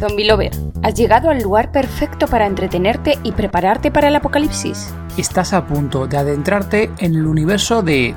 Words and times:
Zombie 0.00 0.26
Lover, 0.26 0.52
has 0.82 0.94
llegado 0.94 1.30
al 1.30 1.42
lugar 1.42 1.72
perfecto 1.72 2.28
para 2.28 2.46
entretenerte 2.46 3.18
y 3.24 3.32
prepararte 3.32 3.90
para 3.90 4.08
el 4.08 4.16
apocalipsis. 4.16 4.94
Estás 5.16 5.52
a 5.52 5.66
punto 5.66 6.06
de 6.06 6.16
adentrarte 6.16 6.90
en 6.98 7.16
el 7.16 7.26
universo 7.26 7.82
de 7.82 8.14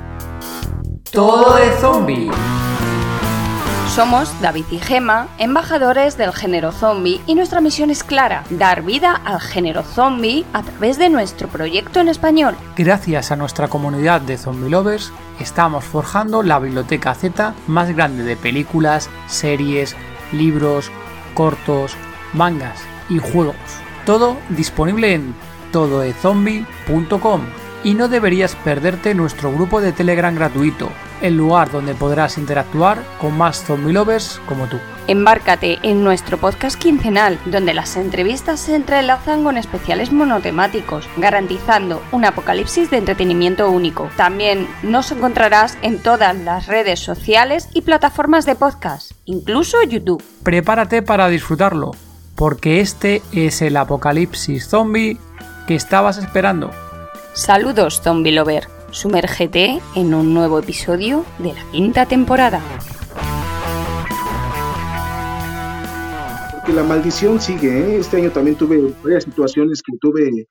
Todo 1.10 1.56
de 1.56 1.70
Zombie. 1.80 2.30
Somos 3.94 4.32
David 4.40 4.64
y 4.70 4.78
Gema, 4.78 5.28
embajadores 5.36 6.16
del 6.16 6.32
género 6.32 6.72
zombie, 6.72 7.20
y 7.26 7.34
nuestra 7.34 7.60
misión 7.60 7.90
es 7.90 8.02
clara: 8.02 8.42
dar 8.48 8.80
vida 8.80 9.20
al 9.22 9.38
género 9.38 9.82
zombie 9.82 10.46
a 10.54 10.62
través 10.62 10.96
de 10.96 11.10
nuestro 11.10 11.46
proyecto 11.48 12.00
en 12.00 12.08
español. 12.08 12.56
Gracias 12.74 13.30
a 13.30 13.36
nuestra 13.36 13.68
comunidad 13.68 14.22
de 14.22 14.38
zombie 14.38 14.70
lovers, 14.70 15.12
estamos 15.40 15.84
forjando 15.84 16.42
la 16.42 16.58
biblioteca 16.58 17.14
Z 17.14 17.52
más 17.66 17.94
grande 17.94 18.24
de 18.24 18.34
películas, 18.34 19.10
series, 19.26 19.94
libros, 20.32 20.90
cortos, 21.34 21.92
mangas 22.32 22.80
y 23.10 23.18
juegos. 23.18 23.56
Todo 24.06 24.38
disponible 24.48 25.12
en 25.12 25.34
todoezombie.com. 25.70 27.42
Y 27.84 27.92
no 27.92 28.08
deberías 28.08 28.54
perderte 28.54 29.12
nuestro 29.14 29.52
grupo 29.52 29.82
de 29.82 29.92
Telegram 29.92 30.34
gratuito, 30.34 30.88
el 31.22 31.36
lugar 31.36 31.70
donde 31.70 31.94
podrás 31.94 32.36
interactuar 32.36 33.02
con 33.18 33.36
más 33.38 33.64
zombie 33.64 33.92
lovers 33.92 34.40
como 34.46 34.66
tú. 34.66 34.78
Embárcate 35.08 35.78
en 35.82 36.04
nuestro 36.04 36.36
podcast 36.36 36.78
quincenal, 36.78 37.38
donde 37.46 37.74
las 37.74 37.96
entrevistas 37.96 38.60
se 38.60 38.76
entrelazan 38.76 39.42
con 39.42 39.56
especiales 39.56 40.12
monotemáticos, 40.12 41.08
garantizando 41.16 42.02
un 42.12 42.24
apocalipsis 42.24 42.90
de 42.90 42.98
entretenimiento 42.98 43.70
único. 43.70 44.10
También 44.16 44.68
nos 44.82 45.10
encontrarás 45.10 45.76
en 45.82 45.98
todas 45.98 46.36
las 46.36 46.66
redes 46.66 47.00
sociales 47.00 47.68
y 47.74 47.82
plataformas 47.82 48.46
de 48.46 48.54
podcast, 48.54 49.12
incluso 49.24 49.82
YouTube. 49.82 50.22
Prepárate 50.42 51.02
para 51.02 51.28
disfrutarlo, 51.28 51.92
porque 52.36 52.80
este 52.80 53.22
es 53.32 53.62
el 53.62 53.76
apocalipsis 53.76 54.68
zombie 54.68 55.18
que 55.66 55.74
estabas 55.74 56.18
esperando. 56.18 56.70
Saludos, 57.32 58.00
Zombie 58.02 58.32
Lover. 58.32 58.81
Sumérgete 58.92 59.80
en 59.96 60.12
un 60.12 60.34
nuevo 60.34 60.58
episodio 60.58 61.24
de 61.38 61.54
la 61.54 61.64
quinta 61.72 62.04
temporada. 62.04 62.60
Porque 66.52 66.74
la 66.74 66.82
maldición 66.82 67.40
sigue, 67.40 67.70
¿eh? 67.70 67.96
Este 67.96 68.18
año 68.18 68.30
también 68.30 68.56
tuve 68.56 68.92
varias 69.02 69.24
situaciones 69.24 69.82
que 69.82 69.96
tuve 69.98 70.46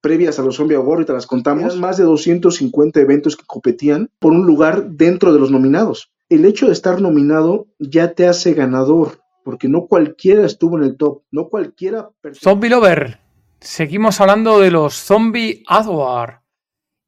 previas 0.00 0.38
a 0.38 0.42
los 0.42 0.56
Zombie 0.56 0.76
Awards 0.76 1.02
y 1.02 1.06
te 1.06 1.12
las 1.12 1.26
contamos. 1.26 1.64
Eran 1.64 1.80
más 1.80 1.96
de 1.96 2.04
250 2.04 3.00
eventos 3.00 3.36
que 3.36 3.44
competían 3.44 4.08
por 4.20 4.32
un 4.32 4.46
lugar 4.46 4.90
dentro 4.90 5.32
de 5.32 5.40
los 5.40 5.50
nominados. 5.50 6.12
El 6.28 6.44
hecho 6.44 6.66
de 6.66 6.72
estar 6.72 7.00
nominado 7.00 7.66
ya 7.80 8.14
te 8.14 8.28
hace 8.28 8.54
ganador, 8.54 9.18
porque 9.44 9.68
no 9.68 9.86
cualquiera 9.88 10.46
estuvo 10.46 10.78
en 10.78 10.84
el 10.84 10.96
top, 10.96 11.22
no 11.32 11.48
cualquiera... 11.48 12.10
Zombie 12.34 12.70
Lover, 12.70 13.18
seguimos 13.58 14.20
hablando 14.20 14.60
de 14.60 14.70
los 14.70 14.94
Zombie 14.94 15.64
Award. 15.66 16.39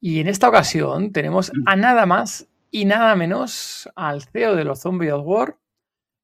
Y 0.05 0.19
en 0.19 0.27
esta 0.27 0.48
ocasión 0.48 1.12
tenemos 1.12 1.53
a 1.64 1.77
nada 1.77 2.06
más 2.06 2.48
y 2.72 2.86
nada 2.86 3.14
menos 3.14 3.89
al 3.95 4.22
CEO 4.22 4.56
de 4.56 4.64
los 4.64 4.81
Zombie 4.81 5.11
Award, 5.11 5.55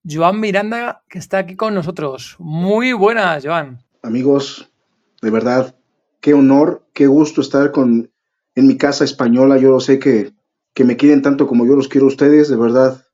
Joan 0.04 0.40
Miranda, 0.40 1.04
que 1.08 1.20
está 1.20 1.38
aquí 1.38 1.54
con 1.54 1.74
nosotros. 1.74 2.34
Muy 2.40 2.92
buenas, 2.92 3.46
Joan. 3.46 3.78
Amigos, 4.02 4.68
de 5.22 5.30
verdad, 5.30 5.76
qué 6.20 6.34
honor, 6.34 6.88
qué 6.92 7.06
gusto 7.06 7.40
estar 7.40 7.70
con, 7.70 8.10
en 8.56 8.66
mi 8.66 8.76
casa 8.76 9.04
española. 9.04 9.58
Yo 9.58 9.70
lo 9.70 9.78
sé 9.78 10.00
que, 10.00 10.32
que 10.74 10.82
me 10.82 10.96
quieren 10.96 11.22
tanto 11.22 11.46
como 11.46 11.64
yo 11.64 11.76
los 11.76 11.86
quiero 11.86 12.06
a 12.06 12.08
ustedes, 12.08 12.48
de 12.48 12.56
verdad. 12.56 13.06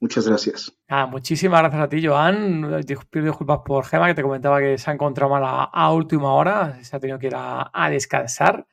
Muchas 0.00 0.26
gracias. 0.26 0.72
Ah, 0.88 1.04
muchísimas 1.04 1.60
gracias 1.60 1.82
a 1.82 1.88
ti, 1.90 2.06
Joan. 2.06 2.82
Pido 3.10 3.26
disculpas 3.26 3.58
por 3.62 3.84
Gema, 3.84 4.06
que 4.06 4.14
te 4.14 4.22
comentaba 4.22 4.58
que 4.58 4.78
se 4.78 4.90
ha 4.90 4.94
encontrado 4.94 5.30
mal 5.30 5.44
a, 5.44 5.64
a 5.64 5.92
última 5.92 6.32
hora, 6.32 6.82
se 6.82 6.96
ha 6.96 6.98
tenido 6.98 7.18
que 7.18 7.26
ir 7.26 7.34
a, 7.34 7.70
a, 7.74 7.90
descansar. 7.90 8.66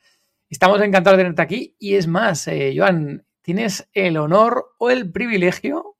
Estamos 0.55 0.81
encantados 0.81 1.17
de 1.17 1.23
tenerte 1.23 1.41
aquí 1.41 1.75
y 1.79 1.95
es 1.95 2.07
más, 2.07 2.47
eh, 2.47 2.73
Joan, 2.77 3.25
tienes 3.41 3.89
el 3.91 4.15
honor 4.15 4.67
o 4.77 4.89
el 4.89 5.11
privilegio 5.11 5.97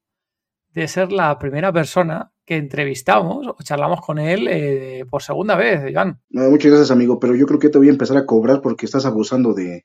de 0.70 0.88
ser 0.88 1.12
la 1.12 1.38
primera 1.38 1.74
persona 1.74 2.32
que 2.46 2.56
entrevistamos 2.56 3.48
o 3.48 3.58
charlamos 3.62 4.00
con 4.00 4.18
él 4.18 4.48
eh, 4.50 5.04
por 5.10 5.22
segunda 5.22 5.58
vez, 5.58 5.94
Joan. 5.94 6.22
No, 6.30 6.50
muchas 6.50 6.72
gracias, 6.72 6.92
amigo, 6.92 7.20
pero 7.20 7.36
yo 7.36 7.46
creo 7.46 7.60
que 7.60 7.68
te 7.68 7.78
voy 7.78 7.90
a 7.90 7.92
empezar 7.92 8.16
a 8.16 8.26
cobrar 8.26 8.62
porque 8.62 8.86
estás 8.86 9.06
abusando 9.06 9.54
de, 9.54 9.84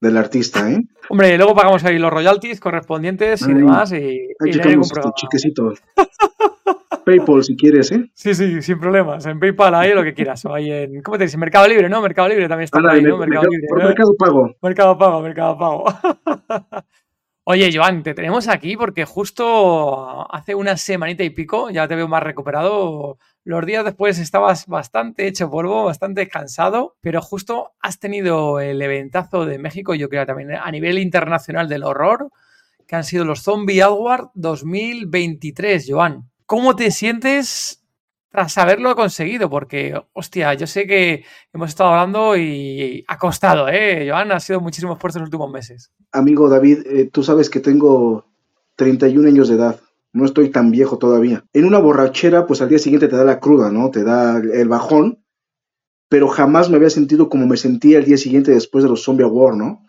del 0.00 0.16
artista, 0.16 0.70
¿eh? 0.70 0.78
Hombre, 1.10 1.36
luego 1.36 1.56
pagamos 1.56 1.84
ahí 1.84 1.98
los 1.98 2.12
royalties 2.12 2.60
correspondientes 2.60 3.42
y 3.48 3.52
demás. 3.52 3.90
Y, 3.90 4.28
y 4.44 4.50
checamos 4.52 4.92
este 4.92 5.10
chiquecito. 5.16 5.72
PayPal 7.08 7.42
si 7.42 7.56
quieres, 7.56 7.90
¿eh? 7.92 8.10
Sí, 8.14 8.34
sí, 8.34 8.60
sin 8.60 8.78
problemas. 8.78 9.24
En 9.24 9.40
PayPal 9.40 9.74
ahí 9.74 9.94
lo 9.94 10.02
que 10.02 10.12
quieras. 10.12 10.44
O 10.44 10.52
ahí 10.52 10.70
en, 10.70 11.02
¿cómo 11.02 11.16
te 11.16 11.24
dices? 11.24 11.38
Mercado 11.38 11.66
Libre, 11.66 11.88
¿no? 11.88 12.02
Mercado 12.02 12.28
Libre 12.28 12.48
también 12.48 12.64
está 12.64 12.78
Ahora, 12.78 12.92
ahí, 12.94 13.02
¿no? 13.02 13.16
Mercado 13.16 13.46
mercado- 13.46 13.48
Libre. 13.50 13.66
por 13.68 13.78
¿no? 13.78 13.84
Mercado 13.88 14.14
Pago. 14.18 14.56
Mercado 14.62 14.98
Pago, 14.98 15.20
Mercado 15.22 15.58
Pago. 15.58 15.84
Oye, 17.44 17.70
Joan, 17.72 18.02
te 18.02 18.12
tenemos 18.12 18.46
aquí 18.46 18.76
porque 18.76 19.06
justo 19.06 20.30
hace 20.30 20.54
una 20.54 20.76
semanita 20.76 21.24
y 21.24 21.30
pico, 21.30 21.70
ya 21.70 21.88
te 21.88 21.96
veo 21.96 22.06
más 22.06 22.22
recuperado. 22.22 23.16
Los 23.42 23.64
días 23.64 23.86
después 23.86 24.18
estabas 24.18 24.66
bastante 24.66 25.26
hecho 25.26 25.50
polvo, 25.50 25.84
bastante 25.86 26.28
cansado, 26.28 26.96
pero 27.00 27.22
justo 27.22 27.70
has 27.80 27.98
tenido 27.98 28.60
el 28.60 28.82
eventazo 28.82 29.46
de 29.46 29.58
México, 29.58 29.94
yo 29.94 30.10
creo 30.10 30.26
también 30.26 30.52
a 30.52 30.70
nivel 30.70 30.98
internacional 30.98 31.70
del 31.70 31.84
horror, 31.84 32.28
que 32.86 32.96
han 32.96 33.04
sido 33.04 33.24
los 33.24 33.42
Zombie 33.42 33.80
Award 33.80 34.28
2023, 34.34 35.86
Joan. 35.88 36.28
¿Cómo 36.48 36.74
te 36.74 36.90
sientes 36.90 37.84
tras 38.30 38.56
haberlo 38.56 38.96
conseguido? 38.96 39.50
Porque, 39.50 40.00
hostia, 40.14 40.54
yo 40.54 40.66
sé 40.66 40.86
que 40.86 41.22
hemos 41.52 41.68
estado 41.68 41.90
hablando 41.90 42.38
y 42.38 43.04
ha 43.06 43.18
costado, 43.18 43.68
¿eh? 43.68 44.08
Joan, 44.08 44.32
ha 44.32 44.40
sido 44.40 44.58
muchísimo 44.58 44.94
esfuerzo 44.94 45.18
en 45.18 45.24
los 45.24 45.28
últimos 45.28 45.52
meses. 45.52 45.92
Amigo 46.10 46.48
David, 46.48 46.86
eh, 46.86 47.10
tú 47.12 47.22
sabes 47.22 47.50
que 47.50 47.60
tengo 47.60 48.24
31 48.76 49.28
años 49.28 49.50
de 49.50 49.56
edad. 49.56 49.78
No 50.14 50.24
estoy 50.24 50.48
tan 50.48 50.70
viejo 50.70 50.96
todavía. 50.96 51.44
En 51.52 51.66
una 51.66 51.80
borrachera, 51.80 52.46
pues 52.46 52.62
al 52.62 52.70
día 52.70 52.78
siguiente 52.78 53.08
te 53.08 53.16
da 53.16 53.24
la 53.24 53.40
cruda, 53.40 53.70
¿no? 53.70 53.90
Te 53.90 54.02
da 54.02 54.38
el 54.38 54.68
bajón. 54.70 55.22
Pero 56.08 56.28
jamás 56.28 56.70
me 56.70 56.76
había 56.76 56.88
sentido 56.88 57.28
como 57.28 57.46
me 57.46 57.58
sentía 57.58 57.98
el 57.98 58.06
día 58.06 58.16
siguiente 58.16 58.52
después 58.52 58.82
de 58.82 58.88
los 58.88 59.02
Zombie 59.04 59.24
Award, 59.24 59.56
¿no? 59.56 59.84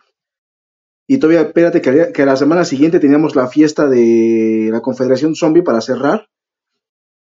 Y 1.06 1.16
todavía, 1.16 1.40
espérate, 1.40 1.80
que, 1.80 2.12
que 2.12 2.26
la 2.26 2.36
semana 2.36 2.66
siguiente 2.66 3.00
teníamos 3.00 3.34
la 3.34 3.48
fiesta 3.48 3.88
de 3.88 4.68
la 4.70 4.82
Confederación 4.82 5.34
Zombie 5.34 5.62
para 5.62 5.80
cerrar. 5.80 6.26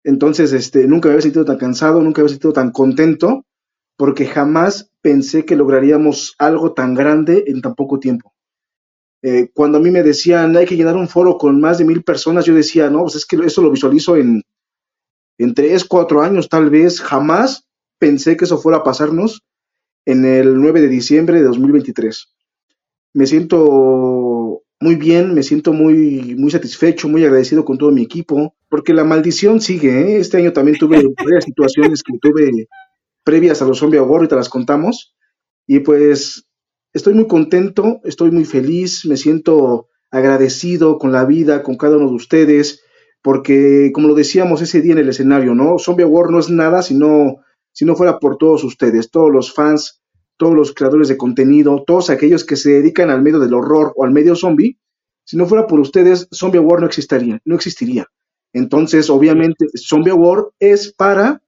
Entonces, 0.03 0.51
este, 0.53 0.87
nunca 0.87 1.07
me 1.07 1.13
había 1.13 1.23
sentido 1.23 1.45
tan 1.45 1.57
cansado, 1.57 2.01
nunca 2.01 2.19
me 2.19 2.23
había 2.23 2.33
sentido 2.33 2.53
tan 2.53 2.71
contento, 2.71 3.45
porque 3.97 4.25
jamás 4.25 4.91
pensé 5.01 5.45
que 5.45 5.55
lograríamos 5.55 6.35
algo 6.37 6.73
tan 6.73 6.93
grande 6.93 7.45
en 7.47 7.61
tan 7.61 7.75
poco 7.75 7.99
tiempo. 7.99 8.33
Eh, 9.21 9.49
cuando 9.53 9.77
a 9.77 9.81
mí 9.81 9.89
me 9.89 10.03
decían 10.03 10.57
hay 10.57 10.65
que 10.65 10.75
llenar 10.75 10.97
un 10.97 11.07
foro 11.07 11.37
con 11.37 11.61
más 11.61 11.77
de 11.77 11.85
mil 11.85 12.03
personas, 12.03 12.43
yo 12.45 12.53
decía, 12.53 12.89
no, 12.89 13.03
pues 13.03 13.15
es 13.15 13.25
que 13.25 13.37
eso 13.37 13.61
lo 13.61 13.71
visualizo 13.71 14.17
en, 14.17 14.43
en 15.37 15.53
tres, 15.53 15.85
cuatro 15.85 16.21
años 16.21 16.49
tal 16.49 16.69
vez. 16.69 16.99
Jamás 16.99 17.65
pensé 17.99 18.35
que 18.35 18.45
eso 18.45 18.57
fuera 18.57 18.79
a 18.79 18.83
pasarnos 18.83 19.43
en 20.05 20.25
el 20.25 20.59
9 20.59 20.81
de 20.81 20.89
diciembre 20.89 21.37
de 21.37 21.45
2023. 21.45 22.27
Me 23.13 23.25
siento 23.25 24.42
muy 24.83 24.97
bien, 24.97 25.33
me 25.33 25.43
siento 25.43 25.71
muy, 25.71 26.35
muy 26.37 26.51
satisfecho, 26.51 27.07
muy 27.07 27.23
agradecido 27.23 27.63
con 27.63 27.77
todo 27.77 27.89
mi 27.91 28.03
equipo, 28.03 28.53
porque 28.67 28.93
la 28.93 29.05
maldición 29.05 29.61
sigue. 29.61 30.01
¿eh? 30.01 30.17
Este 30.17 30.37
año 30.37 30.51
también 30.51 30.77
tuve 30.77 31.01
varias 31.25 31.45
situaciones 31.45 32.03
que 32.03 32.17
tuve 32.19 32.67
previas 33.23 33.61
a 33.61 33.65
los 33.65 33.79
Zombie 33.79 33.99
Award 33.99 34.25
y 34.25 34.27
te 34.27 34.35
las 34.35 34.49
contamos. 34.49 35.15
Y 35.65 35.79
pues 35.79 36.49
estoy 36.91 37.13
muy 37.13 37.27
contento, 37.27 38.01
estoy 38.03 38.31
muy 38.31 38.43
feliz, 38.43 39.05
me 39.05 39.15
siento 39.15 39.87
agradecido 40.11 40.97
con 40.97 41.13
la 41.13 41.23
vida, 41.23 41.63
con 41.63 41.77
cada 41.77 41.95
uno 41.95 42.09
de 42.09 42.15
ustedes, 42.15 42.83
porque 43.21 43.91
como 43.93 44.09
lo 44.09 44.15
decíamos 44.15 44.61
ese 44.61 44.81
día 44.81 44.91
en 44.91 44.99
el 44.99 45.09
escenario, 45.09 45.55
¿no? 45.55 45.79
Zombie 45.79 46.03
Award 46.03 46.31
no 46.31 46.39
es 46.39 46.49
nada 46.49 46.81
si 46.81 46.93
no, 46.93 47.37
si 47.71 47.85
no 47.85 47.95
fuera 47.95 48.19
por 48.19 48.37
todos 48.37 48.65
ustedes, 48.65 49.09
todos 49.09 49.31
los 49.31 49.53
fans, 49.53 50.03
todos 50.37 50.55
los 50.55 50.73
creadores 50.73 51.07
de 51.07 51.17
contenido, 51.17 51.83
todos 51.87 52.09
aquellos 52.09 52.43
que 52.43 52.57
se 52.57 52.71
dedican 52.71 53.09
al 53.09 53.21
medio 53.21 53.39
del 53.39 53.53
horror 53.53 53.93
o 53.95 54.03
al 54.03 54.11
medio 54.11 54.35
zombie. 54.35 54.77
Si 55.23 55.37
no 55.37 55.45
fuera 55.45 55.67
por 55.67 55.79
ustedes, 55.79 56.27
Zombie 56.33 56.59
Award 56.59 56.81
no 56.81 56.87
existiría, 56.87 57.39
no 57.45 57.55
existiría. 57.55 58.07
Entonces, 58.51 59.09
obviamente, 59.09 59.65
Zombie 59.75 60.11
Award 60.11 60.49
es 60.59 60.93
para 60.93 61.41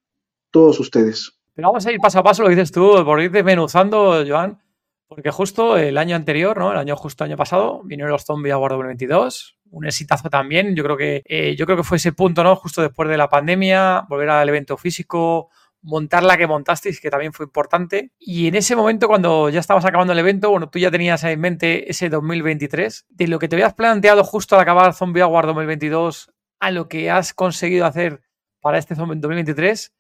todos 0.52 0.80
ustedes. 0.80 1.34
Pero 1.54 1.70
vamos 1.70 1.86
a 1.86 1.92
ir 1.92 2.00
paso 2.00 2.20
a 2.20 2.24
paso, 2.24 2.44
lo 2.44 2.50
dices 2.50 2.72
tú, 2.72 3.04
por 3.06 3.22
ir 3.22 3.32
desmenuzando, 3.32 4.24
Joan, 4.28 4.60
porque 5.08 5.30
justo 5.30 5.78
el 5.78 5.98
año 5.98 6.16
anterior, 6.16 6.58
¿no? 6.58 6.72
El 6.72 6.78
año 6.78 6.96
justo 6.96 7.24
año 7.24 7.38
pasado, 7.38 7.82
vinieron 7.84 8.12
los 8.12 8.26
Zombie 8.26 8.52
Award 8.52 8.74
2022, 8.74 9.58
un 9.72 9.86
exitazo 9.86 10.30
también. 10.30 10.76
Yo 10.76 10.84
creo 10.84 10.98
que 10.98 11.24
eh, 11.26 11.56
yo 11.56 11.66
creo 11.66 11.78
que 11.78 11.84
fue 11.84 11.98
ese 11.98 12.12
punto, 12.12 12.44
¿no? 12.44 12.56
Justo 12.56 12.82
después 12.82 13.08
de 13.10 13.18
la 13.18 13.30
pandemia, 13.30 14.06
volver 14.10 14.30
al 14.30 14.50
evento 14.50 14.78
físico, 14.78 15.50
montar 15.86 16.24
la 16.24 16.36
que 16.36 16.48
montasteis, 16.48 17.00
que 17.00 17.10
también 17.10 17.32
fue 17.32 17.46
importante. 17.46 18.12
Y 18.20 18.48
en 18.48 18.56
ese 18.56 18.76
momento, 18.76 19.08
cuando 19.08 19.50
ya 19.50 19.60
estabas 19.60 19.86
acabando 19.86 20.14
el 20.14 20.20
evento, 20.20 20.50
bueno, 20.50 20.70
tú 20.70 20.80
ya 20.80 20.92
tenías 20.92 21.24
en 21.24 21.40
mente 21.40 21.90
ese 21.90 22.10
2023, 22.10 23.06
de 23.10 23.28
lo 23.28 23.40
que 23.40 23.48
te 23.48 23.56
habías 23.56 23.76
planteado 23.76 24.24
justo 24.24 24.56
al 24.56 24.62
acabar 24.62 24.94
Zombie 24.94 25.22
Award 25.22 25.48
2022 25.48 26.32
a 26.60 26.72
lo 26.72 26.90
que 26.90 27.12
has 27.12 27.34
conseguido 27.34 27.86
hacer 27.86 28.22
para 28.60 28.80
este 28.80 28.96
2023, 28.96 29.94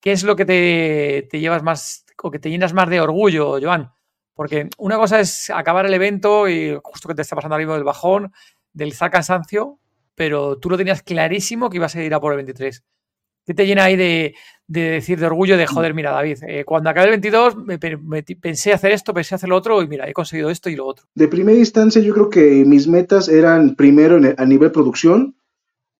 ¿qué 0.00 0.12
es 0.12 0.22
lo 0.22 0.36
que 0.36 0.44
te, 0.44 1.26
te 1.30 1.40
llevas 1.40 1.62
más 1.62 2.04
o 2.22 2.30
que 2.30 2.38
te 2.38 2.50
llenas 2.50 2.74
más 2.74 2.90
de 2.90 3.00
orgullo, 3.00 3.58
Joan? 3.60 3.90
Porque 4.34 4.68
una 4.76 4.96
cosa 4.96 5.20
es 5.20 5.48
acabar 5.48 5.86
el 5.86 5.94
evento 5.94 6.48
y 6.48 6.78
justo 6.82 7.08
que 7.08 7.14
te 7.14 7.22
está 7.22 7.36
pasando 7.36 7.54
ahora 7.54 7.64
mismo 7.64 7.76
el 7.76 7.84
bajón, 7.84 8.32
del 8.72 8.94
cansancio, 8.96 9.78
pero 10.14 10.58
tú 10.58 10.68
lo 10.68 10.76
tenías 10.76 11.02
clarísimo 11.02 11.70
que 11.70 11.78
ibas 11.78 11.96
a 11.96 12.02
ir 12.02 12.12
a 12.12 12.20
por 12.20 12.32
el 12.32 12.36
23. 12.36 12.84
¿Qué 13.44 13.54
te 13.54 13.66
llena 13.66 13.84
ahí 13.84 13.96
de, 13.96 14.34
decir 14.66 15.18
de 15.18 15.26
orgullo 15.26 15.56
de, 15.56 15.66
joder, 15.66 15.94
mira, 15.94 16.12
David, 16.12 16.38
eh, 16.46 16.64
cuando 16.64 16.90
acabé 16.90 17.06
el 17.06 17.20
22 17.20 17.56
me, 17.56 17.78
pensé 18.22 18.72
hacer 18.72 18.92
esto, 18.92 19.12
pensé 19.12 19.34
hacer 19.34 19.48
lo 19.48 19.56
otro 19.56 19.82
y 19.82 19.88
mira, 19.88 20.08
he 20.08 20.12
conseguido 20.12 20.50
esto 20.50 20.70
y 20.70 20.76
lo 20.76 20.86
otro? 20.86 21.06
De 21.14 21.28
primera 21.28 21.58
instancia 21.58 22.00
yo 22.00 22.14
creo 22.14 22.30
que 22.30 22.64
mis 22.64 22.86
metas 22.86 23.28
eran 23.28 23.74
primero 23.74 24.20
a 24.36 24.46
nivel 24.46 24.70
producción, 24.70 25.36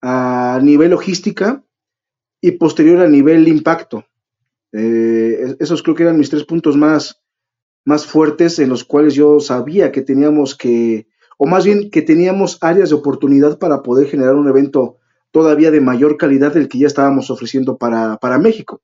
a 0.02 0.60
nivel 0.62 0.90
logística 0.90 1.64
y 2.40 2.52
posterior 2.52 3.00
a 3.00 3.08
nivel 3.08 3.48
impacto. 3.48 4.04
Eh, 4.72 5.56
esos 5.58 5.82
creo 5.82 5.96
que 5.96 6.04
eran 6.04 6.18
mis 6.18 6.30
tres 6.30 6.44
puntos 6.44 6.76
más, 6.76 7.20
más 7.84 8.06
fuertes 8.06 8.58
en 8.58 8.68
los 8.68 8.84
cuales 8.84 9.14
yo 9.14 9.40
sabía 9.40 9.90
que 9.90 10.02
teníamos 10.02 10.56
que, 10.56 11.08
o 11.38 11.46
más 11.46 11.64
bien 11.64 11.90
que 11.90 12.02
teníamos 12.02 12.58
áreas 12.60 12.90
de 12.90 12.94
oportunidad 12.94 13.58
para 13.58 13.82
poder 13.82 14.06
generar 14.08 14.36
un 14.36 14.48
evento 14.48 14.99
todavía 15.32 15.70
de 15.70 15.80
mayor 15.80 16.16
calidad 16.16 16.54
del 16.54 16.68
que 16.68 16.78
ya 16.78 16.86
estábamos 16.86 17.30
ofreciendo 17.30 17.76
para, 17.76 18.38
México. 18.38 18.80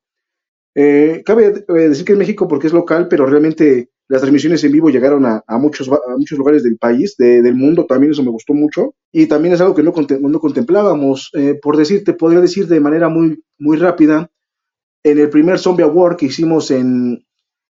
Eh, 0.74 1.22
cabe 1.24 1.64
eh, 1.68 1.72
decir 1.88 2.04
que 2.04 2.12
es 2.12 2.18
México 2.18 2.46
porque 2.48 2.66
es 2.66 2.72
local, 2.72 3.08
pero 3.08 3.26
realmente 3.26 3.90
las 4.08 4.20
transmisiones 4.20 4.62
en 4.62 4.72
vivo 4.72 4.90
llegaron 4.90 5.26
a, 5.26 5.42
muchos, 5.58 5.90
muchos 6.16 6.38
lugares 6.38 6.62
del 6.62 6.78
país, 6.78 7.16
del 7.16 7.54
mundo, 7.54 7.86
también 7.86 8.12
eso 8.12 8.22
me 8.22 8.30
gustó 8.30 8.54
mucho. 8.54 8.94
Y 9.10 9.26
también 9.26 9.54
es 9.54 9.60
algo 9.60 9.74
que 9.74 9.82
no, 9.82 9.92
no 10.20 10.40
contemplábamos. 10.40 11.30
Eh, 11.32 11.58
por 11.60 11.76
decirte, 11.76 12.12
podría 12.12 12.40
decir 12.40 12.68
de 12.68 12.80
manera 12.80 13.08
muy, 13.08 13.42
muy 13.58 13.76
rápida, 13.76 14.30
en 15.02 15.18
el 15.18 15.30
primer 15.30 15.58
Zombie 15.58 15.84
Award 15.84 16.16
que 16.16 16.26
hicimos 16.26 16.70
en, 16.70 17.24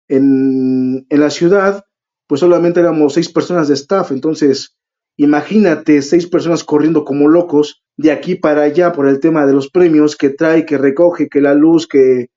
en, 0.08 1.06
en 1.08 1.20
la 1.20 1.30
ciudad, 1.30 1.84
pues 2.26 2.40
solamente 2.40 2.80
éramos 2.80 3.14
seis 3.14 3.30
personas 3.30 3.68
de 3.68 3.74
staff, 3.74 4.10
entonces 4.10 4.76
imagínate 5.16 6.02
seis 6.02 6.26
personas 6.26 6.64
corriendo 6.64 7.04
como 7.04 7.28
locos 7.28 7.84
de 7.96 8.10
aquí 8.10 8.34
para 8.34 8.62
allá 8.62 8.92
por 8.92 9.08
el 9.08 9.20
tema 9.20 9.46
de 9.46 9.54
los 9.54 9.70
premios 9.70 10.16
que 10.16 10.30
trae, 10.30 10.66
que 10.66 10.78
recoge, 10.78 11.28
que 11.28 11.40
la 11.40 11.54
luz, 11.54 11.86
que 11.86 12.28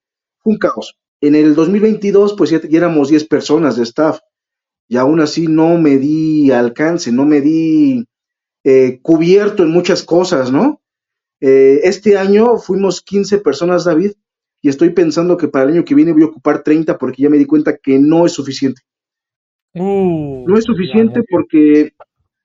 un 0.44 0.57
caos. 0.57 0.95
En 1.21 1.35
el 1.35 1.53
2022, 1.53 2.35
pues 2.38 2.50
ya, 2.50 2.61
éramos 2.71 3.09
10 3.09 3.27
personas 3.27 3.75
de 3.75 3.83
staff 3.83 4.19
y 4.88 4.97
aún 4.97 5.19
así 5.19 5.47
no 5.47 5.77
me 5.77 5.97
di 5.97 6.51
alcance, 6.51 7.11
no 7.11 7.25
me 7.25 7.41
di 7.41 8.06
eh, 8.63 9.00
cubierto 9.01 9.63
en 9.63 9.71
muchas 9.71 10.03
cosas, 10.03 10.51
¿no? 10.51 10.81
Eh, 11.41 11.81
este 11.83 12.17
año 12.17 12.57
fuimos 12.57 13.01
15 13.01 13.39
personas, 13.39 13.85
David, 13.85 14.13
y 14.61 14.69
estoy 14.69 14.89
pensando 14.91 15.38
que 15.38 15.47
para 15.47 15.65
el 15.65 15.71
año 15.71 15.85
que 15.85 15.95
viene 15.95 16.13
voy 16.13 16.23
a 16.23 16.27
ocupar 16.27 16.63
30 16.63 16.97
porque 16.97 17.23
ya 17.23 17.29
me 17.29 17.38
di 17.38 17.45
cuenta 17.45 17.77
que 17.77 18.00
no 18.00 18.25
es 18.25 18.31
suficiente. 18.31 18.81
Uh, 19.73 20.47
no 20.47 20.57
es 20.57 20.65
suficiente 20.65 21.21
porque 21.29 21.94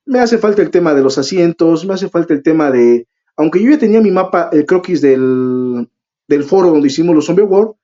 me 0.06 0.20
hace 0.20 0.38
falta 0.38 0.62
el 0.62 0.70
tema 0.70 0.94
de 0.94 1.02
los 1.02 1.18
asientos, 1.18 1.84
me 1.86 1.94
hace 1.94 2.08
falta 2.08 2.34
el 2.34 2.42
tema 2.42 2.70
de, 2.70 3.06
aunque 3.36 3.62
yo 3.62 3.70
ya 3.70 3.78
tenía 3.78 4.00
mi 4.00 4.10
mapa, 4.10 4.50
el 4.52 4.66
croquis 4.66 5.00
del, 5.00 5.88
del 6.28 6.44
foro 6.44 6.70
donde 6.70 6.88
hicimos 6.88 7.14
los 7.14 7.26
Zombie 7.26 7.44
World, 7.44 7.74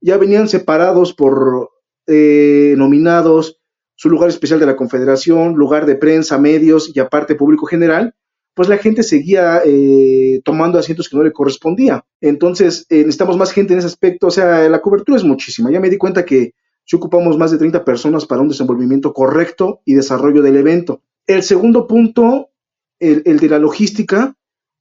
ya 0.00 0.16
venían 0.16 0.48
separados 0.48 1.12
por 1.12 1.70
eh, 2.06 2.74
nominados, 2.76 3.60
su 3.94 4.08
lugar 4.08 4.30
especial 4.30 4.58
de 4.58 4.66
la 4.66 4.76
Confederación, 4.76 5.54
lugar 5.54 5.84
de 5.84 5.94
prensa, 5.94 6.38
medios 6.38 6.90
y 6.94 7.00
aparte 7.00 7.34
público 7.34 7.66
general, 7.66 8.14
pues 8.54 8.68
la 8.68 8.78
gente 8.78 9.02
seguía 9.02 9.60
eh, 9.64 10.40
tomando 10.44 10.78
asientos 10.78 11.08
que 11.08 11.16
no 11.16 11.22
le 11.22 11.32
correspondía. 11.32 12.04
Entonces, 12.20 12.86
eh, 12.88 12.98
necesitamos 12.98 13.36
más 13.36 13.52
gente 13.52 13.74
en 13.74 13.78
ese 13.78 13.88
aspecto, 13.88 14.28
o 14.28 14.30
sea, 14.30 14.68
la 14.68 14.80
cobertura 14.80 15.18
es 15.18 15.24
muchísima. 15.24 15.70
Ya 15.70 15.80
me 15.80 15.90
di 15.90 15.98
cuenta 15.98 16.24
que 16.24 16.54
si 16.84 16.96
ocupamos 16.96 17.38
más 17.38 17.50
de 17.50 17.58
30 17.58 17.84
personas 17.84 18.26
para 18.26 18.40
un 18.40 18.48
desenvolvimiento 18.48 19.12
correcto 19.12 19.82
y 19.84 19.94
desarrollo 19.94 20.42
del 20.42 20.56
evento. 20.56 21.02
El 21.26 21.42
segundo 21.42 21.86
punto, 21.86 22.50
el, 22.98 23.22
de 23.22 23.48
la 23.48 23.58
logística, 23.58 24.34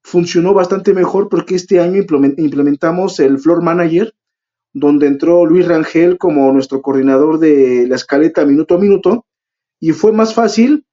funcionó 0.03 0.53
bastante 0.53 0.93
mejor 0.93 1.29
porque 1.29 1.55
este 1.55 1.79
año 1.79 2.03
implementamos 2.37 3.19
el 3.19 3.39
Floor 3.39 3.61
Manager, 3.61 4.13
donde 4.73 5.07
entró 5.07 5.45
Luis 5.45 5.67
Rangel 5.67 6.17
como 6.17 6.51
nuestro 6.51 6.81
coordinador 6.81 7.39
de 7.39 7.87
la 7.87 7.95
escaleta 7.95 8.45
minuto 8.45 8.75
a 8.75 8.79
minuto, 8.79 9.25
y 9.79 9.91
fue 9.91 10.11
más 10.11 10.33
fácil, 10.33 10.85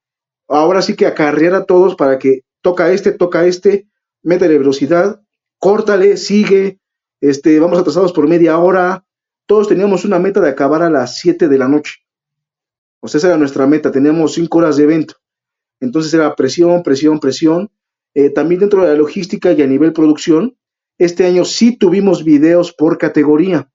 ahora 0.48 0.82
sí 0.82 0.94
que 0.94 1.06
acarrear 1.06 1.54
a 1.54 1.64
todos 1.64 1.96
para 1.96 2.18
que 2.18 2.42
toca 2.62 2.90
este, 2.90 3.12
toca 3.12 3.46
este, 3.46 3.88
métele 4.22 4.58
velocidad, 4.58 5.22
córtale, 5.58 6.16
sigue, 6.16 6.80
este, 7.20 7.58
vamos 7.60 7.78
atrasados 7.78 8.12
por 8.12 8.28
media 8.28 8.58
hora, 8.58 9.04
todos 9.46 9.68
teníamos 9.68 10.04
una 10.04 10.18
meta 10.18 10.40
de 10.40 10.50
acabar 10.50 10.82
a 10.82 10.90
las 10.90 11.18
7 11.18 11.48
de 11.48 11.58
la 11.58 11.68
noche. 11.68 11.94
O 13.00 13.08
sea, 13.08 13.18
esa 13.18 13.28
era 13.28 13.36
nuestra 13.36 13.66
meta, 13.66 13.92
teníamos 13.92 14.34
5 14.34 14.58
horas 14.58 14.76
de 14.76 14.84
evento. 14.84 15.14
Entonces 15.80 16.12
era 16.14 16.34
presión, 16.34 16.82
presión, 16.82 17.20
presión. 17.20 17.70
Eh, 18.14 18.30
también 18.30 18.60
dentro 18.60 18.82
de 18.82 18.88
la 18.88 18.94
logística 18.94 19.52
y 19.52 19.62
a 19.62 19.66
nivel 19.66 19.92
producción, 19.92 20.56
este 20.98 21.26
año 21.26 21.44
sí 21.44 21.76
tuvimos 21.76 22.24
videos 22.24 22.72
por 22.72 22.96
categoría, 22.96 23.70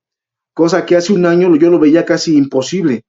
cosa 0.54 0.84
que 0.84 0.96
hace 0.96 1.12
un 1.12 1.24
año 1.26 1.54
yo 1.54 1.70
lo 1.70 1.78
veía 1.78 2.04
casi 2.04 2.36
imposible. 2.36 3.04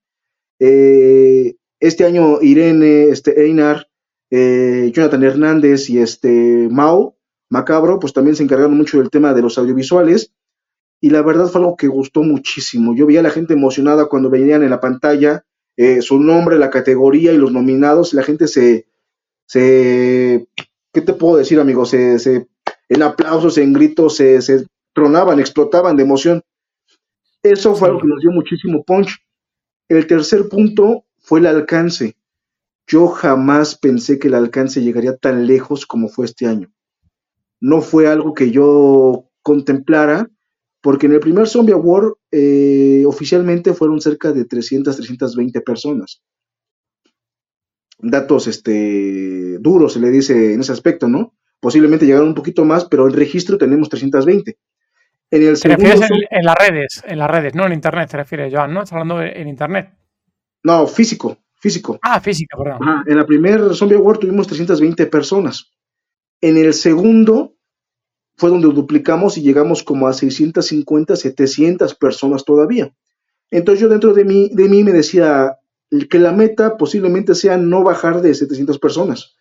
Eh, 0.59 1.55
este 1.79 2.05
año 2.05 2.39
Irene, 2.41 3.05
este, 3.05 3.43
Einar, 3.45 3.87
eh, 4.29 4.91
Jonathan 4.93 5.23
Hernández 5.23 5.89
y 5.89 5.99
este 5.99 6.67
Mau 6.69 7.15
Macabro, 7.49 7.99
pues 7.99 8.13
también 8.13 8.35
se 8.35 8.43
encargaron 8.43 8.77
mucho 8.77 8.99
del 8.99 9.09
tema 9.09 9.33
de 9.33 9.41
los 9.41 9.57
audiovisuales. 9.57 10.33
Y 11.01 11.09
la 11.09 11.21
verdad 11.21 11.47
fue 11.47 11.61
algo 11.61 11.75
que 11.75 11.87
gustó 11.87 12.23
muchísimo. 12.23 12.95
Yo 12.95 13.05
veía 13.05 13.19
a 13.19 13.23
la 13.23 13.29
gente 13.29 13.53
emocionada 13.53 14.05
cuando 14.05 14.29
venían 14.29 14.63
en 14.63 14.69
la 14.69 14.79
pantalla 14.79 15.45
eh, 15.77 16.01
su 16.01 16.19
nombre, 16.19 16.57
la 16.57 16.69
categoría 16.69 17.33
y 17.33 17.37
los 17.37 17.51
nominados, 17.51 18.13
la 18.13 18.23
gente 18.23 18.47
se, 18.47 18.87
se, 19.45 20.47
¿qué 20.91 21.01
te 21.01 21.13
puedo 21.13 21.37
decir, 21.37 21.59
amigo? 21.59 21.85
Se, 21.85 22.19
se, 22.19 22.47
en 22.89 23.03
aplausos, 23.03 23.57
en 23.57 23.73
gritos, 23.73 24.15
se, 24.15 24.41
se 24.41 24.67
tronaban, 24.93 25.39
explotaban 25.39 25.95
de 25.97 26.03
emoción. 26.03 26.41
Eso 27.41 27.75
fue 27.75 27.89
algo 27.89 28.01
que 28.01 28.07
nos 28.07 28.21
dio 28.21 28.31
muchísimo 28.31 28.83
punch. 28.83 29.17
El 29.89 30.07
tercer 30.07 30.47
punto 30.47 31.05
fue 31.19 31.39
el 31.39 31.47
alcance. 31.47 32.15
Yo 32.87 33.07
jamás 33.07 33.77
pensé 33.77 34.19
que 34.19 34.27
el 34.27 34.35
alcance 34.35 34.81
llegaría 34.81 35.17
tan 35.17 35.47
lejos 35.47 35.85
como 35.85 36.09
fue 36.09 36.25
este 36.25 36.47
año. 36.47 36.71
No 37.59 37.81
fue 37.81 38.07
algo 38.07 38.33
que 38.33 38.51
yo 38.51 39.29
contemplara, 39.41 40.29
porque 40.83 41.05
en 41.05 41.13
el 41.13 41.21
primer 41.21 41.47
Zombie 41.47 41.73
Award 41.73 42.15
eh, 42.29 43.05
oficialmente 43.07 43.73
fueron 43.73 44.01
cerca 44.01 44.33
de 44.33 44.43
300, 44.43 44.93
320 44.97 45.61
personas. 45.61 46.21
Datos 47.99 48.47
este, 48.47 49.59
duros, 49.59 49.93
se 49.93 50.01
le 50.01 50.11
dice 50.11 50.53
en 50.53 50.59
ese 50.59 50.73
aspecto, 50.73 51.07
¿no? 51.07 51.35
Posiblemente 51.61 52.05
llegaron 52.05 52.27
un 52.27 52.35
poquito 52.35 52.65
más, 52.65 52.83
pero 52.83 53.07
en 53.07 53.13
registro 53.13 53.57
tenemos 53.57 53.87
320. 53.87 54.57
En 55.31 55.43
el 55.43 55.57
¿Te 55.57 55.69
refieres 55.69 56.01
en, 56.29 56.43
las 56.43 56.55
redes, 56.57 57.01
en 57.07 57.17
las 57.17 57.31
redes, 57.31 57.55
no 57.55 57.65
en 57.65 57.71
internet, 57.71 58.09
te 58.11 58.17
refieres, 58.17 58.53
Joan, 58.53 58.73
¿no? 58.73 58.81
Estás 58.81 58.91
hablando 58.91 59.21
en 59.21 59.47
internet. 59.47 59.89
No, 60.63 60.85
físico, 60.85 61.37
físico. 61.61 61.97
Ah, 62.01 62.19
físico, 62.19 62.61
perdón. 62.61 63.05
en 63.07 63.17
la 63.17 63.25
primer 63.25 63.73
Zombie 63.73 63.95
Award 63.95 64.19
tuvimos 64.19 64.47
320 64.47 65.05
personas. 65.05 65.71
En 66.41 66.57
el 66.57 66.73
segundo 66.73 67.55
fue 68.35 68.49
donde 68.49 68.67
duplicamos 68.67 69.37
y 69.37 69.41
llegamos 69.41 69.83
como 69.83 70.07
a 70.07 70.13
650, 70.13 71.15
700 71.15 71.95
personas 71.95 72.45
todavía. 72.45 72.93
Entonces 73.51 73.81
yo 73.81 73.89
dentro 73.89 74.13
de 74.13 74.25
mí, 74.25 74.49
de 74.53 74.67
mí 74.67 74.83
me 74.83 74.91
decía 74.91 75.59
que 76.09 76.19
la 76.19 76.31
meta 76.31 76.77
posiblemente 76.77 77.35
sea 77.35 77.57
no 77.57 77.83
bajar 77.83 78.21
de 78.21 78.33
700 78.33 78.79
personas. 78.79 79.35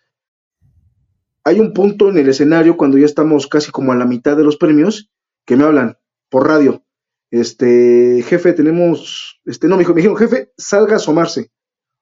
Hay 1.44 1.58
un 1.58 1.72
punto 1.72 2.08
en 2.08 2.18
el 2.18 2.28
escenario 2.28 2.76
cuando 2.76 2.98
ya 2.98 3.06
estamos 3.06 3.46
casi 3.46 3.70
como 3.70 3.92
a 3.92 3.96
la 3.96 4.04
mitad 4.04 4.36
de 4.36 4.44
los 4.44 4.56
premios 4.56 5.10
que 5.44 5.56
me 5.56 5.64
hablan 5.64 5.98
por 6.28 6.46
radio. 6.46 6.84
Este, 7.30 8.22
jefe, 8.26 8.52
tenemos, 8.52 9.40
este, 9.46 9.66
no, 9.66 9.76
me 9.76 9.80
dijo, 9.80 9.94
me 9.94 10.02
dijeron, 10.02 10.18
jefe, 10.18 10.52
salga 10.56 10.92
a 10.92 10.96
asomarse, 10.96 11.50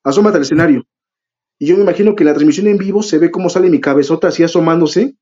asómate 0.02 0.36
al 0.36 0.42
escenario. 0.42 0.84
Y 1.58 1.66
yo 1.66 1.76
me 1.76 1.82
imagino 1.82 2.16
que 2.16 2.24
en 2.24 2.28
la 2.28 2.34
transmisión 2.34 2.66
en 2.66 2.78
vivo 2.78 3.02
se 3.02 3.18
ve 3.18 3.30
cómo 3.30 3.48
sale 3.48 3.70
mi 3.70 3.80
cabezota 3.80 4.28
así 4.28 4.42
asomándose 4.42 5.14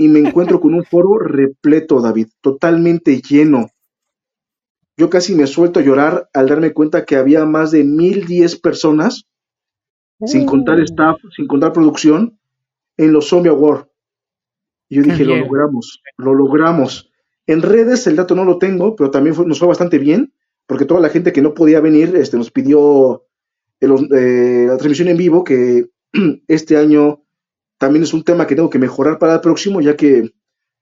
y 0.00 0.08
me 0.08 0.20
encuentro 0.20 0.60
con 0.60 0.74
un 0.74 0.84
foro 0.84 1.18
repleto, 1.18 2.00
David, 2.00 2.28
totalmente 2.40 3.20
lleno. 3.20 3.68
Yo 4.96 5.10
casi 5.10 5.34
me 5.34 5.48
suelto 5.48 5.80
a 5.80 5.82
llorar 5.82 6.30
al 6.32 6.48
darme 6.48 6.72
cuenta 6.72 7.04
que 7.04 7.16
había 7.16 7.44
más 7.44 7.72
de 7.72 7.82
mil 7.82 8.24
diez 8.24 8.58
personas, 8.58 9.26
sin 10.24 10.46
contar 10.46 10.80
staff, 10.80 11.18
sin 11.36 11.48
contar 11.48 11.72
producción, 11.72 12.38
en 12.96 13.12
los 13.12 13.28
Zombie 13.28 13.50
Award. 13.50 13.88
Y 14.88 14.96
yo 14.96 15.02
dije, 15.02 15.24
lo 15.24 15.36
logramos, 15.36 16.00
lo 16.16 16.32
logramos. 16.32 17.10
En 17.46 17.62
redes 17.62 18.06
el 18.06 18.16
dato 18.16 18.34
no 18.34 18.44
lo 18.44 18.58
tengo, 18.58 18.94
pero 18.94 19.10
también 19.10 19.36
nos 19.46 19.58
fue 19.58 19.68
bastante 19.68 19.98
bien, 19.98 20.32
porque 20.66 20.84
toda 20.84 21.00
la 21.00 21.08
gente 21.08 21.32
que 21.32 21.42
no 21.42 21.54
podía 21.54 21.80
venir 21.80 22.14
este, 22.14 22.36
nos 22.36 22.52
pidió 22.52 23.24
eh, 23.80 24.66
la 24.68 24.76
transmisión 24.76 25.08
en 25.08 25.16
vivo, 25.16 25.42
que 25.42 25.90
este 26.48 26.76
año 26.76 27.24
también 27.78 28.02
es 28.02 28.12
un 28.12 28.24
tema 28.24 28.46
que 28.46 28.54
tengo 28.54 28.70
que 28.70 28.78
mejorar 28.78 29.18
para 29.18 29.34
el 29.34 29.40
próximo, 29.40 29.80
ya 29.80 29.96
que 29.96 30.32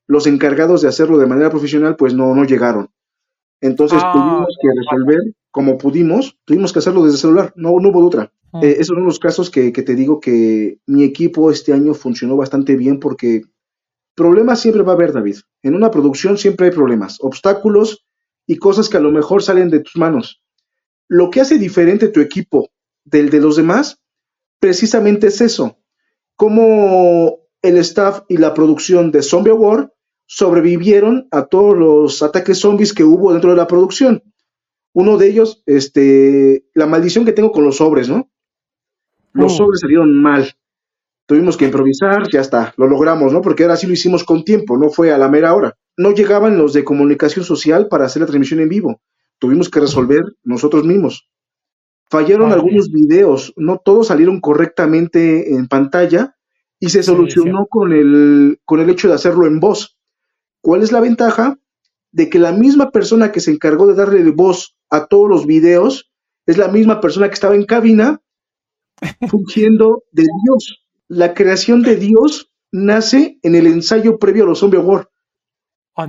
los 0.06 0.26
encargados 0.26 0.82
de 0.82 0.88
hacerlo 0.88 1.18
de 1.18 1.26
manera 1.26 1.50
profesional 1.50 1.96
pues 1.96 2.14
no, 2.14 2.34
no 2.34 2.44
llegaron. 2.44 2.90
Entonces 3.60 4.00
ah, 4.02 4.12
tuvimos 4.12 4.56
que 4.60 4.68
resolver 4.68 5.34
como 5.50 5.78
pudimos, 5.78 6.36
tuvimos 6.44 6.72
que 6.72 6.80
hacerlo 6.80 7.04
desde 7.04 7.18
celular, 7.18 7.52
no, 7.56 7.78
no 7.80 7.88
hubo 7.88 8.06
otra. 8.06 8.32
Mm. 8.52 8.62
Eh, 8.62 8.76
esos 8.78 8.94
son 8.94 9.04
los 9.04 9.18
casos 9.18 9.50
que, 9.50 9.72
que, 9.72 9.82
te 9.82 9.94
digo 9.94 10.20
que 10.20 10.78
mi 10.86 11.02
equipo 11.02 11.50
este 11.50 11.72
año 11.72 11.94
funcionó 11.94 12.36
bastante 12.36 12.76
bien 12.76 13.00
porque 13.00 13.42
problemas 14.14 14.60
siempre 14.60 14.82
va 14.82 14.92
a 14.92 14.94
haber, 14.96 15.12
David. 15.12 15.36
En 15.62 15.74
una 15.74 15.90
producción 15.90 16.36
siempre 16.36 16.66
hay 16.66 16.72
problemas, 16.72 17.18
obstáculos 17.20 18.06
y 18.46 18.56
cosas 18.56 18.88
que 18.88 18.98
a 18.98 19.00
lo 19.00 19.10
mejor 19.10 19.42
salen 19.42 19.70
de 19.70 19.80
tus 19.80 19.96
manos. 19.96 20.42
Lo 21.08 21.30
que 21.30 21.40
hace 21.40 21.58
diferente 21.58 22.08
tu 22.08 22.20
equipo 22.20 22.70
del 23.04 23.30
de 23.30 23.40
los 23.40 23.56
demás, 23.56 24.02
precisamente 24.60 25.28
es 25.28 25.40
eso. 25.40 25.78
Cómo 26.36 27.38
el 27.62 27.76
staff 27.78 28.22
y 28.28 28.36
la 28.36 28.54
producción 28.54 29.10
de 29.10 29.22
Zombie 29.22 29.52
War 29.52 29.92
sobrevivieron 30.26 31.28
a 31.30 31.46
todos 31.46 31.76
los 31.76 32.22
ataques 32.22 32.58
zombies 32.58 32.92
que 32.92 33.04
hubo 33.04 33.32
dentro 33.32 33.50
de 33.50 33.56
la 33.56 33.66
producción. 33.66 34.22
Uno 34.92 35.18
de 35.18 35.28
ellos, 35.28 35.62
este, 35.66 36.66
la 36.74 36.86
maldición 36.86 37.24
que 37.24 37.32
tengo 37.32 37.52
con 37.52 37.64
los 37.64 37.76
sobres, 37.76 38.08
¿no? 38.08 38.30
Los 39.32 39.52
oh. 39.54 39.56
sobres 39.56 39.80
salieron 39.80 40.14
mal. 40.20 40.54
Tuvimos 41.26 41.56
que 41.56 41.66
improvisar, 41.66 42.28
ya 42.32 42.40
está, 42.40 42.72
lo 42.76 42.86
logramos, 42.86 43.32
¿no? 43.32 43.42
Porque 43.42 43.64
ahora 43.64 43.76
sí 43.76 43.86
lo 43.86 43.92
hicimos 43.92 44.24
con 44.24 44.44
tiempo, 44.44 44.78
no 44.78 44.90
fue 44.90 45.12
a 45.12 45.18
la 45.18 45.28
mera 45.28 45.54
hora. 45.54 45.76
No 45.96 46.12
llegaban 46.12 46.56
los 46.56 46.72
de 46.72 46.84
comunicación 46.84 47.44
social 47.44 47.88
para 47.88 48.06
hacer 48.06 48.20
la 48.20 48.26
transmisión 48.26 48.60
en 48.60 48.68
vivo. 48.68 49.00
Tuvimos 49.38 49.68
que 49.68 49.80
resolver 49.80 50.24
nosotros 50.44 50.84
mismos. 50.84 51.28
Fallaron 52.08 52.52
algunos 52.52 52.90
videos, 52.90 53.52
no 53.56 53.78
todos 53.78 54.08
salieron 54.08 54.40
correctamente 54.40 55.54
en 55.54 55.66
pantalla 55.66 56.36
y 56.78 56.90
se 56.90 57.02
solucionó 57.02 57.66
con, 57.66 57.92
el, 57.92 58.60
con 58.64 58.80
el 58.80 58.90
hecho 58.90 59.08
de 59.08 59.14
hacerlo 59.14 59.46
en 59.46 59.58
voz. 59.58 59.98
¿Cuál 60.60 60.82
es 60.82 60.92
la 60.92 61.00
ventaja? 61.00 61.58
De 62.12 62.30
que 62.30 62.38
la 62.38 62.52
misma 62.52 62.90
persona 62.90 63.32
que 63.32 63.40
se 63.40 63.50
encargó 63.50 63.86
de 63.86 63.94
darle 63.94 64.30
voz 64.30 64.76
a 64.88 65.06
todos 65.06 65.28
los 65.28 65.46
videos 65.46 66.12
es 66.46 66.58
la 66.58 66.68
misma 66.68 67.00
persona 67.00 67.28
que 67.28 67.34
estaba 67.34 67.56
en 67.56 67.64
cabina 67.64 68.22
fungiendo 69.28 70.04
de 70.12 70.22
Dios. 70.44 70.86
La 71.08 71.34
creación 71.34 71.82
de 71.82 71.96
Dios 71.96 72.52
nace 72.72 73.38
en 73.42 73.54
el 73.54 73.66
ensayo 73.66 74.18
previo 74.18 74.44
a 74.44 74.46
los 74.48 74.60
Zombie 74.60 74.78
War. 74.78 75.10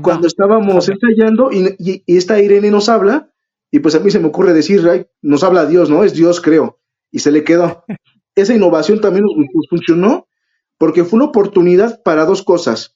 Cuando 0.01 0.27
estábamos 0.27 0.89
ensayando 0.89 1.49
y, 1.51 1.75
y, 1.79 2.17
esta 2.17 2.41
Irene 2.41 2.71
nos 2.71 2.89
habla, 2.89 3.31
y 3.71 3.79
pues 3.79 3.95
a 3.95 3.99
mí 3.99 4.11
se 4.11 4.19
me 4.19 4.27
ocurre 4.27 4.53
decir, 4.53 5.07
nos 5.21 5.43
habla 5.43 5.65
Dios, 5.65 5.89
¿no? 5.89 6.03
Es 6.03 6.13
Dios, 6.13 6.41
creo. 6.41 6.79
Y 7.11 7.19
se 7.19 7.31
le 7.31 7.43
quedó. 7.43 7.83
Esa 8.35 8.53
innovación 8.53 9.01
también 9.01 9.25
nos, 9.25 9.67
funcionó 9.69 10.27
porque 10.77 11.03
fue 11.03 11.17
una 11.17 11.25
oportunidad 11.25 12.01
para 12.03 12.25
dos 12.25 12.43
cosas. 12.43 12.95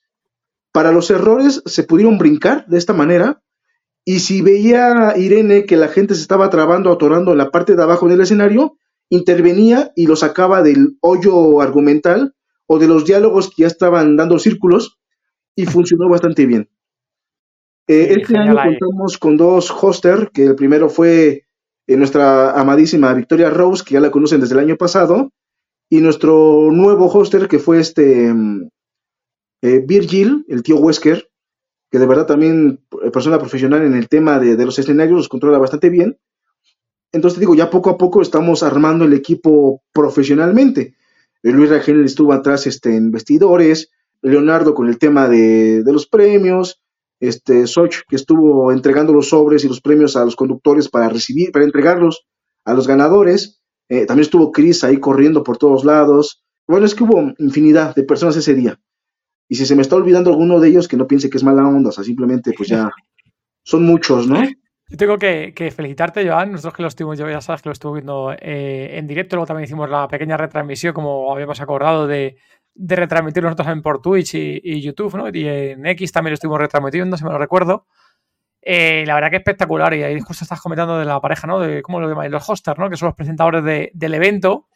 Para 0.72 0.92
los 0.92 1.10
errores 1.10 1.62
se 1.66 1.82
pudieron 1.82 2.16
brincar 2.16 2.66
de 2.66 2.78
esta 2.78 2.92
manera. 2.92 3.42
Y 4.04 4.20
si 4.20 4.40
veía 4.40 5.14
Irene 5.16 5.64
que 5.64 5.76
la 5.76 5.88
gente 5.88 6.14
se 6.14 6.22
estaba 6.22 6.48
trabando, 6.48 6.90
atorando 6.90 7.32
en 7.32 7.38
la 7.38 7.50
parte 7.50 7.76
de 7.76 7.82
abajo 7.82 8.08
del 8.08 8.20
escenario, 8.20 8.78
intervenía 9.10 9.92
y 9.94 10.06
lo 10.06 10.16
sacaba 10.16 10.62
del 10.62 10.96
hoyo 11.00 11.60
argumental 11.60 12.34
o 12.66 12.78
de 12.78 12.88
los 12.88 13.04
diálogos 13.04 13.48
que 13.48 13.62
ya 13.62 13.66
estaban 13.66 14.16
dando 14.16 14.38
círculos 14.38 14.98
y 15.54 15.66
funcionó 15.66 16.08
bastante 16.08 16.46
bien. 16.46 16.70
Eh, 17.88 18.14
este 18.20 18.36
año 18.36 18.54
contamos 18.54 19.18
con 19.18 19.36
dos 19.36 19.70
hoster, 19.70 20.30
que 20.32 20.44
el 20.44 20.54
primero 20.54 20.88
fue 20.88 21.46
eh, 21.86 21.96
nuestra 21.96 22.58
amadísima 22.58 23.12
Victoria 23.12 23.50
Rose, 23.50 23.84
que 23.84 23.94
ya 23.94 24.00
la 24.00 24.10
conocen 24.10 24.40
desde 24.40 24.54
el 24.54 24.60
año 24.60 24.76
pasado, 24.76 25.30
y 25.90 26.00
nuestro 26.00 26.70
nuevo 26.70 27.08
hoster, 27.08 27.48
que 27.48 27.58
fue 27.58 27.80
este 27.80 28.32
mm, 28.32 28.68
eh, 29.62 29.82
Virgil, 29.84 30.44
el 30.48 30.62
tío 30.62 30.76
Wesker, 30.76 31.28
que 31.90 31.98
de 31.98 32.06
verdad 32.06 32.26
también 32.26 32.80
persona 33.12 33.38
profesional 33.38 33.82
en 33.82 33.94
el 33.94 34.08
tema 34.08 34.38
de, 34.38 34.56
los 34.64 34.78
escenarios, 34.78 35.16
los 35.16 35.28
controla 35.28 35.58
bastante 35.58 35.90
bien. 35.90 36.18
Entonces 37.12 37.38
digo, 37.38 37.54
ya 37.54 37.68
poco 37.68 37.90
a 37.90 37.98
poco 37.98 38.22
estamos 38.22 38.62
armando 38.62 39.04
el 39.04 39.12
equipo 39.12 39.82
profesionalmente. 39.92 40.94
Luis 41.42 41.68
Rangel 41.68 42.02
estuvo 42.02 42.32
atrás 42.32 42.66
este, 42.66 42.96
en 42.96 43.10
vestidores, 43.10 43.90
Leonardo 44.22 44.72
con 44.74 44.88
el 44.88 44.98
tema 44.98 45.28
de, 45.28 45.82
de 45.82 45.92
los 45.92 46.06
premios, 46.06 46.82
este 47.22 47.68
Soch, 47.68 48.02
que 48.08 48.16
estuvo 48.16 48.72
entregando 48.72 49.12
los 49.12 49.28
sobres 49.28 49.64
y 49.64 49.68
los 49.68 49.80
premios 49.80 50.16
a 50.16 50.24
los 50.24 50.34
conductores 50.34 50.88
para 50.88 51.08
recibir, 51.08 51.52
para 51.52 51.64
entregarlos 51.64 52.26
a 52.64 52.74
los 52.74 52.88
ganadores. 52.88 53.62
Eh, 53.88 54.06
también 54.06 54.22
estuvo 54.22 54.50
Chris 54.50 54.82
ahí 54.82 54.98
corriendo 54.98 55.44
por 55.44 55.56
todos 55.56 55.84
lados. 55.84 56.42
Bueno, 56.66 56.84
es 56.84 56.96
que 56.96 57.04
hubo 57.04 57.32
infinidad 57.38 57.94
de 57.94 58.02
personas 58.02 58.36
ese 58.36 58.54
día. 58.54 58.76
Y 59.48 59.54
si 59.54 59.66
se 59.66 59.76
me 59.76 59.82
está 59.82 59.94
olvidando 59.94 60.30
alguno 60.30 60.58
de 60.58 60.70
ellos, 60.70 60.88
que 60.88 60.96
no 60.96 61.06
piense 61.06 61.30
que 61.30 61.36
es 61.36 61.44
mala 61.44 61.66
onda, 61.66 61.90
o 61.90 61.92
sea, 61.92 62.02
simplemente 62.02 62.52
pues 62.56 62.68
ya 62.68 62.90
son 63.64 63.84
muchos, 63.84 64.26
¿no? 64.26 64.42
Yo 64.42 64.96
tengo 64.96 65.16
que, 65.16 65.72
felicitarte, 65.74 66.28
Joan. 66.28 66.50
Nosotros 66.50 66.74
que 66.74 66.82
lo 66.82 66.88
estuvimos, 66.88 67.18
ya 67.18 67.40
sabes 67.40 67.62
que 67.62 67.68
lo 67.68 67.72
estuve 67.72 68.00
viendo 68.00 68.32
eh, 68.32 68.98
en 68.98 69.06
directo, 69.06 69.36
luego 69.36 69.46
también 69.46 69.64
hicimos 69.64 69.88
la 69.88 70.08
pequeña 70.08 70.36
retransmisión, 70.36 70.92
como 70.92 71.32
habíamos 71.32 71.60
acordado, 71.60 72.08
de, 72.08 72.36
de 72.74 72.96
retransmitir 72.96 73.42
nosotros 73.42 73.66
también 73.66 73.82
por 73.82 74.00
Twitch 74.00 74.34
y, 74.34 74.80
YouTube, 74.80 75.14
¿no? 75.16 75.28
Y 75.28 75.46
en 75.46 75.84
X 75.86 76.12
también 76.12 76.32
lo 76.32 76.34
estuvimos 76.34 76.60
retransmitiendo, 76.60 77.16
si 77.16 77.24
me 77.24 77.30
lo 77.30 77.38
recuerdo. 77.38 77.86
Eh, 78.64 79.04
la 79.06 79.14
verdad 79.14 79.30
que 79.30 79.36
espectacular. 79.36 79.92
Y 79.94 80.02
ahí 80.02 80.20
justo 80.20 80.44
estás 80.44 80.60
comentando 80.60 80.98
de 80.98 81.04
la 81.04 81.20
pareja, 81.20 81.46
¿no? 81.46 81.60
De 81.60 81.82
cómo 81.82 82.00
lo 82.00 82.08
llamáis, 82.08 82.30
los 82.30 82.48
hosters, 82.48 82.78
¿no? 82.78 82.88
Que 82.88 82.96
son 82.96 83.06
los 83.06 83.16
presentadores 83.16 83.90
del 83.92 84.14
evento. 84.14 84.68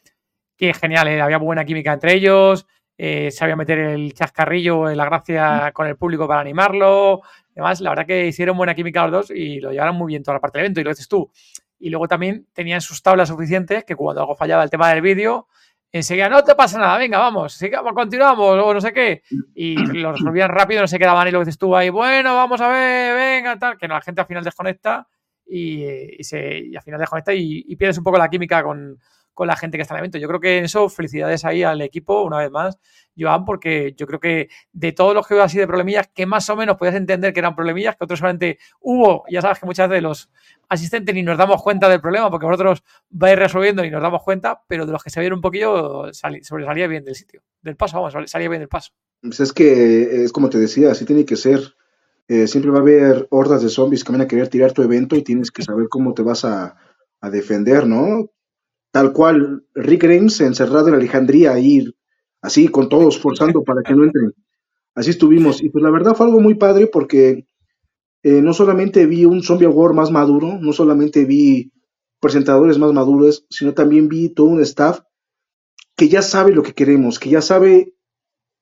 Que 0.56 0.74
genial, 0.74 1.08
¿eh? 1.08 1.20
había 1.20 1.38
buena 1.38 1.64
química 1.64 1.92
entre 1.92 2.14
ellos. 2.14 2.66
Eh, 2.98 3.30
sabía 3.30 3.56
meter 3.56 3.78
el 3.78 4.14
chascarrillo, 4.14 4.86
la 4.94 5.04
gracia 5.04 5.70
con 5.72 5.86
el 5.86 5.96
público 5.96 6.26
para 6.26 6.40
animarlo. 6.40 7.20
Además, 7.52 7.80
la 7.80 7.90
verdad 7.90 8.06
que 8.06 8.26
hicieron 8.26 8.56
buena 8.56 8.74
química 8.74 9.02
los 9.06 9.12
dos 9.12 9.30
y 9.30 9.60
lo 9.60 9.70
llevaron 9.70 9.96
muy 9.96 10.08
bien 10.08 10.22
toda 10.22 10.34
la 10.34 10.40
parte 10.40 10.58
del 10.58 10.66
evento. 10.66 10.80
Y 10.80 10.84
lo 10.84 10.90
dices 10.90 11.08
tú. 11.08 11.30
Y 11.78 11.90
luego 11.90 12.08
también 12.08 12.46
tenían 12.52 12.80
sus 12.80 13.02
tablas 13.02 13.28
suficientes 13.28 13.84
que 13.84 13.94
cuando 13.94 14.22
algo 14.22 14.34
fallaba 14.34 14.62
el 14.64 14.70
tema 14.70 14.88
del 14.88 15.02
vídeo, 15.02 15.46
enseguida, 15.92 16.28
no 16.28 16.42
te 16.42 16.54
pasa 16.54 16.78
nada, 16.78 16.98
venga, 16.98 17.18
vamos, 17.18 17.54
sigamos, 17.54 17.92
continuamos, 17.92 18.58
o 18.62 18.74
no 18.74 18.80
sé 18.80 18.92
qué. 18.92 19.22
Y 19.54 19.76
lo 20.00 20.12
resolvían 20.12 20.50
rápido, 20.50 20.82
no 20.82 20.88
se 20.88 20.98
quedaban 20.98 21.28
y 21.28 21.30
lo 21.30 21.40
que 21.40 21.46
dices 21.46 21.58
tú 21.58 21.74
ahí, 21.76 21.90
bueno, 21.90 22.34
vamos 22.34 22.60
a 22.60 22.68
ver, 22.68 23.14
venga, 23.14 23.58
tal, 23.58 23.78
que 23.78 23.88
la 23.88 24.00
gente 24.00 24.20
al 24.20 24.26
final 24.26 24.44
desconecta 24.44 25.08
y, 25.46 25.84
y, 26.18 26.24
se, 26.24 26.58
y 26.58 26.76
al 26.76 26.82
final 26.82 27.00
desconecta 27.00 27.32
y, 27.32 27.64
y, 27.66 27.76
pierdes 27.76 27.98
un 27.98 28.04
poco 28.04 28.18
la 28.18 28.28
química 28.28 28.62
con, 28.62 28.98
con 29.36 29.46
la 29.46 29.54
gente 29.54 29.76
que 29.76 29.82
está 29.82 29.92
en 29.94 29.98
el 29.98 30.04
evento. 30.04 30.18
Yo 30.18 30.28
creo 30.28 30.40
que 30.40 30.56
en 30.56 30.64
eso, 30.64 30.88
felicidades 30.88 31.44
ahí 31.44 31.62
al 31.62 31.82
equipo, 31.82 32.22
una 32.22 32.38
vez 32.38 32.50
más, 32.50 32.78
Joan, 33.18 33.44
porque 33.44 33.94
yo 33.94 34.06
creo 34.06 34.18
que 34.18 34.48
de 34.72 34.92
todos 34.92 35.14
los 35.14 35.26
que 35.26 35.34
hubo 35.34 35.42
así 35.42 35.58
de 35.58 35.66
problemillas, 35.66 36.08
que 36.08 36.24
más 36.24 36.48
o 36.48 36.56
menos 36.56 36.78
podías 36.78 36.94
entender 36.94 37.34
que 37.34 37.40
eran 37.40 37.54
problemillas, 37.54 37.96
que 37.96 38.04
otros 38.04 38.18
solamente 38.18 38.58
hubo, 38.80 39.24
ya 39.30 39.42
sabes 39.42 39.58
que 39.58 39.66
muchas 39.66 39.90
veces 39.90 40.02
los 40.02 40.30
asistentes 40.70 41.14
ni 41.14 41.22
nos 41.22 41.36
damos 41.36 41.62
cuenta 41.62 41.86
del 41.90 42.00
problema, 42.00 42.30
porque 42.30 42.46
vosotros 42.46 42.82
vais 43.10 43.38
resolviendo 43.38 43.84
y 43.84 43.90
nos 43.90 44.00
damos 44.00 44.22
cuenta, 44.22 44.62
pero 44.66 44.86
de 44.86 44.92
los 44.92 45.04
que 45.04 45.10
se 45.10 45.20
vieron 45.20 45.36
un 45.36 45.42
poquillo, 45.42 46.10
sobresalía 46.14 46.86
bien 46.86 47.04
del 47.04 47.14
sitio, 47.14 47.42
del 47.60 47.76
paso, 47.76 48.00
vamos, 48.00 48.30
salía 48.30 48.48
bien 48.48 48.60
del 48.60 48.70
paso. 48.70 48.92
Pues 49.20 49.38
es 49.38 49.52
que 49.52 50.24
es 50.24 50.32
como 50.32 50.48
te 50.48 50.58
decía, 50.58 50.92
así 50.92 51.04
tiene 51.04 51.26
que 51.26 51.36
ser. 51.36 51.60
Eh, 52.26 52.46
siempre 52.46 52.70
va 52.70 52.78
a 52.78 52.80
haber 52.80 53.28
hordas 53.30 53.62
de 53.62 53.68
zombies 53.68 54.02
que 54.02 54.12
van 54.12 54.22
a 54.22 54.26
querer 54.26 54.48
tirar 54.48 54.72
tu 54.72 54.82
evento 54.82 55.14
y 55.14 55.22
tienes 55.22 55.50
que 55.50 55.62
saber 55.62 55.88
cómo 55.90 56.14
te 56.14 56.22
vas 56.22 56.46
a 56.46 56.74
defender, 57.20 57.86
¿no? 57.86 58.30
Tal 58.96 59.12
cual 59.12 59.62
Rick 59.74 60.04
Grimes 60.04 60.40
encerrado 60.40 60.88
en 60.88 60.94
Alejandría, 60.94 61.52
ahí 61.52 61.84
así 62.40 62.68
con 62.68 62.88
todos 62.88 63.20
forzando 63.20 63.62
para 63.62 63.82
que 63.82 63.92
no 63.92 64.04
entren. 64.04 64.32
Así 64.94 65.10
estuvimos. 65.10 65.62
Y 65.62 65.68
pues 65.68 65.84
la 65.84 65.90
verdad 65.90 66.14
fue 66.14 66.24
algo 66.24 66.40
muy 66.40 66.54
padre 66.54 66.86
porque 66.86 67.46
eh, 68.22 68.40
no 68.40 68.54
solamente 68.54 69.04
vi 69.04 69.26
un 69.26 69.42
Zombie 69.42 69.66
War 69.66 69.92
más 69.92 70.10
maduro, 70.10 70.58
no 70.58 70.72
solamente 70.72 71.26
vi 71.26 71.74
presentadores 72.20 72.78
más 72.78 72.94
maduros, 72.94 73.44
sino 73.50 73.74
también 73.74 74.08
vi 74.08 74.30
todo 74.30 74.46
un 74.46 74.62
staff 74.62 75.00
que 75.94 76.08
ya 76.08 76.22
sabe 76.22 76.54
lo 76.54 76.62
que 76.62 76.72
queremos, 76.72 77.18
que 77.18 77.28
ya 77.28 77.42
sabe 77.42 77.92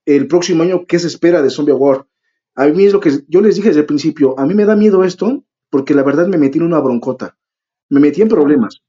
el 0.05 0.27
próximo 0.27 0.65
año 0.65 0.85
qué 0.85 0.99
se 0.99 1.07
espera 1.07 1.43
de 1.43 1.51
Zombie 1.51 1.75
War. 1.75 2.09
A 2.57 2.67
mí 2.67 2.87
es 2.87 2.93
lo 2.93 2.99
que 2.99 3.21
yo 3.29 3.41
les 3.41 3.55
dije 3.55 3.69
desde 3.69 3.83
el 3.83 3.87
principio, 3.87 4.37
a 4.37 4.47
mí 4.47 4.55
me 4.55 4.65
da 4.65 4.75
miedo 4.75 5.05
esto 5.05 5.45
porque 5.71 5.95
la 5.95 6.03
verdad 6.03 6.27
me 6.27 6.39
metí 6.39 6.59
en 6.59 6.65
una 6.65 6.81
broncota, 6.81 7.39
me 7.89 8.01
metí 8.01 8.21
en 8.21 8.29
problemas. 8.29 8.83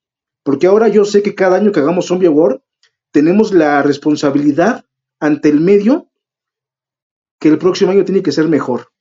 Porque 0.46 0.68
ahora 0.68 0.90
yo 0.90 1.06
sé 1.06 1.24
que 1.24 1.34
cada 1.34 1.58
año 1.58 1.72
que 1.72 1.80
hagamos 1.80 2.06
Zombie 2.06 2.28
War, 2.28 2.62
tenemos 3.12 3.52
la 3.52 3.82
responsabilidad 3.82 4.86
ante 5.20 5.50
el 5.50 5.60
medio 5.60 6.08
que 7.40 7.50
el 7.50 7.58
próximo 7.58 7.90
año 7.90 8.06
tiene 8.06 8.22
que 8.22 8.32
ser 8.32 8.48
mejor. 8.48 8.92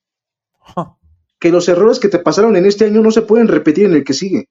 Que 1.39 1.51
los 1.51 1.69
errores 1.69 2.01
que 2.01 2.09
te 2.09 2.19
pasaron 2.19 2.57
en 2.57 2.65
este 2.65 2.87
año 2.87 3.03
no 3.03 3.11
se 3.11 3.21
pueden 3.21 3.49
repetir 3.49 3.85
en 3.85 3.93
el 3.93 4.05
que 4.05 4.15
sigue. 4.15 4.49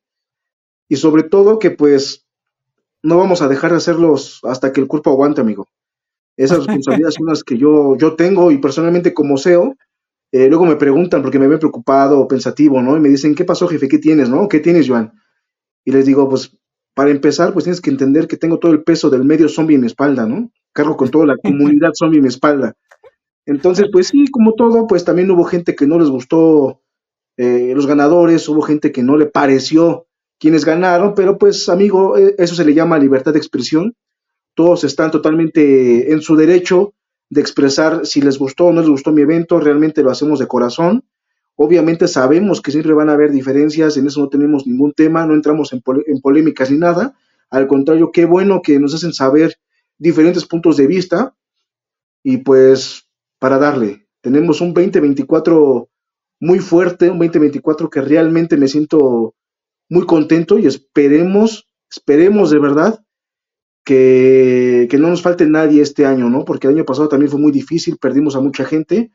Y 0.87 0.97
sobre 0.97 1.23
todo 1.23 1.57
que 1.57 1.71
pues 1.71 2.27
no 3.01 3.17
vamos 3.17 3.41
a 3.41 3.47
dejar 3.47 3.71
de 3.71 3.77
hacerlos 3.77 4.39
hasta 4.43 4.71
que 4.71 4.79
el 4.79 4.87
cuerpo 4.87 5.09
aguante, 5.09 5.41
amigo. 5.41 5.67
Esas 6.37 6.59
responsabilidades 6.67 7.15
son 7.15 7.25
las 7.25 7.43
que 7.43 7.57
yo, 7.57 7.97
yo 7.97 8.15
tengo 8.15 8.51
y 8.51 8.59
personalmente 8.59 9.15
como 9.15 9.37
SEO, 9.37 9.75
eh, 10.31 10.47
luego 10.47 10.67
me 10.67 10.75
preguntan 10.75 11.23
porque 11.23 11.39
me 11.39 11.47
ven 11.47 11.57
preocupado 11.57 12.19
o 12.19 12.27
pensativo, 12.27 12.83
¿no? 12.83 12.95
Y 12.95 12.99
me 12.99 13.09
dicen, 13.09 13.33
¿qué 13.33 13.45
pasó, 13.45 13.67
jefe? 13.67 13.87
¿Qué 13.87 13.97
tienes, 13.97 14.29
no? 14.29 14.47
¿Qué 14.47 14.59
tienes, 14.59 14.87
Joan? 14.87 15.11
Y 15.83 15.91
les 15.91 16.05
digo, 16.05 16.29
pues, 16.29 16.55
para 16.93 17.11
empezar, 17.11 17.53
pues 17.53 17.65
tienes 17.65 17.81
que 17.81 17.89
entender 17.89 18.27
que 18.27 18.37
tengo 18.37 18.59
todo 18.59 18.71
el 18.71 18.83
peso 18.83 19.09
del 19.09 19.23
medio 19.23 19.49
zombie 19.49 19.75
en 19.75 19.81
mi 19.81 19.87
espalda, 19.87 20.25
¿no? 20.25 20.51
Cargo 20.71 20.97
con 20.97 21.09
toda 21.09 21.25
la 21.25 21.37
comunidad 21.43 21.91
zombie 21.93 22.17
en 22.17 22.23
mi 22.23 22.29
espalda. 22.29 22.75
Entonces, 23.45 23.87
pues 23.91 24.07
sí, 24.07 24.27
como 24.31 24.53
todo, 24.53 24.87
pues 24.87 25.03
también 25.03 25.29
hubo 25.31 25.43
gente 25.43 25.75
que 25.75 25.87
no 25.87 25.99
les 25.99 26.09
gustó 26.09 26.81
eh, 27.37 27.73
los 27.75 27.87
ganadores, 27.87 28.47
hubo 28.47 28.61
gente 28.61 28.91
que 28.91 29.03
no 29.03 29.17
le 29.17 29.25
pareció 29.25 30.07
quienes 30.39 30.65
ganaron, 30.65 31.13
pero 31.15 31.37
pues, 31.37 31.67
amigo, 31.69 32.17
eh, 32.17 32.35
eso 32.37 32.55
se 32.55 32.65
le 32.65 32.73
llama 32.73 32.99
libertad 32.99 33.33
de 33.33 33.39
expresión. 33.39 33.95
Todos 34.55 34.83
están 34.83 35.09
totalmente 35.11 36.11
en 36.11 36.21
su 36.21 36.35
derecho 36.35 36.93
de 37.29 37.41
expresar 37.41 38.05
si 38.05 38.21
les 38.21 38.37
gustó 38.37 38.65
o 38.65 38.73
no 38.73 38.81
les 38.81 38.89
gustó 38.89 39.11
mi 39.11 39.21
evento, 39.21 39.59
realmente 39.59 40.03
lo 40.03 40.11
hacemos 40.11 40.39
de 40.39 40.47
corazón. 40.47 41.03
Obviamente 41.55 42.07
sabemos 42.07 42.61
que 42.61 42.71
siempre 42.71 42.93
van 42.93 43.09
a 43.09 43.13
haber 43.13 43.31
diferencias, 43.31 43.97
en 43.97 44.07
eso 44.07 44.21
no 44.21 44.29
tenemos 44.29 44.65
ningún 44.65 44.93
tema, 44.93 45.25
no 45.25 45.33
entramos 45.33 45.71
en, 45.73 45.81
en 46.07 46.21
polémicas 46.21 46.71
ni 46.71 46.77
nada. 46.77 47.15
Al 47.49 47.67
contrario, 47.67 48.11
qué 48.11 48.25
bueno 48.25 48.61
que 48.63 48.79
nos 48.79 48.95
hacen 48.95 49.13
saber 49.13 49.57
diferentes 49.97 50.45
puntos 50.45 50.77
de 50.77 50.87
vista. 50.87 51.35
Y 52.23 52.37
pues, 52.37 53.07
para 53.39 53.59
darle, 53.59 54.07
tenemos 54.21 54.61
un 54.61 54.73
2024 54.73 55.89
muy 56.39 56.59
fuerte, 56.59 57.09
un 57.09 57.19
2024 57.19 57.89
que 57.89 58.01
realmente 58.01 58.57
me 58.57 58.67
siento 58.67 59.35
muy 59.89 60.05
contento 60.05 60.57
y 60.57 60.65
esperemos, 60.65 61.69
esperemos 61.89 62.51
de 62.51 62.59
verdad 62.59 63.03
que, 63.83 64.89
no 64.99 65.09
nos 65.09 65.21
falte 65.21 65.45
nadie 65.45 65.81
este 65.81 66.05
año, 66.05 66.29
¿no? 66.29 66.45
Porque 66.45 66.67
el 66.67 66.75
año 66.75 66.85
pasado 66.85 67.09
también 67.09 67.29
fue 67.29 67.39
muy 67.39 67.51
difícil, 67.51 67.97
perdimos 67.97 68.35
a 68.35 68.41
mucha 68.41 68.65
gente 68.65 69.11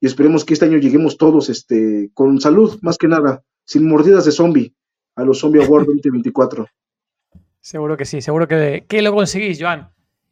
y 0.00 0.06
esperemos 0.06 0.44
que 0.44 0.54
este 0.54 0.64
año 0.66 0.78
lleguemos 0.78 1.16
todos 1.16 1.48
este, 1.50 2.10
con 2.14 2.40
salud, 2.40 2.78
más 2.82 2.96
que 2.96 3.08
nada, 3.08 3.42
sin 3.64 3.86
mordidas 3.86 4.24
de 4.24 4.32
zombie, 4.32 4.74
a 5.14 5.24
los 5.24 5.40
Zombie 5.40 5.62
Award 5.62 5.86
2024. 5.86 6.66
Seguro 7.60 7.96
que 7.96 8.06
sí, 8.06 8.22
seguro 8.22 8.48
que, 8.48 8.86
que 8.88 9.02
lo 9.02 9.12
conseguís, 9.12 9.58
Joan. 9.60 9.90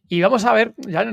Y 0.08 0.22
vamos 0.22 0.46
a 0.46 0.54
ver, 0.54 0.72
ya, 0.78 1.04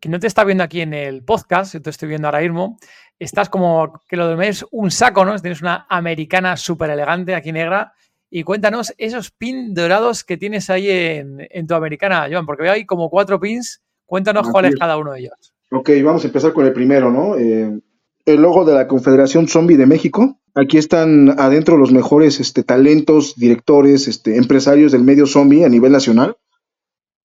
que 0.00 0.08
no 0.08 0.18
te 0.18 0.26
está 0.26 0.42
viendo 0.42 0.64
aquí 0.64 0.80
en 0.80 0.92
el 0.92 1.22
podcast, 1.22 1.74
yo 1.74 1.82
te 1.82 1.90
estoy 1.90 2.08
viendo 2.08 2.26
ahora 2.26 2.40
mismo, 2.40 2.76
estás 3.20 3.48
como 3.48 4.02
que 4.08 4.16
lo 4.16 4.26
demás 4.26 4.66
un 4.72 4.90
saco, 4.90 5.24
¿no? 5.24 5.38
Tienes 5.38 5.62
una 5.62 5.86
americana 5.88 6.56
súper 6.56 6.90
elegante 6.90 7.36
aquí 7.36 7.52
negra 7.52 7.92
y 8.28 8.42
cuéntanos 8.42 8.92
esos 8.98 9.30
pins 9.30 9.72
dorados 9.72 10.24
que 10.24 10.36
tienes 10.36 10.68
ahí 10.70 10.90
en, 10.90 11.66
tu 11.68 11.74
americana, 11.74 12.26
Joan, 12.28 12.44
porque 12.44 12.64
veo 12.64 12.72
ahí 12.72 12.84
como 12.84 13.08
cuatro 13.08 13.38
pins. 13.38 13.82
Cuéntanos 14.04 14.48
cuál 14.50 14.66
es 14.66 14.74
cada 14.76 14.96
uno 14.96 15.12
de 15.12 15.20
ellos. 15.20 15.55
Ok, 15.70 15.90
vamos 16.04 16.24
a 16.24 16.28
empezar 16.28 16.52
con 16.52 16.64
el 16.66 16.72
primero, 16.72 17.10
¿no? 17.10 17.36
Eh, 17.36 17.80
el 18.24 18.42
logo 18.42 18.64
de 18.64 18.74
la 18.74 18.86
Confederación 18.86 19.48
Zombie 19.48 19.76
de 19.76 19.86
México. 19.86 20.38
Aquí 20.54 20.78
están 20.78 21.38
adentro 21.38 21.76
los 21.76 21.92
mejores 21.92 22.40
este, 22.40 22.62
talentos, 22.62 23.36
directores, 23.36 24.08
este, 24.08 24.36
empresarios 24.36 24.92
del 24.92 25.02
medio 25.02 25.26
zombie 25.26 25.64
a 25.64 25.68
nivel 25.68 25.92
nacional. 25.92 26.36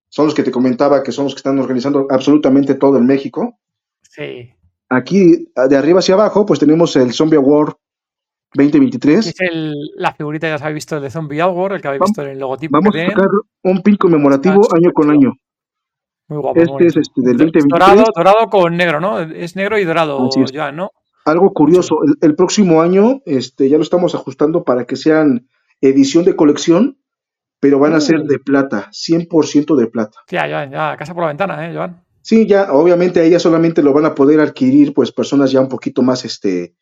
Son 0.10 0.26
los 0.26 0.36
que 0.36 0.44
te 0.44 0.52
comentaba 0.52 1.04
que 1.04 1.12
son 1.12 1.26
los 1.26 1.34
que 1.34 1.40
están 1.40 1.58
organizando 1.60 2.08
absolutamente 2.10 2.76
todo 2.76 2.98
en 2.98 3.06
México. 3.06 3.58
Sí. 4.02 4.52
Aquí, 4.90 5.48
de 5.70 5.78
arriba 5.78 6.00
hacia 6.00 6.16
abajo, 6.16 6.46
pues 6.46 6.60
tenemos 6.60 6.96
el 6.98 7.14
Zombie 7.14 7.38
Award 7.38 7.76
2023. 8.54 9.28
Es 9.28 9.36
la 9.96 10.14
figurita, 10.14 10.50
ya 10.50 10.56
os 10.56 10.62
habéis 10.62 10.76
visto, 10.76 11.00
de 11.00 11.10
Zombie 11.10 11.40
Award, 11.40 11.76
el 11.76 11.82
que 11.82 11.88
habéis 11.88 12.02
visto 12.02 12.22
en 12.24 12.32
el 12.32 12.40
logotipo. 12.40 12.74
Vamos 12.74 12.96
a 12.96 13.06
sacar 13.06 13.30
un 13.64 13.82
pin 13.82 13.96
conmemorativo 13.96 14.62
ah, 14.70 14.76
año 14.76 14.92
con 14.94 15.10
año. 15.10 15.34
Muy 16.32 16.40
guapo. 16.40 16.62
Este 16.62 16.88
es 16.88 16.96
este 16.96 17.22
del 17.22 17.36
2023. 17.36 17.66
Dorado, 17.68 18.04
dorado 18.16 18.50
con 18.50 18.78
negro, 18.78 19.02
¿no? 19.02 19.20
Es 19.20 19.58
negro 19.58 19.78
y 19.78 19.84
dorado 19.84 20.30
ya, 20.50 20.72
¿no? 20.72 20.92
Algo 21.26 21.52
curioso, 21.52 21.98
el, 22.22 22.36
próximo 22.36 22.82
año 22.82 23.20
este, 23.26 23.68
ya 23.68 23.76
lo 23.76 23.84
estamos 23.84 24.16
ajustando 24.16 24.64
para 24.64 24.86
que 24.86 24.96
sean 24.96 25.50
edición 25.82 26.24
de 26.24 26.38
colección, 26.38 27.00
pero 27.60 27.80
van 27.80 27.94
a 27.94 28.00
ser 28.00 28.24
mm. 28.24 28.28
de 28.28 28.40
plata, 28.40 28.90
100% 28.92 29.76
de 29.76 29.88
plata. 29.88 30.20
Ya, 30.30 30.48
ya, 30.48 30.70
ya, 30.70 30.96
casa 30.96 31.14
por 31.14 31.24
la 31.24 31.28
ventana, 31.28 31.70
¿eh, 31.70 31.76
Joan? 31.76 32.02
Sí, 32.22 32.48
ya, 32.48 32.72
obviamente 32.72 33.20
ahí 33.20 33.30
ya 33.30 33.40
solamente 33.40 33.84
lo 33.84 33.92
van 33.92 34.06
a 34.06 34.16
poder 34.16 34.40
adquirir, 34.40 34.94
pues, 34.94 35.12
personas 35.12 35.52
ya 35.52 35.60
un 35.60 35.68
poquito 35.68 36.02
más, 36.02 36.24
este, 36.24 36.76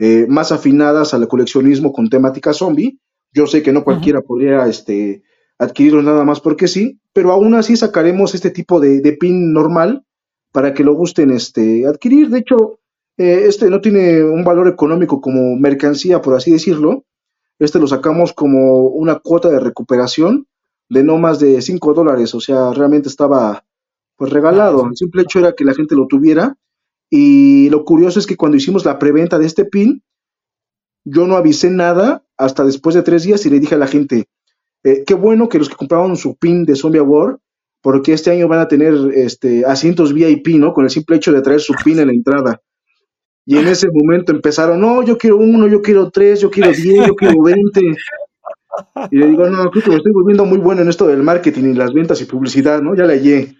eh, 0.00 0.26
más 0.28 0.50
afinadas 0.50 1.14
al 1.14 1.28
coleccionismo 1.28 1.92
con 1.92 2.10
temática 2.10 2.52
zombie. 2.52 2.98
Yo 3.32 3.46
sé 3.46 3.62
que 3.62 3.72
no 3.72 3.84
cualquiera 3.84 4.20
podría 4.20 4.66
este, 4.66 5.22
adquirirlo 5.58 6.02
nada 6.02 6.24
más 6.24 6.40
porque 6.40 6.68
sí, 6.68 7.00
pero 7.12 7.32
aún 7.32 7.54
así 7.54 7.76
sacaremos 7.76 8.34
este 8.34 8.50
tipo 8.50 8.80
de, 8.80 9.00
pin 9.18 9.52
normal 9.52 10.04
para 10.52 10.74
que 10.74 10.84
lo 10.84 10.94
gusten 10.94 11.30
este, 11.30 11.86
adquirir. 11.86 12.28
De 12.30 12.38
hecho, 12.40 12.78
eh, 13.16 13.44
este 13.46 13.70
no 13.70 13.80
tiene 13.80 14.22
un 14.22 14.44
valor 14.44 14.68
económico 14.68 15.20
como 15.20 15.56
mercancía, 15.56 16.20
por 16.20 16.34
así 16.34 16.52
decirlo. 16.52 17.04
Este 17.58 17.78
lo 17.78 17.86
sacamos 17.86 18.32
como 18.32 18.86
una 18.88 19.18
cuota 19.18 19.48
de 19.48 19.60
recuperación 19.60 20.46
de 20.88 21.02
no 21.02 21.18
más 21.18 21.38
de 21.38 21.60
5 21.60 21.94
dólares, 21.94 22.34
o 22.34 22.40
sea, 22.40 22.72
realmente 22.72 23.08
estaba 23.08 23.64
pues 24.16 24.30
regalado. 24.30 24.84
Ah, 24.84 24.88
El 24.90 24.96
simple 24.96 25.22
hecho 25.22 25.38
era 25.38 25.54
que 25.54 25.64
la 25.64 25.74
gente 25.74 25.94
lo 25.94 26.06
tuviera 26.06 26.56
y 27.10 27.70
lo 27.70 27.84
curioso 27.84 28.18
es 28.18 28.26
que 28.26 28.36
cuando 28.36 28.56
hicimos 28.56 28.84
la 28.84 28.98
preventa 28.98 29.38
de 29.38 29.46
este 29.46 29.64
pin, 29.64 30.02
yo 31.04 31.26
no 31.26 31.36
avisé 31.36 31.70
nada 31.70 32.24
hasta 32.36 32.64
después 32.64 32.94
de 32.94 33.02
tres 33.02 33.22
días 33.22 33.44
y 33.46 33.50
le 33.50 33.60
dije 33.60 33.74
a 33.74 33.78
la 33.78 33.86
gente, 33.86 34.26
eh, 34.86 35.02
qué 35.04 35.14
bueno 35.14 35.48
que 35.48 35.58
los 35.58 35.68
que 35.68 35.74
compraban 35.74 36.14
su 36.14 36.36
pin 36.36 36.64
de 36.64 36.76
Zombie 36.76 37.00
Award, 37.00 37.38
porque 37.82 38.12
este 38.12 38.30
año 38.30 38.46
van 38.46 38.60
a 38.60 38.68
tener 38.68 38.94
este, 39.14 39.64
asientos 39.66 40.12
VIP, 40.12 40.58
¿no? 40.58 40.72
Con 40.72 40.84
el 40.84 40.90
simple 40.90 41.16
hecho 41.16 41.32
de 41.32 41.42
traer 41.42 41.58
su 41.58 41.74
pin 41.84 41.98
en 41.98 42.06
la 42.06 42.12
entrada. 42.12 42.60
Y 43.44 43.58
en 43.58 43.66
ese 43.66 43.88
momento 43.92 44.30
empezaron, 44.30 44.80
no, 44.80 45.02
yo 45.02 45.18
quiero 45.18 45.38
uno, 45.38 45.66
yo 45.66 45.82
quiero 45.82 46.08
tres, 46.10 46.40
yo 46.40 46.50
quiero 46.52 46.70
diez, 46.70 47.04
yo 47.04 47.16
quiero 47.16 47.42
veinte. 47.42 47.80
Y 49.10 49.16
le 49.16 49.26
digo, 49.26 49.48
no, 49.50 49.70
creo 49.70 49.82
que 49.82 49.90
me 49.90 49.96
estoy 49.96 50.12
volviendo 50.12 50.44
muy 50.44 50.58
bueno 50.58 50.82
en 50.82 50.88
esto 50.88 51.08
del 51.08 51.24
marketing 51.24 51.64
y 51.64 51.74
las 51.74 51.92
ventas 51.92 52.20
y 52.20 52.26
publicidad, 52.26 52.80
¿no? 52.80 52.94
Ya 52.94 53.06
le 53.06 53.14
hallé. 53.14 53.56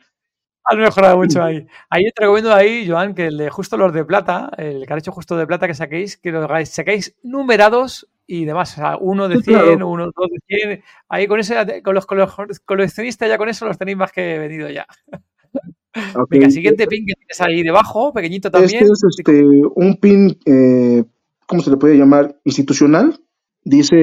Has 0.63 0.79
mejorado 0.79 1.17
mucho 1.17 1.43
ahí. 1.43 1.67
Ahí 1.91 2.05
te 2.15 2.23
recomiendo 2.23 2.55
ahí, 2.55 2.89
Joan, 2.89 3.15
que 3.15 3.27
el 3.27 3.37
de 3.37 3.51
justo 3.51 3.77
los 3.77 3.93
de 3.93 4.05
plata, 4.05 4.51
el 4.59 4.87
que 4.87 5.11
justo 5.11 5.37
de 5.37 5.47
plata 5.47 5.67
que 5.67 5.75
saquéis, 5.75 6.17
que 6.17 6.31
lo 6.31 6.47
saquéis 6.67 7.17
numerados 7.25 8.07
y 8.27 8.45
demás. 8.45 8.73
O 8.73 8.77
sea, 8.77 8.97
uno 8.99 9.29
de 9.29 9.43
100, 9.43 9.83
uno, 9.83 10.07
dos 10.07 10.29
de 10.31 10.57
100. 10.59 10.83
Ahí 11.09 11.27
con 11.27 11.41
ese, 11.41 11.83
con 11.83 11.95
los 11.95 12.07
coleccionistas 12.65 13.29
ya 13.29 13.39
con 13.39 13.49
eso 13.49 13.67
los 13.67 13.79
tenéis 13.79 13.99
más 13.99 14.13
que 14.13 14.39
vendido 14.39 14.69
ya. 14.71 14.87
Venga, 16.31 16.51
siguiente 16.51 16.87
pin 16.87 17.07
que 17.07 17.15
tienes 17.15 17.41
ahí 17.41 17.63
debajo, 17.63 18.13
pequeñito 18.13 18.51
también. 18.51 18.83
Este 18.83 18.93
es 18.93 19.19
este, 19.19 19.43
un 19.75 19.97
pin, 19.99 20.39
eh, 20.45 21.05
¿cómo 21.47 21.63
se 21.63 21.71
le 21.71 21.79
puede 21.79 21.97
llamar? 21.97 22.39
Institucional. 22.45 23.19
Dice 23.65 23.97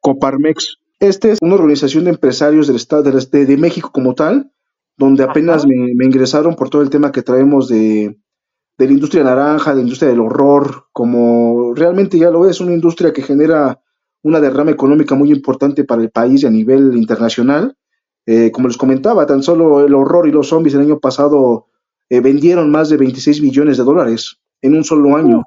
Coparmex. 0.00 0.78
Este 0.98 1.32
es 1.32 1.38
una 1.40 1.54
organización 1.54 2.04
de 2.04 2.10
empresarios 2.10 2.66
del 2.66 2.76
Estado 2.76 3.02
de, 3.02 3.46
de 3.46 3.56
México 3.56 3.90
como 3.92 4.14
tal 4.14 4.52
donde 4.96 5.24
apenas 5.24 5.66
me, 5.66 6.04
ingresaron 6.04 6.54
por 6.54 6.70
todo 6.70 6.82
el 6.82 6.90
tema 6.90 7.12
que 7.12 7.22
traemos 7.22 7.68
de, 7.68 8.18
la 8.86 8.92
industria 8.92 9.24
naranja, 9.24 9.70
de 9.70 9.76
la 9.76 9.82
industria 9.82 10.10
del 10.10 10.20
horror, 10.20 10.86
como 10.92 11.74
realmente 11.74 12.18
ya 12.18 12.30
lo 12.30 12.48
es, 12.48 12.60
una 12.60 12.72
industria 12.72 13.12
que 13.12 13.22
genera 13.22 13.80
una 14.22 14.40
derrama 14.40 14.70
económica 14.70 15.14
muy 15.14 15.30
importante 15.30 15.84
para 15.84 16.02
el 16.02 16.10
país 16.10 16.42
y 16.42 16.46
a 16.46 16.50
nivel 16.50 16.96
internacional. 16.96 17.76
Eh, 18.26 18.50
como 18.52 18.68
les 18.68 18.76
comentaba, 18.76 19.26
tan 19.26 19.42
solo 19.42 19.84
el 19.84 19.94
horror 19.94 20.28
y 20.28 20.32
los 20.32 20.48
zombies 20.48 20.74
el 20.74 20.82
año 20.82 21.00
pasado 21.00 21.66
eh, 22.08 22.20
vendieron 22.20 22.70
más 22.70 22.88
de 22.88 22.96
26 22.96 23.40
billones 23.40 23.78
de 23.78 23.84
dólares 23.84 24.38
en 24.60 24.76
un 24.76 24.84
solo 24.84 25.16
año. 25.16 25.42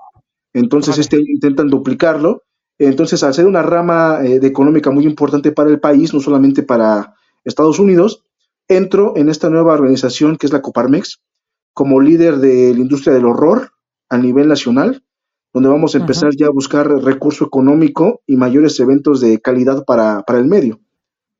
Entonces, 0.54 0.98
este 0.98 1.18
intentan 1.18 1.70
duplicarlo. 1.70 2.44
Entonces, 2.78 3.24
al 3.24 3.34
ser 3.34 3.46
una 3.46 3.62
rama 3.62 4.20
eh, 4.24 4.40
de 4.40 4.48
económica 4.48 4.92
muy 4.92 5.06
importante 5.06 5.52
para 5.52 5.70
el 5.70 5.80
país, 5.80 6.14
no 6.14 6.20
solamente 6.20 6.64
para 6.64 7.16
Estados 7.46 7.80
Unidos, 7.80 8.26
entro 8.68 9.14
en 9.16 9.30
esta 9.30 9.50
nueva 9.50 9.74
organización 9.74 10.38
que 10.38 10.48
es 10.48 10.54
la 10.54 10.62
Coparmex 10.62 11.22
como 11.76 12.00
líder 12.00 12.38
de 12.38 12.74
la 12.74 12.80
industria 12.80 13.14
del 13.14 13.26
horror 13.26 13.72
a 14.10 14.18
nivel 14.18 14.48
nacional, 14.48 15.04
donde 15.54 15.70
vamos 15.70 15.94
a 15.94 16.00
empezar 16.00 16.32
ya 16.36 16.48
a 16.48 16.52
buscar 16.52 16.88
recurso 16.88 17.46
económico 17.46 18.22
y 18.26 18.38
mayores 18.38 18.80
eventos 18.80 19.20
de 19.20 19.40
calidad 19.42 19.84
para, 19.86 20.24
el 20.30 20.46
medio. 20.46 20.80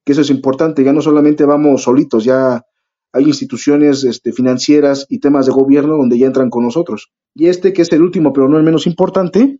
Que 0.04 0.12
eso 0.12 0.22
es 0.22 0.30
importante, 0.30 0.84
ya 0.84 0.94
no 0.94 1.02
solamente 1.02 1.46
vamos 1.46 1.84
solitos, 1.84 2.26
ya 2.26 2.66
hay 3.14 3.24
instituciones 3.24 4.04
este, 4.04 4.34
financieras 4.34 5.08
y 5.10 5.20
temas 5.20 5.46
de 5.46 5.54
gobierno 5.54 5.96
donde 5.96 6.20
ya 6.20 6.28
entran 6.28 6.50
con 6.50 6.66
nosotros. 6.66 7.14
Y 7.34 7.48
este, 7.48 7.72
que 7.72 7.82
es 7.84 7.92
el 7.94 8.02
último, 8.02 8.34
pero 8.34 8.50
no 8.50 8.58
el 8.58 8.64
menos 8.64 8.88
importante, 8.88 9.60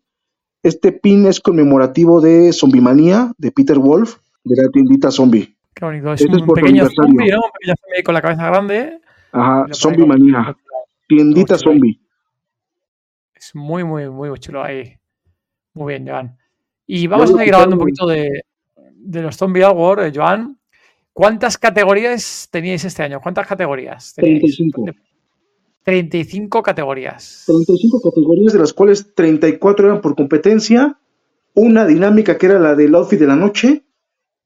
este 0.62 0.92
pin 0.92 1.26
es 1.26 1.40
conmemorativo 1.40 2.20
de 2.20 2.52
Zombimanía 2.52 3.32
de 3.38 3.52
Peter 3.52 3.80
Wolf, 3.80 4.18
de 4.44 4.62
la 4.62 4.70
tiendita 4.70 5.10
Zombie. 5.10 5.56
Qué 5.74 5.86
bonito. 5.86 6.12
Es 6.12 6.22
un 6.26 6.48
pequeño 6.48 6.88
zombie, 6.90 7.32
¿no? 7.32 7.38
Un 7.38 7.52
pequeño 7.60 7.76
zombie 7.82 8.04
con 8.04 8.14
la 8.14 8.22
cabeza 8.22 8.48
grande. 8.48 9.00
Ajá, 9.34 9.68
zombie 9.74 10.06
manía. 10.06 10.56
Tiendita 11.08 11.58
zombie. 11.58 12.00
Es 13.36 13.54
muy, 13.54 13.84
muy, 13.84 14.10
muy 14.10 14.38
chulo 14.40 14.64
ahí. 14.64 14.98
Muy 15.74 15.94
bien, 15.94 16.08
Joan. 16.08 16.38
Y 16.88 17.08
vamos 17.08 17.34
a 17.34 17.38
seguir 17.38 17.54
hablando 17.54 17.76
un 17.76 17.80
poquito 17.80 18.08
de, 18.08 18.44
de 18.96 19.22
los 19.22 19.36
Zombie 19.38 19.64
Award, 19.64 20.06
eh, 20.06 20.12
Joan. 20.14 20.58
¿Cuántas 21.14 21.58
categorías 21.58 22.48
teníais 22.52 22.84
este 22.84 23.04
año? 23.04 23.20
¿Cuántas 23.22 23.48
categorías? 23.48 24.14
Teníais? 24.16 24.58
35. 24.58 24.86
35 25.84 26.64
categorías. 26.64 27.44
35 27.46 28.02
categorías, 28.02 28.54
de 28.54 28.60
las 28.60 28.74
cuales 28.74 29.14
34 29.14 29.88
eran 29.88 30.02
por 30.02 30.16
competencia, 30.16 31.00
una 31.54 31.86
dinámica 31.86 32.38
que 32.38 32.48
era 32.48 32.60
la 32.60 32.76
del 32.76 32.96
outfit 32.96 33.20
de 33.20 33.28
la 33.28 33.36
noche 33.36 33.84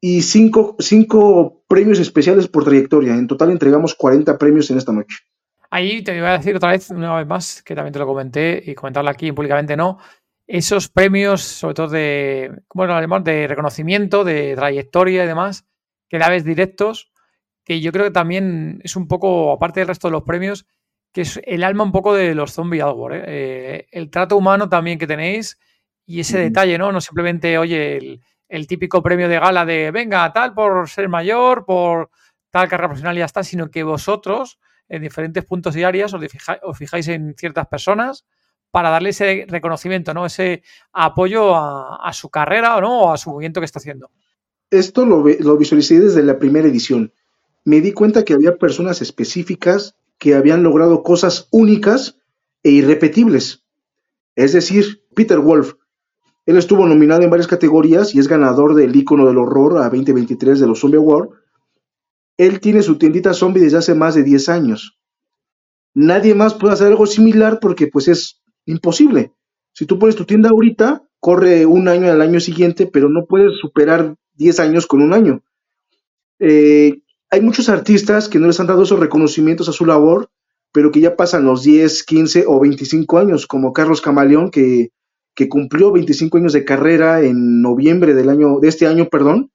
y 0.01 0.21
cinco, 0.21 0.75
cinco 0.79 1.63
premios 1.67 1.99
especiales 1.99 2.47
por 2.47 2.65
trayectoria. 2.65 3.15
En 3.15 3.27
total 3.27 3.51
entregamos 3.51 3.95
40 3.95 4.37
premios 4.37 4.69
en 4.69 4.77
esta 4.77 4.91
noche. 4.91 5.17
Ahí 5.69 6.01
te 6.03 6.19
voy 6.19 6.29
a 6.29 6.37
decir 6.37 6.55
otra 6.55 6.71
vez, 6.71 6.89
una 6.89 7.15
vez 7.15 7.27
más, 7.27 7.61
que 7.61 7.75
también 7.75 7.93
te 7.93 7.99
lo 7.99 8.07
comenté 8.07 8.61
y 8.65 8.73
comentarlo 8.73 9.09
aquí 9.09 9.31
públicamente 9.31 9.77
no, 9.77 9.99
esos 10.47 10.89
premios, 10.89 11.41
sobre 11.41 11.75
todo 11.75 11.87
de, 11.89 12.63
¿cómo 12.67 12.87
lo 12.87 13.19
De 13.19 13.47
reconocimiento, 13.47 14.23
de 14.23 14.55
trayectoria 14.55 15.23
y 15.23 15.27
demás, 15.27 15.65
que 16.09 16.17
dabes 16.17 16.43
directos, 16.43 17.11
que 17.63 17.81
yo 17.81 17.91
creo 17.91 18.05
que 18.05 18.11
también 18.11 18.81
es 18.83 18.95
un 18.95 19.07
poco, 19.07 19.51
aparte 19.51 19.79
del 19.79 19.87
resto 19.89 20.07
de 20.07 20.13
los 20.13 20.23
premios, 20.23 20.65
que 21.13 21.21
es 21.21 21.39
el 21.45 21.63
alma 21.63 21.83
un 21.83 21.91
poco 21.91 22.15
de 22.15 22.33
los 22.33 22.51
Zombie 22.51 22.81
Award. 22.81 23.13
¿eh? 23.13 23.23
Eh, 23.27 23.87
el 23.91 24.09
trato 24.09 24.37
humano 24.37 24.69
también 24.69 24.97
que 24.97 25.05
tenéis 25.05 25.59
y 26.05 26.19
ese 26.21 26.39
detalle, 26.39 26.79
¿no? 26.79 26.91
No 26.91 26.99
simplemente, 26.99 27.59
oye, 27.59 28.19
el, 28.47 28.67
típico 28.67 29.03
premio 29.03 29.29
de 29.29 29.39
gala 29.39 29.65
de 29.65 29.91
venga, 29.91 30.33
tal 30.33 30.55
por 30.55 30.89
ser 30.89 31.09
mayor, 31.09 31.65
por 31.65 32.09
tal 32.49 32.67
carrera 32.67 32.87
profesional 32.87 33.15
y 33.15 33.19
ya 33.19 33.25
está, 33.25 33.43
sino 33.43 33.69
que 33.69 33.83
vosotros, 33.83 34.59
en 34.89 35.01
diferentes 35.01 35.45
puntos 35.45 35.75
y 35.75 35.83
áreas, 35.83 36.13
os, 36.13 36.21
os 36.63 36.77
fijáis 36.77 37.07
en 37.07 37.35
ciertas 37.37 37.67
personas 37.67 38.25
para 38.71 38.89
darle 38.89 39.09
ese 39.09 39.45
reconocimiento, 39.47 40.13
¿no? 40.13 40.25
Ese 40.25 40.63
apoyo 40.91 41.55
a, 41.55 42.11
su 42.13 42.29
carrera 42.29 42.79
¿no? 42.81 43.01
o 43.01 43.11
a 43.11 43.17
su 43.17 43.29
movimiento 43.31 43.61
que 43.61 43.65
está 43.65 43.79
haciendo. 43.79 44.11
Esto 44.69 45.05
lo, 45.05 45.23
lo 45.27 45.57
visualicé 45.57 45.99
desde 45.99 46.21
la 46.23 46.37
primera 46.37 46.67
edición. 46.67 47.11
Me 47.65 47.81
di 47.81 47.91
cuenta 47.93 48.23
que 48.23 48.33
había 48.33 48.57
personas 48.57 49.01
específicas 49.01 49.95
que 50.17 50.35
habían 50.35 50.63
logrado 50.63 51.01
cosas 51.01 51.47
únicas 51.51 52.19
e 52.63 52.71
irrepetibles. 52.71 53.63
Es 54.35 54.53
decir, 54.53 55.03
Peter 55.15 55.39
Wolf. 55.39 55.73
Él 56.45 56.57
estuvo 56.57 56.85
nominado 56.85 57.21
en 57.23 57.29
varias 57.29 57.47
categorías 57.47 58.15
y 58.15 58.19
es 58.19 58.27
ganador 58.27 58.75
del 58.75 58.95
icono 58.95 59.25
del 59.27 59.37
horror 59.37 59.77
a 59.77 59.89
2023 59.89 60.59
de 60.59 60.67
los 60.67 60.79
Zombie 60.79 60.97
Award. 60.97 61.29
Él 62.39 62.59
tiene 62.59 62.81
su 62.81 62.97
tiendita 62.97 63.33
zombie 63.33 63.61
desde 63.61 63.77
hace 63.77 63.93
más 63.93 64.15
de 64.15 64.23
10 64.23 64.49
años. 64.49 64.97
Nadie 65.93 66.33
más 66.33 66.55
puede 66.55 66.73
hacer 66.73 66.87
algo 66.87 67.05
similar 67.05 67.59
porque 67.59 67.87
pues 67.87 68.07
es 68.07 68.39
Imposible. 68.69 69.33
Si 69.73 69.87
tú 69.87 69.97
pones 69.97 70.15
tu 70.15 70.25
tienda 70.25 70.49
ahorita, 70.49 71.01
corre 71.19 71.65
un 71.65 71.87
año 71.87 72.11
al 72.11 72.21
año 72.21 72.39
siguiente, 72.39 72.85
pero 72.85 73.09
no 73.09 73.25
puedes 73.25 73.57
superar 73.59 74.15
10 74.35 74.59
años 74.59 74.85
con 74.85 75.01
un 75.01 75.11
año. 75.11 75.41
Eh, 76.37 77.01
hay 77.31 77.41
muchos 77.41 77.67
artistas 77.67 78.29
que 78.29 78.37
no 78.37 78.45
les 78.45 78.59
han 78.59 78.67
dado 78.67 78.83
esos 78.83 78.99
reconocimientos 78.99 79.69
a 79.69 79.71
su 79.71 79.87
labor, 79.87 80.29
pero 80.71 80.91
que 80.91 80.99
ya 80.99 81.15
pasan 81.15 81.45
los 81.45 81.63
10, 81.63 82.03
15 82.03 82.43
o 82.47 82.59
25 82.59 83.17
años, 83.17 83.47
como 83.47 83.73
Carlos 83.73 84.01
Camaleón, 84.01 84.51
que, 84.51 84.91
que 85.33 85.49
cumplió 85.49 85.91
25 85.91 86.37
años 86.37 86.53
de 86.53 86.63
carrera 86.63 87.21
en 87.21 87.63
noviembre 87.63 88.13
del 88.13 88.29
año, 88.29 88.59
de 88.59 88.67
este 88.67 88.85
año, 88.85 89.09
perdón. 89.09 89.51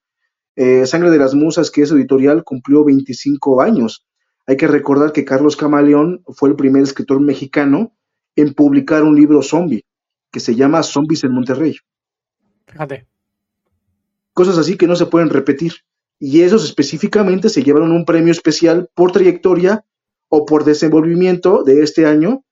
Eh, 0.57 0.87
Sangre 0.87 1.11
de 1.11 1.19
las 1.19 1.35
Musas, 1.35 1.71
que 1.71 1.83
es 1.83 1.91
editorial, 1.91 2.45
cumplió 2.45 2.85
25 2.85 3.61
años. 3.61 4.07
Hay 4.47 4.57
que 4.57 4.69
recordar 4.69 5.13
que 5.13 5.25
Carlos 5.25 5.57
Camaleón 5.57 6.23
fue 6.29 6.51
el 6.51 6.57
primer 6.57 6.83
escritor 6.83 7.21
mexicano 7.21 7.97
en 8.37 8.55
publicar 8.55 9.03
un 9.03 9.17
libro 9.17 9.43
zombie 9.43 9.85
que 10.31 10.41
se 10.41 10.55
llama 10.55 10.83
Zombies 10.83 11.25
en 11.25 11.33
Monterrey. 11.33 11.77
Fíjate. 12.67 13.07
Cosas 14.33 14.59
así 14.59 14.77
que 14.77 14.87
no 14.87 14.97
se 14.97 15.07
pueden 15.07 15.31
repetir. 15.31 15.75
Y 16.19 16.41
esos 16.43 16.65
específicamente 16.65 17.49
se 17.49 17.63
llevaron 17.63 17.93
un 17.93 18.05
premio 18.05 18.33
especial 18.33 18.89
por 18.95 19.13
trayectoria 19.13 19.85
o 20.29 20.45
por 20.47 20.65
desenvolvimiento 20.65 21.63
de 21.63 21.83
este 21.83 22.07
año. 22.07 22.45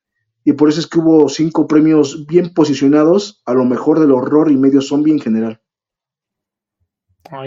Y 0.45 0.53
por 0.55 0.69
eso 0.69 0.81
es 0.81 0.87
que 0.87 0.99
hubo 0.99 1.29
cinco 1.29 1.67
premios 1.67 2.27
bien 2.27 2.53
posicionados 2.55 3.43
a 3.45 3.55
lo 3.55 3.65
mejor 3.65 4.01
del 4.01 4.13
horror 4.13 4.51
y 4.51 4.57
medio 4.57 4.81
zombie 4.81 5.13
en 5.13 5.21
general. 5.21 5.62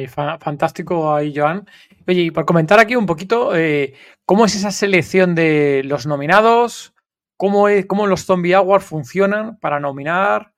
Fantástico 0.08 1.14
ahí, 1.14 1.34
Joan. 1.36 1.68
Oye, 2.08 2.22
y 2.22 2.32
por 2.32 2.46
comentar 2.46 2.80
aquí 2.80 2.96
un 2.96 3.06
poquito, 3.06 3.56
eh, 3.56 3.94
¿cómo 4.26 4.46
es 4.46 4.56
esa 4.56 4.72
selección 4.72 5.36
de 5.36 5.84
los 5.86 6.06
nominados? 6.06 6.96
cómo, 7.38 7.68
es, 7.68 7.86
cómo 7.86 8.08
los 8.08 8.26
Zombie 8.26 8.54
Awards 8.54 8.86
funcionan 8.86 9.58
para 9.60 9.80
nominar 9.80 10.54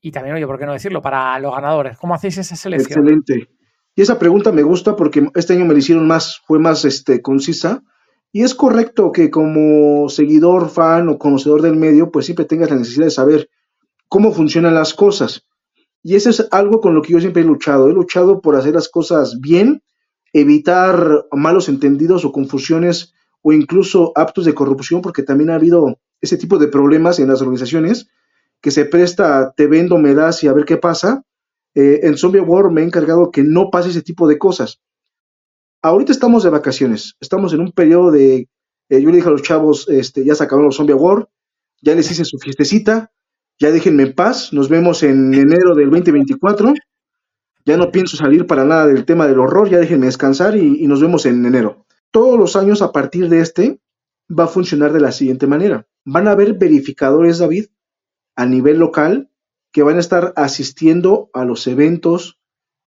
y 0.00 0.10
también, 0.10 0.36
oye, 0.36 0.46
¿por 0.46 0.58
qué 0.58 0.66
no 0.66 0.72
decirlo? 0.72 1.00
Para 1.00 1.38
los 1.38 1.54
ganadores. 1.54 1.96
¿Cómo 1.98 2.14
hacéis 2.14 2.36
esa 2.36 2.56
selección? 2.56 3.00
Excelente. 3.00 3.48
Y 3.96 4.02
esa 4.02 4.18
pregunta 4.18 4.52
me 4.52 4.62
gusta 4.62 4.96
porque 4.96 5.28
este 5.34 5.54
año 5.54 5.64
me 5.64 5.72
la 5.72 5.78
hicieron 5.78 6.06
más, 6.06 6.42
fue 6.46 6.58
más 6.58 6.84
este, 6.84 7.22
concisa. 7.22 7.82
Y 8.30 8.42
es 8.42 8.54
correcto 8.54 9.12
que 9.12 9.30
como 9.30 10.08
seguidor, 10.08 10.68
fan 10.68 11.08
o 11.08 11.18
conocedor 11.18 11.62
del 11.62 11.76
medio, 11.76 12.10
pues 12.10 12.26
siempre 12.26 12.44
tengas 12.44 12.70
la 12.70 12.76
necesidad 12.76 13.06
de 13.06 13.10
saber 13.12 13.50
cómo 14.08 14.32
funcionan 14.32 14.74
las 14.74 14.92
cosas. 14.92 15.46
Y 16.04 16.14
eso 16.16 16.28
es 16.28 16.46
algo 16.50 16.82
con 16.82 16.94
lo 16.94 17.00
que 17.00 17.14
yo 17.14 17.20
siempre 17.20 17.42
he 17.42 17.46
luchado. 17.46 17.88
He 17.88 17.94
luchado 17.94 18.42
por 18.42 18.54
hacer 18.54 18.74
las 18.74 18.90
cosas 18.90 19.40
bien, 19.40 19.82
evitar 20.34 21.24
malos 21.32 21.70
entendidos 21.70 22.26
o 22.26 22.30
confusiones 22.30 23.14
o 23.40 23.52
incluso 23.52 24.12
actos 24.14 24.44
de 24.44 24.54
corrupción, 24.54 25.00
porque 25.00 25.22
también 25.22 25.48
ha 25.48 25.54
habido 25.54 25.98
ese 26.20 26.36
tipo 26.36 26.58
de 26.58 26.68
problemas 26.68 27.18
en 27.18 27.28
las 27.28 27.40
organizaciones 27.40 28.08
que 28.60 28.70
se 28.70 28.84
presta 28.84 29.52
te 29.56 29.66
vendo, 29.66 29.96
me 29.96 30.14
das 30.14 30.44
y 30.44 30.48
a 30.48 30.52
ver 30.52 30.66
qué 30.66 30.76
pasa. 30.76 31.22
Eh, 31.74 32.00
en 32.02 32.18
Zombie 32.18 32.40
War 32.40 32.70
me 32.70 32.82
he 32.82 32.84
encargado 32.84 33.30
que 33.30 33.42
no 33.42 33.70
pase 33.70 33.88
ese 33.88 34.02
tipo 34.02 34.28
de 34.28 34.38
cosas. 34.38 34.80
Ahorita 35.82 36.12
estamos 36.12 36.44
de 36.44 36.50
vacaciones, 36.50 37.16
estamos 37.20 37.52
en 37.54 37.60
un 37.60 37.72
periodo 37.72 38.10
de, 38.10 38.48
eh, 38.90 39.00
yo 39.00 39.10
le 39.10 39.16
dije 39.16 39.28
a 39.28 39.32
los 39.32 39.42
chavos, 39.42 39.88
este, 39.88 40.24
ya 40.24 40.34
se 40.34 40.44
acabaron 40.44 40.66
los 40.66 40.76
Zombie 40.76 40.94
War, 40.94 41.28
ya 41.82 41.94
les 41.94 42.10
hice 42.10 42.24
su 42.24 42.38
fiestecita, 42.38 43.12
ya 43.58 43.70
déjenme 43.70 44.02
en 44.04 44.14
paz, 44.14 44.52
nos 44.52 44.68
vemos 44.68 45.02
en 45.02 45.32
enero 45.34 45.74
del 45.74 45.90
2024, 45.90 46.74
ya 47.64 47.76
no 47.76 47.90
pienso 47.90 48.16
salir 48.16 48.46
para 48.46 48.64
nada 48.64 48.86
del 48.86 49.04
tema 49.04 49.26
del 49.26 49.40
horror, 49.40 49.70
ya 49.70 49.78
déjenme 49.78 50.06
descansar 50.06 50.56
y 50.56 50.86
nos 50.86 51.00
vemos 51.00 51.26
en 51.26 51.44
enero. 51.46 51.86
Todos 52.10 52.38
los 52.38 52.56
años 52.56 52.82
a 52.82 52.92
partir 52.92 53.28
de 53.28 53.40
este 53.40 53.80
va 54.30 54.44
a 54.44 54.48
funcionar 54.48 54.92
de 54.92 55.00
la 55.00 55.12
siguiente 55.12 55.46
manera 55.46 55.86
van 56.04 56.28
a 56.28 56.32
haber 56.32 56.54
verificadores, 56.54 57.38
David, 57.38 57.66
a 58.36 58.46
nivel 58.46 58.78
local 58.78 59.30
que 59.72 59.82
van 59.82 59.96
a 59.96 60.00
estar 60.00 60.32
asistiendo 60.36 61.30
a 61.32 61.44
los 61.44 61.66
eventos, 61.66 62.38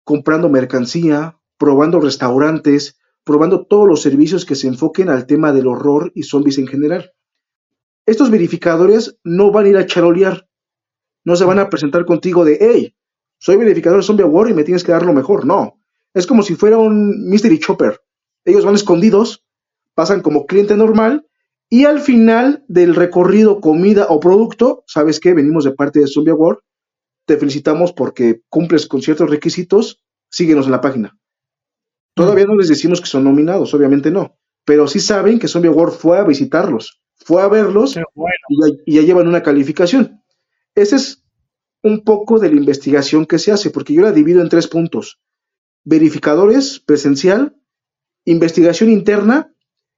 comprando 0.03 0.49
mercancía, 0.49 1.39
probando 1.57 1.99
restaurantes, 1.99 2.97
probando 3.23 3.67
todos 3.67 3.87
los 3.87 4.01
servicios 4.01 4.45
que 4.45 4.55
se 4.55 4.67
enfoquen 4.67 5.09
al 5.09 5.27
tema 5.27 5.51
del 5.51 5.67
horror 5.67 6.11
y 6.15 6.23
zombies 6.23 6.57
en 6.57 6.67
general. 6.67 7.11
Estos 8.07 8.31
verificadores 8.31 9.19
no 9.23 9.51
van 9.51 9.65
a 9.65 9.69
ir 9.69 9.77
a 9.77 9.85
charolear, 9.85 10.47
no 11.23 11.35
se 11.35 11.45
van 11.45 11.59
a 11.59 11.69
presentar 11.69 12.05
contigo 12.05 12.45
de, 12.45 12.57
hey, 12.59 12.95
soy 13.37 13.57
verificador 13.57 13.99
de 13.99 14.05
Zombie 14.05 14.23
War 14.23 14.49
y 14.49 14.53
me 14.53 14.63
tienes 14.63 14.83
que 14.83 14.91
dar 14.91 15.05
lo 15.05 15.13
mejor. 15.13 15.45
No, 15.45 15.81
es 16.13 16.27
como 16.27 16.43
si 16.43 16.55
fuera 16.55 16.77
un 16.77 17.29
Mystery 17.29 17.59
Chopper. 17.59 17.99
Ellos 18.45 18.65
van 18.65 18.75
escondidos, 18.75 19.45
pasan 19.93 20.21
como 20.21 20.45
cliente 20.45 20.75
normal 20.75 21.27
y 21.69 21.85
al 21.85 22.01
final 22.01 22.65
del 22.67 22.95
recorrido, 22.95 23.61
comida 23.61 24.07
o 24.09 24.19
producto, 24.19 24.83
¿sabes 24.87 25.19
qué? 25.19 25.33
Venimos 25.33 25.63
de 25.63 25.71
parte 25.71 25.99
de 26.01 26.07
Zombie 26.07 26.31
Award. 26.31 26.59
Te 27.25 27.37
felicitamos 27.37 27.93
porque 27.93 28.41
cumples 28.49 28.87
con 28.87 29.01
ciertos 29.01 29.29
requisitos. 29.29 30.03
Síguenos 30.29 30.65
en 30.65 30.71
la 30.71 30.81
página. 30.81 31.17
Todavía 32.13 32.45
no 32.45 32.55
les 32.55 32.67
decimos 32.67 32.99
que 32.99 33.07
son 33.07 33.23
nominados, 33.23 33.73
obviamente 33.73 34.11
no. 34.11 34.37
Pero 34.65 34.87
sí 34.87 34.99
saben 34.99 35.39
que 35.39 35.47
Zombie 35.47 35.69
Award 35.69 35.93
fue 35.93 36.19
a 36.19 36.23
visitarlos, 36.23 37.01
fue 37.15 37.41
a 37.41 37.47
verlos 37.47 37.97
y, 38.85 38.95
ya, 38.95 39.01
llevan 39.01 39.27
una 39.27 39.41
calificación. 39.41 40.20
Ese 40.75 40.95
es 40.95 41.23
un 41.83 42.03
poco 42.03 42.39
de 42.39 42.49
la 42.49 42.55
investigación 42.55 43.25
que 43.25 43.39
se 43.39 43.51
hace, 43.51 43.69
porque 43.69 43.93
yo 43.93 44.01
la 44.01 44.11
divido 44.11 44.41
en 44.41 44.49
tres 44.49 44.67
puntos. 44.67 45.19
Verificadores, 45.83 46.79
presencial, 46.79 47.57
investigación 48.25 48.89
interna 48.89 49.53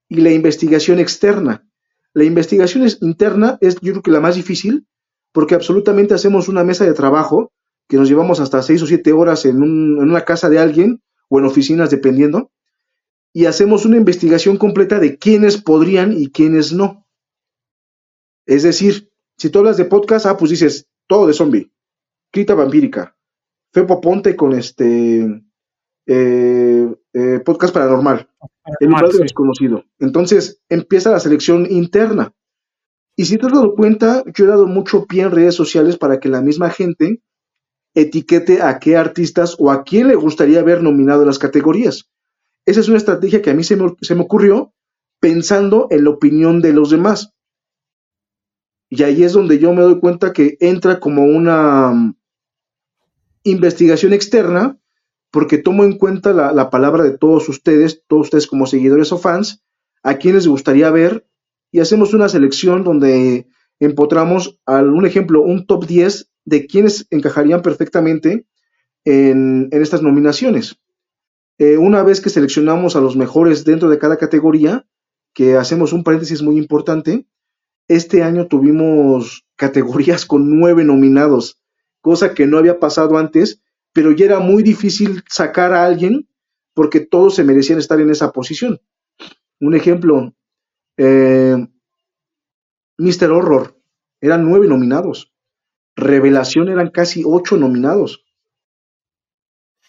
y 0.07 0.17
la 0.21 0.31
investigación 0.31 0.99
externa. 0.99 1.67
La 2.13 2.23
investigación 2.23 2.87
interna 3.01 3.57
es 3.61 3.75
yo 3.81 3.91
creo 3.93 4.03
que 4.03 4.11
la 4.11 4.19
más 4.19 4.35
difícil 4.35 4.87
porque 5.33 5.55
absolutamente 5.55 6.13
hacemos 6.13 6.47
una 6.47 6.63
mesa 6.63 6.85
de 6.85 6.93
trabajo 6.93 7.51
que 7.89 7.97
nos 7.97 8.07
llevamos 8.07 8.39
hasta 8.39 8.61
seis 8.61 8.81
o 8.81 8.87
siete 8.87 9.11
horas 9.11 9.45
en, 9.45 9.61
una 9.61 10.23
casa 10.23 10.49
de 10.49 10.59
alguien 10.59 11.01
o 11.27 11.39
en 11.39 11.45
oficinas 11.45 11.89
dependiendo 11.89 12.51
y 13.33 13.45
hacemos 13.45 13.85
una 13.85 13.97
investigación 13.97 14.57
completa 14.57 14.99
de 14.99 15.17
quiénes 15.17 15.57
podrían 15.57 16.13
y 16.13 16.29
quiénes 16.29 16.71
no. 16.71 17.07
Es 18.45 18.61
decir, 18.61 19.11
si 19.37 19.49
tú 19.49 19.59
hablas 19.59 19.77
de 19.77 19.85
podcast, 19.85 20.25
ah, 20.25 20.37
pues 20.37 20.51
dices 20.51 20.87
todo 21.07 21.27
de 21.27 21.33
zombie, 21.33 21.71
Crita 22.31 22.55
vampírica, 22.55 23.15
Fepo 23.73 24.01
Ponte 24.01 24.35
con 24.35 24.53
este 24.53 25.43
eh, 26.05 26.95
eh, 27.13 27.39
podcast 27.45 27.73
paranormal, 27.73 28.29
el 28.79 28.87
lugar 28.87 29.09
desconocido. 29.09 29.83
Entonces 29.99 30.61
empieza 30.69 31.11
la 31.11 31.19
selección 31.19 31.67
interna. 31.69 32.33
Y 33.15 33.25
si 33.25 33.37
te 33.37 33.45
has 33.45 33.53
dado 33.53 33.75
cuenta, 33.75 34.23
yo 34.33 34.45
he 34.45 34.47
dado 34.47 34.65
mucho 34.65 35.05
pie 35.05 35.23
en 35.23 35.31
redes 35.31 35.55
sociales 35.55 35.97
para 35.97 36.19
que 36.19 36.29
la 36.29 36.41
misma 36.41 36.69
gente 36.71 37.21
etiquete 37.93 38.61
a 38.61 38.79
qué 38.79 38.97
artistas 38.97 39.55
o 39.59 39.69
a 39.71 39.83
quién 39.83 40.07
le 40.07 40.15
gustaría 40.15 40.63
ver 40.63 40.81
nominado 40.81 41.21
en 41.21 41.27
las 41.27 41.37
categorías. 41.37 42.09
Esa 42.65 42.79
es 42.79 42.87
una 42.87 42.97
estrategia 42.97 43.41
que 43.41 43.51
a 43.51 43.53
mí 43.53 43.63
se 43.63 43.75
me, 43.75 43.93
se 44.01 44.15
me 44.15 44.21
ocurrió 44.21 44.73
pensando 45.19 45.87
en 45.91 46.05
la 46.05 46.09
opinión 46.09 46.61
de 46.61 46.73
los 46.73 46.89
demás. 46.89 47.32
Y 48.95 49.01
ahí 49.01 49.23
es 49.23 49.33
donde 49.33 49.57
yo 49.57 49.73
me 49.73 49.81
doy 49.81 49.99
cuenta 49.99 50.33
que 50.33 50.55
entra 50.59 50.99
como 50.99 51.23
una 51.23 51.91
mm, 51.91 52.15
investigación 53.43 54.13
externa, 54.13 54.77
porque 55.31 55.57
tomo 55.57 55.83
en 55.83 55.97
cuenta 55.97 56.31
la, 56.31 56.69
palabra 56.69 57.03
de 57.03 57.17
todos 57.17 57.49
ustedes, 57.49 58.03
todos 58.05 58.27
ustedes 58.27 58.45
como 58.45 58.67
seguidores 58.67 59.11
o 59.11 59.17
fans, 59.17 59.63
a 60.03 60.17
quienes 60.19 60.43
les 60.43 60.47
gustaría 60.47 60.91
ver, 60.91 61.25
y 61.71 61.79
hacemos 61.79 62.13
una 62.13 62.29
selección 62.29 62.83
donde 62.83 63.47
empotramos 63.79 64.59
un 64.67 65.07
ejemplo, 65.07 65.41
un 65.41 65.65
top 65.65 65.87
10 65.87 66.29
de 66.45 66.67
quienes 66.67 67.07
encajarían 67.09 67.63
perfectamente 67.63 68.45
en, 69.05 69.69
estas 69.71 70.03
nominaciones. 70.03 70.77
Eh, 71.57 71.77
una 71.77 72.03
vez 72.03 72.21
que 72.21 72.29
seleccionamos 72.29 72.95
a 72.95 73.01
los 73.01 73.15
mejores 73.15 73.65
dentro 73.65 73.89
de 73.89 73.97
cada 73.97 74.17
categoría, 74.17 74.85
que 75.33 75.55
hacemos 75.55 75.93
un 75.93 76.03
paréntesis 76.03 76.43
muy 76.43 76.59
importante, 76.59 77.25
este 77.87 78.23
año 78.23 78.47
tuvimos 78.47 79.45
categorías 79.55 80.25
con 80.25 80.49
nueve 80.59 80.83
nominados, 80.83 81.59
cosa 82.01 82.33
que 82.33 82.47
no 82.47 82.57
había 82.57 82.79
pasado 82.79 83.17
antes, 83.17 83.61
pero 83.93 84.11
ya 84.11 84.25
era 84.25 84.39
muy 84.39 84.63
difícil 84.63 85.23
sacar 85.29 85.73
a 85.73 85.85
alguien 85.85 86.27
porque 86.73 86.99
todos 86.99 87.35
se 87.35 87.43
merecían 87.43 87.79
estar 87.79 87.99
en 88.01 88.09
esa 88.09 88.31
posición. 88.31 88.81
Un 89.59 89.75
ejemplo, 89.75 90.33
eh, 90.97 91.55
Mr. 92.97 93.31
Horror, 93.31 93.79
eran 94.19 94.43
nueve 94.45 94.67
nominados. 94.67 95.31
Revelación 95.95 96.69
eran 96.69 96.89
casi 96.89 97.23
ocho 97.25 97.57
nominados. 97.57 98.25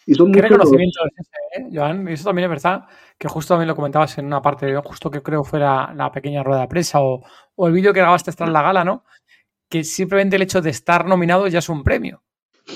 Y 0.05 0.13
son 0.13 0.31
¿Qué 0.31 0.41
reconocimiento 0.41 0.99
es 1.05 1.27
ese, 1.27 1.61
eh, 1.61 1.69
Joan? 1.73 2.07
Eso 2.07 2.25
también 2.25 2.45
es 2.45 2.49
verdad, 2.49 2.85
que 3.17 3.27
justo 3.27 3.53
también 3.53 3.67
lo 3.67 3.75
comentabas 3.75 4.17
en 4.19 4.25
una 4.25 4.41
parte, 4.41 4.75
justo 4.83 5.09
que 5.09 5.23
creo 5.23 5.43
fuera 5.43 5.93
la 5.93 6.11
pequeña 6.11 6.43
rueda 6.43 6.61
de 6.61 6.67
prensa 6.67 7.01
o, 7.01 7.23
el 7.57 7.73
vídeo 7.73 7.91
que 7.91 8.01
grabaste 8.01 8.31
tras 8.31 8.49
la 8.49 8.61
gala, 8.61 8.83
¿no? 8.83 9.03
Que 9.67 9.83
simplemente 9.83 10.35
el 10.35 10.43
hecho 10.43 10.61
de 10.61 10.69
estar 10.69 11.05
nominado 11.05 11.47
ya 11.47 11.59
es 11.59 11.69
un 11.69 11.83
premio. 11.83 12.23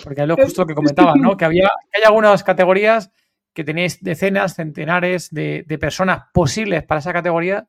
Porque 0.03 0.21
es 0.21 0.27
lo 0.27 0.35
justo 0.35 0.65
que 0.65 0.73
comentabas, 0.73 1.15
¿no? 1.17 1.37
Que 1.37 1.45
había 1.45 1.69
hay 1.93 2.03
algunas 2.05 2.43
categorías 2.43 3.11
que 3.53 3.63
tenéis 3.63 4.01
decenas, 4.01 4.55
centenares 4.55 5.29
de, 5.31 5.65
de 5.67 5.77
personas 5.77 6.23
posibles 6.33 6.83
para 6.83 6.99
esa 6.99 7.13
categoría, 7.13 7.67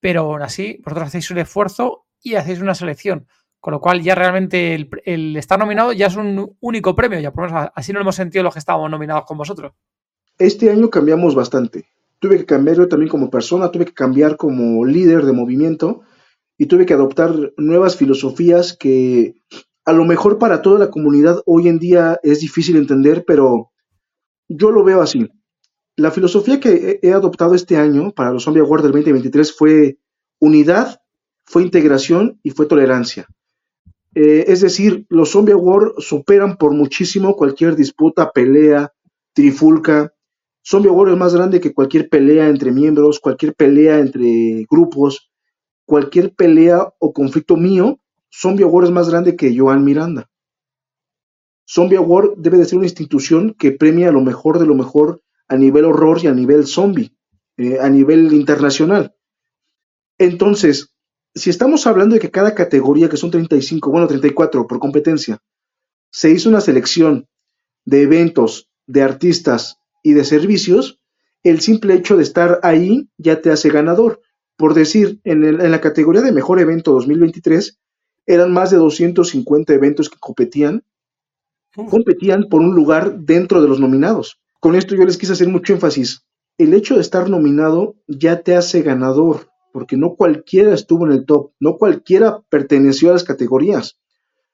pero 0.00 0.22
aún 0.22 0.42
así 0.42 0.80
vosotros 0.84 1.08
hacéis 1.08 1.30
un 1.30 1.38
esfuerzo 1.38 2.06
y 2.20 2.34
hacéis 2.34 2.60
una 2.60 2.74
selección. 2.74 3.26
Con 3.62 3.70
lo 3.70 3.80
cual 3.80 4.02
ya 4.02 4.16
realmente 4.16 4.74
el, 5.04 5.36
estar 5.36 5.56
nominado 5.56 5.92
ya 5.92 6.08
es 6.08 6.16
un 6.16 6.56
único 6.58 6.96
premio, 6.96 7.20
ya 7.20 7.32
por 7.32 7.44
lo 7.44 7.54
menos 7.54 7.70
así 7.76 7.92
no 7.92 8.00
lo 8.00 8.02
hemos 8.02 8.16
sentido 8.16 8.42
los 8.42 8.52
que 8.52 8.58
estábamos 8.58 8.90
nominados 8.90 9.24
con 9.24 9.38
vosotros. 9.38 9.72
Este 10.36 10.68
año 10.68 10.90
cambiamos 10.90 11.36
bastante. 11.36 11.86
Tuve 12.18 12.38
que 12.38 12.44
cambiar 12.44 12.78
yo 12.78 12.88
también 12.88 13.08
como 13.08 13.30
persona, 13.30 13.70
tuve 13.70 13.84
que 13.84 13.94
cambiar 13.94 14.36
como 14.36 14.84
líder 14.84 15.24
de 15.24 15.32
movimiento 15.32 16.00
y 16.58 16.66
tuve 16.66 16.86
que 16.86 16.94
adoptar 16.94 17.52
nuevas 17.56 17.94
filosofías 17.94 18.76
que 18.76 19.36
a 19.84 19.92
lo 19.92 20.06
mejor 20.06 20.38
para 20.38 20.60
toda 20.60 20.80
la 20.80 20.90
comunidad 20.90 21.40
hoy 21.46 21.68
en 21.68 21.78
día 21.78 22.18
es 22.24 22.40
difícil 22.40 22.74
entender, 22.74 23.24
pero 23.24 23.70
yo 24.48 24.72
lo 24.72 24.82
veo 24.82 25.02
así. 25.02 25.30
La 25.94 26.10
filosofía 26.10 26.58
que 26.58 26.98
he 27.00 27.12
adoptado 27.12 27.54
este 27.54 27.76
año 27.76 28.10
para 28.10 28.32
los 28.32 28.42
Zombie 28.42 28.62
Awards 28.62 28.82
del 28.82 28.90
2023 28.90 29.56
fue 29.56 29.98
unidad, 30.40 31.00
fue 31.44 31.62
integración 31.62 32.40
y 32.42 32.50
fue 32.50 32.66
tolerancia. 32.66 33.28
Eh, 34.14 34.44
es 34.48 34.60
decir, 34.60 35.06
los 35.08 35.30
Zombie 35.30 35.54
War 35.54 35.94
superan 35.98 36.56
por 36.56 36.72
muchísimo 36.74 37.34
cualquier 37.34 37.76
disputa, 37.76 38.30
pelea, 38.30 38.92
trifulca. 39.32 40.12
Zombie 40.64 40.90
War 40.90 41.08
es 41.08 41.16
más 41.16 41.34
grande 41.34 41.60
que 41.60 41.72
cualquier 41.72 42.08
pelea 42.08 42.48
entre 42.48 42.70
miembros, 42.72 43.20
cualquier 43.20 43.54
pelea 43.54 43.98
entre 43.98 44.66
grupos, 44.70 45.30
cualquier 45.86 46.34
pelea 46.34 46.92
o 46.98 47.12
conflicto 47.12 47.56
mío. 47.56 47.98
Zombie 48.30 48.64
War 48.64 48.84
es 48.84 48.90
más 48.90 49.08
grande 49.08 49.36
que 49.36 49.56
Joan 49.56 49.84
Miranda. 49.84 50.28
Zombie 51.66 51.98
War 51.98 52.34
debe 52.36 52.58
de 52.58 52.66
ser 52.66 52.78
una 52.78 52.86
institución 52.86 53.54
que 53.58 53.72
premia 53.72 54.12
lo 54.12 54.20
mejor 54.20 54.58
de 54.58 54.66
lo 54.66 54.74
mejor 54.74 55.22
a 55.48 55.56
nivel 55.56 55.86
horror 55.86 56.18
y 56.22 56.26
a 56.26 56.34
nivel 56.34 56.66
zombie, 56.66 57.16
eh, 57.56 57.78
a 57.80 57.88
nivel 57.88 58.32
internacional. 58.32 59.14
Entonces, 60.18 60.91
si 61.34 61.50
estamos 61.50 61.86
hablando 61.86 62.14
de 62.14 62.20
que 62.20 62.30
cada 62.30 62.54
categoría, 62.54 63.08
que 63.08 63.16
son 63.16 63.30
35, 63.30 63.90
bueno, 63.90 64.06
34 64.06 64.66
por 64.66 64.78
competencia, 64.78 65.38
se 66.10 66.30
hizo 66.30 66.48
una 66.48 66.60
selección 66.60 67.26
de 67.84 68.02
eventos, 68.02 68.68
de 68.86 69.02
artistas 69.02 69.78
y 70.02 70.12
de 70.12 70.24
servicios, 70.24 71.00
el 71.42 71.60
simple 71.60 71.94
hecho 71.94 72.16
de 72.16 72.22
estar 72.22 72.60
ahí 72.62 73.08
ya 73.16 73.40
te 73.40 73.50
hace 73.50 73.70
ganador. 73.70 74.20
Por 74.56 74.74
decir, 74.74 75.20
en, 75.24 75.70
la 75.70 75.80
categoría 75.80 76.22
de 76.22 76.32
mejor 76.32 76.60
evento 76.60 76.92
2023, 76.92 77.80
eran 78.26 78.52
más 78.52 78.70
de 78.70 78.76
250 78.76 79.72
eventos 79.72 80.08
que 80.08 80.18
competían, 80.20 80.84
competían 81.74 82.48
por 82.48 82.60
un 82.60 82.74
lugar 82.74 83.18
dentro 83.18 83.62
de 83.62 83.68
los 83.68 83.80
nominados. 83.80 84.38
Con 84.60 84.76
esto 84.76 84.94
yo 84.94 85.04
les 85.04 85.18
quise 85.18 85.32
hacer 85.32 85.48
mucho 85.48 85.72
énfasis. 85.72 86.24
El 86.58 86.74
hecho 86.74 86.94
de 86.94 87.00
estar 87.00 87.28
nominado 87.28 87.96
ya 88.06 88.42
te 88.42 88.54
hace 88.54 88.82
ganador 88.82 89.51
porque 89.72 89.96
no 89.96 90.14
cualquiera 90.14 90.74
estuvo 90.74 91.06
en 91.06 91.12
el 91.12 91.24
top, 91.24 91.52
no 91.58 91.76
cualquiera 91.76 92.42
perteneció 92.48 93.10
a 93.10 93.14
las 93.14 93.24
categorías, 93.24 93.98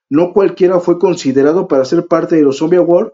no 0.09 0.33
cualquiera 0.33 0.79
fue 0.79 0.97
considerado 0.97 1.67
para 1.67 1.85
ser 1.85 2.07
parte 2.07 2.35
de 2.35 2.41
los 2.41 2.57
Zombie 2.57 2.77
Award, 2.77 3.13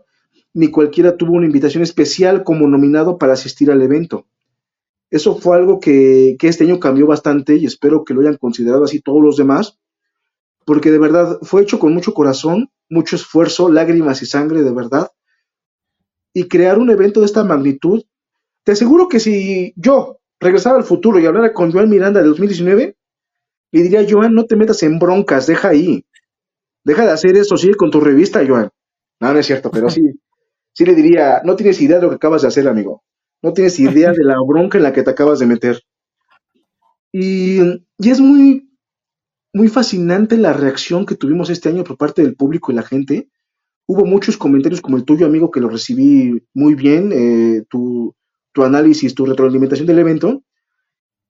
ni 0.53 0.69
cualquiera 0.69 1.17
tuvo 1.17 1.33
una 1.33 1.45
invitación 1.45 1.83
especial 1.83 2.43
como 2.43 2.67
nominado 2.67 3.17
para 3.17 3.33
asistir 3.33 3.69
al 3.69 3.81
evento. 3.81 4.25
Eso 5.09 5.35
fue 5.35 5.57
algo 5.57 5.79
que, 5.79 6.37
que 6.39 6.47
este 6.47 6.63
año 6.63 6.79
cambió 6.79 7.05
bastante 7.05 7.55
y 7.55 7.65
espero 7.65 8.05
que 8.05 8.13
lo 8.13 8.21
hayan 8.21 8.37
considerado 8.37 8.85
así 8.85 9.01
todos 9.01 9.21
los 9.21 9.35
demás, 9.35 9.77
porque 10.65 10.91
de 10.91 10.97
verdad 10.97 11.37
fue 11.41 11.61
hecho 11.61 11.79
con 11.79 11.93
mucho 11.93 12.13
corazón, 12.13 12.71
mucho 12.89 13.15
esfuerzo, 13.15 13.69
lágrimas 13.69 14.21
y 14.21 14.25
sangre 14.25 14.63
de 14.63 14.71
verdad. 14.71 15.11
Y 16.33 16.47
crear 16.47 16.79
un 16.79 16.89
evento 16.89 17.19
de 17.19 17.27
esta 17.27 17.43
magnitud, 17.43 18.03
te 18.63 18.71
aseguro 18.71 19.07
que 19.07 19.19
si 19.19 19.73
yo, 19.75 20.19
regresara 20.39 20.77
al 20.77 20.83
futuro 20.83 21.19
y 21.19 21.25
hablara 21.25 21.53
con 21.53 21.71
Joan 21.71 21.89
Miranda 21.89 22.21
de 22.21 22.27
2019, 22.27 22.97
le 23.71 23.83
diría, 23.83 24.05
Joan, 24.07 24.33
no 24.33 24.45
te 24.45 24.55
metas 24.55 24.81
en 24.83 24.99
broncas, 24.99 25.47
deja 25.47 25.69
ahí. 25.69 26.05
Deja 26.83 27.05
de 27.05 27.11
hacer 27.11 27.35
eso, 27.35 27.57
sigue 27.57 27.75
con 27.75 27.91
tu 27.91 27.99
revista, 27.99 28.45
Joan. 28.47 28.69
No, 29.19 29.33
no 29.33 29.39
es 29.39 29.45
cierto, 29.45 29.71
pero 29.71 29.89
sí, 29.89 30.01
sí 30.73 30.85
le 30.85 30.95
diría, 30.95 31.41
no 31.43 31.55
tienes 31.55 31.81
idea 31.81 31.97
de 31.97 32.03
lo 32.03 32.09
que 32.09 32.15
acabas 32.15 32.43
de 32.43 32.49
hacer, 32.49 32.67
amigo. 32.67 33.03
No 33.41 33.53
tienes 33.53 33.79
idea 33.79 34.11
de 34.11 34.23
la 34.23 34.35
bronca 34.45 34.77
en 34.77 34.83
la 34.83 34.93
que 34.93 35.03
te 35.03 35.11
acabas 35.11 35.39
de 35.39 35.45
meter. 35.45 35.81
Y, 37.11 37.59
y 37.97 38.09
es 38.09 38.19
muy, 38.19 38.69
muy 39.53 39.67
fascinante 39.67 40.37
la 40.37 40.53
reacción 40.53 41.05
que 41.05 41.15
tuvimos 41.15 41.49
este 41.49 41.69
año 41.69 41.83
por 41.83 41.97
parte 41.97 42.21
del 42.21 42.35
público 42.35 42.71
y 42.71 42.75
la 42.75 42.83
gente. 42.83 43.29
Hubo 43.87 44.05
muchos 44.05 44.37
comentarios 44.37 44.81
como 44.81 44.97
el 44.97 45.05
tuyo, 45.05 45.25
amigo, 45.25 45.51
que 45.51 45.61
lo 45.61 45.69
recibí 45.69 46.43
muy 46.53 46.75
bien. 46.75 47.11
Eh, 47.13 47.63
tu, 47.69 48.15
tu 48.55 48.63
análisis, 48.63 49.13
tu 49.13 49.25
retroalimentación 49.25 49.85
del 49.85 49.99
evento, 49.99 50.41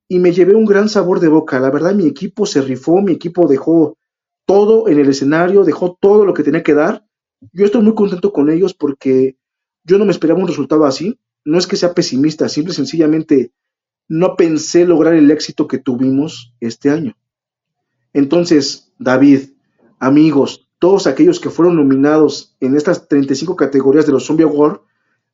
y 0.08 0.20
me 0.20 0.32
llevé 0.32 0.54
un 0.54 0.66
gran 0.66 0.88
sabor 0.90 1.20
de 1.20 1.28
boca. 1.28 1.60
La 1.60 1.72
verdad, 1.72 1.96
mi 1.96 2.06
equipo 2.06 2.46
se 2.46 2.62
rifó, 2.62 3.02
mi 3.02 3.14
equipo 3.14 3.48
dejó 3.48 3.98
todo 4.46 4.88
en 4.88 5.00
el 5.00 5.10
escenario, 5.10 5.64
dejó 5.64 5.98
todo 6.00 6.24
lo 6.24 6.36
que 6.36 6.44
tenía 6.44 6.62
que 6.62 6.76
dar. 6.76 7.04
Yo 7.52 7.66
estoy 7.66 7.82
muy 7.82 7.96
contento 7.96 8.32
con 8.32 8.52
ellos 8.52 8.76
porque 8.76 9.38
yo 9.84 9.98
no 9.98 10.06
me 10.06 10.12
esperaba 10.12 10.40
un 10.40 10.48
resultado 10.48 10.86
así. 10.86 11.20
No 11.44 11.58
es 11.58 11.66
que 11.66 11.78
sea 11.78 11.96
pesimista, 11.96 12.48
simple 12.48 12.74
y 12.74 12.76
sencillamente 12.76 13.52
no 14.08 14.36
pensé 14.36 14.86
lograr 14.86 15.16
el 15.16 15.32
éxito 15.32 15.68
que 15.68 15.80
tuvimos 15.80 16.54
este 16.60 16.92
año. 16.92 17.18
Entonces, 18.14 18.94
David, 19.00 19.50
amigos, 19.98 20.70
todos 20.78 21.08
aquellos 21.08 21.40
que 21.40 21.50
fueron 21.50 21.76
nominados 21.76 22.56
en 22.60 22.76
estas 22.76 23.08
35 23.08 23.56
categorías 23.56 24.06
de 24.06 24.12
los 24.12 24.28
Zombie 24.28 24.46
Award, 24.46 24.82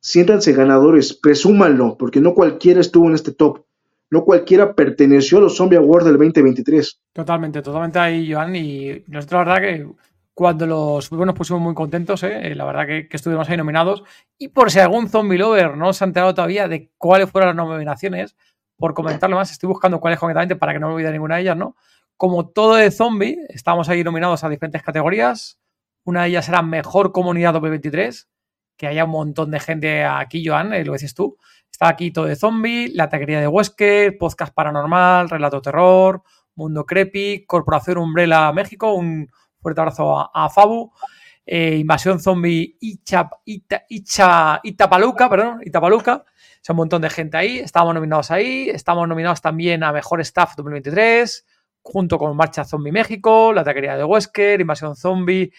siéntanse 0.02 0.52
ganadores, 0.52 1.14
presúmanlo, 1.14 1.96
porque 1.96 2.20
no 2.20 2.34
cualquiera 2.34 2.80
estuvo 2.80 3.08
en 3.08 3.14
este 3.14 3.32
top. 3.32 3.64
No 4.10 4.24
cualquiera 4.24 4.74
perteneció 4.74 5.38
a 5.38 5.42
los 5.42 5.56
Zombie 5.56 5.78
Awards 5.78 6.04
del 6.04 6.18
2023. 6.18 7.00
Totalmente, 7.14 7.62
totalmente 7.62 7.98
ahí, 7.98 8.30
Joan. 8.30 8.54
Y 8.54 9.04
nosotros, 9.06 9.46
la 9.46 9.54
verdad, 9.54 9.62
que 9.62 9.86
cuando 10.34 10.66
los 10.66 11.10
nos 11.10 11.34
pusimos 11.34 11.62
muy 11.62 11.74
contentos, 11.74 12.22
¿eh? 12.24 12.48
Eh, 12.48 12.54
la 12.54 12.64
verdad 12.64 12.86
que, 12.86 13.08
estuvimos 13.10 13.48
ahí 13.48 13.56
nominados. 13.56 14.02
Y 14.36 14.48
por 14.48 14.70
si 14.70 14.80
algún 14.80 15.08
zombie 15.08 15.38
lover 15.38 15.76
no 15.78 15.92
se 15.94 16.04
ha 16.04 16.08
enterado 16.08 16.34
todavía 16.34 16.68
de 16.68 16.90
cuáles 16.98 17.30
fueron 17.30 17.56
las 17.56 17.66
nominaciones, 17.66 18.36
por 18.76 18.92
comentarlo 18.92 19.36
más, 19.36 19.50
estoy 19.50 19.68
buscando 19.68 20.00
cuáles 20.00 20.18
concretamente 20.18 20.56
para 20.56 20.72
que 20.72 20.80
no 20.80 20.88
me 20.88 20.94
olvide 20.94 21.12
ninguna 21.12 21.36
de 21.36 21.42
ellas, 21.42 21.56
¿no? 21.56 21.76
Como 22.16 22.48
todo 22.48 22.74
de 22.74 22.90
zombie, 22.90 23.38
estamos 23.48 23.88
ahí 23.88 24.04
nominados 24.04 24.44
a 24.44 24.48
diferentes 24.48 24.82
categorías. 24.82 25.58
Una 26.04 26.22
de 26.22 26.30
ellas 26.30 26.48
era 26.48 26.60
Mejor 26.60 27.12
Comunidad 27.12 27.52
2023, 27.54 28.28
que 28.82 28.88
haya 28.88 29.04
un 29.04 29.12
montón 29.12 29.52
de 29.52 29.60
gente 29.60 30.04
aquí, 30.04 30.44
Joan, 30.44 30.74
eh, 30.74 30.84
lo 30.84 30.94
dices 30.94 31.14
tú. 31.14 31.38
Está 31.70 31.86
aquí 31.86 32.10
todo 32.10 32.24
de 32.24 32.34
zombie, 32.34 32.90
la 32.92 33.08
taquería 33.08 33.38
de 33.38 33.46
Wesker, 33.46 34.18
podcast 34.18 34.52
paranormal, 34.52 35.30
relato 35.30 35.62
terror, 35.62 36.24
mundo 36.56 36.84
creepy, 36.84 37.44
Corporación 37.46 37.98
Umbrella 37.98 38.50
México, 38.50 38.92
un 38.92 39.30
fuerte 39.60 39.80
abrazo 39.82 40.28
a, 40.34 40.50
Fabu, 40.50 40.90
eh, 41.46 41.76
Invasión 41.76 42.18
Zombie 42.18 42.76
Icha, 42.80 43.30
Itapaluca, 44.64 45.30
perdón, 45.30 45.60
Itapaluca, 45.64 46.24
un 46.68 46.76
montón 46.76 47.02
de 47.02 47.10
gente 47.10 47.36
ahí, 47.36 47.58
estamos 47.60 47.94
nominados 47.94 48.32
ahí, 48.32 48.68
estamos 48.68 49.06
nominados 49.06 49.40
también 49.40 49.84
a 49.84 49.92
Mejor 49.92 50.20
Staff 50.22 50.56
2023, 50.56 51.46
junto 51.82 52.18
con 52.18 52.36
Marcha 52.36 52.64
Zombie 52.64 52.90
México, 52.90 53.52
La 53.52 53.62
Taquería 53.62 53.96
de 53.96 54.02
Wesker, 54.02 54.60
Invasión 54.60 54.96
Zombie, 54.96 55.52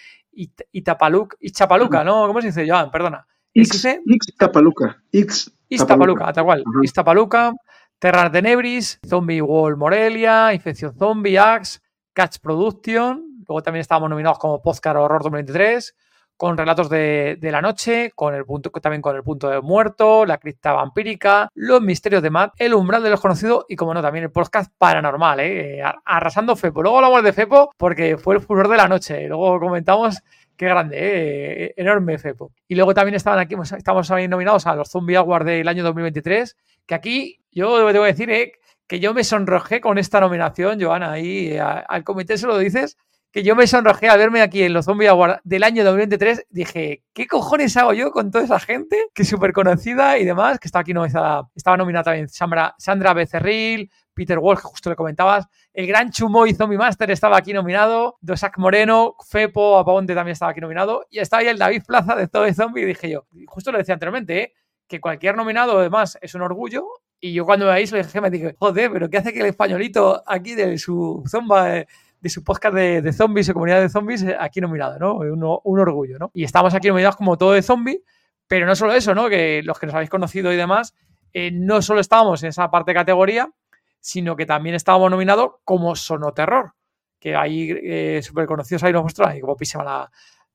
Itapaluca, 0.72 1.38
Ichapaluca, 1.40 2.04
¿no? 2.04 2.28
¿Cómo 2.28 2.42
se 2.42 2.48
dice, 2.48 2.68
Joan? 2.68 2.92
Perdona. 2.92 3.26
Ixtapaluca. 3.54 5.04
X 5.12 5.52
Ixtapaluca, 5.70 6.34
tal 6.34 6.46
cual. 6.46 6.64
Ixtapaluca, 6.84 7.54
Terra 8.00 8.30
de 8.30 8.42
Nebris, 8.42 9.00
Zombie 9.08 9.42
Wall 9.42 9.78
Morelia, 9.78 10.54
Infección 10.54 10.94
Zombie, 10.98 11.38
Axe, 11.38 11.80
Catch 12.14 12.38
Production. 12.42 13.44
Luego 13.48 13.62
también 13.62 13.82
estábamos 13.82 14.10
nominados 14.10 14.40
como 14.40 14.62
Podcast 14.62 14.98
Horror 14.98 15.24
2023 15.24 15.96
con 16.44 16.58
relatos 16.58 16.90
de, 16.90 17.38
la 17.42 17.62
noche, 17.62 18.12
con 18.14 18.36
el 18.36 18.44
punto, 18.44 18.70
también 18.70 19.02
con 19.02 19.16
el 19.16 19.24
punto 19.24 19.48
de 19.48 19.62
muerto, 19.62 20.26
la 20.26 20.40
cripta 20.40 20.74
vampírica, 20.74 21.48
los 21.54 21.82
misterios 21.82 22.22
de 22.22 22.32
Matt, 22.32 22.52
el 22.58 22.74
umbral 22.74 23.02
de 23.02 23.10
los 23.10 23.22
conocidos 23.22 23.64
y, 23.70 23.78
como 23.78 23.94
no, 23.94 24.02
también 24.02 24.26
el 24.26 24.30
podcast 24.30 24.70
paranormal, 24.78 25.40
¿eh? 25.40 25.82
arrasando 26.04 26.58
Fepo. 26.58 26.84
Luego 26.84 26.98
hablamos 26.98 27.24
de 27.24 27.32
Fepo 27.32 27.72
porque 27.78 28.18
fue 28.18 28.36
el 28.36 28.42
furor 28.42 28.68
de 28.68 28.76
la 28.76 28.90
noche. 28.90 29.26
Luego 29.26 29.58
comentamos 29.58 30.20
qué 30.58 30.66
grande, 30.66 30.98
¿eh? 31.00 31.74
enorme 31.78 32.18
Fepo. 32.18 32.52
Y 32.68 32.76
luego 32.76 32.94
también 32.94 33.16
estaban 33.16 33.40
aquí, 33.40 33.56
pues, 33.56 33.72
estamos 33.72 34.12
ahí 34.12 34.28
nominados 34.28 34.68
a 34.68 34.76
los 34.76 34.90
Zombie 34.90 35.16
Awards 35.16 35.46
del 35.46 35.70
año 35.70 35.82
2023, 35.82 36.58
que 36.86 36.94
aquí 36.94 37.40
yo 37.54 37.88
debo 37.88 38.04
decir 38.04 38.30
¿eh? 38.30 38.52
que 38.86 39.00
yo 39.00 39.14
me 39.14 39.24
sonrojé 39.24 39.80
con 39.80 39.98
esta 39.98 40.20
nominación, 40.20 40.78
Joana, 40.84 41.14
ahí 41.14 41.58
al 41.58 42.04
comité 42.04 42.38
se 42.38 42.48
lo 42.48 42.58
dices 42.58 42.98
que 43.34 43.42
yo 43.42 43.56
me 43.56 43.66
sonrojé 43.66 44.10
al 44.10 44.20
verme 44.20 44.44
aquí 44.44 44.62
en 44.62 44.74
los 44.74 44.86
Zombie 44.86 45.08
Awards 45.08 45.42
del 45.44 45.64
año 45.64 45.84
2023. 45.84 46.46
Dije, 46.52 47.04
¿qué 47.14 47.26
cojones 47.26 47.76
hago 47.78 47.92
yo 47.94 48.12
con 48.12 48.30
toda 48.30 48.44
esa 48.44 48.60
gente 48.60 49.08
que 49.12 49.24
es 49.24 49.28
súper 49.28 49.54
conocida 49.54 50.20
y 50.20 50.24
demás? 50.24 50.60
Que 50.60 50.68
estaba 50.68 50.82
aquí 50.82 50.94
nominada, 50.94 51.50
estaba 51.56 51.76
nominada 51.76 52.04
también 52.04 52.30
Sandra, 52.30 52.76
Sandra 52.78 53.16
Becerril, 53.16 53.90
Peter 54.14 54.38
Walsh, 54.38 54.60
que 54.60 54.68
justo 54.68 54.92
le 54.92 54.96
comentabas. 54.96 55.48
El 55.74 55.88
gran 55.88 56.12
Chumoy 56.12 56.54
Zombie 56.54 56.78
Master 56.78 57.10
estaba 57.10 57.36
aquí 57.36 57.54
nominado. 57.54 58.20
Dosak 58.22 58.60
Moreno, 58.60 59.16
Fepo, 59.28 59.80
Aponte 59.80 60.14
también 60.14 60.34
estaba 60.34 60.52
aquí 60.52 60.62
nominado. 60.62 61.08
Y 61.10 61.18
estaba 61.18 61.42
ahí 61.42 61.48
el 61.48 61.58
David 61.58 61.82
Plaza 61.88 62.16
de 62.16 62.28
todo 62.28 62.46
Zombie. 62.54 62.84
Y 62.84 62.86
dije 62.86 63.10
yo, 63.10 63.26
justo 63.48 63.72
lo 63.72 63.80
decía 63.80 63.96
anteriormente, 63.96 64.44
¿eh? 64.44 64.54
que 64.88 65.02
cualquier 65.02 65.36
nominado 65.36 65.80
además 65.80 66.20
es 66.22 66.36
un 66.36 66.44
orgullo. 66.44 66.86
Y 67.20 67.34
yo 67.34 67.46
cuando 67.46 67.66
me 67.66 67.74
veis 67.74 67.92
lo 67.92 67.98
dije, 67.98 68.22
me 68.22 68.30
dije, 68.30 68.56
joder, 68.60 68.92
pero 68.92 69.10
¿qué 69.10 69.18
hace 69.18 69.34
que 69.34 69.40
el 69.40 69.48
españolito 69.48 70.22
aquí 70.28 70.54
de 70.54 70.78
su 70.78 71.24
zomba 71.28 71.78
eh, 71.78 71.88
de 72.24 72.30
su 72.30 72.42
podcast 72.42 72.74
de, 72.74 73.12
zombies 73.12 73.50
o 73.50 73.54
comunidad 73.54 73.82
de 73.82 73.90
zombies 73.90 74.24
eh, 74.24 74.36
aquí 74.40 74.62
nominado, 74.62 74.98
¿no? 74.98 75.16
Un, 75.16 75.80
orgullo, 75.80 76.18
¿no? 76.18 76.32
Y 76.34 76.46
estamos 76.46 76.74
aquí 76.74 76.88
nominados 76.88 77.18
como 77.18 77.38
todo 77.38 77.52
de 77.52 77.62
zombie, 77.62 78.02
pero 78.48 78.66
no 78.66 78.78
solo 78.78 78.94
eso, 78.94 79.14
¿no? 79.14 79.28
Que 79.28 79.62
los 79.62 79.78
que 79.78 79.88
nos 79.88 79.94
habéis 79.94 80.10
conocido 80.10 80.54
y 80.54 80.56
demás, 80.56 80.96
eh, 81.34 81.52
no 81.52 81.82
solo 81.82 82.00
estábamos 82.00 82.42
en 82.44 82.50
esa 82.50 82.72
parte 82.72 82.92
de 82.92 82.96
categoría, 82.96 83.52
sino 84.00 84.38
que 84.38 84.46
también 84.46 84.74
estábamos 84.74 85.12
nominados 85.12 85.56
como 85.66 85.98
Sonoterror, 85.98 86.72
que 87.20 87.36
ahí 87.36 87.72
eh, 87.72 88.22
súper 88.24 88.46
conocidos 88.46 88.84
ahí 88.84 88.94
nos 88.94 89.02
muestran, 89.02 89.32
ahí 89.32 89.42
como 89.42 89.58
písima 89.58 89.84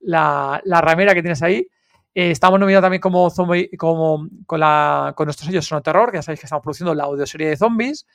la, 0.00 0.62
la, 0.64 0.80
ramera 0.80 1.12
que 1.12 1.20
tienes 1.20 1.42
ahí. 1.42 1.68
estamos 2.14 2.58
nominados 2.58 2.84
también 2.84 3.02
como 3.02 3.28
zombie, 3.28 3.68
como 3.76 4.26
con, 4.46 4.60
la, 4.60 5.12
con 5.14 5.26
nuestro 5.26 5.44
sello 5.44 5.60
Sonoterror, 5.60 6.12
que 6.12 6.16
ya 6.16 6.22
sabéis 6.22 6.40
que 6.40 6.46
estamos 6.46 6.62
produciendo 6.62 6.94
la 6.94 7.04
audioserie 7.04 7.50
de 7.50 7.58
zombies. 7.58 8.06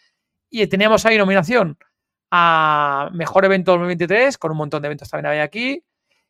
Y 0.50 0.66
teníamos 0.66 1.06
ahí 1.06 1.20
nominación 1.20 1.78
a 2.36 3.12
Mejor 3.14 3.46
Evento 3.46 3.74
2023, 3.74 4.40
con 4.40 4.50
un 4.50 4.58
montón 4.58 4.82
de 4.82 4.88
eventos 4.88 5.08
también 5.08 5.28
había 5.28 5.44
aquí, 5.44 5.84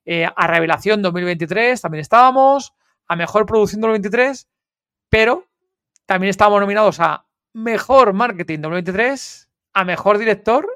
eh, 0.04 0.26
a 0.36 0.48
Revelación 0.48 1.02
2023 1.02 1.80
también 1.80 2.02
estábamos, 2.02 2.74
a 3.08 3.16
Mejor 3.16 3.46
Producción 3.46 3.80
2023, 3.80 4.50
pero 5.08 5.48
también 6.06 6.30
estábamos 6.30 6.60
nominados 6.60 7.00
a 7.00 7.26
Mejor 7.54 8.12
Marketing 8.12 8.60
2023, 8.60 9.50
a 9.76 9.86
Mejor 9.86 10.18
Director 10.18 10.68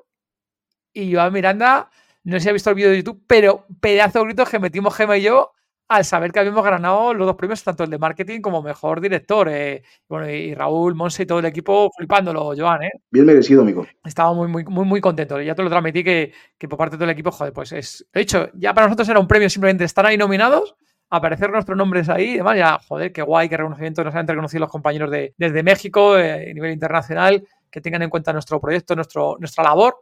y 0.94 1.14
Joan 1.14 1.34
Miranda, 1.34 1.90
no 2.24 2.38
sé 2.38 2.44
si 2.44 2.50
ha 2.50 2.54
visto 2.54 2.70
el 2.70 2.78
vídeo 2.78 2.92
de 2.92 2.98
YouTube, 3.00 3.22
pero 3.28 3.66
pedazo 3.82 4.20
de 4.20 4.26
gritos 4.28 4.48
que 4.48 4.60
metimos 4.60 4.96
Gema 4.96 5.18
y 5.18 5.24
yo 5.24 5.52
al 5.88 6.04
saber 6.04 6.32
que 6.32 6.40
habíamos 6.40 6.64
ganado 6.64 7.14
los 7.14 7.26
dos 7.26 7.36
premios, 7.36 7.64
tanto 7.64 7.84
el 7.84 7.90
de 7.90 7.98
marketing 7.98 8.42
como 8.42 8.62
mejor 8.62 9.00
director. 9.00 9.48
Eh, 9.50 9.84
bueno, 10.08 10.30
y 10.30 10.54
Raúl, 10.54 10.96
Monse 10.96 11.24
y 11.24 11.26
todo 11.26 11.40
el 11.40 11.46
equipo 11.46 11.90
flipándolo, 11.96 12.54
Joan, 12.58 12.84
¿eh? 12.84 12.92
Bien 13.10 13.26
merecido, 13.26 13.62
amigo. 13.62 13.88
Estaba 14.04 14.34
muy, 14.34 14.48
muy, 14.48 14.66
muy, 14.66 14.86
muy 14.86 15.02
contento. 15.02 15.40
Ya 15.42 15.56
te 15.56 15.64
lo 15.64 15.70
transmití 15.70 16.04
que, 16.04 16.34
que 16.58 16.68
por 16.68 16.78
parte 16.78 16.96
de 16.96 16.98
todo 16.98 17.06
el 17.06 17.12
equipo, 17.12 17.32
joder, 17.32 17.54
pues 17.54 17.72
es. 17.72 18.06
De 18.14 18.22
hecho, 18.22 18.50
ya 18.56 18.74
para 18.74 18.88
nosotros 18.88 19.08
era 19.08 19.20
un 19.20 19.28
premio 19.28 19.50
simplemente 19.50 19.86
estar 19.86 20.06
ahí 20.06 20.18
nominados, 20.18 20.76
aparecer 21.10 21.50
nuestros 21.52 21.78
nombres 21.78 22.10
ahí 22.10 22.32
y 22.32 22.38
demás. 22.38 22.58
Ya, 22.58 22.80
joder, 22.86 23.14
qué 23.14 23.22
guay, 23.22 23.48
qué 23.48 23.56
reconocimiento 23.56 24.04
nos 24.04 24.14
han 24.14 24.28
reconocido 24.28 24.62
los 24.62 24.72
compañeros 24.72 25.10
de, 25.10 25.34
desde 25.38 25.64
México, 25.64 26.18
eh, 26.18 26.50
a 26.52 26.54
nivel 26.54 26.72
internacional, 26.74 27.48
que 27.72 27.80
tengan 27.80 28.02
en 28.02 28.10
cuenta 28.10 28.34
nuestro 28.34 28.60
proyecto, 28.60 28.94
nuestro, 28.94 29.38
nuestra 29.40 29.64
labor 29.64 29.96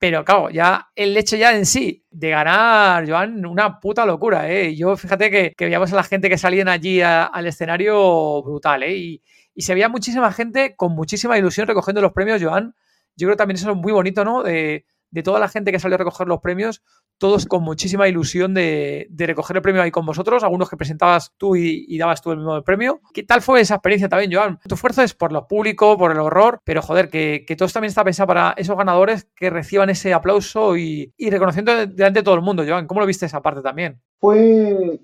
pero 0.00 0.24
claro, 0.24 0.48
ya 0.48 0.88
el 0.96 1.14
hecho 1.14 1.36
ya 1.36 1.54
en 1.54 1.66
sí 1.66 2.06
de 2.10 2.30
ganar, 2.30 3.06
Joan, 3.06 3.44
una 3.44 3.78
puta 3.80 4.06
locura, 4.06 4.50
¿eh? 4.50 4.74
Yo 4.74 4.96
fíjate 4.96 5.30
que, 5.30 5.54
veíamos 5.58 5.92
a 5.92 5.96
la 5.96 6.04
gente 6.04 6.30
que 6.30 6.38
salían 6.38 6.68
allí 6.68 7.02
al 7.02 7.46
escenario 7.46 8.42
brutal, 8.42 8.82
¿eh? 8.82 8.96
Y, 8.96 9.22
y, 9.54 9.60
se 9.60 9.74
veía 9.74 9.90
muchísima 9.90 10.32
gente 10.32 10.74
con 10.74 10.92
muchísima 10.94 11.36
ilusión 11.36 11.66
recogiendo 11.66 12.00
los 12.00 12.12
premios, 12.12 12.42
Joan. 12.42 12.74
Yo 13.14 13.26
creo 13.26 13.36
que 13.36 13.38
también 13.38 13.56
eso 13.56 13.72
es 13.72 13.76
muy 13.76 13.92
bonito, 13.92 14.24
¿no? 14.24 14.42
De, 14.42 14.86
de 15.10 15.22
toda 15.22 15.40
la 15.40 15.48
gente 15.48 15.72
que 15.72 15.78
salió 15.78 15.96
a 15.96 15.98
recoger 15.98 16.28
los 16.28 16.40
premios, 16.40 16.82
todos 17.18 17.46
con 17.46 17.62
muchísima 17.62 18.08
ilusión 18.08 18.54
de, 18.54 19.08
recoger 19.18 19.56
el 19.56 19.62
premio 19.62 19.82
ahí 19.82 19.90
con 19.90 20.06
vosotros, 20.06 20.42
algunos 20.42 20.70
que 20.70 20.76
presentabas 20.76 21.32
tú 21.36 21.56
y, 21.56 21.98
dabas 21.98 22.22
tú 22.22 22.32
el 22.32 22.38
mismo 22.38 22.62
premio. 22.62 23.00
¿Qué 23.12 23.22
tal 23.22 23.42
fue 23.42 23.60
esa 23.60 23.74
experiencia 23.74 24.08
también, 24.08 24.32
Joan? 24.32 24.58
Tu 24.66 24.74
esfuerzo 24.74 25.02
es 25.02 25.14
por 25.14 25.32
lo 25.32 25.46
público, 25.46 25.98
por 25.98 26.12
el 26.12 26.18
horror, 26.18 26.60
pero 26.64 26.82
joder, 26.82 27.08
que, 27.08 27.44
que 27.46 27.56
todo 27.56 27.68
también 27.68 27.90
está 27.90 28.04
pensado 28.04 28.28
para 28.28 28.54
esos 28.56 28.76
ganadores 28.76 29.28
que 29.36 29.50
reciban 29.50 29.90
ese 29.90 30.14
aplauso 30.14 30.76
y, 30.76 31.12
reconociendo 31.18 31.72
delante 31.86 32.20
de 32.20 32.24
todo 32.24 32.34
el 32.34 32.42
mundo, 32.42 32.64
Joan. 32.66 32.86
¿Cómo 32.86 33.00
lo 33.00 33.06
viste 33.06 33.26
esa 33.26 33.42
parte 33.42 33.62
también? 33.62 34.00
Fue 34.18 35.00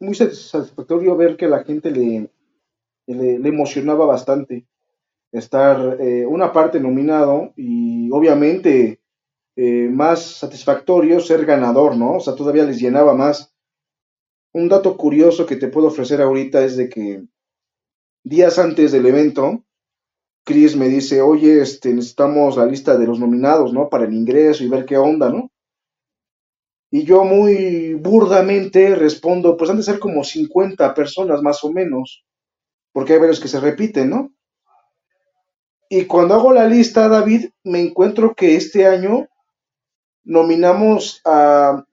muy 0.00 0.14
satisfactorio 0.14 1.16
ver 1.16 1.36
que 1.36 1.48
la 1.48 1.62
gente 1.62 1.90
le, 1.90 2.30
le, 3.06 3.48
emocionaba 3.48 4.06
bastante 4.06 4.66
estar 5.32 5.98
eh, 6.00 6.26
una 6.26 6.52
parte 6.52 6.80
nominado 6.80 7.52
y 7.56 8.10
obviamente 8.10 8.99
eh, 9.62 9.90
más 9.90 10.22
satisfactorio 10.38 11.20
ser 11.20 11.44
ganador, 11.44 11.94
¿no? 11.94 12.14
O 12.14 12.20
sea, 12.20 12.34
todavía 12.34 12.64
les 12.64 12.80
llenaba 12.80 13.12
más. 13.12 13.54
Un 14.54 14.70
dato 14.70 14.96
curioso 14.96 15.44
que 15.44 15.56
te 15.56 15.68
puedo 15.68 15.88
ofrecer 15.88 16.22
ahorita 16.22 16.64
es 16.64 16.78
de 16.78 16.88
que 16.88 17.26
días 18.24 18.58
antes 18.58 18.90
del 18.90 19.04
evento, 19.04 19.62
Chris 20.46 20.76
me 20.76 20.88
dice, 20.88 21.20
oye, 21.20 21.60
este, 21.60 21.92
necesitamos 21.92 22.56
la 22.56 22.64
lista 22.64 22.96
de 22.96 23.06
los 23.06 23.18
nominados, 23.18 23.74
¿no? 23.74 23.90
Para 23.90 24.06
el 24.06 24.14
ingreso 24.14 24.64
y 24.64 24.68
ver 24.68 24.86
qué 24.86 24.96
onda, 24.96 25.28
¿no? 25.28 25.50
Y 26.90 27.04
yo 27.04 27.24
muy 27.24 27.92
burdamente 27.92 28.94
respondo, 28.94 29.58
pues 29.58 29.68
han 29.68 29.76
de 29.76 29.82
ser 29.82 29.98
como 29.98 30.24
50 30.24 30.94
personas 30.94 31.42
más 31.42 31.62
o 31.64 31.70
menos, 31.70 32.24
porque 32.94 33.12
hay 33.12 33.18
varios 33.18 33.40
que 33.40 33.48
se 33.48 33.60
repiten, 33.60 34.08
¿no? 34.08 34.32
Y 35.90 36.06
cuando 36.06 36.34
hago 36.34 36.50
la 36.50 36.66
lista, 36.66 37.08
David, 37.08 37.50
me 37.62 37.82
encuentro 37.82 38.34
que 38.34 38.56
este 38.56 38.86
año 38.86 39.26
nominamos 40.24 41.20
a 41.24 41.84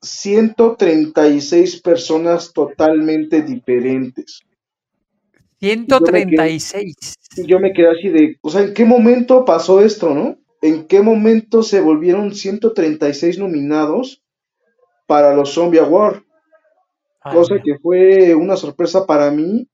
136 0.00 1.80
personas 1.82 2.52
totalmente 2.52 3.42
diferentes. 3.42 4.40
136. 5.60 6.94
Y 7.36 7.46
yo 7.46 7.58
me 7.58 7.72
quedé 7.72 7.88
así 7.88 8.08
de, 8.08 8.38
o 8.40 8.50
sea, 8.50 8.62
¿en 8.62 8.74
qué 8.74 8.84
momento 8.84 9.44
pasó 9.44 9.80
esto, 9.80 10.14
no? 10.14 10.38
¿En 10.62 10.86
qué 10.86 11.00
momento 11.00 11.62
se 11.62 11.80
volvieron 11.80 12.34
136 12.34 13.38
nominados 13.38 14.22
para 15.06 15.34
los 15.34 15.52
Zombie 15.52 15.80
Award? 15.80 16.22
Cosa 17.22 17.56
que 17.62 17.78
fue 17.82 18.34
una 18.34 18.56
sorpresa 18.56 19.04
para 19.04 19.30
mí 19.30 19.68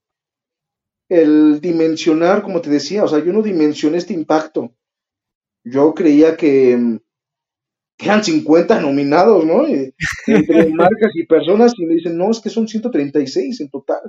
el 1.09 1.61
dimensionar, 1.61 2.43
como 2.43 2.63
te 2.63 2.71
decía, 2.71 3.05
o 3.05 3.09
sea, 3.09 3.23
yo 3.23 3.33
no 3.35 3.43
dimensioné 3.43 3.99
este 3.99 4.15
impacto. 4.15 4.73
Yo 5.63 5.93
creía 5.93 6.37
que 6.37 6.99
eran 8.03 8.25
50 8.25 8.81
nominados, 8.81 9.45
¿no? 9.45 9.67
entre 9.67 10.69
marcas 10.75 11.13
y 11.15 11.27
personas 11.27 11.73
y 11.77 11.87
me 11.87 11.95
dicen, 11.95 12.17
no, 12.17 12.31
es 12.31 12.41
que 12.41 12.51
son 12.51 12.67
136 12.67 13.61
en 13.61 13.71
total. 13.71 14.01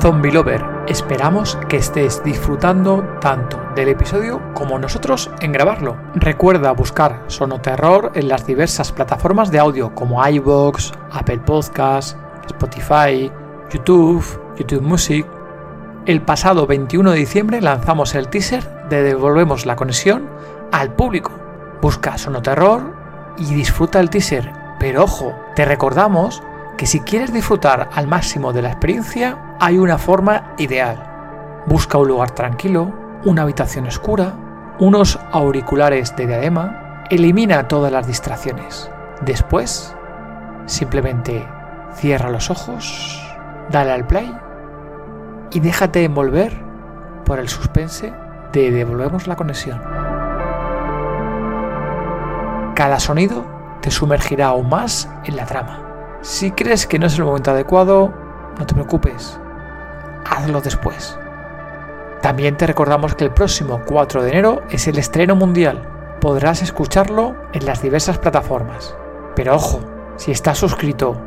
Zombie 0.00 0.32
Lover, 0.32 0.60
esperamos 0.88 1.56
que 1.68 1.76
estés 1.76 2.24
disfrutando 2.24 3.18
tanto 3.20 3.60
del 3.76 3.90
episodio 3.90 4.42
como 4.52 4.76
nosotros 4.76 5.30
en 5.40 5.52
grabarlo. 5.52 5.96
Recuerda 6.14 6.72
buscar 6.72 7.22
Sonoterror 7.28 8.10
en 8.16 8.26
las 8.26 8.44
diversas 8.44 8.90
plataformas 8.90 9.52
de 9.52 9.60
audio 9.60 9.94
como 9.94 10.26
iVoox, 10.26 10.90
Apple 11.12 11.38
Podcasts, 11.46 12.16
Spotify, 12.46 13.30
YouTube, 13.72 14.24
YouTube 14.58 14.82
Music. 14.82 15.24
El 16.04 16.20
pasado 16.22 16.66
21 16.66 17.12
de 17.12 17.18
diciembre 17.18 17.60
lanzamos 17.60 18.16
el 18.16 18.26
teaser 18.26 18.81
devolvemos 19.00 19.64
la 19.64 19.76
conexión 19.76 20.28
al 20.72 20.92
público. 20.92 21.30
Busca 21.80 22.18
Sonoterror 22.18 22.94
y 23.38 23.54
disfruta 23.54 24.00
el 24.00 24.10
teaser. 24.10 24.52
Pero 24.78 25.04
ojo, 25.04 25.32
te 25.54 25.64
recordamos 25.64 26.42
que 26.76 26.86
si 26.86 27.00
quieres 27.00 27.32
disfrutar 27.32 27.88
al 27.94 28.08
máximo 28.08 28.52
de 28.52 28.62
la 28.62 28.68
experiencia, 28.70 29.56
hay 29.60 29.78
una 29.78 29.98
forma 29.98 30.54
ideal. 30.58 31.62
Busca 31.66 31.98
un 31.98 32.08
lugar 32.08 32.32
tranquilo, 32.32 32.92
una 33.24 33.42
habitación 33.42 33.86
oscura, 33.86 34.34
unos 34.80 35.18
auriculares 35.30 36.16
de 36.16 36.26
diadema, 36.26 37.04
elimina 37.10 37.68
todas 37.68 37.92
las 37.92 38.06
distracciones. 38.06 38.90
Después, 39.20 39.94
simplemente 40.66 41.46
cierra 41.94 42.30
los 42.30 42.50
ojos, 42.50 43.22
dale 43.70 43.92
al 43.92 44.06
play 44.06 44.34
y 45.52 45.60
déjate 45.60 46.04
envolver 46.04 46.52
por 47.24 47.38
el 47.38 47.48
suspense 47.48 48.12
de 48.52 48.70
devolvemos 48.70 49.26
la 49.26 49.36
conexión. 49.36 49.80
Cada 52.74 53.00
sonido 53.00 53.44
te 53.80 53.90
sumergirá 53.90 54.48
aún 54.48 54.68
más 54.68 55.08
en 55.24 55.36
la 55.36 55.46
trama. 55.46 56.18
Si 56.22 56.50
crees 56.52 56.86
que 56.86 56.98
no 56.98 57.06
es 57.06 57.18
el 57.18 57.24
momento 57.24 57.50
adecuado, 57.50 58.12
no 58.58 58.66
te 58.66 58.74
preocupes, 58.74 59.40
hazlo 60.24 60.60
después. 60.60 61.18
También 62.20 62.56
te 62.56 62.66
recordamos 62.66 63.14
que 63.14 63.24
el 63.24 63.32
próximo 63.32 63.82
4 63.86 64.22
de 64.22 64.30
enero 64.30 64.62
es 64.70 64.86
el 64.86 64.98
estreno 64.98 65.34
mundial. 65.34 65.88
Podrás 66.20 66.62
escucharlo 66.62 67.34
en 67.52 67.66
las 67.66 67.82
diversas 67.82 68.18
plataformas. 68.18 68.94
Pero 69.34 69.56
ojo, 69.56 69.80
si 70.16 70.30
estás 70.30 70.58
suscrito 70.58 71.20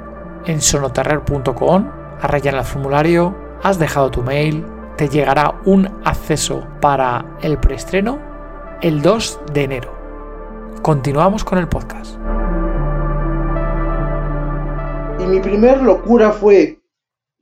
en 0.46 0.62
sonoterrer.com, 0.62 1.92
has 2.22 2.46
el 2.46 2.64
formulario, 2.64 3.36
has 3.62 3.78
dejado 3.78 4.10
tu 4.12 4.22
mail, 4.22 4.66
te 4.98 5.10
llegará 5.10 5.62
un 5.66 5.88
acceso 6.06 6.66
para 6.80 7.38
el 7.42 7.60
preestreno 7.60 8.22
el 8.82 9.02
2 9.02 9.42
de 9.54 9.64
enero. 9.64 9.94
Continuamos 10.82 11.44
con 11.44 11.58
el 11.58 11.68
podcast. 11.68 12.16
Y 15.20 15.28
mi 15.28 15.42
primer 15.42 15.82
locura 15.82 16.32
fue, 16.32 16.82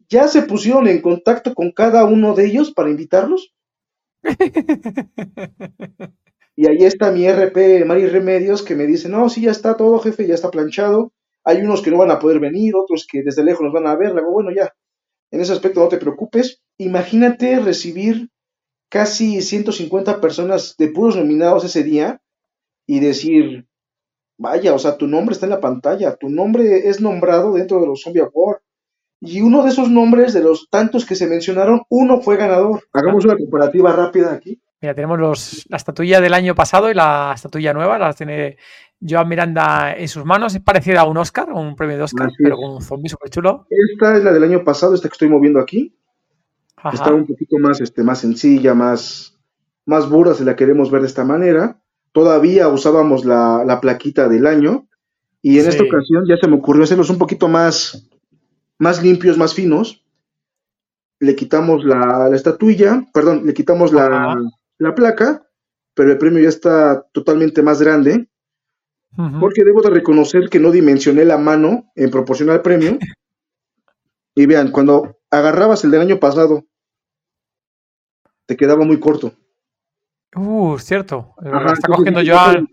¿ya 0.09 0.27
se 0.27 0.43
pusieron 0.43 0.87
en 0.87 1.01
contacto 1.01 1.53
con 1.53 1.71
cada 1.71 2.05
uno 2.05 2.33
de 2.33 2.45
ellos 2.45 2.71
para 2.71 2.89
invitarlos? 2.89 3.53
y 6.55 6.67
ahí 6.67 6.85
está 6.85 7.11
mi 7.11 7.27
RP, 7.27 7.85
Mari 7.85 8.07
Remedios, 8.07 8.63
que 8.63 8.75
me 8.75 8.87
dice, 8.87 9.09
no, 9.09 9.29
sí, 9.29 9.41
ya 9.41 9.51
está 9.51 9.77
todo, 9.77 9.99
jefe, 9.99 10.25
ya 10.25 10.33
está 10.33 10.49
planchado. 10.49 11.11
Hay 11.43 11.61
unos 11.61 11.81
que 11.81 11.91
no 11.91 11.97
van 11.97 12.11
a 12.11 12.19
poder 12.19 12.39
venir, 12.39 12.73
otros 12.75 13.05
que 13.05 13.21
desde 13.21 13.43
lejos 13.43 13.61
nos 13.61 13.73
van 13.73 13.85
a 13.85 13.95
ver. 13.95 14.09
Le 14.09 14.21
digo, 14.21 14.31
bueno, 14.31 14.49
ya, 14.55 14.73
en 15.33 15.41
ese 15.41 15.51
aspecto 15.51 15.79
no 15.79 15.87
te 15.87 15.97
preocupes. 15.97 16.61
Imagínate 16.77 17.59
recibir 17.59 18.29
casi 18.87 19.41
150 19.41 20.21
personas 20.21 20.75
de 20.77 20.89
puros 20.89 21.15
nominados 21.15 21.65
ese 21.65 21.83
día 21.83 22.21
y 22.85 22.99
decir, 22.99 23.65
vaya, 24.37 24.75
o 24.75 24.79
sea, 24.79 24.95
tu 24.95 25.07
nombre 25.07 25.33
está 25.33 25.47
en 25.47 25.49
la 25.49 25.59
pantalla, 25.59 26.15
tu 26.17 26.29
nombre 26.29 26.87
es 26.87 27.01
nombrado 27.01 27.53
dentro 27.53 27.81
de 27.81 27.87
los 27.87 28.03
Zombie 28.03 28.21
Award. 28.21 28.59
Y 29.21 29.41
uno 29.41 29.63
de 29.63 29.71
esos 29.71 29.89
nombres, 29.89 30.33
de 30.33 30.43
los 30.43 30.67
tantos 30.69 31.03
que 31.03 31.15
se 31.15 31.25
mencionaron, 31.25 31.81
uno 31.89 32.21
fue 32.21 32.37
ganador. 32.37 32.83
Hagamos 32.93 33.25
una 33.25 33.35
comparativa 33.35 33.91
rápida 33.91 34.33
aquí. 34.33 34.61
Mira, 34.81 34.93
tenemos 34.93 35.17
los, 35.17 35.65
la 35.69 35.77
estatuilla 35.77 36.21
del 36.21 36.35
año 36.35 36.53
pasado 36.53 36.91
y 36.91 36.93
la 36.93 37.31
estatuilla 37.33 37.73
nueva, 37.73 37.97
la 37.97 38.13
tiene 38.13 38.57
Joan 39.07 39.27
Miranda 39.27 39.93
en 39.95 40.07
sus 40.07 40.25
manos. 40.25 40.55
Es 40.55 40.61
parecida 40.61 41.01
a 41.01 41.05
un 41.05 41.17
Oscar, 41.17 41.51
un 41.51 41.75
premio 41.75 41.97
de 41.97 42.03
Oscar, 42.03 42.31
pero 42.37 42.55
con 42.55 42.75
un 42.75 42.81
zombie 42.81 43.09
súper 43.09 43.29
chulo. 43.29 43.67
Esta 43.69 44.17
es 44.17 44.23
la 44.23 44.31
del 44.31 44.43
año 44.43 44.63
pasado, 44.63 44.93
esta 44.93 45.09
que 45.09 45.13
estoy 45.13 45.29
moviendo 45.29 45.59
aquí. 45.59 45.95
Está 46.91 47.13
un 47.13 47.25
poquito 47.25 47.57
más, 47.59 47.79
este, 47.81 48.03
más 48.03 48.19
sencilla, 48.19 48.73
más, 48.73 49.39
más 49.85 50.09
burda, 50.09 50.33
si 50.33 50.43
la 50.43 50.55
queremos 50.55 50.91
ver 50.91 51.01
de 51.01 51.07
esta 51.07 51.23
manera. 51.23 51.81
Todavía 52.11 52.67
usábamos 52.67 53.25
la, 53.25 53.79
plaquita 53.81 54.27
del 54.27 54.47
año. 54.47 54.87
Y 55.41 55.59
en 55.59 55.67
esta 55.67 55.83
ocasión 55.83 56.25
ya 56.27 56.37
se 56.37 56.47
me 56.47 56.55
ocurrió 56.55 56.83
hacerlos 56.83 57.09
un 57.09 57.17
poquito 57.17 57.49
más, 57.49 58.09
más 58.79 59.03
limpios, 59.03 59.37
más 59.37 59.53
finos. 59.53 60.05
Le 61.19 61.35
quitamos 61.35 61.83
la, 61.85 62.29
estatuilla, 62.33 63.05
perdón, 63.13 63.45
le 63.45 63.53
quitamos 63.53 63.91
la, 63.93 64.35
la 64.77 64.95
placa, 64.95 65.47
pero 65.93 66.11
el 66.11 66.17
premio 66.17 66.41
ya 66.41 66.49
está 66.49 67.05
totalmente 67.13 67.61
más 67.61 67.81
grande 67.81 68.29
porque 69.39 69.63
debo 69.63 69.81
de 69.81 69.91
reconocer 69.91 70.49
que 70.49 70.59
no 70.59 70.71
dimensioné 70.71 71.25
la 71.25 71.37
mano 71.37 71.91
en 71.95 72.09
proporción 72.09 72.49
al 72.49 72.61
premio. 72.61 72.97
y 74.35 74.45
vean, 74.45 74.71
cuando 74.71 75.19
agarrabas 75.29 75.83
el 75.83 75.91
del 75.91 76.01
año 76.01 76.19
pasado, 76.19 76.65
te 78.45 78.57
quedaba 78.57 78.85
muy 78.85 78.99
corto. 78.99 79.33
Uh, 80.35 80.77
cierto. 80.79 81.35
está 81.73 81.87
cogiendo 81.87 82.21
Joan, 82.25 82.67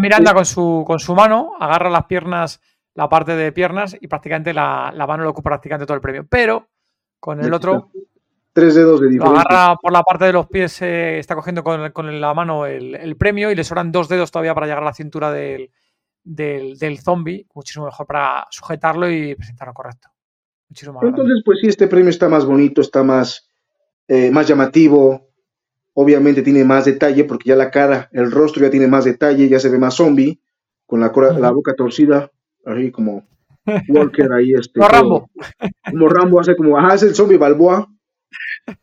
Miranda 0.00 0.32
con 0.32 0.46
su, 0.46 0.82
con 0.86 0.98
su 0.98 1.14
mano, 1.14 1.52
agarra 1.60 1.90
las 1.90 2.06
piernas, 2.06 2.60
la 2.94 3.08
parte 3.08 3.36
de 3.36 3.52
piernas 3.52 3.96
y 4.00 4.06
prácticamente 4.08 4.54
la, 4.54 4.92
mano 5.06 5.24
lo 5.24 5.30
ocupa 5.30 5.50
prácticamente 5.50 5.86
todo 5.86 5.96
el 5.96 6.00
premio. 6.00 6.26
Pero 6.28 6.68
con 7.20 7.42
el 7.44 7.52
otro. 7.52 7.90
Tres 8.54 8.74
dedos 8.74 9.00
de 9.00 9.08
diferencia. 9.08 9.32
Lo 9.32 9.40
agarra 9.40 9.76
por 9.76 9.92
la 9.92 10.02
parte 10.02 10.26
de 10.26 10.32
los 10.32 10.46
pies, 10.46 10.82
eh, 10.82 11.18
está 11.18 11.34
cogiendo 11.34 11.64
con, 11.64 11.90
con 11.92 12.20
la 12.20 12.34
mano 12.34 12.66
el, 12.66 12.94
el, 12.94 13.16
premio 13.16 13.50
y 13.50 13.54
le 13.54 13.64
sobran 13.64 13.90
dos 13.90 14.10
dedos 14.10 14.30
todavía 14.30 14.54
para 14.54 14.66
llegar 14.66 14.82
a 14.82 14.86
la 14.86 14.92
cintura 14.92 15.32
del, 15.32 15.70
del, 16.24 16.78
del 16.78 16.98
zombie, 16.98 17.46
muchísimo 17.54 17.86
mejor 17.86 18.06
para 18.06 18.46
sujetarlo 18.50 19.10
y 19.10 19.34
presentarlo 19.34 19.74
correcto. 19.74 20.08
Entonces, 20.68 21.42
pues 21.44 21.58
sí, 21.60 21.68
este 21.68 21.86
premio 21.86 22.08
está 22.08 22.28
más 22.28 22.46
bonito, 22.46 22.80
está 22.80 23.02
más, 23.02 23.48
eh, 24.08 24.30
más 24.30 24.48
llamativo, 24.48 25.28
obviamente 25.92 26.42
tiene 26.42 26.64
más 26.64 26.86
detalle 26.86 27.24
porque 27.24 27.50
ya 27.50 27.56
la 27.56 27.70
cara, 27.70 28.08
el 28.12 28.30
rostro 28.30 28.62
ya 28.62 28.70
tiene 28.70 28.86
más 28.86 29.04
detalle, 29.04 29.48
ya 29.48 29.60
se 29.60 29.68
ve 29.68 29.78
más 29.78 29.94
zombie, 29.94 30.40
con 30.86 31.00
la, 31.00 31.12
la 31.38 31.50
boca 31.50 31.74
torcida, 31.74 32.30
ahí 32.64 32.90
como 32.90 33.26
Walker 33.88 34.32
ahí. 34.32 34.52
Este, 34.58 34.78
como 34.78 34.88
Rambo. 34.88 35.30
Como 35.90 36.08
Rambo, 36.08 36.40
hace 36.40 36.56
como, 36.56 36.78
ajá, 36.78 36.94
es 36.94 37.02
el 37.02 37.14
zombie 37.14 37.38
Balboa. 37.38 37.88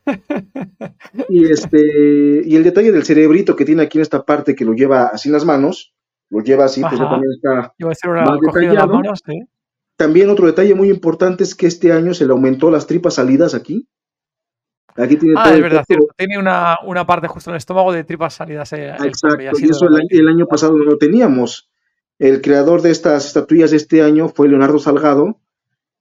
Y 1.29 1.51
este, 1.51 2.43
y 2.45 2.55
el 2.55 2.63
detalle 2.63 2.91
del 2.91 3.03
cerebrito 3.03 3.55
que 3.55 3.65
tiene 3.65 3.83
aquí 3.83 3.97
en 3.97 4.03
esta 4.03 4.23
parte 4.23 4.53
que 4.53 4.65
lo 4.65 4.73
lleva 4.73 5.07
así 5.07 5.29
en 5.29 5.33
las 5.33 5.45
manos, 5.45 5.93
lo 6.29 6.41
lleva 6.41 6.65
así, 6.65 6.81
pues 6.81 6.97
también 6.97 7.31
está 7.31 7.73
más 8.25 8.39
detallado. 8.41 9.01
También 9.95 10.29
otro 10.29 10.45
detalle 10.45 10.75
muy 10.75 10.89
importante 10.89 11.43
es 11.43 11.55
que 11.55 11.67
este 11.67 11.91
año 11.91 12.13
se 12.13 12.25
le 12.25 12.31
aumentó 12.31 12.71
las 12.71 12.87
tripas 12.87 13.15
salidas 13.15 13.53
aquí. 13.53 13.85
Aquí 14.95 15.17
tiene 15.17 15.35
ah, 15.37 15.53
es 15.53 15.61
verdad, 15.61 15.83
cierto. 15.85 16.07
Tiene 16.17 16.37
una, 16.37 16.77
una, 16.85 17.05
parte 17.05 17.27
justo 17.27 17.49
en 17.49 17.55
el 17.55 17.57
estómago 17.57 17.91
de 17.91 18.03
tripas 18.03 18.33
salidas. 18.33 18.71
Eh, 18.73 18.89
Exacto, 19.03 19.41
y 19.41 19.69
eso 19.69 19.87
el, 20.09 20.27
año 20.27 20.45
pasado 20.45 20.75
no 20.75 20.83
lo 20.83 20.97
teníamos. 20.97 21.69
El 22.17 22.41
creador 22.41 22.81
de 22.81 22.91
estas 22.91 23.25
estatuillas 23.27 23.71
de 23.71 23.77
este 23.77 24.01
año 24.01 24.29
fue 24.29 24.49
Leonardo 24.49 24.79
Salgado. 24.79 25.39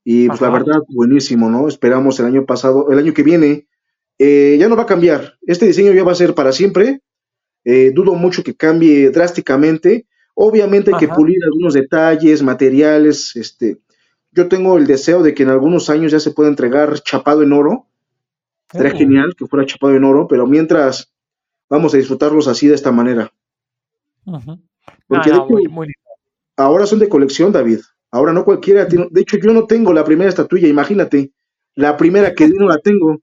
Y 0.04 0.28
pues 0.28 0.40
la 0.40 0.50
verdad, 0.50 0.80
buenísimo, 0.88 1.50
¿no? 1.50 1.68
Esperamos 1.68 2.18
el 2.18 2.26
año 2.26 2.46
pasado, 2.46 2.90
el 2.90 2.98
año 2.98 3.12
que 3.12 3.22
viene, 3.22 3.68
eh, 4.18 4.56
ya 4.58 4.68
no 4.68 4.76
va 4.76 4.84
a 4.84 4.86
cambiar. 4.86 5.34
Este 5.42 5.66
diseño 5.66 5.92
ya 5.92 6.04
va 6.04 6.12
a 6.12 6.16
ser 6.16 6.34
para 6.34 6.52
siempre. 6.52 7.02
Eh, 7.64 7.90
dudo 7.92 8.14
mucho 8.14 8.42
que 8.42 8.56
cambie 8.56 9.10
drásticamente. 9.10 10.06
Obviamente 10.40 10.92
hay 10.94 11.00
que 11.00 11.08
pulir 11.08 11.38
algunos 11.44 11.74
detalles, 11.74 12.44
materiales. 12.44 13.34
Este, 13.34 13.80
yo 14.30 14.46
tengo 14.46 14.78
el 14.78 14.86
deseo 14.86 15.20
de 15.20 15.34
que 15.34 15.42
en 15.42 15.48
algunos 15.48 15.90
años 15.90 16.12
ya 16.12 16.20
se 16.20 16.30
pueda 16.30 16.48
entregar 16.48 17.00
chapado 17.00 17.42
en 17.42 17.52
oro. 17.52 17.86
Sería 18.70 18.92
genial 18.92 19.34
que 19.36 19.46
fuera 19.46 19.66
chapado 19.66 19.96
en 19.96 20.04
oro, 20.04 20.28
pero 20.28 20.46
mientras 20.46 21.12
vamos 21.68 21.92
a 21.92 21.96
disfrutarlos 21.96 22.46
así 22.46 22.68
de 22.68 22.76
esta 22.76 22.92
manera. 22.92 23.32
Porque 25.08 25.32
ahora 26.56 26.86
son 26.86 27.00
de 27.00 27.08
colección, 27.08 27.50
David. 27.50 27.80
Ahora 28.12 28.32
no 28.32 28.44
cualquiera. 28.44 28.84
de 28.84 29.20
hecho, 29.20 29.38
yo 29.38 29.52
no 29.52 29.66
tengo 29.66 29.92
la 29.92 30.04
primera 30.04 30.30
estatuilla, 30.30 30.68
imagínate. 30.68 31.32
La 31.74 31.96
primera 31.96 32.32
que 32.32 32.46
no 32.46 32.68
la 32.68 32.78
tengo. 32.78 33.20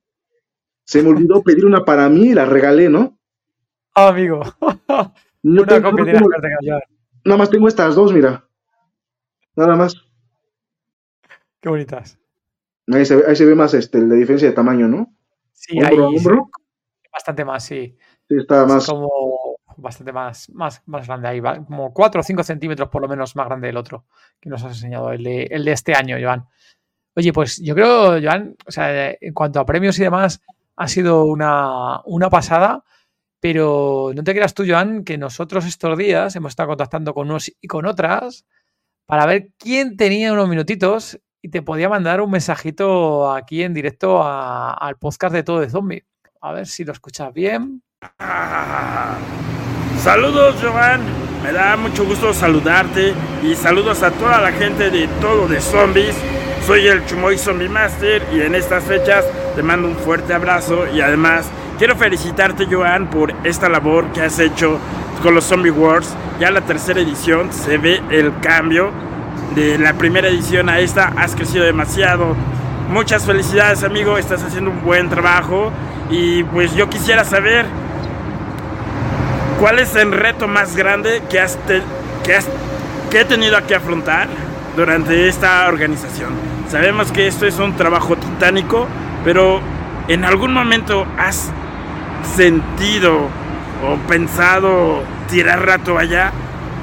Se 0.83 1.01
me 1.01 1.11
olvidó 1.11 1.41
pedir 1.45 1.65
una 1.65 1.85
para 1.85 2.09
mí 2.09 2.31
y 2.31 2.33
la 2.33 2.43
regalé, 2.43 2.89
¿no? 2.89 3.17
Ah, 3.93 4.09
amigo. 4.09 4.41
No 5.47 5.61
una 5.61 5.79
copia 5.79 6.05
de 6.05 6.19
Nada 7.25 7.37
más 7.37 7.49
tengo 7.49 7.67
estas 7.67 7.95
dos, 7.95 8.13
mira. 8.13 8.47
Nada 9.55 9.75
más. 9.75 9.95
Qué 11.59 11.69
bonitas. 11.69 12.19
Ahí 12.93 13.03
se, 13.03 13.15
ve, 13.45 13.55
más 13.55 13.73
este, 13.73 13.99
la 13.99 14.15
diferencia 14.15 14.47
de 14.47 14.53
tamaño, 14.53 14.87
¿no? 14.87 15.11
Sí, 15.51 15.79
ahí 15.83 15.97
bastante 17.11 17.43
más, 17.43 17.63
sí. 17.63 17.97
Sí, 18.27 18.35
está 18.37 18.65
más. 18.65 18.85
como 18.85 19.09
bastante 19.77 20.11
más, 20.11 20.49
más, 20.51 20.83
más 20.85 21.07
grande 21.07 21.27
ahí, 21.27 21.41
como 21.65 21.93
4 21.93 22.21
o 22.21 22.23
5 22.23 22.43
centímetros 22.43 22.89
por 22.89 23.01
lo 23.01 23.07
menos 23.07 23.35
más 23.35 23.47
grande 23.47 23.69
el 23.69 23.77
otro 23.77 24.05
que 24.39 24.49
nos 24.49 24.63
has 24.63 24.73
enseñado, 24.73 25.11
el 25.11 25.23
de, 25.23 25.43
el 25.43 25.65
de 25.65 25.71
este 25.71 25.93
año, 25.93 26.17
Joan. 26.21 26.45
Oye, 27.15 27.33
pues 27.33 27.61
yo 27.61 27.73
creo, 27.73 28.21
Joan, 28.21 28.55
o 28.67 28.71
sea, 28.71 29.15
en 29.19 29.33
cuanto 29.33 29.59
a 29.59 29.65
premios 29.65 29.97
y 29.99 30.03
demás, 30.03 30.41
ha 30.75 30.87
sido 30.87 31.25
una, 31.25 32.01
una 32.05 32.29
pasada. 32.29 32.83
Pero 33.47 34.11
no 34.15 34.23
te 34.23 34.33
creas 34.33 34.55
tú, 34.55 34.63
Joan, 34.67 35.03
que 35.03 35.19
nosotros 35.19 35.67
estos 35.67 35.95
días 35.99 36.35
hemos 36.35 36.53
estado 36.53 36.69
contactando 36.69 37.13
con 37.13 37.29
unos 37.29 37.51
y 37.61 37.67
con 37.67 37.85
otras 37.85 38.43
para 39.05 39.27
ver 39.27 39.49
quién 39.59 39.97
tenía 39.97 40.33
unos 40.33 40.49
minutitos 40.49 41.19
y 41.43 41.49
te 41.49 41.61
podía 41.61 41.87
mandar 41.87 42.21
un 42.21 42.31
mensajito 42.31 43.31
aquí 43.31 43.61
en 43.61 43.75
directo 43.75 44.23
al 44.23 44.97
podcast 44.97 45.31
de 45.35 45.43
Todo 45.43 45.59
de 45.59 45.69
Zombie. 45.69 46.03
A 46.41 46.53
ver 46.53 46.65
si 46.65 46.83
lo 46.85 46.91
escuchas 46.91 47.31
bien. 47.33 47.83
Saludos, 49.99 50.55
Joan. 50.59 51.01
Me 51.43 51.51
da 51.51 51.77
mucho 51.77 52.03
gusto 52.03 52.33
saludarte 52.33 53.13
y 53.43 53.53
saludos 53.53 54.01
a 54.01 54.09
toda 54.09 54.41
la 54.41 54.53
gente 54.53 54.89
de 54.89 55.07
Todo 55.21 55.47
de 55.47 55.61
Zombies. 55.61 56.15
Soy 56.65 56.87
el 56.87 57.05
Chumoy 57.05 57.37
Zombie 57.37 57.69
Master 57.69 58.23
y 58.33 58.41
en 58.41 58.55
estas 58.55 58.83
fechas 58.85 59.23
te 59.55 59.61
mando 59.61 59.87
un 59.87 59.95
fuerte 59.97 60.33
abrazo 60.33 60.87
y 60.91 61.01
además 61.01 61.47
quiero 61.77 61.95
felicitarte 61.95 62.67
Joan 62.69 63.07
por 63.07 63.33
esta 63.43 63.69
labor 63.69 64.11
que 64.13 64.21
has 64.21 64.39
hecho 64.39 64.79
con 65.21 65.35
los 65.35 65.45
Zombie 65.45 65.71
Wars. 65.71 66.15
Ya 66.39 66.51
la 66.51 66.61
tercera 66.61 66.99
edición 66.99 67.51
se 67.51 67.77
ve 67.77 68.01
el 68.09 68.39
cambio 68.39 68.91
de 69.55 69.77
la 69.77 69.93
primera 69.93 70.27
edición 70.27 70.69
a 70.69 70.79
esta. 70.79 71.13
Has 71.17 71.35
crecido 71.35 71.65
demasiado. 71.65 72.35
Muchas 72.89 73.25
felicidades 73.25 73.83
amigo, 73.83 74.17
estás 74.17 74.43
haciendo 74.43 74.69
un 74.69 74.83
buen 74.83 75.09
trabajo 75.09 75.71
y 76.09 76.43
pues 76.43 76.75
yo 76.75 76.89
quisiera 76.89 77.23
saber 77.23 77.65
cuál 79.59 79.79
es 79.79 79.95
el 79.95 80.11
reto 80.11 80.47
más 80.47 80.75
grande 80.75 81.23
que 81.29 81.39
has, 81.39 81.57
que 82.23 82.35
has 82.35 82.47
que 83.09 83.21
he 83.21 83.25
tenido 83.25 83.57
que 83.65 83.75
afrontar 83.75 84.27
durante 84.75 85.27
esta 85.27 85.67
organización. 85.67 86.33
Sabemos 86.69 87.11
que 87.11 87.27
esto 87.27 87.45
es 87.45 87.57
un 87.59 87.75
trabajo 87.75 88.17
titánico, 88.17 88.87
pero 89.23 89.61
¿en 90.07 90.25
algún 90.25 90.53
momento 90.53 91.07
has 91.17 91.51
sentido 92.25 93.27
o 93.83 94.07
pensado 94.07 95.03
tirar 95.29 95.65
rato 95.65 95.97
allá? 95.97 96.31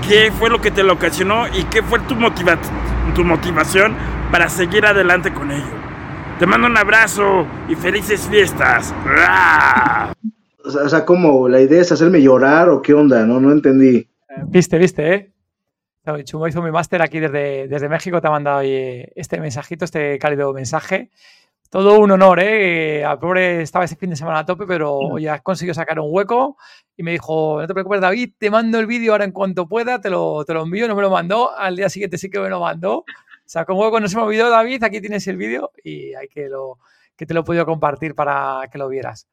¿Qué 0.06 0.32
fue 0.32 0.50
lo 0.50 0.60
que 0.60 0.70
te 0.70 0.82
lo 0.82 0.94
ocasionó 0.94 1.46
y 1.48 1.64
qué 1.64 1.82
fue 1.82 2.00
tu, 2.00 2.16
motiva 2.16 2.58
tu 3.14 3.24
motivación 3.24 3.94
para 4.30 4.48
seguir 4.48 4.86
adelante 4.86 5.32
con 5.32 5.50
ello? 5.50 5.82
Te 6.38 6.46
mando 6.46 6.66
un 6.66 6.76
abrazo 6.76 7.46
y 7.68 7.74
felices 7.74 8.26
fiestas. 8.28 8.94
O 10.64 10.88
sea, 10.88 11.04
como 11.04 11.48
la 11.48 11.60
idea 11.60 11.82
es 11.82 11.92
hacerme 11.92 12.20
llorar 12.20 12.68
o 12.68 12.82
qué 12.82 12.94
onda, 12.94 13.24
¿no? 13.26 13.40
No 13.40 13.52
entendí. 13.52 14.08
Viste, 14.48 14.78
viste, 14.78 15.14
¿eh? 15.14 15.32
Chumo 16.24 16.48
hizo 16.48 16.60
mi 16.62 16.72
máster 16.72 17.00
aquí 17.00 17.20
desde, 17.20 17.68
desde 17.68 17.88
México, 17.88 18.20
te 18.20 18.26
ha 18.26 18.30
mandado 18.30 18.60
este 18.64 19.38
mensajito, 19.40 19.84
este 19.84 20.18
cálido 20.18 20.52
mensaje. 20.52 21.10
Todo 21.72 22.00
un 22.00 22.10
honor, 22.10 22.38
¿eh? 22.38 23.02
Al 23.02 23.18
pobre 23.18 23.62
estaba 23.62 23.86
ese 23.86 23.96
fin 23.96 24.10
de 24.10 24.16
semana 24.16 24.40
a 24.40 24.44
tope, 24.44 24.66
pero 24.66 25.16
ya 25.18 25.32
has 25.32 25.40
conseguido 25.40 25.72
sacar 25.72 25.98
un 25.98 26.08
hueco 26.10 26.58
y 26.98 27.02
me 27.02 27.12
dijo, 27.12 27.62
no 27.62 27.66
te 27.66 27.72
preocupes 27.72 28.02
David, 28.02 28.34
te 28.36 28.50
mando 28.50 28.78
el 28.78 28.86
vídeo 28.86 29.12
ahora 29.12 29.24
en 29.24 29.32
cuanto 29.32 29.66
pueda, 29.66 29.98
te 29.98 30.10
lo, 30.10 30.44
te 30.44 30.52
lo 30.52 30.64
envío, 30.64 30.86
no 30.86 30.94
me 30.94 31.00
lo 31.00 31.08
mandó, 31.08 31.50
al 31.56 31.76
día 31.76 31.88
siguiente 31.88 32.18
sí 32.18 32.28
que 32.28 32.40
me 32.40 32.50
lo 32.50 32.60
mandó. 32.60 33.06
Sacó 33.46 33.72
un 33.72 33.80
hueco, 33.80 34.00
no 34.00 34.08
se 34.08 34.16
me 34.16 34.22
olvidó 34.22 34.50
David, 34.50 34.84
aquí 34.84 35.00
tienes 35.00 35.26
el 35.28 35.38
vídeo 35.38 35.70
y 35.82 36.12
hay 36.12 36.28
que, 36.28 36.50
lo, 36.50 36.78
que 37.16 37.24
te 37.24 37.32
lo 37.32 37.40
he 37.40 37.44
podido 37.44 37.64
compartir 37.64 38.14
para 38.14 38.68
que 38.70 38.76
lo 38.76 38.88
vieras. 38.90 39.26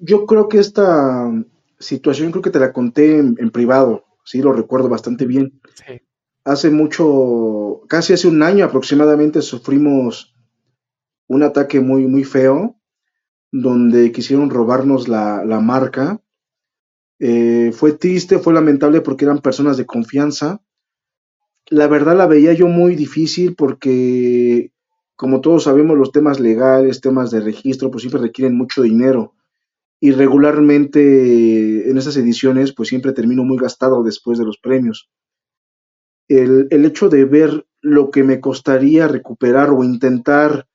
Yo 0.00 0.24
creo 0.24 0.48
que 0.48 0.58
esta 0.58 1.30
situación 1.78 2.30
creo 2.30 2.42
que 2.42 2.50
te 2.50 2.58
la 2.58 2.72
conté 2.72 3.18
en 3.18 3.50
privado 3.50 4.06
sí 4.26 4.42
lo 4.42 4.52
recuerdo 4.52 4.88
bastante 4.88 5.24
bien. 5.24 5.60
Hace 6.44 6.70
mucho, 6.70 7.82
casi 7.88 8.12
hace 8.12 8.28
un 8.28 8.42
año 8.42 8.64
aproximadamente, 8.64 9.40
sufrimos 9.40 10.35
un 11.28 11.42
ataque 11.42 11.80
muy, 11.80 12.06
muy 12.06 12.24
feo, 12.24 12.76
donde 13.52 14.12
quisieron 14.12 14.50
robarnos 14.50 15.08
la, 15.08 15.42
marca. 15.62 16.20
Eh, 17.18 17.72
fue 17.72 17.92
triste, 17.92 18.38
fue 18.38 18.52
lamentable 18.52 19.00
porque 19.00 19.24
eran 19.24 19.38
personas 19.38 19.76
de 19.76 19.86
confianza. 19.86 20.62
La 21.68 21.88
verdad 21.88 22.16
la 22.16 22.26
veía 22.26 22.52
yo 22.52 22.68
muy 22.68 22.94
difícil 22.94 23.56
porque, 23.56 24.72
como 25.16 25.40
todos 25.40 25.64
sabemos, 25.64 25.98
los 25.98 26.12
temas 26.12 26.38
legales, 26.38 27.00
temas 27.00 27.30
de 27.30 27.40
registro, 27.40 27.90
pues 27.90 28.02
siempre 28.02 28.20
requieren 28.20 28.56
mucho 28.56 28.82
dinero 28.82 29.36
y 30.00 30.12
regularmente 30.12 31.90
en 31.90 31.96
esas 31.96 32.16
ediciones 32.16 32.72
pues 32.72 32.88
siempre 32.88 33.12
termino 33.12 33.44
muy 33.44 33.58
gastado 33.58 34.02
después 34.02 34.38
de 34.38 34.44
los 34.44 34.58
premios. 34.58 35.10
El, 36.28 36.68
hecho 36.70 37.08
de 37.08 37.24
ver 37.24 37.66
lo 37.80 38.10
que 38.10 38.24
me 38.24 38.40
costaría 38.40 39.08
recuperar 39.08 39.70
o 39.70 39.84
intentar 39.84 40.66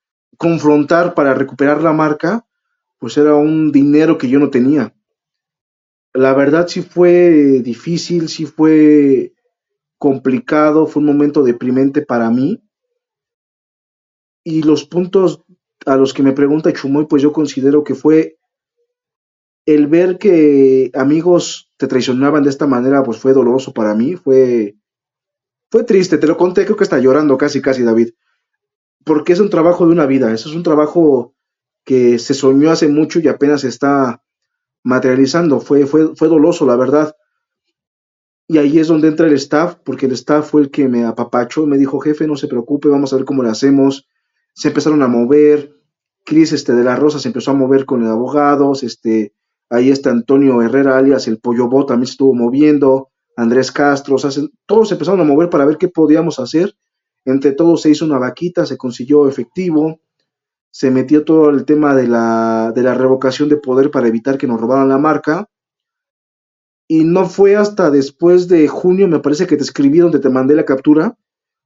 confrontar 0.41 1.13
para 1.13 1.35
recuperar 1.35 1.83
la 1.83 1.93
marca, 1.93 2.47
pues 2.97 3.15
era 3.15 3.35
un 3.35 3.71
dinero 3.71 4.17
que 4.17 4.27
yo 4.27 4.39
no 4.39 4.49
tenía. 4.49 4.95
La 6.15 6.33
verdad 6.33 6.67
sí 6.67 6.81
fue 6.81 7.61
difícil, 7.61 8.27
sí 8.27 8.47
fue 8.47 9.33
complicado, 9.99 10.87
fue 10.87 11.01
un 11.01 11.05
momento 11.05 11.43
deprimente 11.43 12.01
para 12.01 12.31
mí. 12.31 12.59
Y 14.43 14.63
los 14.63 14.83
puntos 14.83 15.43
a 15.85 15.95
los 15.95 16.11
que 16.11 16.23
me 16.23 16.31
pregunta 16.31 16.73
Chumoy, 16.73 17.05
pues 17.05 17.21
yo 17.21 17.31
considero 17.31 17.83
que 17.83 17.93
fue 17.93 18.39
el 19.67 19.85
ver 19.85 20.17
que 20.17 20.89
amigos 20.95 21.71
te 21.77 21.85
traicionaban 21.85 22.41
de 22.43 22.49
esta 22.49 22.65
manera, 22.65 23.03
pues 23.03 23.19
fue 23.19 23.33
doloroso 23.33 23.73
para 23.73 23.93
mí, 23.93 24.15
fue, 24.15 24.75
fue 25.69 25.83
triste, 25.83 26.17
te 26.17 26.25
lo 26.25 26.35
conté, 26.35 26.65
creo 26.65 26.77
que 26.77 26.83
está 26.83 26.97
llorando 26.97 27.37
casi, 27.37 27.61
casi 27.61 27.83
David, 27.83 28.09
porque 29.05 29.33
es 29.33 29.39
un 29.39 29.49
trabajo 29.49 29.85
de 29.85 29.91
una 29.91 30.05
vida, 30.05 30.33
eso 30.33 30.49
es 30.49 30.55
un 30.55 30.63
trabajo 30.63 31.33
que 31.83 32.19
se 32.19 32.33
soñó 32.33 32.71
hace 32.71 32.87
mucho 32.87 33.19
y 33.19 33.27
apenas 33.27 33.63
está 33.63 34.23
materializando, 34.83 35.59
fue, 35.59 35.85
fue, 35.85 36.15
fue 36.15 36.27
doloso, 36.27 36.65
la 36.65 36.75
verdad. 36.75 37.15
Y 38.47 38.57
ahí 38.57 38.79
es 38.79 38.87
donde 38.87 39.07
entra 39.07 39.27
el 39.27 39.33
staff, 39.33 39.75
porque 39.83 40.05
el 40.05 40.11
staff 40.13 40.49
fue 40.49 40.61
el 40.61 40.71
que 40.71 40.87
me 40.87 41.05
apapachó, 41.05 41.65
me 41.65 41.77
dijo, 41.77 41.99
jefe, 41.99 42.27
no 42.27 42.35
se 42.35 42.47
preocupe, 42.47 42.89
vamos 42.89 43.13
a 43.13 43.15
ver 43.15 43.25
cómo 43.25 43.43
le 43.43 43.49
hacemos. 43.49 44.07
Se 44.53 44.67
empezaron 44.67 45.01
a 45.01 45.07
mover, 45.07 45.73
Cris 46.25 46.51
este, 46.51 46.73
de 46.73 46.83
la 46.83 46.95
Rosa 46.95 47.19
se 47.19 47.29
empezó 47.29 47.51
a 47.51 47.55
mover 47.55 47.85
con 47.85 48.01
los 48.01 48.09
abogados, 48.09 48.83
este, 48.83 49.33
Ahí 49.71 49.89
está 49.89 50.09
Antonio 50.09 50.61
Herrera, 50.61 50.97
alias 50.97 51.29
el 51.29 51.39
Pollo 51.39 51.69
Bot, 51.69 51.87
también 51.87 52.07
se 52.07 52.11
estuvo 52.11 52.35
moviendo. 52.35 53.09
Andrés 53.37 53.71
Castro, 53.71 54.17
todos 54.65 54.89
se 54.89 54.95
empezaron 54.95 55.21
a 55.21 55.23
mover 55.23 55.49
para 55.49 55.63
ver 55.63 55.77
qué 55.77 55.87
podíamos 55.87 56.39
hacer. 56.39 56.75
Entre 57.25 57.51
todos 57.51 57.81
se 57.81 57.89
hizo 57.89 58.05
una 58.05 58.17
vaquita, 58.17 58.65
se 58.65 58.77
consiguió 58.77 59.27
efectivo, 59.27 59.99
se 60.71 60.89
metió 60.89 61.23
todo 61.23 61.49
el 61.49 61.65
tema 61.65 61.93
de 61.95 62.07
la, 62.07 62.71
de 62.73 62.81
la 62.81 62.93
revocación 62.93 63.49
de 63.49 63.57
poder 63.57 63.91
para 63.91 64.07
evitar 64.07 64.37
que 64.37 64.47
nos 64.47 64.59
robaran 64.59 64.89
la 64.89 64.97
marca. 64.97 65.47
Y 66.87 67.03
no 67.03 67.25
fue 67.25 67.55
hasta 67.55 67.89
después 67.89 68.47
de 68.47 68.67
junio, 68.67 69.07
me 69.07 69.19
parece 69.19 69.47
que 69.47 69.57
te 69.57 69.63
escribí 69.63 69.99
donde 69.99 70.19
te 70.19 70.29
mandé 70.29 70.55
la 70.55 70.65
captura, 70.65 71.17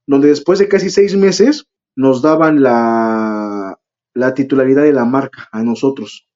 donde 0.06 0.28
después 0.28 0.58
de 0.58 0.68
casi 0.68 0.90
seis 0.90 1.16
meses 1.16 1.66
nos 1.96 2.22
daban 2.22 2.62
la, 2.62 3.78
la 4.14 4.34
titularidad 4.34 4.82
de 4.82 4.92
la 4.92 5.04
marca 5.04 5.48
a 5.52 5.62
nosotros 5.62 6.28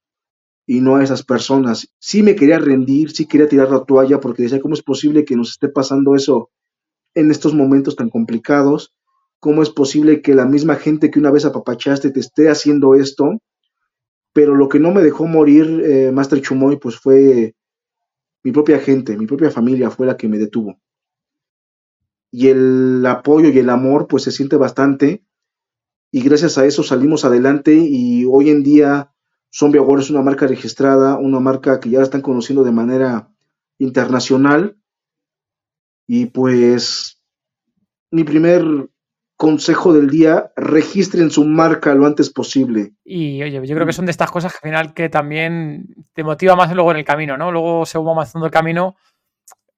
y 0.67 0.81
no 0.81 0.97
a 0.97 1.03
esas 1.03 1.25
personas. 1.25 1.93
Sí 1.99 2.23
me 2.23 2.37
quería 2.37 2.59
rendir, 2.59 3.11
sí 3.11 3.27
quería 3.27 3.49
tirar 3.49 3.71
la 3.71 3.85
toalla 3.85 4.21
porque 4.21 4.45
decía, 4.45 4.61
¿cómo 4.61 4.75
es 4.75 4.83
posible 4.83 5.25
que 5.25 5.37
nos 5.37 5.51
esté 5.51 5.69
pasando 5.69 6.15
eso 6.15 6.51
en 7.15 7.31
estos 7.31 7.55
momentos 7.55 7.97
tan 7.97 8.09
complicados? 8.09 8.93
¿Cómo 9.41 9.63
es 9.63 9.71
posible 9.71 10.21
que 10.21 10.35
la 10.35 10.45
misma 10.45 10.77
gente 10.77 11.11
que 11.11 11.19
una 11.19 11.31
vez 11.31 11.47
apapachaste 11.47 12.11
te 12.11 12.21
esté 12.21 12.51
haciendo 12.51 12.95
esto? 12.95 13.41
Pero 14.35 14.55
lo 14.55 14.69
que 14.69 14.79
no 14.79 14.93
me 14.93 15.03
dejó 15.03 15.27
morir, 15.27 15.83
eh, 15.83 16.13
Master 16.13 16.41
Chumoy, 16.43 16.77
pues 16.77 16.99
fue 16.99 17.55
mi 18.45 18.53
propia 18.53 18.79
gente, 18.79 19.17
mi 19.17 19.27
propia 19.27 19.51
familia 19.51 19.91
fue 19.91 20.07
la 20.07 20.17
que 20.17 20.29
me 20.29 20.39
detuvo. 20.39 20.79
Y 22.31 22.49
el 22.49 23.05
apoyo 23.07 23.49
y 23.49 23.59
el 23.59 23.71
amor, 23.71 24.07
pues 24.07 24.23
se 24.23 24.31
siente 24.31 24.57
bastante. 24.57 25.25
Y 26.13 26.23
gracias 26.23 26.59
a 26.59 26.67
eso 26.67 26.83
salimos 26.83 27.25
adelante 27.25 27.75
y 27.75 28.25
hoy 28.25 28.51
en 28.51 28.63
día 28.63 29.13
Zombie 29.53 29.79
Award 29.79 30.01
es 30.01 30.11
una 30.11 30.23
marca 30.23 30.47
registrada, 30.47 31.17
una 31.17 31.41
marca 31.41 31.81
que 31.81 31.91
ya 31.91 31.99
la 31.99 32.05
están 32.05 32.21
conociendo 32.21 32.63
de 32.63 32.73
manera 32.73 33.33
internacional. 33.79 34.77
Y 36.07 36.27
pues 36.27 37.21
mi 38.11 38.25
primer 38.25 38.91
consejo 39.41 39.95
del 39.95 40.11
día, 40.11 40.53
registren 40.55 41.31
su 41.31 41.47
marca 41.47 41.95
lo 41.95 42.05
antes 42.05 42.29
posible. 42.29 42.93
Y 43.03 43.43
oye, 43.43 43.67
yo 43.67 43.75
creo 43.75 43.87
que 43.87 43.95
son 43.95 44.05
de 44.05 44.11
estas 44.11 44.31
cosas 44.31 44.53
que 44.53 44.59
al 44.59 44.71
final 44.71 44.93
que 44.93 45.09
también 45.09 45.87
te 46.13 46.23
motiva 46.23 46.57
más 46.57 46.71
luego 46.75 46.91
en 46.91 46.99
el 46.99 47.07
camino, 47.07 47.39
¿no? 47.39 47.51
Luego 47.51 47.87
según 47.87 48.09
va 48.09 48.13
avanzando 48.13 48.45
el 48.45 48.53
camino, 48.53 48.97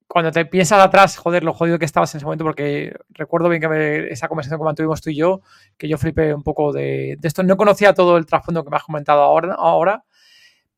cuando 0.09 0.33
te 0.33 0.47
piensas 0.47 0.81
atrás, 0.81 1.17
joder, 1.17 1.45
lo 1.45 1.55
jodido 1.55 1.79
que 1.79 1.85
estabas 1.85 2.13
en 2.13 2.19
ese 2.19 2.25
momento, 2.25 2.43
porque 2.43 2.93
recuerdo 3.11 3.49
bien 3.49 3.63
que 3.63 4.09
esa 4.11 4.27
conversación 4.27 4.59
que 4.59 4.65
mantuvimos 4.65 5.01
tú 5.01 5.11
y 5.11 5.15
yo, 5.15 5.43
que 5.79 5.87
yo 5.87 5.97
flipé 5.97 6.35
un 6.35 6.43
poco 6.43 6.73
de, 6.73 7.17
esto. 7.23 7.45
No 7.45 7.57
conocía 7.57 7.95
todo 7.95 8.17
el 8.17 8.27
trasfondo 8.27 8.65
que 8.65 8.71
me 8.71 8.79
has 8.79 8.83
comentado 8.83 9.21
ahora, 9.23 9.55
ahora, 9.55 10.05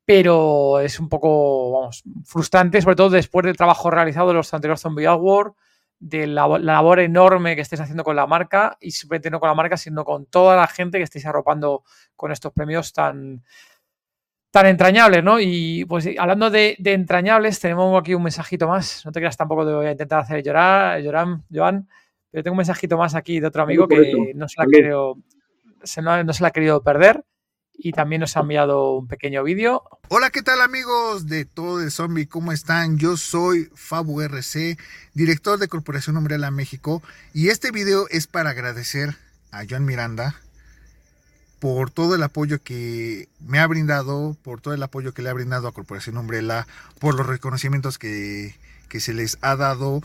pero 0.05 0.79
es 0.81 1.01
un 1.01 1.09
poco, 1.09 1.73
vamos, 1.73 2.03
frustrante, 2.27 2.83
sobre 2.83 2.97
todo 2.97 3.09
después 3.09 3.47
del 3.47 3.57
trabajo 3.57 3.91
realizado 3.91 4.29
de 4.29 4.35
los 4.35 4.53
anteriores 4.53 4.83
Zombie 4.83 5.07
Award, 5.07 5.55
de 5.99 6.27
la, 6.27 6.47
labor 6.59 7.01
enorme 7.01 7.57
que 7.57 7.63
estés 7.63 7.81
haciendo 7.81 8.05
con 8.05 8.17
la 8.17 8.27
marca 8.27 8.77
y 8.81 8.91
simplemente 8.91 9.31
no 9.31 9.41
con 9.41 9.49
la 9.49 9.55
marca, 9.55 9.77
sino 9.77 10.05
con 10.05 10.27
toda 10.27 10.57
la 10.57 10.67
gente 10.67 10.99
que 10.99 11.05
estéis 11.05 11.27
arropando 11.27 11.83
con 12.17 12.33
estos 12.33 12.53
premios 12.53 12.93
tan 12.93 13.43
tan 14.51 14.67
entrañables, 14.67 15.25
¿no? 15.25 15.41
Y 15.41 15.85
pues 15.87 16.09
hablando 16.17 16.49
de, 16.49 16.77
entrañables, 16.79 17.59
tenemos 17.59 18.01
aquí 18.01 18.15
un 18.15 18.23
mensajito 18.23 18.69
más. 18.69 19.05
No 19.05 19.11
te 19.11 19.19
creas 19.19 19.37
tampoco 19.37 19.67
te 19.67 19.73
voy 19.73 19.87
a 19.87 19.91
intentar 19.91 20.21
hacer 20.21 20.45
llorar, 20.45 21.01
llorar, 21.01 21.27
Joan, 21.53 21.89
pero 22.31 22.45
tengo 22.45 22.53
un 22.53 22.59
mensajito 22.59 22.97
más 22.97 23.17
aquí 23.17 23.41
de 23.41 23.49
otro 23.49 23.65
amigo 23.65 23.89
que 23.89 24.33
no 24.37 24.49
se, 24.49 24.55
la 24.59 24.65
ha 24.65 24.67
querido, 24.69 25.17
no, 25.17 26.33
se 26.33 26.43
la 26.43 26.49
ha 26.49 26.53
querido 26.53 26.85
perder 26.85 27.25
y 27.77 27.93
también 27.93 28.21
nos 28.21 28.37
ha 28.37 28.41
enviado 28.41 28.93
un 28.93 29.09
pequeño 29.09 29.43
vídeo. 29.43 29.83
Hola, 30.09 30.31
¿qué 30.31 30.43
tal 30.43 30.61
amigos 30.61 31.27
de 31.27 31.45
Todo 31.45 31.79
de 31.79 31.91
Zombie? 31.91 32.27
¿Cómo 32.27 32.53
están? 32.53 32.99
Yo 32.99 33.17
soy 33.17 33.71
Fabu 33.75 34.21
RC, 34.21 34.79
director 35.15 35.59
de 35.59 35.69
Corporación 35.69 36.17
Umbrella 36.17 36.51
México 36.51 37.03
y 37.33 37.49
este 37.49 37.71
video 37.71 38.07
es 38.11 38.27
para 38.27 38.51
agradecer 38.51 39.17
a 39.51 39.65
Joan 39.69 39.85
Miranda 39.85 40.37
por 41.59 41.91
todo 41.91 42.15
el 42.15 42.23
apoyo 42.23 42.63
que 42.63 43.29
me 43.41 43.59
ha 43.59 43.67
brindado, 43.67 44.37
por 44.43 44.61
todo 44.61 44.75
el 44.75 44.83
apoyo 44.83 45.15
que 45.15 45.23
le 45.23 45.31
ha 45.31 45.33
brindado 45.33 45.67
a 45.67 45.73
Corporación 45.73 46.19
Umbrella, 46.19 46.67
por 47.01 47.15
los 47.15 47.27
reconocimientos 47.27 47.99
que, 47.99 48.55
que 48.89 49.01
se 49.01 49.15
les 49.15 49.39
ha 49.41 49.57
dado. 49.57 50.03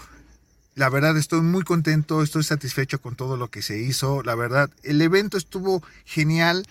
La 0.75 0.89
verdad 0.89 1.17
estoy 1.17 1.41
muy 1.41 1.63
contento, 1.63 2.23
estoy 2.23 2.43
satisfecho 2.43 3.01
con 3.01 3.17
todo 3.17 3.35
lo 3.35 3.49
que 3.49 3.61
se 3.61 3.77
hizo. 3.77 4.23
La 4.23 4.35
verdad, 4.35 4.69
el 4.83 5.01
evento 5.01 5.37
estuvo 5.37 5.83
genial. 6.05 6.65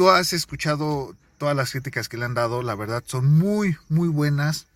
Tú 0.00 0.08
has 0.08 0.32
escuchado 0.32 1.14
todas 1.36 1.54
las 1.54 1.72
críticas 1.72 2.08
que 2.08 2.16
le 2.16 2.24
han 2.24 2.32
dado, 2.32 2.62
la 2.62 2.74
verdad 2.74 3.04
son 3.04 3.36
muy, 3.36 3.76
muy 3.90 4.08
buenas. 4.08 4.66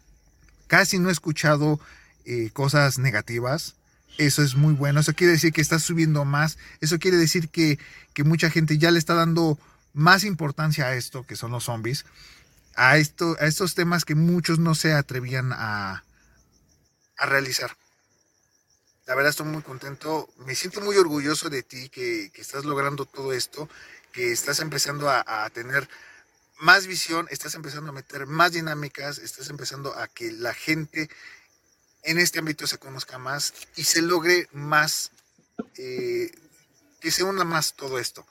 Casi 0.67 0.99
no 0.99 1.09
he 1.09 1.13
escuchado 1.13 1.81
eh, 2.27 2.51
cosas 2.53 2.99
negativas. 2.99 3.75
Eso 4.19 4.43
es 4.43 4.55
muy 4.55 4.75
bueno. 4.75 5.01
Eso 5.01 5.15
quiere 5.15 5.33
decir 5.33 5.55
que 5.55 5.63
está 5.63 5.79
subiendo 5.79 6.27
más. 6.27 6.59
Eso 6.83 6.99
quiere 6.99 7.17
decir 7.17 7.49
que, 7.49 7.79
mucha 8.23 8.51
gente 8.51 8.77
ya 8.77 8.91
le 8.91 8.99
está 8.99 9.15
dando 9.15 9.59
más 9.95 10.25
importancia 10.25 10.89
a 10.89 10.95
esto, 10.95 11.27
que 11.27 11.37
son 11.37 11.53
los 11.53 11.65
zombies. 11.65 12.05
A, 12.77 12.99
esto, 12.99 13.35
a 13.41 13.47
estos 13.47 13.75
temas 13.75 14.05
que 14.05 14.15
muchos 14.15 14.59
no 14.59 14.75
se 14.75 14.93
atrevían 14.93 15.55
a, 15.55 16.05
a 17.17 17.25
realizar. 17.25 17.75
La 19.07 19.15
verdad 19.15 19.31
estoy 19.31 19.47
muy 19.47 19.63
contento. 19.63 20.31
Me 20.47 20.55
siento 20.55 20.81
muy 20.81 20.97
orgulloso 20.97 21.51
de 21.51 21.63
ti 21.63 21.91
que, 21.91 22.33
estás 22.37 22.65
logrando 22.65 23.05
todo 23.05 23.33
esto, 23.35 23.69
que 24.13 24.33
estás 24.33 24.61
empezando 24.61 25.11
a, 25.11 25.51
tener 25.51 25.89
más 26.59 26.87
visión, 26.87 27.27
estás 27.31 27.55
empezando 27.55 27.91
a 27.91 27.95
meter 27.95 28.27
más 28.27 28.53
dinámicas, 28.53 29.19
estás 29.19 29.51
empezando 29.51 29.95
a 29.95 30.09
que 30.09 30.33
la 30.33 30.55
gente 30.55 31.11
en 32.03 32.19
este 32.19 32.39
ámbito 32.39 32.67
se 32.67 32.79
conozca 32.79 33.19
más 33.19 33.53
y 33.77 33.85
se 33.85 34.01
logre 34.01 34.49
más, 34.53 35.11
eh, 35.77 36.31
que 37.01 37.11
se 37.11 37.25
una 37.25 37.45
más 37.45 37.75
todo 37.75 37.99
esto. 37.99 38.27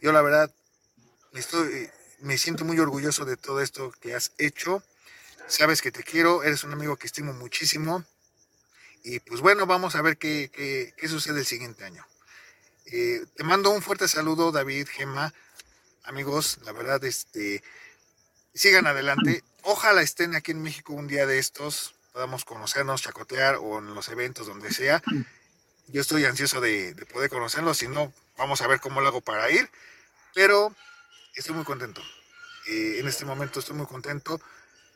Yo 0.00 0.10
la 0.10 0.22
verdad 0.22 0.52
estoy, 1.34 1.88
me 2.20 2.36
siento 2.36 2.64
muy 2.64 2.80
orgulloso 2.80 3.24
de 3.24 3.36
todo 3.36 3.60
esto 3.60 3.92
que 4.00 4.14
has 4.14 4.32
hecho. 4.38 4.82
Sabes 5.46 5.82
que 5.82 5.92
te 5.92 6.02
quiero, 6.02 6.42
eres 6.42 6.64
un 6.64 6.72
amigo 6.72 6.96
que 6.96 7.06
estimo 7.06 7.32
muchísimo. 7.32 8.04
Y 9.02 9.20
pues 9.20 9.40
bueno, 9.40 9.66
vamos 9.66 9.94
a 9.94 10.02
ver 10.02 10.18
qué, 10.18 10.50
qué, 10.96 11.08
sucede 11.08 11.40
el 11.40 11.46
siguiente 11.46 11.84
año. 11.84 12.06
Eh, 12.86 13.24
te 13.34 13.44
mando 13.44 13.70
un 13.70 13.82
fuerte 13.82 14.08
saludo, 14.08 14.52
David, 14.52 14.88
Gemma, 14.88 15.32
amigos. 16.04 16.58
La 16.64 16.72
verdad, 16.72 17.02
este, 17.04 17.62
sigan 18.54 18.86
adelante. 18.86 19.42
Ojalá 19.62 20.02
estén 20.02 20.34
aquí 20.34 20.52
en 20.52 20.62
México 20.62 20.92
un 20.92 21.06
día 21.06 21.26
de 21.26 21.38
estos 21.38 21.94
podamos 22.12 22.44
conocernos, 22.44 23.02
chacotear 23.02 23.56
o 23.56 23.78
en 23.78 23.94
los 23.94 24.08
eventos 24.08 24.46
donde 24.46 24.72
sea. 24.72 25.02
Yo 25.88 26.00
estoy 26.00 26.24
ansioso 26.24 26.60
de, 26.60 26.94
poder 27.12 27.30
conocerlos, 27.30 27.78
si 27.78 27.88
no, 27.88 28.12
vamos 28.36 28.60
a 28.62 28.66
ver 28.66 28.80
cómo 28.80 29.00
lo 29.00 29.08
hago 29.08 29.20
para 29.20 29.50
ir, 29.50 29.68
pero 30.34 30.74
estoy 31.34 31.54
muy 31.54 31.64
contento. 31.64 32.00
Eh, 32.68 32.98
en 32.98 33.08
este 33.08 33.24
momento 33.24 33.60
estoy 33.60 33.76
muy 33.76 33.86
contento 33.86 34.40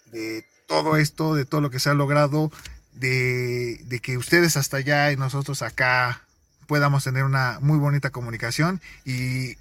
de 0.06 0.46
todo 0.66 0.96
esto, 0.96 1.34
de 1.34 1.44
todo 1.44 1.60
lo 1.60 1.70
que 1.70 1.80
se 1.80 1.90
ha 1.90 1.94
logrado, 1.94 2.50
de, 2.94 4.00
que 4.02 4.16
ustedes 4.16 4.56
hasta 4.56 4.78
allá 4.78 5.12
y 5.12 5.16
nosotros 5.16 5.62
acá 5.62 6.22
podamos 6.66 7.04
tener 7.04 7.24
una 7.24 7.58
muy 7.60 7.78
bonita 7.78 8.10
comunicación 8.10 8.80
y 9.04 9.56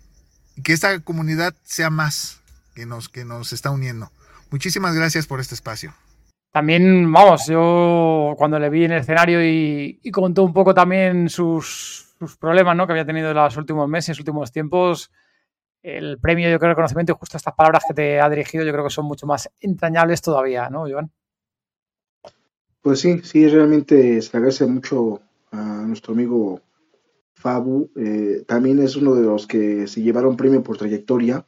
que 0.63 0.73
esta 0.73 0.99
comunidad 0.99 1.53
sea 1.63 1.89
más 1.89 2.41
que 2.75 2.85
nos, 2.85 3.09
que 3.09 3.25
nos 3.25 3.53
está 3.53 3.71
uniendo. 3.71 4.11
Muchísimas 4.51 4.95
gracias 4.95 5.25
por 5.25 5.39
este 5.39 5.55
espacio. 5.55 5.93
También, 6.51 7.11
vamos, 7.11 7.47
yo 7.47 8.35
cuando 8.37 8.59
le 8.59 8.69
vi 8.69 8.85
en 8.85 8.91
el 8.91 8.99
escenario 8.99 9.43
y, 9.43 9.99
contó 10.11 10.43
un 10.43 10.53
poco 10.53 10.73
también 10.73 11.27
sus, 11.27 12.15
problemas 12.39 12.75
¿no? 12.75 12.85
que 12.85 12.93
había 12.93 13.05
tenido 13.05 13.31
en 13.31 13.35
los 13.35 13.57
últimos 13.57 13.89
meses, 13.89 14.19
últimos 14.19 14.51
tiempos, 14.51 15.11
el 15.81 16.19
premio, 16.19 16.49
yo 16.49 16.59
creo, 16.59 16.69
el 16.69 16.75
reconocimiento 16.75 17.11
y 17.11 17.15
justo 17.19 17.37
estas 17.37 17.55
palabras 17.55 17.83
que 17.87 17.95
te 17.95 18.21
ha 18.21 18.29
dirigido, 18.29 18.63
yo 18.63 18.71
creo 18.71 18.83
que 18.83 18.91
son 18.91 19.05
mucho 19.05 19.25
más 19.25 19.49
entrañables 19.59 20.21
todavía, 20.21 20.69
¿no, 20.69 20.85
Joan? 20.87 21.11
Pues 22.83 22.99
sí, 22.99 23.21
sí, 23.23 23.47
realmente 23.47 24.21
se 24.21 24.35
agradece 24.35 24.65
mucho 24.65 25.21
a 25.51 25.85
nuestro 25.87 26.13
amigo 26.13 26.59
Fabu. 27.33 27.89
Eh, 27.95 28.43
también 28.45 28.79
es 28.79 28.97
uno 28.97 29.15
de 29.15 29.23
los 29.23 29.47
que 29.47 29.87
se 29.87 30.01
llevaron 30.01 30.35
premio 30.35 30.61
por 30.63 30.75
trayectoria. 30.75 31.47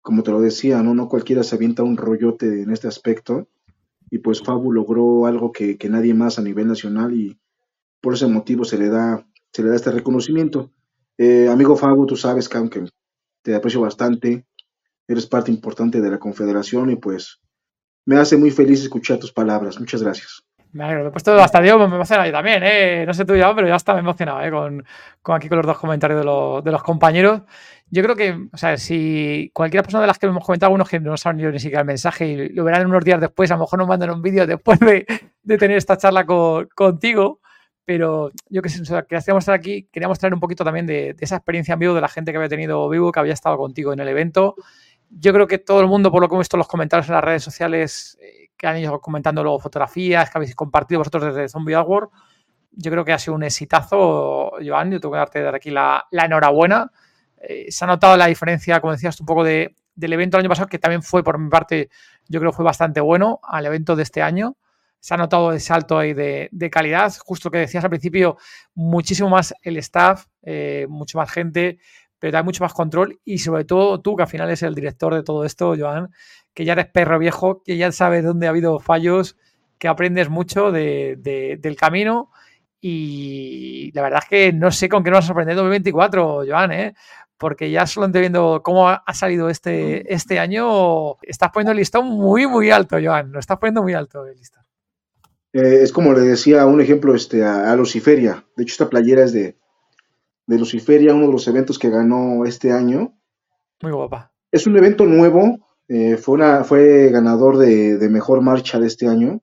Como 0.00 0.22
te 0.22 0.30
lo 0.30 0.40
decía, 0.40 0.82
¿no? 0.82 0.94
No 0.94 1.06
cualquiera 1.06 1.42
se 1.42 1.56
avienta 1.56 1.82
un 1.82 1.98
rollote 1.98 2.62
en 2.62 2.70
este 2.70 2.88
aspecto 2.88 3.46
y 4.10 4.20
pues 4.20 4.42
Fabu 4.42 4.72
logró 4.72 5.26
algo 5.26 5.52
que, 5.52 5.76
nadie 5.90 6.14
más 6.14 6.38
a 6.38 6.42
nivel 6.42 6.66
nacional 6.66 7.14
y 7.14 7.38
por 8.00 8.14
ese 8.14 8.26
motivo 8.26 8.64
se 8.64 8.78
le 8.78 8.88
da, 8.88 9.28
se 9.52 9.62
le 9.62 9.68
da 9.68 9.76
este 9.76 9.90
reconocimiento. 9.90 10.72
Eh, 11.18 11.48
amigo 11.50 11.76
Fabu, 11.76 12.06
tú 12.06 12.16
sabes 12.16 12.48
que 12.48 12.56
aunque 12.56 12.86
te 13.42 13.54
aprecio 13.54 13.82
bastante, 13.82 14.46
eres 15.06 15.26
parte 15.26 15.52
importante 15.52 16.00
de 16.00 16.10
la 16.10 16.18
Confederación 16.18 16.90
y 16.90 16.96
pues 16.96 17.38
me 18.06 18.16
hace 18.16 18.38
muy 18.38 18.50
feliz 18.50 18.80
escuchar 18.80 19.18
tus 19.18 19.30
palabras. 19.30 19.78
Muchas 19.78 20.02
gracias. 20.02 20.42
Me 20.72 21.06
he 21.06 21.10
puesto 21.10 21.34
hasta 21.40 21.60
Dios, 21.60 21.78
me 21.78 21.96
emociona 21.96 22.26
yo 22.26 22.32
también, 22.32 22.62
¿eh? 22.64 23.04
No 23.04 23.12
sé 23.12 23.24
tú 23.24 23.34
ya, 23.34 23.52
pero 23.54 23.66
ya 23.66 23.74
está, 23.74 23.92
me 23.92 23.98
he 23.98 24.02
emocionado, 24.02 24.42
¿eh? 24.42 24.50
Con, 24.50 24.84
con 25.20 25.36
aquí 25.36 25.48
con 25.48 25.58
los 25.58 25.66
dos 25.66 25.78
comentarios 25.78 26.20
de 26.20 26.24
los, 26.24 26.62
de 26.62 26.70
los 26.70 26.82
compañeros. 26.82 27.42
Yo 27.90 28.04
creo 28.04 28.14
que, 28.14 28.48
o 28.52 28.56
sea, 28.56 28.76
si 28.76 29.50
cualquiera 29.52 29.82
persona 29.82 30.02
de 30.02 30.06
las 30.06 30.18
que 30.18 30.26
hemos 30.26 30.44
comentado, 30.44 30.68
algunos 30.68 30.88
que 30.88 31.00
no 31.00 31.16
saben 31.16 31.50
ni 31.50 31.58
siquiera 31.58 31.80
el 31.80 31.86
mensaje 31.86 32.28
y 32.28 32.48
lo 32.50 32.62
verán 32.62 32.86
unos 32.86 33.04
días 33.04 33.20
después, 33.20 33.50
a 33.50 33.54
lo 33.54 33.60
mejor 33.60 33.80
nos 33.80 33.88
mandan 33.88 34.10
un 34.10 34.22
vídeo 34.22 34.46
después 34.46 34.78
de, 34.78 35.06
de, 35.42 35.58
tener 35.58 35.76
esta 35.76 35.96
charla 35.96 36.24
contigo, 36.24 37.40
pero 37.84 38.30
yo 38.48 38.62
que 38.62 38.68
sé, 38.68 38.82
o 38.82 38.84
sea, 38.84 39.02
queríamos 39.02 39.42
estar 39.42 39.56
aquí, 39.56 39.88
queríamos 39.90 40.20
traer 40.20 40.34
un 40.34 40.38
poquito 40.38 40.62
también 40.62 40.86
de, 40.86 41.16
esa 41.18 41.34
experiencia 41.34 41.72
en 41.72 41.80
vivo 41.80 41.94
de 41.94 42.00
la 42.00 42.08
gente 42.08 42.30
que 42.30 42.36
había 42.36 42.48
tenido 42.48 42.88
vivo, 42.88 43.10
que 43.10 43.18
había 43.18 43.32
estado 43.32 43.58
contigo 43.58 43.92
en 43.92 43.98
el 43.98 44.06
evento. 44.06 44.54
Yo 45.08 45.32
creo 45.32 45.48
que 45.48 45.58
todo 45.58 45.80
el 45.80 45.88
mundo, 45.88 46.12
por 46.12 46.22
lo 46.22 46.28
que 46.28 46.34
hemos 46.36 46.42
visto 46.42 46.56
en 46.56 46.60
los 46.60 46.68
comentarios 46.68 47.08
en 47.08 47.14
las 47.16 47.24
redes 47.24 47.42
sociales, 47.42 48.16
eh, 48.22 48.49
que 48.60 48.66
han 48.66 48.76
ido 48.76 49.00
comentando 49.00 49.42
luego 49.42 49.58
fotografías 49.58 50.28
que 50.28 50.36
habéis 50.36 50.54
compartido 50.54 51.00
vosotros 51.00 51.24
desde 51.24 51.48
Zombie 51.48 51.74
Award, 51.74 52.10
yo 52.72 52.90
creo 52.90 53.04
que 53.04 53.12
ha 53.12 53.18
sido 53.18 53.34
un 53.34 53.42
exitazo, 53.42 54.52
Joan. 54.64 54.92
Yo 54.92 55.00
tengo 55.00 55.12
que 55.12 55.18
darte 55.18 55.42
de 55.42 55.48
aquí 55.48 55.70
la, 55.70 56.06
la 56.10 56.26
enhorabuena 56.26 56.90
eh, 57.40 57.66
se 57.70 57.84
ha 57.84 57.88
notado 57.88 58.16
la 58.16 58.26
diferencia, 58.26 58.80
como 58.80 58.92
decías 58.92 59.18
un 59.18 59.26
poco 59.26 59.42
de, 59.42 59.74
del 59.94 60.12
evento 60.12 60.36
del 60.36 60.44
año 60.44 60.50
pasado, 60.50 60.68
que 60.68 60.78
también 60.78 61.02
fue, 61.02 61.24
por 61.24 61.38
mi 61.38 61.48
parte, 61.48 61.88
yo 62.28 62.38
creo 62.38 62.52
que 62.52 62.56
fue 62.56 62.64
bastante 62.64 63.00
bueno, 63.00 63.40
al 63.42 63.66
evento 63.66 63.96
de 63.96 64.02
este 64.02 64.22
año. 64.22 64.56
Se 64.98 65.14
ha 65.14 65.16
notado 65.16 65.52
el 65.52 65.60
salto 65.60 65.98
ahí 65.98 66.12
de, 66.12 66.50
calidad, 66.70 67.12
justo 67.24 67.48
lo 67.48 67.52
que 67.52 67.58
decías 67.58 67.82
al 67.82 67.90
principio, 67.90 68.36
muchísimo 68.74 69.30
más 69.30 69.54
el 69.62 69.78
staff, 69.78 70.26
eh, 70.42 70.86
mucho 70.90 71.16
más 71.16 71.30
gente, 71.30 71.78
pero 72.20 72.38
hay 72.38 72.44
mucho 72.44 72.62
más 72.62 72.72
control 72.72 73.18
y 73.24 73.38
sobre 73.38 73.64
todo 73.64 74.00
tú, 74.00 74.14
que 74.14 74.22
al 74.22 74.28
final 74.28 74.46
eres 74.46 74.62
el 74.62 74.74
director 74.74 75.14
de 75.14 75.24
todo 75.24 75.44
esto, 75.44 75.74
Joan, 75.76 76.10
que 76.54 76.64
ya 76.64 76.74
eres 76.74 76.86
perro 76.86 77.18
viejo, 77.18 77.62
que 77.64 77.76
ya 77.76 77.90
sabes 77.90 78.22
dónde 78.22 78.46
ha 78.46 78.50
habido 78.50 78.78
fallos, 78.78 79.36
que 79.78 79.88
aprendes 79.88 80.28
mucho 80.28 80.70
del 80.70 81.76
camino 81.76 82.30
y 82.80 83.90
la 83.92 84.02
verdad 84.02 84.20
es 84.22 84.28
que 84.28 84.52
no 84.52 84.70
sé 84.70 84.88
con 84.88 85.02
qué 85.02 85.10
nos 85.10 85.16
va 85.16 85.24
a 85.24 85.26
sorprender 85.26 85.56
2024, 85.56 86.44
Joan, 86.46 86.72
¿eh? 86.72 86.94
porque 87.40 87.70
ya 87.70 87.86
solo 87.86 88.06
viendo 88.08 88.60
cómo 88.62 88.90
ha 88.90 89.14
salido 89.14 89.48
este, 89.48 90.12
este 90.12 90.38
año, 90.38 91.16
estás 91.22 91.50
poniendo 91.50 91.72
el 91.72 91.78
listón 91.78 92.04
muy, 92.04 92.46
muy 92.46 92.70
alto, 92.70 92.98
Joan. 93.02 93.32
Lo 93.32 93.40
estás 93.40 93.56
poniendo 93.56 93.82
muy 93.82 93.94
alto 93.94 94.26
el 94.26 94.36
listón. 94.36 94.62
Eh, 95.54 95.78
es 95.82 95.90
como 95.90 96.12
le 96.12 96.20
decía 96.20 96.66
un 96.66 96.82
ejemplo 96.82 97.14
este, 97.14 97.42
a, 97.42 97.74
Luciferia. 97.76 98.44
De 98.56 98.62
hecho, 98.62 98.72
esta 98.72 98.90
playera 98.90 99.24
es 99.24 99.32
de, 99.32 99.56
de 100.50 100.58
Luciferia, 100.58 101.14
uno 101.14 101.26
de 101.26 101.32
los 101.32 101.48
eventos 101.48 101.78
que 101.78 101.90
ganó 101.90 102.44
este 102.44 102.72
año. 102.72 103.14
Muy 103.82 103.92
guapa. 103.92 104.32
Es 104.50 104.66
un 104.66 104.76
evento 104.76 105.06
nuevo. 105.06 105.58
Eh, 105.88 106.16
fue, 106.16 106.34
una, 106.34 106.64
fue 106.64 107.08
ganador 107.10 107.56
de, 107.56 107.98
de 107.98 108.08
mejor 108.08 108.42
marcha 108.42 108.78
de 108.78 108.86
este 108.86 109.08
año 109.08 109.40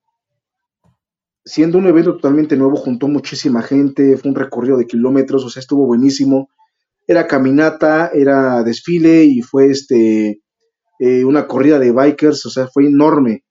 siendo 1.44 1.78
un 1.78 1.88
evento 1.88 2.16
totalmente 2.16 2.58
nuevo, 2.58 2.76
juntó 2.76 3.08
muchísima 3.08 3.62
gente, 3.62 4.18
fue 4.18 4.32
un 4.32 4.36
recorrido 4.36 4.76
de 4.76 4.86
kilómetros, 4.86 5.46
o 5.46 5.50
sea, 5.50 5.62
estuvo 5.62 5.86
buenísimo 5.86 6.50
era 7.08 7.26
caminata, 7.26 8.12
era 8.14 8.64
desfile 8.64 9.24
y 9.24 9.42
fue 9.42 9.72
este 9.72 10.42
eh, 11.00 11.24
una 11.24 11.48
corrida 11.48 11.80
de 11.80 11.92
bikers, 11.92 12.46
o 12.46 12.50
sea, 12.50 12.68
fue 12.68 12.86
enorme. 12.88 13.46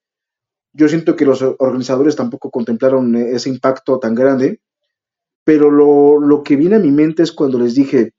Yo 0.73 0.89
siento 0.89 1.17
que 1.17 1.25
los 1.25 1.43
organizadores 1.43 2.17
tampoco 2.17 2.51
contemplaron 2.51 3.17
ese 3.17 3.49
impacto 3.49 3.99
tan 3.99 4.15
grande, 4.15 4.61
pero 5.47 5.71
lo, 5.71 6.43
que 6.43 6.57
viene 6.57 6.75
a 6.75 6.81
mi 6.81 6.91
mente 6.91 7.23
es 7.23 7.31
cuando 7.31 7.57
les 7.61 7.77
dije, 7.77 8.15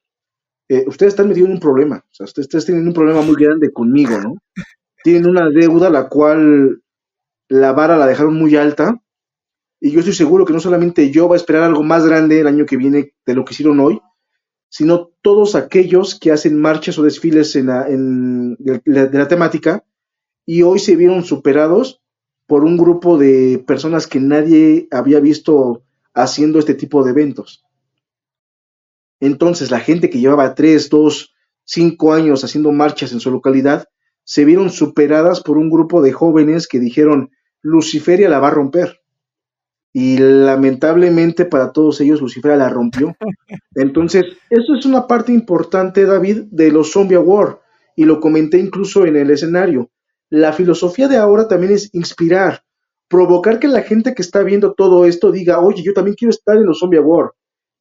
eh, 0.70 0.86
ustedes 0.88 1.12
están 1.12 1.28
metidos 1.28 1.50
en 1.50 1.56
un 1.56 1.60
problema, 1.60 1.98
o 1.98 2.14
sea, 2.14 2.24
ustedes, 2.24 2.66
tienen 2.66 2.88
un 2.88 2.94
problema 2.94 3.22
muy 3.22 3.36
grande 3.36 3.74
conmigo, 3.74 4.18
¿no? 4.18 4.36
Tienen 5.04 5.28
una 5.28 5.50
deuda 5.50 5.90
la 5.90 6.08
cual 6.08 6.82
la 7.50 7.74
vara 7.74 7.98
la 7.98 8.08
dejaron 8.08 8.36
muy 8.36 8.56
alta 8.56 9.02
y 9.82 9.92
yo 9.92 10.00
estoy 10.00 10.14
seguro 10.14 10.46
que 10.46 10.54
no 10.54 10.62
solamente 10.62 11.12
yo 11.12 11.28
va 11.28 11.36
a 11.36 11.38
esperar 11.38 11.64
algo 11.64 11.84
más 11.84 12.06
grande 12.06 12.40
el 12.40 12.48
año 12.48 12.66
que 12.66 12.78
viene 12.78 13.14
de 13.26 13.36
lo 13.36 13.44
que 13.44 13.54
hicieron 13.54 13.82
hoy, 13.82 14.00
sino 14.70 15.12
todos 15.22 15.56
aquellos 15.56 16.18
que 16.18 16.32
hacen 16.32 16.58
marchas 16.58 16.98
o 16.98 17.04
desfiles 17.04 17.58
en 17.58 17.68
la, 17.68 17.84
de, 17.84 18.82
la, 18.86 19.28
temática 19.28 19.84
y 20.46 20.62
hoy 20.62 20.80
se 20.80 20.96
vieron 20.96 21.26
superados 21.26 22.02
por 22.48 22.64
un 22.64 22.78
grupo 22.78 23.18
de 23.18 23.62
personas 23.68 24.08
que 24.08 24.22
nadie 24.22 24.88
había 24.92 25.20
visto 25.20 25.84
haciendo 26.18 26.59
este 26.59 26.74
tipo 26.74 27.03
de 27.03 27.11
eventos. 27.11 27.63
Entonces, 29.20 29.72
la 29.72 29.80
gente 29.80 30.09
que 30.09 30.20
llevaba 30.20 30.55
tres, 30.55 30.89
dos, 30.89 31.34
cinco 31.63 32.13
años 32.13 32.43
haciendo 32.43 32.72
marchas 32.72 33.11
en 33.11 33.20
su 33.20 33.32
localidad, 33.32 33.88
se 34.24 34.43
vieron 34.43 34.70
superadas 34.70 35.41
por 35.41 35.57
un 35.57 35.70
grupo 35.70 36.01
de 36.01 36.11
jóvenes 36.11 36.68
que 36.68 36.80
dijeron, 36.80 37.32
Luciferia 37.61 38.30
la 38.30 38.39
va 38.39 38.49
a 38.49 38.51
romper. 38.51 39.01
Y 39.93 40.18
lamentablemente 40.18 41.45
para 41.45 41.72
todos 41.72 42.01
ellos, 42.01 42.22
Luciferia 42.22 42.57
la 42.57 42.70
rompió. 42.70 43.15
Entonces, 43.76 44.26
eso 44.49 44.76
es 44.76 44.86
una 44.86 45.07
parte 45.07 45.32
importante, 45.32 46.05
David, 46.05 46.43
de 46.51 46.72
los 46.72 46.91
Zombie 46.91 47.18
War. 47.18 47.61
Y 47.95 48.05
lo 48.05 48.20
comenté 48.20 48.59
incluso 48.59 49.05
en 49.05 49.15
el 49.15 49.32
escenario. 49.32 49.89
La 50.30 50.51
filosofía 50.51 51.07
de 51.07 51.18
ahora 51.18 51.47
también 51.47 51.74
es 51.74 51.89
inspirar, 51.93 52.63
provocar 53.08 53.60
que 53.60 53.68
la 53.68 53.82
gente 53.82 54.14
que 54.14 54.22
está 54.22 54.43
viendo 54.43 54.74
todo 54.74 55.05
esto 55.05 55.32
diga, 55.32 55.60
oye, 55.60 55.84
yo 55.84 55.93
también 55.93 56.16
quiero 56.16 56.32
estar 56.32 56.58
en 56.58 56.66
los 56.66 56.80
Zombie 56.80 56.99
War. 56.99 57.32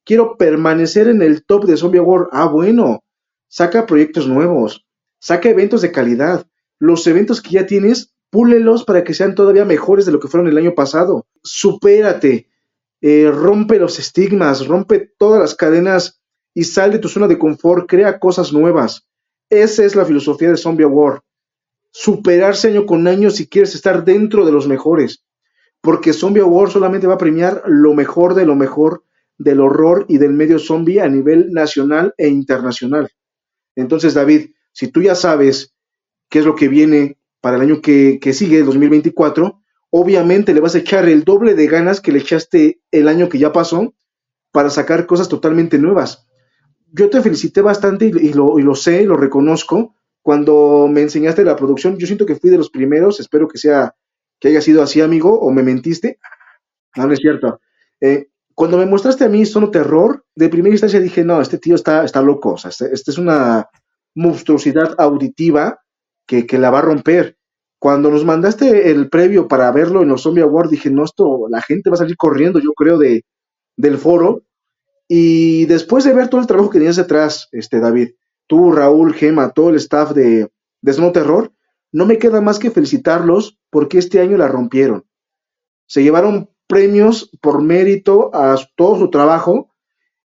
Quiero 0.05 0.37
permanecer 0.37 1.07
en 1.07 1.21
el 1.21 1.45
top 1.45 1.65
de 1.65 1.77
Zombie 1.77 1.99
War. 1.99 2.27
Ah, 2.31 2.47
bueno, 2.47 3.03
saca 3.49 3.85
proyectos 3.85 4.27
nuevos, 4.27 4.85
saca 5.19 5.49
eventos 5.49 5.81
de 5.81 5.91
calidad. 5.91 6.47
Los 6.79 7.05
eventos 7.07 7.41
que 7.41 7.51
ya 7.51 7.65
tienes, 7.65 8.13
púlelos 8.29 8.85
para 8.85 9.03
que 9.03 9.13
sean 9.13 9.35
todavía 9.35 9.65
mejores 9.65 10.05
de 10.05 10.11
lo 10.11 10.19
que 10.19 10.27
fueron 10.27 10.47
el 10.47 10.57
año 10.57 10.75
pasado. 10.75 11.25
Supérate, 11.43 12.47
eh, 13.01 13.31
rompe 13.31 13.79
los 13.79 13.99
estigmas, 13.99 14.67
rompe 14.67 15.11
todas 15.17 15.39
las 15.39 15.55
cadenas 15.55 16.21
y 16.53 16.63
sal 16.63 16.91
de 16.91 16.99
tu 16.99 17.09
zona 17.09 17.27
de 17.27 17.37
confort, 17.37 17.87
crea 17.87 18.19
cosas 18.19 18.53
nuevas. 18.53 19.07
Esa 19.49 19.85
es 19.85 19.95
la 19.95 20.05
filosofía 20.05 20.49
de 20.49 20.57
Zombie 20.57 20.85
War. 20.85 21.21
Superarse 21.99 22.67
año 22.67 22.85
con 22.85 23.07
año 23.07 23.31
si 23.31 23.47
quieres 23.47 23.73
estar 23.73 24.05
dentro 24.05 24.45
de 24.45 24.51
los 24.51 24.67
mejores. 24.67 25.25
Porque 25.81 26.13
Zombie 26.13 26.43
War 26.43 26.69
solamente 26.69 27.07
va 27.07 27.15
a 27.15 27.17
premiar 27.17 27.63
lo 27.65 27.95
mejor 27.95 28.35
de 28.35 28.45
lo 28.45 28.55
mejor 28.55 29.03
del 29.39 29.61
horror 29.61 30.05
y 30.07 30.19
del 30.19 30.31
medio 30.31 30.59
zombie 30.59 31.01
a 31.01 31.09
nivel 31.09 31.51
nacional 31.51 32.13
e 32.15 32.27
internacional. 32.27 33.09
Entonces, 33.75 34.13
David, 34.13 34.51
si 34.73 34.89
tú 34.89 35.01
ya 35.01 35.15
sabes 35.15 35.73
qué 36.29 36.37
es 36.37 36.45
lo 36.45 36.55
que 36.55 36.67
viene 36.67 37.17
para 37.41 37.55
el 37.55 37.63
año 37.63 37.81
que, 37.81 38.19
sigue, 38.31 38.59
el 38.59 38.65
2024, 38.67 39.59
obviamente 39.89 40.53
le 40.53 40.59
vas 40.61 40.75
a 40.75 40.79
echar 40.79 41.09
el 41.09 41.23
doble 41.23 41.55
de 41.55 41.65
ganas 41.65 41.99
que 41.99 42.11
le 42.11 42.19
echaste 42.19 42.79
el 42.91 43.07
año 43.07 43.27
que 43.27 43.39
ya 43.39 43.51
pasó 43.51 43.95
para 44.51 44.69
sacar 44.69 45.07
cosas 45.07 45.29
totalmente 45.29 45.79
nuevas. 45.79 46.27
Yo 46.91 47.09
te 47.09 47.23
felicité 47.23 47.61
bastante 47.61 48.05
y, 48.05 48.33
lo, 48.33 48.59
y 48.59 48.61
lo 48.61 48.75
sé, 48.75 49.03
lo 49.03 49.17
reconozco. 49.17 49.95
Cuando 50.27 50.89
me 50.91 51.03
enseñaste 51.03 51.45
la 51.45 51.55
producción, 51.55 51.97
yo 51.97 52.05
siento 52.05 52.25
que 52.25 52.35
fui 52.35 52.49
de 52.49 52.57
los 52.57 52.69
primeros, 52.69 53.21
espero 53.21 53.47
que 53.47 53.57
sea, 53.57 53.95
que 54.41 54.49
haya 54.49 54.59
sido 54.59 54.83
así, 54.83 54.99
amigo, 54.99 55.39
o 55.39 55.51
me 55.51 55.63
mentiste. 55.63 56.19
No, 56.97 57.09
es 57.09 57.19
cierto. 57.19 57.61
Eh, 58.01 58.27
cuando 58.53 58.77
me 58.77 58.85
mostraste 58.85 59.23
a 59.23 59.29
mí 59.29 59.45
Sono 59.45 59.71
Terror, 59.71 60.25
de 60.35 60.49
primera 60.49 60.73
instancia 60.73 60.99
dije, 60.99 61.23
no, 61.23 61.39
este 61.39 61.59
tío 61.59 61.75
está, 61.75 62.03
está 62.03 62.21
loco, 62.21 62.55
o 62.55 62.57
sea, 62.57 62.71
este, 62.71 62.93
este 62.93 63.11
es 63.11 63.17
una 63.17 63.69
monstruosidad 64.15 64.95
auditiva 64.97 65.79
que, 66.25 66.45
la 66.57 66.71
va 66.71 66.79
a 66.79 66.81
romper. 66.81 67.37
Cuando 67.79 68.11
nos 68.11 68.25
mandaste 68.25 68.91
el 68.91 69.07
previo 69.07 69.47
para 69.47 69.71
verlo 69.71 70.01
en 70.01 70.09
los 70.09 70.23
Zombie 70.23 70.43
Awards, 70.43 70.71
dije, 70.71 70.89
no, 70.89 71.05
esto, 71.05 71.47
la 71.49 71.61
gente 71.61 71.89
va 71.89 71.93
a 71.93 71.99
salir 71.99 72.17
corriendo, 72.17 72.59
yo 72.59 72.73
creo, 72.73 72.97
de, 72.97 73.23
del 73.77 73.97
foro. 73.97 74.43
Y 75.07 75.67
después 75.67 76.03
de 76.03 76.11
ver 76.11 76.27
todo 76.27 76.41
el 76.41 76.47
trabajo 76.47 76.69
que 76.69 76.79
tenías 76.79 76.97
detrás, 76.97 77.47
este, 77.53 77.79
David, 77.79 78.09
tú, 78.47 78.71
Raúl, 78.71 79.13
Gema, 79.13 79.51
todo 79.51 79.69
el 79.69 79.75
staff 79.75 80.11
de, 80.11 80.49
de 80.81 80.93
Snow 80.93 81.11
Terror, 81.11 81.51
no 81.91 82.05
me 82.05 82.17
queda 82.17 82.41
más 82.41 82.59
que 82.59 82.71
felicitarlos 82.71 83.59
porque 83.69 83.97
este 83.97 84.19
año 84.19 84.37
la 84.37 84.47
rompieron. 84.47 85.05
Se 85.85 86.03
llevaron 86.03 86.49
premios 86.67 87.31
por 87.41 87.61
mérito 87.61 88.29
a 88.33 88.57
todo 88.75 88.97
su 88.99 89.09
trabajo 89.09 89.69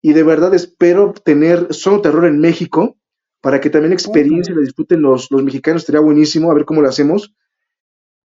y 0.02 0.12
de 0.12 0.22
verdad 0.22 0.54
espero 0.54 1.12
tener 1.12 1.72
solo 1.72 2.00
terror 2.00 2.26
en 2.26 2.38
México 2.38 2.96
para 3.40 3.60
que 3.60 3.70
también 3.70 3.92
experiencia 3.92 4.54
la 4.54 4.60
disfruten 4.60 5.02
los, 5.02 5.30
los 5.30 5.42
mexicanos, 5.42 5.84
sería 5.84 6.00
buenísimo, 6.00 6.50
a 6.50 6.54
ver 6.54 6.64
cómo 6.64 6.82
lo 6.82 6.88
hacemos. 6.88 7.34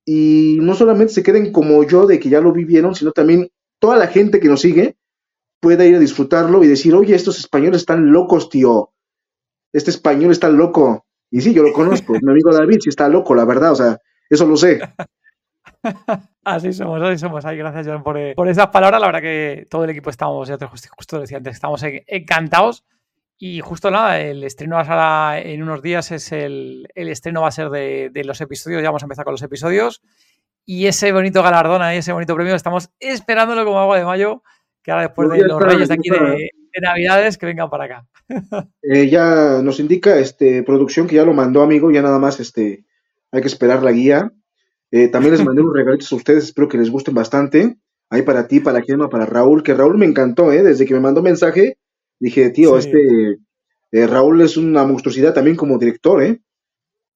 Y 0.06 0.58
no 0.62 0.74
solamente 0.74 1.14
se 1.14 1.24
queden 1.24 1.52
como 1.52 1.84
yo 1.84 2.08
de 2.08 2.20
que 2.20 2.30
ya 2.30 2.42
lo 2.42 2.52
vivieron, 2.52 2.96
sino 2.96 3.12
también 3.12 3.50
toda 3.80 3.98
la 3.98 4.08
gente 4.08 4.40
que 4.40 4.48
nos 4.48 4.62
sigue 4.62 4.98
pueda 5.60 5.86
ir 5.86 5.96
a 5.96 6.00
disfrutarlo 6.00 6.64
y 6.64 6.68
decir, 6.68 6.96
oye, 6.96 7.14
estos 7.14 7.38
españoles 7.38 7.82
están 7.82 8.12
locos, 8.12 8.50
tío. 8.50 8.92
Este 9.74 9.92
español 9.92 10.32
está 10.32 10.50
loco. 10.50 11.06
Y 11.30 11.42
sí, 11.42 11.54
yo 11.54 11.64
lo 11.64 11.74
conozco. 11.74 12.14
Mi 12.22 12.32
amigo 12.32 12.54
David 12.54 12.80
sí 12.82 12.90
está 12.90 13.08
loco, 13.08 13.34
la 13.36 13.46
verdad. 13.46 13.72
O 13.72 13.76
sea, 13.76 13.98
eso 14.30 14.46
lo 14.46 14.58
sé. 14.58 14.82
Así 16.44 16.74
somos, 16.74 17.00
así 17.04 17.20
somos. 17.20 17.46
Ay, 17.46 17.58
gracias, 17.58 17.86
John, 17.88 18.02
por, 18.02 18.18
por, 18.34 18.48
esas 18.48 18.68
palabras. 18.68 19.00
La 19.00 19.08
verdad 19.08 19.22
que 19.22 19.68
todo 19.70 19.84
el 19.84 19.92
equipo 19.92 20.10
estamos, 20.10 20.48
ya 20.48 20.58
te 20.58 20.66
justo 20.66 21.20
decía 21.20 21.38
antes, 21.38 21.54
estamos 21.54 21.84
encantados. 21.84 22.84
Y 23.38 23.60
justo 23.62 23.90
nada, 23.90 24.20
el 24.20 24.44
estreno 24.44 24.78
a 24.78 25.40
en 25.40 25.64
unos 25.64 25.82
días 25.82 26.12
es 26.12 26.32
el, 26.32 26.88
el 26.94 27.10
estreno 27.10 27.42
va 27.42 27.48
a 27.48 27.52
ser 27.52 27.70
de, 27.70 28.12
de, 28.12 28.24
los 28.24 28.40
episodios, 28.40 28.84
ya 28.84 28.90
vamos 28.90 29.02
a 29.02 29.06
empezar 29.06 29.26
con 29.26 29.34
los 29.34 29.42
episodios. 29.42 30.02
Y 30.64 30.86
ese 30.86 31.12
bonito 31.12 31.42
galardón 31.42 31.82
ahí, 31.82 31.98
ese 31.98 32.14
bonito 32.14 32.36
premio, 32.36 32.54
estamos 32.54 32.92
esperándolo 33.00 33.66
como 33.66 33.80
agua 33.80 33.98
de 33.98 34.06
mayo, 34.06 34.44
que 34.84 34.92
ahora 34.92 35.04
después 35.04 35.30
de 35.30 35.48
los 35.48 35.62
reyes 35.62 35.88
de 35.88 35.94
aquí 35.94 36.10
de, 36.10 36.50
Navidades, 36.82 37.38
que 37.38 37.46
vengan 37.46 37.70
para 37.70 37.84
acá. 37.84 38.08
Eh, 38.82 39.10
ya 39.10 39.62
nos 39.62 39.80
indica 39.80 40.18
este 40.18 40.64
producción 40.64 41.06
que 41.06 41.16
ya 41.16 41.26
lo 41.26 41.34
mandó, 41.34 41.62
amigo, 41.62 41.92
ya 41.92 42.02
nada 42.02 42.18
más 42.18 42.40
este 42.40 42.86
hay 43.32 43.42
que 43.42 43.48
esperar 43.48 43.84
la 43.84 43.92
guía 43.92 44.32
eh, 44.92 45.08
también 45.08 45.34
les 45.34 45.44
mandé 45.44 45.62
unos 45.62 45.76
regalitos 45.76 46.12
a 46.12 46.16
ustedes, 46.16 46.46
espero 46.46 46.68
que 46.68 46.78
les 46.78 46.90
gusten 46.90 47.16
bastante. 47.16 47.78
Ahí 48.10 48.24
para 48.24 48.48
ti, 48.48 48.60
para 48.60 48.82
Gemma, 48.82 49.10
para 49.10 49.26
Raúl, 49.26 49.64
que 49.64 49.74
Raúl 49.74 49.98
me 49.98 50.06
encantó, 50.06 50.52
¿eh? 50.52 50.64
Desde 50.64 50.86
que 50.86 50.94
me 50.94 51.00
mandó 51.00 51.22
mensaje, 51.22 51.78
dije, 52.20 52.50
tío, 52.50 52.78
este 52.78 53.40
eh, 53.92 54.08
Raúl 54.08 54.42
es 54.42 54.58
una 54.58 54.84
monstruosidad 54.84 55.34
también 55.34 55.56
como 55.56 55.78
director, 55.78 56.22
¿eh? 56.22 56.42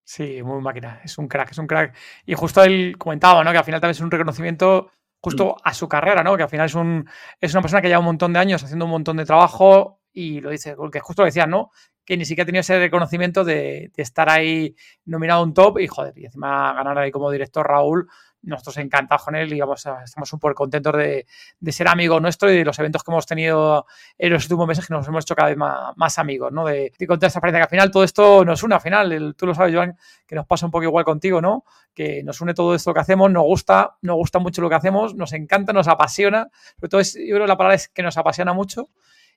Sí, 0.05 0.41
muy 0.41 0.61
máquina, 0.61 1.01
es 1.03 1.18
un 1.18 1.28
crack, 1.28 1.51
es 1.51 1.57
un 1.57 1.68
crack. 1.68 1.95
Y 2.26 2.34
justo 2.36 2.63
él 2.63 2.95
comentaba, 2.97 3.43
¿no? 3.43 3.51
Que 3.51 3.57
al 3.57 3.66
final 3.66 3.82
también 3.82 3.95
es 3.95 4.01
un 4.01 4.11
reconocimiento 4.11 4.91
justo 5.26 5.56
mm. 5.56 5.62
a 5.64 5.74
su 5.74 5.88
carrera, 5.88 6.24
¿no? 6.24 6.38
Que 6.38 6.44
al 6.44 6.50
final 6.50 6.68
es, 6.68 6.76
un, 6.76 7.10
es 7.42 7.52
una 7.54 7.62
persona 7.62 7.82
que 7.82 7.88
lleva 7.88 8.00
un 8.00 8.06
montón 8.06 8.32
de 8.32 8.40
años 8.40 8.64
haciendo 8.64 8.86
un 8.86 8.92
montón 8.92 9.18
de 9.18 9.26
trabajo 9.26 10.00
y 10.14 10.40
lo 10.40 10.52
dice, 10.52 10.76
porque 10.76 11.00
justo 11.00 11.24
lo 11.24 11.26
decía, 11.26 11.48
¿no? 11.48 11.72
que 12.06 12.18
ni 12.18 12.26
siquiera 12.26 12.44
ha 12.44 12.46
tenido 12.46 12.62
ese 12.62 12.78
reconocimiento 12.78 13.44
de, 13.44 13.92
estar 13.98 14.30
ahí 14.30 14.76
nominado 15.06 15.42
a 15.42 15.44
un 15.44 15.54
top 15.54 15.80
y 15.80 15.88
joder, 15.88 16.14
y 16.18 16.26
encima 16.26 16.74
ganar 16.74 16.98
ahí 17.00 17.12
como 17.12 17.32
director 17.32 17.68
Raúl, 17.68 18.08
nosotros 18.46 18.78
encantados 18.78 19.24
con 19.24 19.36
él 19.36 19.52
y 19.54 19.60
vamos, 19.60 19.86
estamos 20.04 20.30
súper 20.30 20.54
contentos 20.54 20.93
de, 20.93 21.26
ser 21.72 21.88
amigo 21.88 22.20
nuestro 22.20 22.52
y 22.52 22.58
de 22.58 22.66
los 22.66 22.78
eventos 22.80 23.04
que 23.04 23.12
hemos 23.12 23.26
tenido 23.26 23.86
en 24.18 24.32
los 24.32 24.43
últimos 24.43 24.68
meses 24.68 24.88
que 24.88 24.93
nos 24.93 25.08
hemos 25.08 25.26
hecho 25.26 25.36
cada 25.36 25.50
vez 25.50 25.58
más, 25.58 26.20
amigos, 26.20 26.52
¿no? 26.52 26.66
De, 26.66 26.93
de 26.98 27.08
contar 27.08 27.30
experiencia 27.30 27.60
que 27.60 27.64
al 27.64 27.70
final 27.70 27.91
todo 27.91 28.04
esto 28.04 28.46
nos 28.46 28.64
une, 28.64 28.76
al 28.76 28.82
final, 28.82 29.36
tú 29.38 29.46
lo 29.46 29.54
sabes, 29.54 29.74
Joan, 29.74 29.98
que 30.26 30.36
nos 30.36 30.46
pasa 30.46 30.66
un 30.66 30.72
poco 30.72 30.84
igual 30.84 31.04
contigo, 31.04 31.41
¿no? 31.41 31.66
Que 31.93 32.24
nos 32.24 32.39
une 32.41 32.54
todo 32.54 32.76
esto 32.76 32.93
que 32.93 33.00
hacemos, 33.00 33.32
nos 33.32 33.43
gusta, 33.43 33.98
nos 34.02 34.16
gusta 34.16 34.39
mucho 34.39 34.62
lo 34.62 34.70
que 34.70 34.76
hacemos, 34.76 35.16
nos 35.16 35.34
encanta, 35.34 35.74
nos 35.74 35.88
apasiona, 35.88 36.50
sobre 36.80 36.89
todo 36.89 37.02
es, 37.02 37.14
yo 37.14 37.36
creo 37.36 37.41
que 37.41 37.48
la 37.48 37.58
palabra 37.58 37.76
es 37.76 37.89
que 37.89 38.04
nos 38.04 38.18
apasiona 38.18 38.54
mucho 38.54 38.89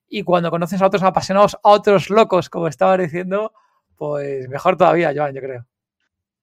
y 0.08 0.22
cuando 0.22 0.50
conoces 0.50 0.80
a 0.80 0.86
otros 0.86 1.02
apasionados, 1.02 1.56
a 1.62 1.70
otros 1.70 2.10
locos, 2.10 2.48
como 2.48 2.68
estaba 2.68 2.96
diciendo, 2.96 3.52
pues 3.96 4.48
mejor 4.48 4.76
todavía, 4.76 5.12
Joan, 5.14 5.34
yo 5.34 5.40
creo. 5.40 5.67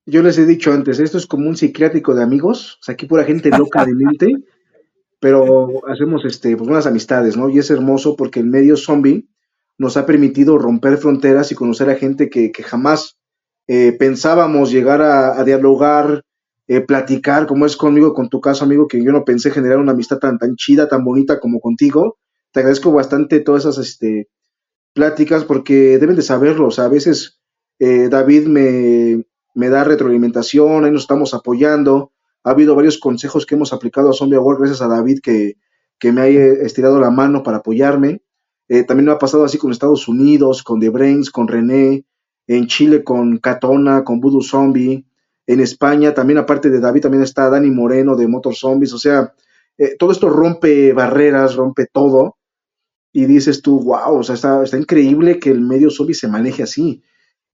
Yo 0.06 0.22
les 0.22 0.38
he 0.38 0.45
dicho 0.45 0.72
antes, 0.72 0.99
esto 0.99 1.18
es 1.18 1.26
como 1.26 1.49
un 1.49 1.58
psiquiátrico 1.58 2.14
de 2.14 2.24
amigos, 2.24 2.78
o 2.80 2.84
sea, 2.84 2.93
aquí 2.93 3.06
pura 3.08 3.24
gente 3.24 3.49
loca 3.49 3.86
de 3.86 3.93
mente, 3.93 4.28
pero 5.20 5.88
hacemos 5.88 6.24
este, 6.26 6.56
pues, 6.56 6.68
buenas 6.68 6.86
amistades, 6.86 7.36
¿no? 7.38 7.49
Y 7.49 7.60
es 7.60 7.72
hermoso 7.72 8.16
porque 8.16 8.39
el 8.39 8.45
medio 8.45 8.78
zombie 8.78 9.28
nos 9.78 9.97
ha 9.97 10.06
permitido 10.06 10.58
romper 10.58 10.97
fronteras 10.97 11.51
y 11.51 11.56
conocer 11.56 11.89
a 11.89 11.95
gente 11.95 12.30
que, 12.30 12.51
jamás 12.64 13.18
eh, 13.68 13.93
pensábamos 13.93 14.72
llegar 14.72 15.01
a, 15.01 15.43
dialogar, 15.43 16.24
eh, 16.68 16.82
platicar, 16.82 17.47
como 17.47 17.66
es 17.66 17.76
conmigo, 17.76 18.14
con 18.14 18.30
tu 18.30 18.39
caso, 18.39 18.64
amigo, 18.64 18.88
que 18.88 19.03
yo 19.03 19.12
no 19.12 19.26
pensé 19.26 19.51
generar 19.51 19.80
una 19.80 19.91
amistad 19.93 20.20
tan, 20.20 20.38
tan 20.38 20.56
chida, 20.56 20.88
tan 20.88 21.03
bonita 21.03 21.39
como 21.39 21.60
contigo 21.60 22.18
te 22.56 22.62
agradezco 22.62 22.93
bastante 22.93 23.41
todas 23.41 23.66
esas 23.66 23.86
este, 23.86 24.30
pláticas 24.93 25.43
porque 25.43 25.97
deben 25.99 26.16
de 26.16 26.22
saberlo. 26.22 26.68
O 26.68 26.72
sea, 26.72 26.86
a 26.86 26.89
veces 26.89 27.41
eh, 27.80 28.08
David 28.10 28.47
me, 28.47 29.26
me, 29.56 29.70
da 29.70 29.84
retroalimentación, 29.84 30.86
ahí 30.86 30.91
nos 30.91 31.03
estamos 31.03 31.34
apoyando. 31.34 32.12
Ha 32.43 32.51
habido 32.51 32.76
varios 32.76 32.99
consejos 32.99 33.45
que 33.45 33.56
hemos 33.56 33.74
aplicado 33.74 34.10
a 34.10 34.14
Zombie 34.14 34.38
Award 34.38 34.60
gracias 34.60 34.82
a 34.82 34.88
David 34.88 35.20
que, 35.24 35.58
que 35.97 36.12
me 36.12 36.22
ha 36.22 36.28
estirado 36.28 36.99
la 36.99 37.10
mano 37.10 37.41
para 37.41 37.58
apoyarme. 37.58 38.22
Eh, 38.68 38.84
también 38.84 39.06
me 39.06 39.12
ha 39.12 39.20
pasado 39.20 39.43
así 39.43 39.58
con 39.58 39.72
Estados 39.72 40.08
Unidos, 40.08 40.62
con 40.64 40.80
The 40.80 40.89
Brains, 40.89 41.32
con 41.32 41.47
René, 41.47 42.06
en 42.47 42.68
Chile 42.68 43.03
con 43.03 43.38
Catona, 43.38 44.03
con 44.03 44.20
Voodoo 44.20 44.41
Zombie, 44.41 45.06
en 45.47 45.60
España 45.60 46.14
también 46.14 46.39
aparte 46.39 46.70
de 46.70 46.80
David 46.80 47.01
también 47.01 47.24
está 47.24 47.49
Dani 47.49 47.70
Moreno 47.70 48.16
de 48.16 48.28
Motor 48.28 48.56
Zombies, 48.56 48.93
o 48.93 48.97
sea, 48.97 49.34
eh, 49.78 49.95
todo 49.97 50.12
esto 50.12 50.30
rompe 50.30 50.93
barreras, 50.93 51.56
rompe 51.56 51.88
todo 51.91 52.38
y 53.12 53.26
dices 53.26 53.62
tú, 53.62 53.82
wow, 53.82 54.18
o 54.18 54.24
sea, 54.24 54.36
está, 54.36 54.64
está 54.64 54.78
increíble 54.78 55.39
que 55.39 55.51
el 55.51 55.62
medio 55.62 55.89
zombie 55.89 56.16
se 56.16 56.28
maneje 56.28 56.64
así. 56.64 57.03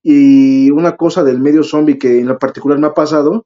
Y 0.03 0.71
una 0.71 0.97
cosa 0.97 1.23
del 1.23 1.39
medio 1.39 1.63
zombie 1.63 1.97
que 1.97 2.19
en 2.19 2.27
lo 2.27 2.39
particular 2.39 2.79
me 2.79 2.87
ha 2.87 2.93
pasado, 2.93 3.45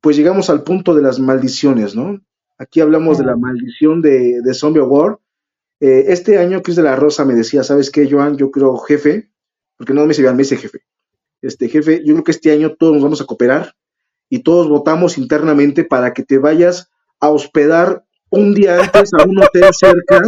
pues 0.00 0.16
llegamos 0.16 0.50
al 0.50 0.62
punto 0.62 0.94
de 0.94 1.02
las 1.02 1.18
maldiciones, 1.18 1.96
¿no? 1.96 2.20
Aquí 2.58 2.80
hablamos 2.80 3.18
de 3.18 3.24
la 3.24 3.36
maldición 3.36 4.00
de, 4.02 4.40
de 4.42 4.54
Zombie 4.54 4.82
War. 4.82 5.18
Eh, 5.80 6.04
este 6.08 6.38
año 6.38 6.62
Chris 6.62 6.76
de 6.76 6.82
la 6.82 6.94
Rosa 6.94 7.24
me 7.24 7.34
decía, 7.34 7.64
¿sabes 7.64 7.90
qué, 7.90 8.08
Joan? 8.08 8.36
Yo 8.36 8.50
creo, 8.50 8.76
jefe, 8.76 9.30
porque 9.76 9.92
no 9.92 10.02
me 10.02 10.08
dice, 10.08 10.22
me 10.22 10.38
dice 10.38 10.56
jefe, 10.56 10.82
este 11.42 11.68
jefe, 11.68 12.02
yo 12.04 12.14
creo 12.14 12.24
que 12.24 12.30
este 12.30 12.52
año 12.52 12.74
todos 12.74 12.94
nos 12.94 13.02
vamos 13.02 13.20
a 13.20 13.24
cooperar 13.26 13.74
y 14.28 14.42
todos 14.42 14.68
votamos 14.68 15.18
internamente 15.18 15.84
para 15.84 16.12
que 16.12 16.22
te 16.22 16.38
vayas 16.38 16.90
a 17.20 17.30
hospedar 17.30 18.04
un 18.30 18.54
día 18.54 18.80
antes 18.80 19.10
a 19.14 19.24
un 19.24 19.42
hotel 19.42 19.66
cerca 19.72 20.22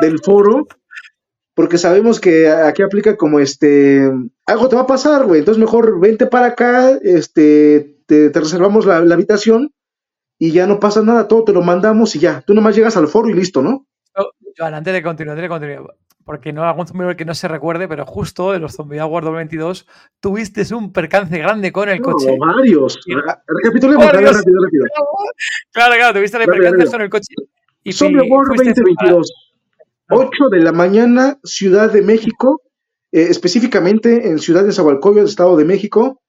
del 0.00 0.18
foro, 0.20 0.66
porque 1.54 1.78
sabemos 1.78 2.20
que 2.20 2.48
aquí 2.48 2.82
aplica 2.82 3.16
como 3.16 3.40
este, 3.40 4.10
algo 4.50 4.68
te 4.68 4.76
va 4.76 4.82
a 4.82 4.86
pasar, 4.86 5.24
güey, 5.24 5.40
entonces 5.40 5.60
mejor 5.60 6.00
vente 6.00 6.26
para 6.26 6.46
acá, 6.46 6.90
este, 7.02 7.98
te, 8.06 8.30
reservamos 8.32 8.86
la, 8.86 8.96
habitación 8.96 9.72
y 10.38 10.52
ya 10.52 10.66
no 10.66 10.80
pasa 10.80 11.02
nada, 11.02 11.28
todo 11.28 11.44
te 11.44 11.52
lo 11.52 11.62
mandamos 11.62 12.16
y 12.16 12.18
ya, 12.18 12.42
tú 12.42 12.54
nomás 12.54 12.76
llegas 12.76 12.96
al 12.96 13.08
foro 13.08 13.28
y 13.28 13.34
listo, 13.34 13.62
¿no? 13.62 13.86
Oh, 14.16 14.30
Joan, 14.56 14.74
antes 14.74 14.92
de 14.92 15.02
continuar, 15.02 15.36
antes 15.36 15.42
de 15.42 15.48
continuar, 15.48 15.94
porque 16.24 16.52
no 16.52 16.64
algún 16.64 16.86
zombie 16.86 17.16
que 17.16 17.24
no 17.24 17.34
se 17.34 17.48
recuerde, 17.48 17.88
pero 17.88 18.06
justo 18.06 18.54
en 18.54 18.62
los 18.62 18.74
Zombie 18.74 19.00
Awards 19.00 19.24
2022 19.26 19.86
tuviste 20.20 20.74
un 20.74 20.92
percance 20.92 21.38
grande 21.38 21.72
con 21.72 21.88
el 21.88 22.00
coche. 22.00 22.36
varios. 22.38 23.00
Recapitulemos 23.06 24.06
rápido, 24.06 24.32
rápido, 24.32 24.62
rápido. 24.62 24.84
Claro, 25.72 25.94
claro, 25.94 26.14
tuviste 26.14 26.36
el 26.36 26.44
percance 26.44 26.90
con 26.90 27.00
el 27.00 27.10
coche. 27.10 27.34
Y 27.82 27.92
Zombie 27.92 28.20
Award 28.20 28.48
2022. 28.56 29.32
8 30.10 30.48
de 30.50 30.60
la 30.60 30.72
mañana, 30.72 31.38
Ciudad 31.44 31.90
de 31.92 32.02
México, 32.02 32.60
eh, 33.12 33.26
específicamente 33.28 34.28
en 34.28 34.38
Ciudad 34.38 34.64
de 34.64 34.72
Zahualcoyo, 34.72 35.24
Estado 35.24 35.56
de 35.56 35.64
México. 35.64 36.22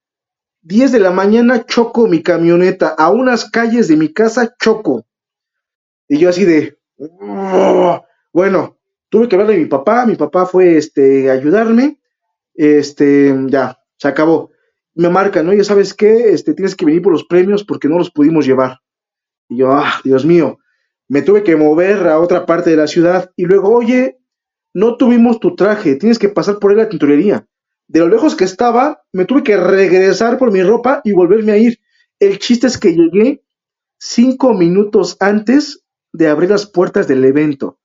10 0.62 0.92
de 0.92 1.00
la 1.00 1.10
mañana 1.10 1.66
choco 1.66 2.06
mi 2.06 2.22
camioneta 2.22 2.88
a 2.88 3.10
unas 3.10 3.50
calles 3.50 3.88
de 3.88 3.96
mi 3.96 4.12
casa, 4.12 4.54
choco. 4.60 5.04
Y 6.08 6.18
yo 6.18 6.28
así 6.28 6.44
de, 6.44 6.78
bueno, 8.32 8.78
tuve 9.08 9.28
que 9.28 9.36
hablar 9.36 9.48
de 9.48 9.58
mi 9.58 9.66
papá, 9.66 10.06
mi 10.06 10.16
papá 10.16 10.46
fue 10.46 10.76
este, 10.76 11.30
a 11.30 11.34
ayudarme, 11.34 12.00
este, 12.54 13.34
ya, 13.48 13.78
se 13.96 14.08
acabó. 14.08 14.50
Me 14.94 15.08
marca, 15.08 15.42
¿no? 15.42 15.52
Ya 15.52 15.64
sabes 15.64 15.94
qué, 15.94 16.30
este, 16.30 16.54
tienes 16.54 16.76
que 16.76 16.84
venir 16.84 17.02
por 17.02 17.12
los 17.12 17.24
premios 17.24 17.64
porque 17.64 17.88
no 17.88 17.98
los 17.98 18.10
pudimos 18.10 18.46
llevar. 18.46 18.78
Y 19.48 19.58
yo, 19.58 19.72
ah, 19.72 20.00
Dios 20.04 20.24
mío, 20.24 20.58
me 21.08 21.22
tuve 21.22 21.42
que 21.42 21.56
mover 21.56 22.06
a 22.08 22.20
otra 22.20 22.46
parte 22.46 22.70
de 22.70 22.76
la 22.76 22.86
ciudad 22.86 23.30
y 23.36 23.44
luego, 23.44 23.74
oye, 23.74 24.18
no 24.74 24.96
tuvimos 24.96 25.40
tu 25.40 25.54
traje, 25.54 25.96
tienes 25.96 26.18
que 26.18 26.28
pasar 26.28 26.58
por 26.58 26.72
él 26.72 26.78
la 26.78 26.88
tintorería. 26.88 27.46
De 27.88 28.00
lo 28.00 28.08
lejos 28.08 28.36
que 28.36 28.44
estaba, 28.44 29.02
me 29.12 29.24
tuve 29.24 29.42
que 29.42 29.56
regresar 29.56 30.38
por 30.38 30.52
mi 30.52 30.62
ropa 30.62 31.00
y 31.04 31.12
volverme 31.12 31.52
a 31.52 31.58
ir. 31.58 31.78
El 32.18 32.38
chiste 32.38 32.66
es 32.66 32.78
que 32.78 32.94
llegué 32.94 33.42
cinco 33.98 34.54
minutos 34.54 35.16
antes 35.20 35.84
de 36.12 36.28
abrir 36.28 36.50
las 36.50 36.66
puertas 36.66 37.08
del 37.08 37.24
evento 37.24 37.78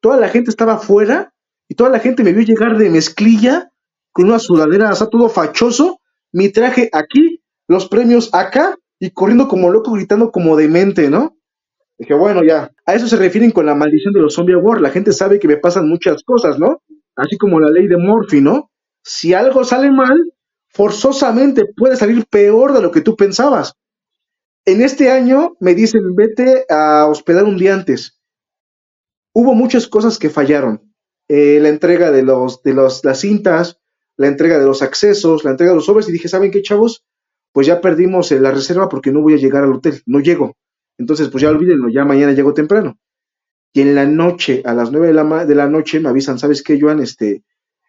toda 0.00 0.16
la 0.16 0.28
gente 0.28 0.50
estaba 0.50 0.74
afuera 0.74 1.32
y 1.68 1.74
toda 1.74 1.90
la 1.90 1.98
gente 1.98 2.22
me 2.22 2.32
vio 2.32 2.42
llegar 2.42 2.78
de 2.78 2.90
mezclilla 2.90 3.70
con 4.12 4.26
una 4.26 4.38
sudadera, 4.38 4.94
sea, 4.94 5.08
todo 5.08 5.28
fachoso, 5.28 6.00
mi 6.32 6.50
traje 6.50 6.88
aquí, 6.92 7.42
los 7.66 7.88
premios 7.88 8.30
acá 8.32 8.76
y 8.98 9.10
corriendo 9.10 9.48
como 9.48 9.70
loco, 9.70 9.92
gritando 9.92 10.30
como 10.32 10.56
demente, 10.56 11.10
¿no? 11.10 11.36
Dije, 11.98 12.14
bueno, 12.14 12.42
ya, 12.44 12.70
a 12.88 12.94
eso 12.94 13.06
se 13.06 13.16
refieren 13.16 13.50
con 13.50 13.66
la 13.66 13.74
maldición 13.74 14.12
de 14.12 14.20
los 14.20 14.34
zombie 14.34 14.56
war. 14.56 14.80
La 14.80 14.90
gente 14.90 15.12
sabe 15.12 15.38
que 15.38 15.48
me 15.48 15.56
pasan 15.58 15.88
muchas 15.88 16.22
cosas, 16.24 16.58
¿no? 16.58 16.82
Así 17.16 17.36
como 17.36 17.60
la 17.60 17.70
ley 17.70 17.86
de 17.86 17.96
Murphy, 17.96 18.40
¿no? 18.40 18.70
Si 19.04 19.34
algo 19.34 19.64
sale 19.64 19.90
mal, 19.90 20.16
forzosamente 20.68 21.66
puede 21.76 21.96
salir 21.96 22.26
peor 22.26 22.72
de 22.72 22.82
lo 22.82 22.90
que 22.90 23.00
tú 23.00 23.16
pensabas. 23.16 23.74
En 24.64 24.82
este 24.82 25.10
año 25.10 25.56
me 25.60 25.74
dicen, 25.74 26.14
vete 26.14 26.64
a 26.68 27.06
hospedar 27.06 27.44
un 27.44 27.56
día 27.56 27.74
antes 27.74 28.18
hubo 29.38 29.54
muchas 29.54 29.86
cosas 29.86 30.18
que 30.18 30.30
fallaron. 30.30 30.92
Eh, 31.28 31.60
la 31.60 31.68
entrega 31.68 32.10
de, 32.10 32.24
los, 32.24 32.62
de 32.64 32.74
los, 32.74 33.04
las 33.04 33.20
cintas, 33.20 33.78
la 34.16 34.26
entrega 34.26 34.58
de 34.58 34.64
los 34.64 34.82
accesos, 34.82 35.44
la 35.44 35.52
entrega 35.52 35.70
de 35.70 35.76
los 35.76 35.86
sobres, 35.86 36.08
y 36.08 36.12
dije, 36.12 36.26
¿saben 36.26 36.50
qué, 36.50 36.60
chavos? 36.60 37.04
Pues 37.52 37.68
ya 37.68 37.80
perdimos 37.80 38.32
eh, 38.32 38.40
la 38.40 38.50
reserva 38.50 38.88
porque 38.88 39.12
no 39.12 39.22
voy 39.22 39.34
a 39.34 39.36
llegar 39.36 39.62
al 39.62 39.74
hotel, 39.74 40.02
no 40.06 40.18
llego. 40.18 40.56
Entonces, 40.98 41.28
pues 41.28 41.42
ya 41.42 41.50
olvídenlo, 41.50 41.88
ya 41.88 42.04
mañana 42.04 42.32
llego 42.32 42.52
temprano. 42.52 42.98
Y 43.72 43.82
en 43.82 43.94
la 43.94 44.06
noche, 44.06 44.62
a 44.64 44.74
las 44.74 44.90
nueve 44.90 45.08
de 45.08 45.14
la, 45.14 45.46
de 45.46 45.54
la 45.54 45.68
noche, 45.68 46.00
me 46.00 46.08
avisan, 46.08 46.38
¿sabes 46.38 46.62
qué, 46.62 46.78
Joan? 46.80 47.00
Este, 47.00 47.44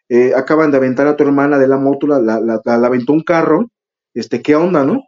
eh, 0.07 0.33
acaban 0.35 0.71
de 0.71 0.77
aventar 0.77 1.07
a 1.07 1.15
tu 1.15 1.23
hermana 1.23 1.57
de 1.57 1.67
la 1.67 1.77
moto, 1.77 2.07
la, 2.07 2.19
la, 2.19 2.39
la, 2.39 2.87
aventó 2.87 3.13
un 3.13 3.23
carro, 3.23 3.69
este, 4.13 4.41
¿qué 4.41 4.55
onda, 4.55 4.83
no? 4.83 5.05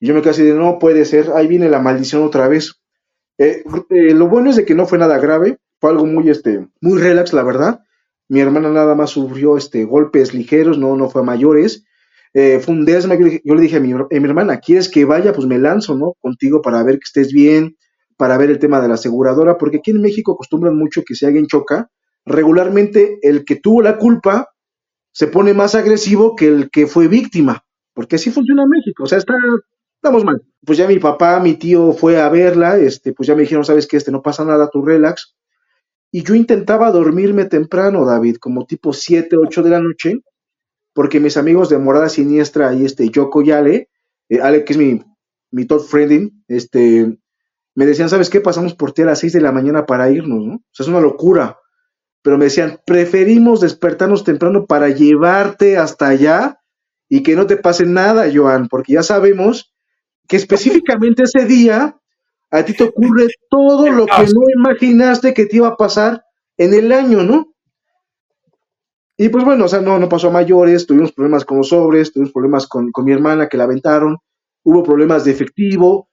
Y 0.00 0.06
yo 0.08 0.14
me 0.14 0.20
quedé 0.20 0.30
así 0.30 0.42
de, 0.44 0.54
no 0.54 0.78
puede 0.78 1.04
ser, 1.04 1.30
ahí 1.34 1.46
viene 1.46 1.68
la 1.68 1.80
maldición 1.80 2.22
otra 2.22 2.48
vez. 2.48 2.80
lo 3.38 4.28
bueno 4.28 4.50
es 4.50 4.56
de 4.56 4.64
que 4.64 4.74
no 4.74 4.86
fue 4.86 4.98
nada 4.98 5.18
grave, 5.18 5.58
fue 5.80 5.90
algo 5.90 6.06
muy, 6.06 6.30
este, 6.30 6.68
muy 6.80 7.00
relax, 7.00 7.32
la 7.32 7.42
verdad. 7.42 7.80
Mi 8.28 8.40
hermana 8.40 8.70
nada 8.70 8.94
más 8.94 9.10
sufrió 9.10 9.56
este, 9.56 9.84
golpes 9.84 10.32
ligeros, 10.34 10.78
no, 10.78 10.96
no 10.96 11.10
fue 11.10 11.22
mayores. 11.22 11.84
Eh, 12.34 12.60
fue 12.60 12.74
un 12.74 12.84
desma, 12.84 13.16
yo, 13.16 13.54
le 13.54 13.60
dije 13.60 13.76
a 13.76 13.80
mi, 13.80 13.92
a 13.92 14.06
mi, 14.08 14.28
hermana, 14.28 14.58
¿quieres 14.58 14.88
que 14.88 15.04
vaya? 15.04 15.32
Pues 15.32 15.46
me 15.46 15.58
lanzo, 15.58 15.96
¿no? 15.96 16.14
Contigo 16.20 16.62
para 16.62 16.82
ver 16.82 16.94
que 16.94 17.04
estés 17.04 17.32
bien, 17.32 17.76
para 18.16 18.38
ver 18.38 18.50
el 18.50 18.58
tema 18.58 18.80
de 18.80 18.88
la 18.88 18.94
aseguradora, 18.94 19.58
porque 19.58 19.78
aquí 19.78 19.90
en 19.90 20.00
México 20.00 20.32
acostumbran 20.32 20.76
mucho 20.76 21.02
que 21.06 21.14
si 21.14 21.26
alguien 21.26 21.46
choca, 21.46 21.90
regularmente 22.24 23.18
el 23.22 23.44
que 23.44 23.56
tuvo 23.56 23.82
la 23.82 23.98
culpa 23.98 24.48
se 25.12 25.26
pone 25.26 25.52
más 25.52 25.74
agresivo 25.74 26.34
que 26.34 26.46
el 26.46 26.70
que 26.70 26.86
fue 26.86 27.08
víctima, 27.08 27.64
porque 27.92 28.16
así 28.16 28.30
funciona 28.30 28.64
México, 28.66 29.04
o 29.04 29.06
sea, 29.06 29.18
está, 29.18 29.34
estamos 29.96 30.24
mal. 30.24 30.42
Pues 30.64 30.78
ya 30.78 30.88
mi 30.88 30.98
papá, 30.98 31.38
mi 31.40 31.54
tío 31.54 31.92
fue 31.92 32.20
a 32.20 32.28
verla, 32.30 32.78
este, 32.78 33.12
pues 33.12 33.26
ya 33.26 33.34
me 33.34 33.42
dijeron, 33.42 33.64
sabes 33.64 33.86
que 33.86 33.98
este 33.98 34.10
no 34.10 34.22
pasa 34.22 34.44
nada, 34.44 34.70
tú 34.70 34.82
relax. 34.82 35.34
Y 36.10 36.22
yo 36.22 36.34
intentaba 36.34 36.90
dormirme 36.90 37.44
temprano, 37.46 38.04
David, 38.06 38.36
como 38.36 38.66
tipo 38.66 38.92
7, 38.92 39.36
8 39.36 39.62
de 39.62 39.70
la 39.70 39.80
noche, 39.80 40.22
porque 40.92 41.20
mis 41.20 41.36
amigos 41.36 41.68
de 41.68 41.78
Morada 41.78 42.08
Siniestra 42.08 42.74
y 42.74 42.84
este 42.84 43.08
Yoko 43.08 43.42
y 43.42 43.50
Ale, 43.50 43.90
eh, 44.28 44.40
Ale 44.40 44.64
que 44.64 44.72
es 44.72 44.78
mi, 44.78 45.02
mi 45.50 45.64
top 45.66 45.86
friending, 45.86 46.44
este, 46.48 47.18
me 47.74 47.86
decían, 47.86 48.08
¿sabes 48.08 48.30
qué? 48.30 48.40
Pasamos 48.40 48.74
por 48.74 48.92
ti 48.92 49.02
a 49.02 49.06
las 49.06 49.20
6 49.20 49.32
de 49.32 49.40
la 49.40 49.52
mañana 49.52 49.86
para 49.86 50.10
irnos, 50.10 50.44
¿no? 50.44 50.54
O 50.54 50.62
sea, 50.72 50.84
es 50.84 50.88
una 50.88 51.00
locura. 51.00 51.58
Pero 52.22 52.38
me 52.38 52.44
decían, 52.44 52.80
preferimos 52.86 53.60
despertarnos 53.60 54.24
temprano 54.24 54.66
para 54.66 54.88
llevarte 54.88 55.76
hasta 55.76 56.08
allá 56.08 56.60
y 57.08 57.22
que 57.22 57.34
no 57.34 57.46
te 57.46 57.56
pase 57.56 57.84
nada, 57.84 58.30
Joan, 58.32 58.68
porque 58.68 58.94
ya 58.94 59.02
sabemos 59.02 59.74
que 60.28 60.36
específicamente 60.36 61.24
ese 61.24 61.46
día 61.46 61.98
a 62.50 62.64
ti 62.64 62.74
te 62.74 62.84
ocurre 62.84 63.28
todo 63.50 63.90
lo 63.90 64.06
que 64.06 64.22
no 64.32 64.42
imaginaste 64.54 65.34
que 65.34 65.46
te 65.46 65.56
iba 65.56 65.68
a 65.68 65.76
pasar 65.76 66.22
en 66.58 66.74
el 66.74 66.92
año, 66.92 67.22
¿no? 67.22 67.51
Y 69.16 69.28
pues 69.28 69.44
bueno, 69.44 69.66
o 69.66 69.68
sea, 69.68 69.80
no, 69.80 69.98
no 69.98 70.08
pasó 70.08 70.28
a 70.28 70.32
mayores, 70.32 70.86
tuvimos 70.86 71.12
problemas 71.12 71.44
con 71.44 71.58
los 71.58 71.68
sobres, 71.68 72.12
tuvimos 72.12 72.32
problemas 72.32 72.66
con, 72.66 72.90
mi 73.04 73.12
hermana 73.12 73.48
que 73.48 73.56
la 73.56 73.64
aventaron, 73.64 74.18
hubo 74.64 74.82
problemas 74.82 75.24
de 75.24 75.32
efectivo, 75.32 76.08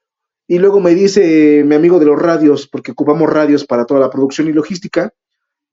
y 0.48 0.60
luego 0.60 0.80
me 0.80 0.94
dice 0.96 1.64
mi 1.66 1.76
amigo 1.76 2.00
de 2.00 2.06
los 2.06 2.20
radios, 2.20 2.68
porque 2.68 2.92
ocupamos 2.92 3.30
radios 3.30 3.66
para 3.66 3.86
toda 3.86 4.00
la 4.00 4.10
producción 4.10 4.48
y 4.48 4.54
logística, 4.54 5.14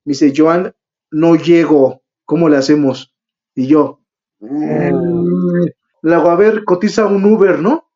me 0.04 0.12
dice, 0.12 0.32
Joan, 0.36 0.74
no 1.10 1.34
llego, 1.34 2.02
¿cómo 2.24 2.48
le 2.48 2.58
hacemos? 2.58 3.14
Y 3.54 3.66
yo, 3.66 4.00
mm, 4.38 5.64
le 6.02 6.14
hago, 6.14 6.30
a 6.30 6.36
ver, 6.36 6.64
cotiza 6.64 7.06
un 7.06 7.24
Uber, 7.24 7.58
¿no? 7.58 7.90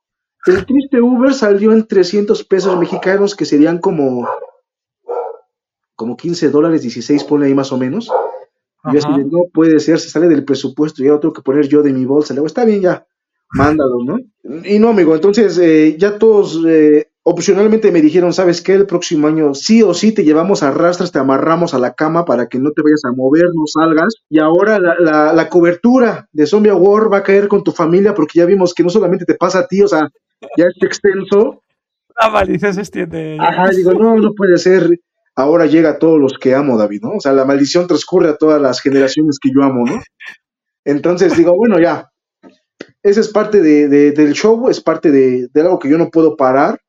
El 0.46 0.64
triste 0.64 1.00
Uber 1.00 1.34
salió 1.34 1.72
en 1.72 1.86
300 1.86 2.44
pesos 2.44 2.78
mexicanos, 2.78 3.36
que 3.36 3.44
serían 3.44 3.78
como, 3.78 4.26
como 5.94 6.16
15 6.16 6.48
dólares, 6.48 6.82
16, 6.82 7.24
pone 7.24 7.46
ahí 7.46 7.54
más 7.54 7.72
o 7.72 7.78
menos. 7.78 8.10
Y 8.84 8.92
yo 8.92 8.98
así 8.98 9.08
no 9.30 9.44
puede 9.52 9.78
ser, 9.80 9.98
se 9.98 10.08
sale 10.08 10.28
del 10.28 10.44
presupuesto, 10.44 11.02
ya 11.02 11.10
lo 11.10 11.20
tengo 11.20 11.34
que 11.34 11.42
poner 11.42 11.68
yo 11.68 11.82
de 11.82 11.92
mi 11.92 12.04
bolsa. 12.04 12.32
Le 12.32 12.38
digo, 12.38 12.46
está 12.46 12.64
bien, 12.64 12.80
ya, 12.80 13.06
mándalo, 13.52 13.98
¿no? 14.04 14.18
Y 14.64 14.78
no, 14.78 14.88
amigo, 14.88 15.14
entonces 15.14 15.58
eh, 15.58 15.96
ya 15.98 16.18
todos 16.18 16.62
eh, 16.66 17.10
opcionalmente 17.22 17.92
me 17.92 18.00
dijeron, 18.00 18.32
¿sabes 18.32 18.62
qué? 18.62 18.74
El 18.74 18.86
próximo 18.86 19.28
año 19.28 19.54
sí 19.54 19.82
o 19.82 19.92
sí 19.92 20.12
te 20.12 20.24
llevamos 20.24 20.62
a 20.62 20.70
rastras, 20.70 21.12
te 21.12 21.18
amarramos 21.18 21.74
a 21.74 21.78
la 21.78 21.94
cama 21.94 22.24
para 22.24 22.48
que 22.48 22.58
no 22.58 22.70
te 22.70 22.82
vayas 22.82 23.04
a 23.04 23.12
mover, 23.14 23.46
no 23.54 23.64
salgas. 23.66 24.14
Y 24.28 24.40
ahora 24.40 24.78
la, 24.78 25.32
la 25.32 25.48
cobertura 25.48 26.28
de 26.32 26.46
Zombie 26.46 26.72
War 26.72 27.12
va 27.12 27.18
a 27.18 27.22
caer 27.22 27.48
con 27.48 27.62
tu 27.62 27.72
familia 27.72 28.14
porque 28.14 28.38
ya 28.38 28.46
vimos 28.46 28.72
que 28.72 28.82
no 28.82 28.88
solamente 28.88 29.24
te 29.24 29.34
pasa 29.34 29.60
a 29.60 29.66
ti, 29.66 29.82
o 29.82 29.88
sea, 29.88 30.08
ya 30.56 30.66
es 30.66 30.82
extenso. 30.82 31.62
La 32.20 32.30
maldición 32.30 32.74
se 32.74 32.80
extiende. 32.80 33.38
Ajá, 33.40 33.70
digo, 33.70 33.92
no, 33.92 34.16
no 34.16 34.34
puede 34.34 34.58
ser. 34.58 34.98
Ahora 35.36 35.66
llega 35.66 35.90
a 35.90 35.98
todos 35.98 36.20
los 36.20 36.34
que 36.38 36.54
amo, 36.54 36.76
David, 36.76 37.02
¿no? 37.02 37.10
O 37.12 37.20
sea, 37.20 37.32
la 37.32 37.44
maldición 37.44 37.86
transcurre 37.86 38.30
a 38.30 38.36
todas 38.36 38.60
las 38.60 38.80
generaciones 38.80 39.38
que 39.40 39.50
yo 39.54 39.62
amo, 39.62 39.84
¿no? 39.86 40.00
Entonces 40.84 41.36
digo, 41.36 41.54
bueno, 41.54 41.80
ya. 41.80 42.10
Esa 43.02 43.20
es 43.20 43.28
parte 43.28 43.62
de, 43.62 43.88
del 43.88 44.32
show, 44.32 44.68
es 44.68 44.80
parte 44.80 45.10
de, 45.10 45.48
algo 45.54 45.78
que 45.78 45.88
yo 45.88 45.98
no 45.98 46.10
puedo 46.10 46.36
parar. 46.36 46.80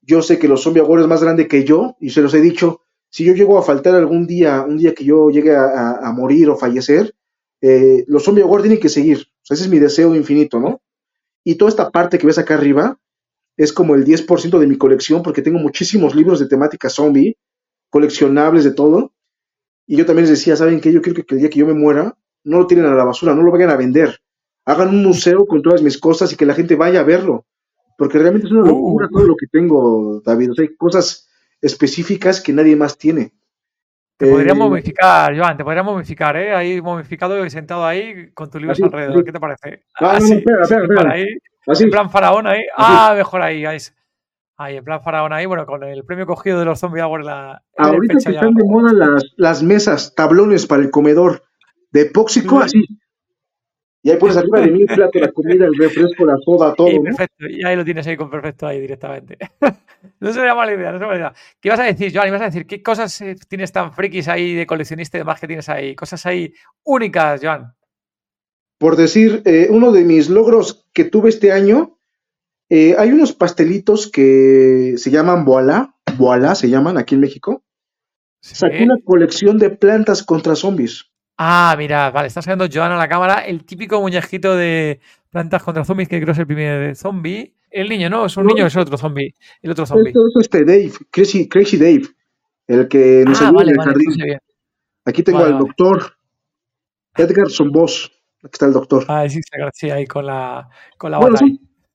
Yo 0.00 0.22
sé 0.22 0.38
que 0.38 0.48
los 0.48 0.62
zombies 0.62 0.84
ahora 0.84 1.02
es 1.02 1.08
más 1.08 1.22
grande 1.22 1.46
que 1.46 1.64
yo, 1.64 1.96
y 2.00 2.10
se 2.10 2.22
los 2.22 2.34
he 2.34 2.40
dicho. 2.40 2.80
Si 3.10 3.24
yo 3.24 3.34
llego 3.34 3.58
a 3.58 3.62
faltar 3.62 3.94
algún 3.94 4.26
día, 4.26 4.62
un 4.62 4.78
día 4.78 4.94
que 4.94 5.04
yo 5.04 5.30
llegue 5.30 5.54
a, 5.54 6.12
morir 6.16 6.48
o 6.48 6.56
fallecer, 6.56 7.14
eh, 7.60 8.04
los 8.08 8.24
zombies 8.24 8.46
ahora 8.46 8.62
tienen 8.62 8.80
que 8.80 8.88
seguir. 8.88 9.18
O 9.18 9.44
sea, 9.44 9.54
ese 9.54 9.64
es 9.64 9.70
mi 9.70 9.78
deseo 9.78 10.14
infinito, 10.14 10.58
¿no? 10.58 10.80
Y 11.44 11.56
toda 11.56 11.68
esta 11.68 11.90
parte 11.90 12.18
que 12.18 12.26
ves 12.26 12.38
acá 12.38 12.54
arriba 12.54 12.98
es 13.56 13.72
como 13.72 13.94
el 13.94 14.04
10% 14.04 14.58
de 14.58 14.66
mi 14.66 14.78
colección 14.78 15.22
porque 15.22 15.42
tengo 15.42 15.58
muchísimos 15.58 16.14
libros 16.14 16.40
de 16.40 16.46
temática 16.46 16.88
zombie, 16.88 17.36
coleccionables 17.92 18.64
de 18.64 18.72
todo. 18.72 19.12
Y 19.86 19.96
yo 19.98 20.06
también 20.06 20.24
les 20.28 20.38
decía, 20.38 20.56
¿saben 20.56 20.80
qué? 20.80 20.90
Yo 20.92 21.02
creo 21.02 21.14
que 21.14 21.24
el 21.28 21.38
día 21.40 21.50
que 21.50 21.58
yo 21.58 21.66
me 21.66 21.74
muera, 21.74 22.16
no 22.44 22.58
lo 22.60 22.66
tiren 22.66 22.86
a 22.86 22.94
la 22.94 23.04
basura, 23.04 23.34
no 23.34 23.42
lo 23.42 23.52
vayan 23.52 23.68
a 23.70 23.76
vender. 23.76 24.18
Hagan 24.64 24.88
un 24.88 25.02
museo 25.02 25.44
con 25.46 25.60
todas 25.60 25.82
mis 25.82 25.98
cosas 25.98 26.32
y 26.32 26.36
que 26.36 26.46
la 26.46 26.54
gente 26.54 26.74
vaya 26.74 27.00
a 27.00 27.04
verlo. 27.04 27.44
Porque 27.98 28.18
realmente 28.18 28.46
es 28.46 28.52
una 28.52 28.66
locura 28.66 29.06
Uh. 29.10 29.14
todo 29.14 29.26
lo 29.26 29.36
que 29.36 29.46
tengo, 29.46 30.20
David. 30.24 30.52
O 30.52 30.54
sea, 30.54 30.62
hay 30.64 30.74
cosas 30.76 31.28
específicas 31.60 32.40
que 32.40 32.52
nadie 32.52 32.74
más 32.76 32.96
tiene. 32.96 33.32
Te 34.16 34.30
podrían 34.30 34.56
Eh, 34.56 34.60
momificar, 34.60 35.36
Joan, 35.36 35.56
te 35.56 35.64
podrían 35.64 35.84
momificar, 35.84 36.36
¿eh? 36.36 36.54
Ahí 36.54 36.80
momificado 36.80 37.44
y 37.44 37.50
sentado 37.50 37.84
ahí 37.84 38.30
con 38.32 38.48
tus 38.50 38.60
libros 38.60 38.76
Así, 38.78 38.84
alrededor. 38.84 39.16
así. 39.16 39.24
¿Qué 39.24 39.32
te 39.32 39.40
parece? 39.40 39.84
No, 40.00 40.06
no, 40.06 40.12
no, 40.12 40.18
Así, 40.18 40.32
espera, 40.34 40.62
espera, 40.62 40.82
espera. 40.84 41.10
ahí, 41.12 41.26
Así. 41.66 41.84
en 41.84 41.90
plan 41.90 42.10
faraón 42.10 42.46
ahí. 42.46 42.60
Ah, 42.76 43.12
mejor 43.16 43.42
ahí, 43.42 43.64
ahí. 43.64 43.78
Ahí, 44.56 44.76
en 44.76 44.84
plan 44.84 45.02
faraón 45.02 45.32
ahí, 45.32 45.46
bueno, 45.46 45.66
con 45.66 45.82
el 45.82 46.04
premio 46.04 46.26
cogido 46.26 46.58
de 46.58 46.64
los 46.64 46.78
zombies 46.78 47.02
ahora 47.02 47.22
en 47.22 47.26
la. 47.26 47.62
Ahorita 47.78 48.14
que 48.22 48.30
están 48.30 48.54
de 48.54 48.64
moda 48.64 48.92
las, 48.92 49.24
las 49.36 49.62
mesas, 49.62 50.14
tablones 50.14 50.66
para 50.66 50.82
el 50.82 50.90
comedor 50.90 51.42
de 51.90 52.02
epóxico, 52.02 52.58
Sí. 52.60 52.64
así. 52.64 52.98
Y 54.04 54.10
ahí 54.10 54.16
pones 54.16 54.36
arriba 54.36 54.60
de 54.60 54.70
mí 54.72 54.80
el 54.82 54.86
plato, 54.94 55.18
la 55.20 55.30
comida, 55.30 55.64
el 55.64 55.74
refresco, 55.78 56.26
la 56.26 56.36
soda, 56.44 56.74
todo. 56.74 56.88
Y 56.88 56.98
¿no? 56.98 57.04
perfecto, 57.04 57.46
y 57.46 57.64
ahí 57.64 57.76
lo 57.76 57.84
tienes 57.84 58.06
ahí 58.06 58.16
con 58.16 58.30
perfecto 58.30 58.66
ahí 58.66 58.80
directamente. 58.80 59.38
no 60.20 60.32
sería 60.32 60.54
mala 60.54 60.74
idea, 60.74 60.90
no 60.90 60.98
sería 60.98 61.06
mala 61.06 61.18
idea. 61.18 61.34
¿Qué 61.60 61.68
ibas 61.68 61.80
a 61.80 61.84
decir, 61.84 62.12
Joan? 62.12 62.28
Ibas 62.28 62.42
a 62.42 62.46
decir, 62.46 62.66
¿qué 62.66 62.82
cosas 62.82 63.20
eh, 63.20 63.36
tienes 63.48 63.70
tan 63.72 63.92
frikis 63.92 64.26
ahí 64.28 64.54
de 64.54 64.66
coleccionista 64.66 65.16
y 65.16 65.20
demás 65.20 65.40
que 65.40 65.46
tienes 65.46 65.68
ahí? 65.68 65.94
Cosas 65.94 66.26
ahí 66.26 66.52
únicas, 66.84 67.40
Joan. 67.42 67.74
Por 68.78 68.96
decir, 68.96 69.42
eh, 69.44 69.68
uno 69.70 69.92
de 69.92 70.02
mis 70.02 70.28
logros 70.28 70.88
que 70.92 71.04
tuve 71.04 71.28
este 71.28 71.52
año, 71.52 71.98
eh, 72.74 72.94
hay 72.98 73.12
unos 73.12 73.34
pastelitos 73.34 74.10
que 74.10 74.94
se 74.96 75.10
llaman 75.10 75.44
Boalá, 75.44 75.94
Boalá 76.16 76.54
se 76.54 76.70
llaman 76.70 76.96
aquí 76.96 77.14
en 77.16 77.20
México. 77.20 77.62
Sí. 78.40 78.64
una 78.80 78.96
colección 79.04 79.58
de 79.58 79.68
plantas 79.70 80.22
contra 80.22 80.56
zombies. 80.56 81.04
Ah, 81.36 81.74
mira, 81.76 82.10
vale, 82.10 82.28
está 82.28 82.40
sacando 82.40 82.66
Joan 82.72 82.90
a 82.92 82.96
la 82.96 83.08
cámara 83.08 83.40
el 83.40 83.64
típico 83.64 84.00
muñequito 84.00 84.56
de 84.56 85.00
plantas 85.30 85.62
contra 85.62 85.84
zombies, 85.84 86.08
que 86.08 86.16
creo 86.16 86.26
que 86.26 86.32
es 86.32 86.38
el 86.38 86.46
primer 86.46 86.96
zombie. 86.96 87.54
El 87.70 87.88
niño, 87.90 88.08
¿no? 88.08 88.24
Es 88.26 88.36
un 88.38 88.44
No. 88.46 88.54
niño, 88.54 88.66
es 88.66 88.74
el 88.74 88.80
otro 88.82 88.96
zombie. 88.96 89.34
El 89.60 89.70
otro 89.70 89.84
zombie. 89.86 90.08
Esto 90.08 90.20
es 90.26 90.34
este 90.40 90.64
Dave, 90.64 90.92
Crazy, 91.10 91.48
Crazy 91.48 91.76
Dave, 91.76 92.02
el 92.66 92.88
que 92.88 93.24
nos 93.26 93.40
Ah, 93.40 93.48
ayuda 93.48 93.58
vale, 93.58 93.70
en 93.70 93.80
el 93.80 93.86
vale, 93.86 93.92
jardín. 93.92 94.38
Aquí 95.04 95.22
tengo 95.22 95.38
Vale, 95.40 95.52
al 95.52 95.58
doctor 95.60 96.16
Edgar 97.16 97.46
Boss. 97.70 98.10
Aquí 98.42 98.50
está 98.54 98.66
el 98.66 98.72
doctor. 98.72 99.04
Ah, 99.08 99.28
sí, 99.28 99.40
sí, 99.74 99.90
ahí 99.90 100.06
con 100.06 100.26
la, 100.26 100.68
con 100.98 101.10
la 101.10 101.18
Bueno, 101.18 101.34
bata 101.34 101.46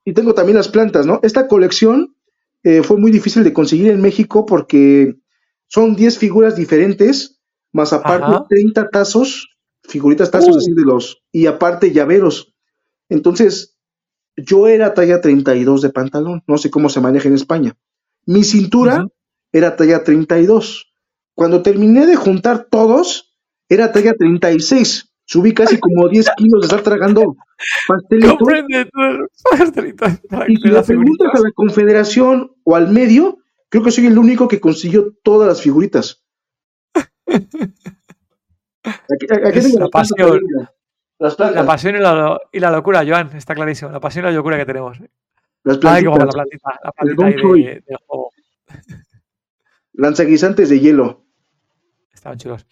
y 0.08 0.14
tengo 0.14 0.34
también 0.34 0.56
las 0.56 0.70
plantas, 0.70 1.06
¿no? 1.06 1.20
Esta 1.22 1.50
colección 1.50 2.16
eh, 2.64 2.82
fue 2.82 2.96
muy 2.96 3.12
difícil 3.12 3.44
de 3.44 3.52
conseguir 3.52 3.90
en 3.90 4.00
México 4.00 4.46
porque 4.46 5.18
son 5.68 5.98
10 5.98 6.18
figuras 6.18 6.56
diferentes, 6.56 7.42
más 7.74 7.92
aparte 7.92 8.32
Ajá. 8.32 8.46
30 8.48 8.90
tazos, 8.90 9.50
figuritas 9.84 10.32
tazos 10.32 10.56
Uh. 10.56 10.60
así 10.60 10.72
de 10.74 10.84
los, 10.86 11.24
y 11.34 11.48
aparte 11.48 11.92
llaveros. 11.92 12.54
Entonces, 13.10 13.76
yo 14.38 14.70
era 14.70 14.94
talla 14.94 15.20
32 15.20 15.82
de 15.82 15.90
pantalón, 15.90 16.42
no 16.48 16.58
sé 16.58 16.72
cómo 16.72 16.88
se 16.88 17.02
maneja 17.02 17.28
en 17.28 17.36
España. 17.36 17.76
Mi 18.26 18.46
cintura 18.46 19.00
Ujú. 19.00 19.12
era 19.52 19.76
talla 19.76 20.06
32. 20.06 20.94
Cuando 21.36 21.64
terminé 21.64 22.06
de 22.06 22.16
juntar 22.16 22.68
todos, 22.72 23.36
era 23.68 23.92
talla 23.92 24.14
36. 24.14 25.07
Subí 25.30 25.54
casi 25.54 25.78
como 25.78 26.08
10 26.08 26.26
kilos 26.38 26.62
de 26.62 26.68
estar 26.68 26.82
tragando 26.82 27.36
pastelitos. 27.86 28.48
De 28.48 29.94
Y 30.48 30.56
si 30.56 30.70
de 30.70 30.74
le 30.74 30.84
preguntas 30.84 31.28
a 31.34 31.40
la 31.40 31.52
Confederación 31.54 32.56
o 32.64 32.76
al 32.78 32.88
medio, 32.88 33.40
creo 33.68 33.84
que 33.84 33.92
soy 33.92 34.06
el 34.06 34.18
único 34.18 34.48
que 34.48 34.62
consiguió 34.62 35.16
todas 35.24 35.50
las 35.50 35.62
figuritas. 35.62 36.24
Aquí, 38.88 39.28
aquí 39.46 39.60
Es 39.60 39.74
la 39.74 39.90
pasión. 39.90 40.40
Las. 41.20 41.38
La 41.38 41.50
y 41.50 41.92
la, 42.00 42.40
y 42.54 42.60
la 42.62 42.72
locura, 42.72 43.04
Joan, 43.06 43.36
está 43.36 43.54
clarísimo. 43.54 43.92
La 43.92 44.00
pasión 44.00 44.24
y 44.24 44.30
la 44.30 44.34
locura 44.34 44.56
que 44.56 44.66
tenemos. 44.66 44.98
las 45.64 45.78
Ay, 45.84 46.04
qué 46.04 46.08
guapa 46.08 46.24
la 46.26 46.32
plantitas, 46.32 46.62
plantita, 46.62 46.80
la 46.84 46.92
plantita 46.94 47.26
de, 47.26 47.84
del 47.86 47.98
juego. 48.06 48.32
lanzaguisantes 49.92 50.70
de 50.70 50.80
hielo. 50.80 51.26
Estaban 52.14 52.38
chulos. 52.38 52.66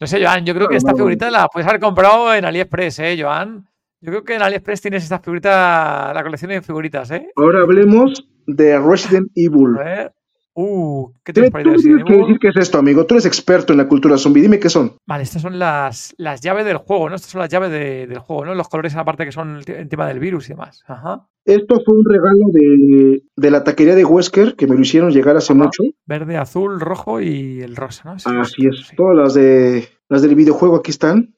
No 0.00 0.06
sé, 0.06 0.22
Joan, 0.24 0.44
yo 0.46 0.54
creo 0.54 0.68
que 0.68 0.76
esta 0.76 0.94
figurita 0.94 1.30
la 1.30 1.48
puedes 1.48 1.68
haber 1.68 1.80
comprado 1.80 2.32
en 2.34 2.44
AliExpress, 2.44 2.98
¿eh, 3.00 3.16
Joan? 3.20 3.66
Yo 4.00 4.12
creo 4.12 4.24
que 4.24 4.34
en 4.36 4.42
AliExpress 4.42 4.80
tienes 4.80 5.02
esta 5.02 5.18
figurita, 5.18 6.12
la 6.14 6.22
colección 6.22 6.50
de 6.50 6.62
figuritas, 6.62 7.10
¿eh? 7.10 7.28
Ahora 7.34 7.60
hablemos 7.62 8.28
de 8.46 8.78
Resident 8.78 9.28
Evil. 9.34 9.76
A 9.78 9.84
ver. 9.84 10.12
Uh, 10.60 11.12
¿qué 11.24 11.32
de 11.32 11.42
me 11.42 11.50
Resident 11.50 12.08
Evil? 12.08 12.20
decir 12.22 12.38
qué 12.40 12.48
es 12.48 12.56
esto, 12.56 12.78
amigo. 12.78 13.06
Tú 13.06 13.14
eres 13.14 13.26
experto 13.26 13.72
en 13.72 13.76
la 13.78 13.86
cultura 13.88 14.16
zombie. 14.18 14.42
Dime 14.42 14.58
qué 14.58 14.68
son. 14.68 14.96
Vale, 15.06 15.22
estas 15.24 15.42
son 15.42 15.58
las, 15.58 16.14
las 16.18 16.40
llaves 16.40 16.64
del 16.64 16.78
juego, 16.78 17.08
¿no? 17.08 17.16
Estas 17.16 17.30
son 17.32 17.40
las 17.40 17.48
llaves 17.50 17.70
de- 17.70 18.06
del 18.06 18.18
juego, 18.18 18.44
¿no? 18.44 18.54
Los 18.54 18.68
colores 18.68 18.92
en 18.92 18.98
la 18.98 19.04
parte 19.04 19.24
que 19.24 19.32
son 19.32 19.56
el, 19.56 19.64
te- 19.64 19.80
el 19.80 19.88
tema 19.88 20.06
del 20.06 20.18
virus 20.20 20.46
y 20.46 20.52
demás. 20.54 20.82
Ajá. 20.86 21.26
Esto 21.48 21.80
fue 21.84 21.96
un 21.96 22.04
regalo 22.04 22.38
de, 22.52 23.22
de 23.36 23.50
la 23.50 23.64
taquería 23.64 23.94
de 23.94 24.04
Wesker 24.04 24.54
que 24.54 24.66
me 24.66 24.74
lo 24.74 24.82
hicieron 24.82 25.10
llegar 25.10 25.36
hace 25.36 25.52
Ajá. 25.54 25.62
mucho. 25.64 25.82
Verde, 26.06 26.36
azul, 26.36 26.78
rojo 26.78 27.20
y 27.20 27.60
el 27.62 27.74
rosa, 27.74 28.02
¿no? 28.12 28.18
Sí, 28.18 28.28
Así 28.38 28.54
sí, 28.62 28.66
es. 28.68 28.86
sí. 28.88 28.96
Todas 28.96 29.16
las 29.16 29.34
de 29.34 29.88
las 30.10 30.20
del 30.22 30.34
videojuego 30.34 30.76
aquí 30.76 30.90
están. 30.90 31.34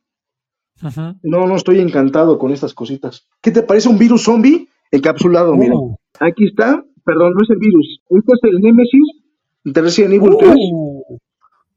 No, 1.23 1.47
no 1.47 1.57
estoy 1.57 1.79
encantado 1.79 2.39
con 2.39 2.53
estas 2.53 2.73
cositas. 2.75 3.29
¿Qué 3.43 3.51
te 3.51 3.63
parece 3.63 3.89
un 3.89 3.99
virus 3.99 4.23
zombie 4.25 4.67
encapsulado? 4.91 5.55
Mira, 5.55 5.75
Uh, 5.77 5.95
aquí 6.21 6.47
está. 6.47 6.83
Perdón, 7.05 7.33
no 7.35 7.43
es 7.43 7.51
el 7.51 7.59
virus. 7.59 8.01
Este 8.09 8.33
es 8.33 8.41
el 8.45 8.61
Nemesis 8.61 9.23
de 9.65 9.81
Resident 9.83 10.15
Evil 10.15 10.37
3. 10.39 10.55
uh, 10.73 11.19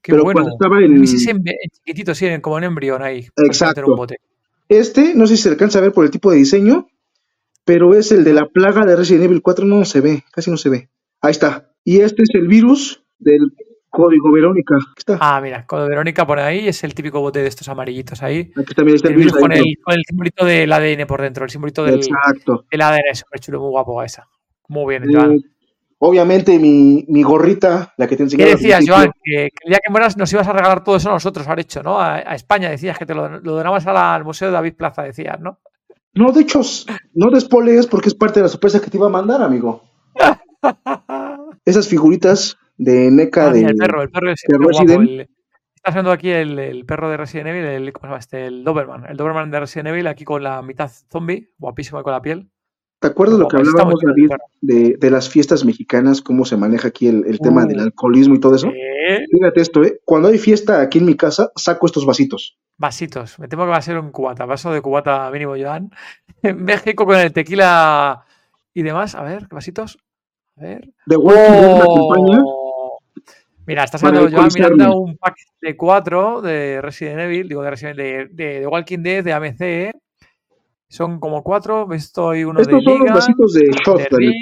qué 0.01 0.11
pero 0.13 0.23
bueno. 0.23 0.41
cuando 0.41 0.51
estaba 0.53 0.79
en- 0.81 1.03
chiquitito, 1.03 2.15
sí, 2.15 2.27
como 2.41 2.57
en 2.57 2.63
embrión 2.65 3.01
ahí. 3.03 3.27
un 3.37 3.45
Exacto. 3.45 3.95
bote. 3.95 4.17
Este, 4.69 5.13
no 5.15 5.27
sé 5.27 5.35
si 5.37 5.43
se 5.43 5.49
alcanza 5.49 5.79
a 5.79 5.81
ver 5.81 5.91
por 5.91 6.05
el 6.05 6.11
tipo 6.11 6.31
de 6.31 6.37
diseño, 6.37 6.87
pero 7.65 7.93
es 7.95 8.11
el 8.11 8.23
de 8.23 8.33
la 8.33 8.47
plaga 8.47 8.85
de 8.85 8.95
Resident 8.95 9.25
Evil 9.25 9.41
4. 9.41 9.65
No 9.65 9.85
se 9.85 10.01
ve, 10.01 10.23
casi 10.31 10.51
no 10.51 10.57
se 10.57 10.69
ve. 10.69 10.89
Ahí 11.21 11.31
está. 11.31 11.69
Y 11.83 11.99
este 12.01 12.23
es 12.23 12.29
el 12.33 12.47
virus 12.47 13.03
del 13.19 13.51
código 13.89 14.31
Verónica. 14.31 14.75
Aquí 14.75 14.93
está. 14.97 15.17
Ah, 15.21 15.39
mira, 15.41 15.65
cuando 15.67 15.87
Verónica 15.87 16.25
pone 16.25 16.41
ahí, 16.41 16.67
es 16.67 16.83
el 16.83 16.93
típico 16.95 17.19
bote 17.21 17.39
de 17.39 17.47
estos 17.47 17.67
amarillitos 17.69 18.21
ahí. 18.23 18.51
Aquí 18.57 18.73
también 18.73 18.95
está 18.95 19.07
el 19.09 19.13
El 19.13 19.17
virus 19.19 19.33
virus. 19.33 19.41
con 19.41 19.51
el, 19.53 19.63
con 19.83 19.93
el 19.95 20.01
simbolito 20.07 20.45
del 20.45 20.71
ADN 20.73 21.05
por 21.07 21.21
dentro, 21.21 21.43
el 21.45 21.49
simbolito 21.51 21.83
del, 21.83 21.95
Exacto. 21.95 22.65
del 22.71 22.81
ADN, 22.81 23.13
súper 23.15 23.39
chulo, 23.39 23.59
muy 23.61 23.69
guapo 23.69 24.01
esa. 24.03 24.27
Muy 24.67 24.89
bien, 24.97 25.03
Eh, 25.09 25.13
Joan. 25.13 25.39
obviamente 25.99 26.57
mi, 26.59 27.05
mi 27.07 27.21
gorrita, 27.23 27.93
la 27.97 28.07
que 28.07 28.17
te 28.17 28.23
enseñé. 28.23 28.43
¿Qué 28.45 28.49
decías, 28.51 28.83
Joan? 28.87 29.11
Que, 29.23 29.49
que 29.51 29.65
el 29.65 29.69
día 29.69 29.79
que 29.85 29.91
mueras 29.91 30.17
nos 30.17 30.31
ibas 30.33 30.47
a 30.47 30.53
regalar 30.53 30.83
todo 30.83 30.95
eso 30.95 31.09
a 31.09 31.13
nosotros, 31.13 31.45
haber 31.47 31.59
hecho, 31.59 31.83
¿no? 31.83 31.99
A, 31.99 32.15
a 32.15 32.35
España, 32.35 32.69
decías 32.69 32.97
que 32.97 33.05
te 33.05 33.13
lo, 33.13 33.39
lo 33.39 33.53
donabas 33.55 33.85
a 33.87 33.93
la- 33.93 34.15
al 34.15 34.23
Museo 34.25 34.47
de 34.47 34.53
David 34.53 34.73
Plaza, 34.75 35.03
decías, 35.03 35.39
¿no? 35.39 35.59
No, 36.15 36.31
de 36.31 36.41
hecho, 36.41 36.61
no 37.13 37.29
despolees 37.31 37.87
porque 37.87 38.09
es 38.09 38.15
parte 38.15 38.39
de 38.39 38.43
la 38.43 38.49
sorpresa 38.49 38.79
que 38.81 38.89
te 38.89 38.97
iba 38.97 39.07
a 39.07 39.09
mandar, 39.09 39.41
amigo. 39.41 39.81
Esas 41.65 41.87
figuritas 41.87 42.57
de 42.77 43.09
NECA 43.11 43.47
Ah, 43.49 43.53
de. 43.53 43.61
el 43.61 43.75
perro, 43.75 44.01
el 44.03 44.09
perro 44.09 44.31
es 44.31 44.41
de 44.47 44.53
qué 44.53 44.57
guapo, 44.63 44.79
Resident. 44.79 45.09
el- 45.09 45.19
está 45.75 45.89
haciendo 45.89 46.11
aquí 46.11 46.29
el, 46.29 46.59
el 46.59 46.85
perro 46.85 47.09
de 47.09 47.17
Resident 47.17 47.47
Evil, 47.49 47.65
el, 47.65 47.93
¿cómo 47.93 48.03
se 48.05 48.07
llama 48.09 48.19
este? 48.19 48.45
El 48.45 48.63
Doberman, 48.63 49.05
el 49.09 49.17
Doberman 49.17 49.51
de 49.51 49.59
Resident 49.59 49.87
Evil, 49.89 50.07
aquí 50.07 50.23
con 50.23 50.43
la 50.43 50.61
mitad 50.61 50.89
zombie, 51.11 51.49
guapísimo 51.57 52.01
con 52.03 52.13
la 52.13 52.21
piel. 52.21 52.49
¿Te 53.03 53.09
acuerdas 53.09 53.37
lo 53.37 53.49
que 53.49 53.57
hablábamos, 53.57 53.99
David, 54.01 54.29
de, 54.61 54.95
de 54.97 55.11
las 55.11 55.27
fiestas 55.27 55.65
mexicanas, 55.65 56.21
cómo 56.21 56.45
se 56.45 56.55
maneja 56.55 56.87
aquí 56.87 57.09
el, 57.09 57.25
el 57.27 57.37
tema 57.39 57.65
Uh. 57.65 57.67
del 57.67 57.79
alcoholismo 57.81 58.33
y 58.35 58.39
todo 58.39 58.55
eso? 58.55 58.67
Eh, 58.69 59.25
Fíjate 59.29 59.59
esto, 59.59 59.83
¿eh? 59.83 59.99
Cuando 60.05 60.29
hay 60.29 60.37
fiesta 60.37 60.79
aquí 60.79 60.99
en 60.99 61.05
mi 61.05 61.15
casa, 61.17 61.51
saco 61.57 61.85
estos 61.85 62.05
vasitos. 62.05 62.57
Vasitos, 62.77 63.37
me 63.39 63.49
temo 63.49 63.65
que 63.65 63.71
va 63.71 63.75
a 63.77 63.81
ser 63.81 63.99
un 63.99 64.11
cubata, 64.11 64.45
vaso 64.45 64.71
de 64.71 64.81
cubata 64.81 65.29
mínimo, 65.31 65.53
Joan. 65.59 65.91
En 66.43 66.63
México 66.63 67.05
con 67.05 67.17
el 67.17 67.33
tequila 67.33 68.23
y 68.73 68.83
demás, 68.83 69.15
a 69.15 69.23
ver, 69.23 69.47
¿qué 69.49 69.55
vasitos? 69.55 69.97
A 70.57 70.61
ver. 70.61 70.89
De. 71.05 71.17
¡Oh! 71.19 72.99
Mira, 73.65 73.83
está 73.83 73.97
Para 73.97 74.15
sacando 74.15 74.37
Joan 74.37 74.49
mirando 74.55 74.97
un 74.97 75.17
pack 75.17 75.35
de 75.61 75.75
cuatro 75.75 76.41
de 76.41 76.79
Resident 76.81 77.19
Evil, 77.19 77.49
digo 77.49 77.61
de 77.63 77.69
Resident 77.69 77.97
de, 77.97 78.27
de, 78.31 78.59
de 78.61 78.67
Walking 78.67 78.99
Dead, 79.03 79.23
de 79.25 79.33
AMC. 79.33 79.91
Son 80.93 81.19
como 81.19 81.41
cuatro, 81.41 81.91
estoy 81.91 82.43
uno 82.43 82.59
Estos 82.59 82.77
de 82.77 82.85
son 82.85 82.99
los 82.99 83.13
vasitos 83.15 83.53
de 83.53 83.65
shot, 83.83 83.97
de. 83.97 84.07
Rick 84.11 84.35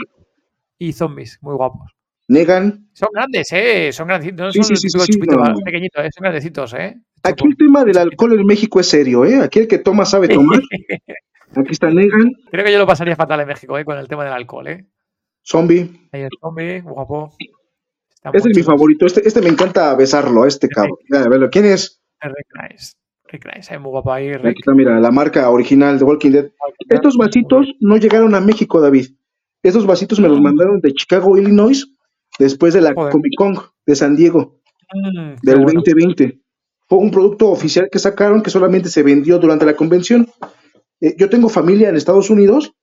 y 0.79 0.91
zombies, 0.91 1.37
muy 1.39 1.55
guapos. 1.55 1.93
Negan. 2.27 2.89
Son 2.91 3.07
grandes, 3.13 3.53
¿eh? 3.53 3.93
Son 3.93 4.05
grandecitos, 4.05 4.47
no 4.47 4.51
Sí, 4.51 4.61
son 4.61 4.75
sí, 4.75 4.89
los 4.93 5.05
sí, 5.05 5.13
chupitos 5.13 5.37
no. 5.37 5.55
pequeñitos, 5.63 6.03
¿eh? 6.03 6.09
Son 6.13 6.23
grandecitos, 6.23 6.73
¿eh? 6.73 6.95
Aquí 7.23 7.47
el 7.47 7.55
tema 7.55 7.85
del 7.85 7.97
alcohol 7.97 8.37
en 8.37 8.45
México 8.45 8.81
es 8.81 8.87
serio, 8.87 9.23
¿eh? 9.23 9.37
Aquí 9.37 9.59
el 9.59 9.67
que 9.69 9.77
toma 9.77 10.03
sabe 10.03 10.27
tomar. 10.27 10.59
Aquí 11.55 11.71
está 11.71 11.89
Negan, 11.89 12.33
Creo 12.51 12.65
que 12.65 12.73
yo 12.73 12.79
lo 12.79 12.85
pasaría 12.87 13.15
fatal 13.15 13.39
en 13.39 13.47
México, 13.47 13.77
¿eh? 13.77 13.85
Con 13.85 13.97
el 13.97 14.09
tema 14.09 14.25
del 14.25 14.33
alcohol, 14.33 14.67
¿eh? 14.67 14.87
Zombie. 15.43 16.09
Ahí 16.11 16.23
el 16.23 16.29
zombie, 16.37 16.81
guapo. 16.81 17.31
Está 18.13 18.31
Este 18.33 18.49
es 18.49 18.57
mi 18.57 18.63
favorito. 18.63 19.05
Este, 19.05 19.25
este 19.25 19.41
me 19.41 19.47
encanta 19.47 19.95
besarlo, 19.95 20.45
este 20.45 20.67
cabrón. 20.67 20.97
A 21.13 21.29
verlo. 21.29 21.49
¿Quién 21.49 21.63
es? 21.63 22.01
Nice. 22.61 22.91
Rick 23.31 23.79
muy 23.79 23.89
guapo 23.89 24.11
ahí, 24.11 24.29
Aquí 24.29 24.47
está, 24.59 24.73
mira, 24.73 24.99
la 24.99 25.11
marca 25.11 25.49
original 25.49 25.97
de 25.97 26.03
Walking 26.05 26.31
Dead. 26.31 26.51
Estos 26.89 27.15
vasitos 27.17 27.67
no 27.79 27.97
llegaron 27.97 28.35
a 28.35 28.41
México, 28.41 28.81
David. 28.81 29.07
Estos 29.63 29.85
vasitos 29.85 30.19
me 30.19 30.27
los 30.27 30.41
mandaron 30.41 30.81
de 30.81 30.91
Chicago, 30.93 31.37
Illinois, 31.37 31.87
después 32.39 32.73
de 32.73 32.81
la 32.81 32.93
Joder. 32.93 33.11
Comic 33.11 33.33
Con 33.37 33.55
de 33.85 33.95
San 33.95 34.15
Diego, 34.15 34.59
Mm, 34.93 35.35
del 35.43 35.55
bueno. 35.63 35.81
2020. 35.85 36.39
fue 36.89 36.97
un 36.97 37.11
producto 37.11 37.49
oficial 37.49 37.87
que 37.89 37.99
sacaron 37.99 38.41
que 38.43 38.49
solamente 38.49 38.89
se 38.89 39.03
vendió 39.03 39.39
durante 39.39 39.65
la 39.65 39.75
convención. 39.77 40.27
Eh, 40.99 41.15
yo 41.17 41.29
tengo 41.29 41.47
familia 41.47 41.87
en 41.89 41.95
Estados 41.95 42.29
Unidos 42.29 42.73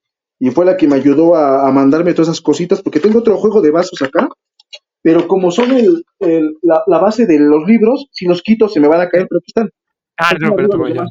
y 0.40 0.50
fue 0.50 0.64
la 0.64 0.76
que 0.78 0.88
me 0.88 0.94
ayudó 0.96 1.34
a, 1.34 1.68
a 1.68 1.72
mandarme 1.72 2.14
todas 2.14 2.28
esas 2.28 2.40
cositas, 2.40 2.80
porque 2.80 3.00
tengo 3.00 3.18
otro 3.18 3.36
juego 3.36 3.60
de 3.60 3.70
vasos 3.72 4.00
acá, 4.00 4.28
pero 5.02 5.28
como 5.28 5.50
son 5.50 5.72
el, 5.72 6.04
el- 6.20 6.56
la, 6.62 6.82
la 6.86 6.98
base 6.98 7.26
de 7.26 7.38
los 7.38 7.64
libros, 7.66 8.06
si 8.12 8.24
los 8.26 8.40
quito 8.42 8.68
se 8.68 8.80
me 8.80 8.88
van 8.88 9.02
a 9.02 9.08
caer, 9.10 9.26
pero 9.28 9.38
aquí 9.40 9.48
están. 9.48 9.68
Ah, 10.18 10.34
no, 10.40 10.54
pero 10.54 10.68
tú, 10.68 10.78
John. 10.94 11.08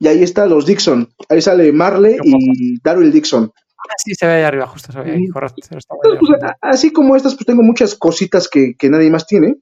Y 0.00 0.06
ahí 0.06 0.22
está 0.22 0.46
los 0.46 0.66
Dixon. 0.66 1.08
Ahí 1.28 1.40
sale 1.40 1.72
Marley 1.72 2.16
y 2.22 2.80
Daryl 2.82 3.12
Dixon. 3.12 3.50
Ah, 3.54 3.94
sí, 3.96 4.14
se 4.14 4.26
ve 4.26 4.34
ahí 4.34 4.42
arriba, 4.42 4.66
justo 4.66 4.92
se 4.92 5.00
ve 5.00 5.12
ahí, 5.12 5.28
correcto. 5.28 5.56
se 5.62 5.74
lo 5.74 5.78
estaba 5.78 6.00
Entonces, 6.04 6.36
pues, 6.40 6.52
así 6.60 6.92
como 6.92 7.16
estas, 7.16 7.34
pues 7.34 7.46
tengo 7.46 7.62
muchas 7.62 7.94
cositas 7.94 8.48
que, 8.48 8.74
que 8.76 8.90
nadie 8.90 9.10
más 9.10 9.26
tiene. 9.26 9.56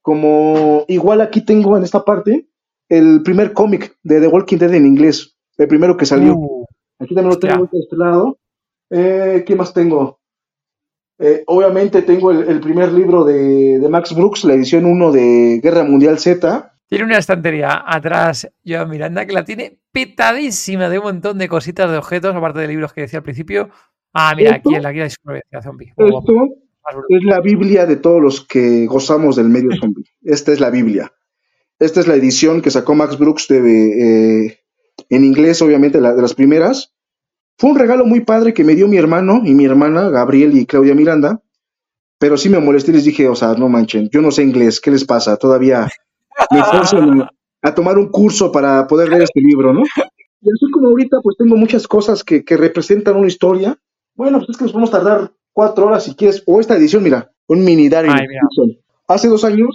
Como 0.00 0.84
igual 0.88 1.20
aquí 1.20 1.44
tengo 1.44 1.76
en 1.76 1.84
esta 1.84 2.04
parte 2.04 2.48
el 2.88 3.22
primer 3.22 3.52
cómic 3.52 3.96
de 4.02 4.20
The 4.20 4.26
Walking 4.26 4.58
Dead 4.58 4.74
en 4.74 4.86
inglés. 4.86 5.36
El 5.58 5.68
primero 5.68 5.96
que 5.96 6.06
salió. 6.06 6.34
Uh, 6.34 6.64
Aquí 6.98 7.14
también 7.14 7.34
lo 7.34 7.38
tengo 7.38 7.68
de 7.70 7.78
este 7.78 7.96
lado. 7.96 8.38
Eh, 8.90 9.44
¿Qué 9.46 9.54
más 9.54 9.72
tengo? 9.72 10.20
Eh, 11.18 11.44
obviamente 11.46 12.02
tengo 12.02 12.30
el, 12.32 12.48
el 12.48 12.60
primer 12.60 12.92
libro 12.92 13.24
de, 13.24 13.78
de 13.78 13.88
Max 13.88 14.14
Brooks, 14.14 14.44
la 14.44 14.54
edición 14.54 14.86
1 14.86 15.12
de 15.12 15.60
Guerra 15.62 15.84
Mundial 15.84 16.18
Z. 16.18 16.71
Tiene 16.92 17.06
una 17.06 17.16
estantería 17.16 17.84
atrás, 17.86 18.46
Joan 18.66 18.90
Miranda, 18.90 19.24
que 19.24 19.32
la 19.32 19.46
tiene 19.46 19.78
petadísima 19.92 20.90
de 20.90 20.98
un 20.98 21.04
montón 21.04 21.38
de 21.38 21.48
cositas 21.48 21.90
de 21.90 21.96
objetos, 21.96 22.36
aparte 22.36 22.60
de 22.60 22.68
libros 22.68 22.92
que 22.92 23.00
decía 23.00 23.20
al 23.20 23.22
principio. 23.22 23.70
Ah, 24.12 24.34
mira, 24.36 24.56
aquí 24.56 24.74
en 24.74 24.82
la 24.82 24.92
guía 24.92 25.04
de 25.04 25.08
supervivencia 25.08 25.62
zombie. 25.62 25.94
Esto 25.96 26.34
es 27.08 27.24
la 27.24 27.40
Biblia 27.40 27.86
de 27.86 27.96
todos 27.96 28.20
los 28.20 28.46
que 28.46 28.84
gozamos 28.84 29.36
del 29.36 29.48
medio 29.48 29.70
zombie. 29.80 30.04
Esta 30.20 30.52
es 30.52 30.60
la 30.60 30.68
Biblia. 30.68 31.10
Esta 31.78 32.00
es 32.00 32.08
la 32.08 32.14
edición 32.14 32.60
que 32.60 32.70
sacó 32.70 32.94
Max 32.94 33.16
Brooks 33.16 33.48
de, 33.48 34.48
eh, 34.48 34.58
en 35.08 35.24
inglés, 35.24 35.62
obviamente, 35.62 35.98
la, 35.98 36.12
de 36.12 36.20
las 36.20 36.34
primeras. 36.34 36.92
Fue 37.56 37.70
un 37.70 37.78
regalo 37.78 38.04
muy 38.04 38.20
padre 38.20 38.52
que 38.52 38.64
me 38.64 38.74
dio 38.74 38.86
mi 38.86 38.98
hermano 38.98 39.40
y 39.46 39.54
mi 39.54 39.64
hermana, 39.64 40.10
Gabriel 40.10 40.58
y 40.58 40.66
Claudia 40.66 40.94
Miranda. 40.94 41.42
Pero 42.18 42.36
sí 42.36 42.50
me 42.50 42.60
molesté 42.60 42.90
y 42.90 42.96
les 42.96 43.04
dije, 43.04 43.28
o 43.28 43.34
sea, 43.34 43.54
no 43.54 43.70
manchen, 43.70 44.10
yo 44.12 44.20
no 44.20 44.30
sé 44.30 44.42
inglés, 44.42 44.78
¿qué 44.78 44.90
les 44.90 45.06
pasa? 45.06 45.38
Todavía 45.38 45.88
me 46.50 46.60
esfuerzan 46.60 47.28
a 47.62 47.74
tomar 47.74 47.98
un 47.98 48.08
curso 48.10 48.50
para 48.50 48.86
poder 48.86 49.08
leer 49.08 49.22
este 49.22 49.40
libro, 49.40 49.72
¿no? 49.72 49.82
Y 50.40 50.48
así 50.50 50.70
como 50.72 50.88
ahorita, 50.88 51.18
pues 51.22 51.36
tengo 51.36 51.56
muchas 51.56 51.86
cosas 51.86 52.24
que, 52.24 52.44
que 52.44 52.56
representan 52.56 53.16
una 53.16 53.28
historia. 53.28 53.78
Bueno, 54.14 54.38
pues 54.38 54.50
es 54.50 54.56
que 54.56 54.64
nos 54.64 54.72
vamos 54.72 54.92
a 54.92 54.98
tardar 54.98 55.32
cuatro 55.52 55.86
horas 55.86 56.04
si 56.04 56.14
quieres. 56.14 56.42
O 56.46 56.60
esta 56.60 56.76
edición, 56.76 57.02
mira, 57.02 57.30
un 57.46 57.64
mini. 57.64 57.88
Dixon. 57.88 58.78
Hace 59.06 59.28
dos 59.28 59.44
años 59.44 59.68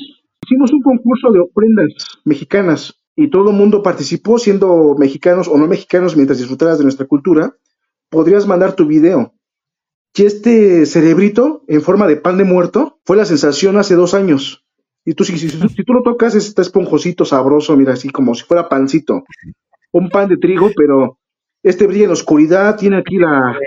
hicimos 0.44 0.72
un 0.74 0.82
concurso 0.82 1.32
de 1.32 1.40
ofrendas 1.40 1.94
mexicanas 2.26 2.96
y 3.16 3.30
todo 3.30 3.52
el 3.52 3.56
mundo 3.56 3.82
participó 3.82 4.38
siendo 4.38 4.96
mexicanos 4.98 5.48
o 5.48 5.58
no 5.58 5.68
mexicanos 5.68 6.16
mientras 6.16 6.40
disfrutaras 6.40 6.78
de 6.78 6.84
nuestra 6.84 7.08
cultura. 7.08 7.56
Podrías 8.10 8.46
mandar 8.46 8.74
tu 8.74 8.86
video. 8.86 9.34
Y 10.16 10.26
este 10.26 10.86
cerebrito 10.86 11.64
en 11.68 11.82
forma 11.82 12.08
de 12.08 12.18
pan 12.18 12.38
de 12.38 12.44
muerto 12.44 13.00
fue 13.06 13.18
la 13.18 13.26
sensación 13.26 13.78
hace 13.78 13.96
dos 13.96 14.14
años. 14.14 14.67
Y 15.10 15.14
tú, 15.14 15.24
si, 15.24 15.38
si- 15.38 15.50
si- 15.50 15.84
tú 15.86 15.94
lo 15.94 16.02
tocas, 16.04 16.36
está 16.36 16.62
esponjosito, 16.62 17.24
sabroso, 17.24 17.78
mira, 17.78 17.94
así 17.94 18.10
como 18.10 18.36
si 18.36 18.44
fuera 18.44 18.68
pancito. 18.68 19.24
Un 19.94 20.10
pan 20.10 20.28
de 20.28 20.36
trigo, 20.36 20.70
pero 20.76 21.18
este 21.64 21.88
brilla 21.88 22.04
en 22.04 22.10
la 22.10 22.14
oscuridad, 22.14 22.76
tiene 22.76 22.98
aquí 22.98 23.16
la... 23.18 23.58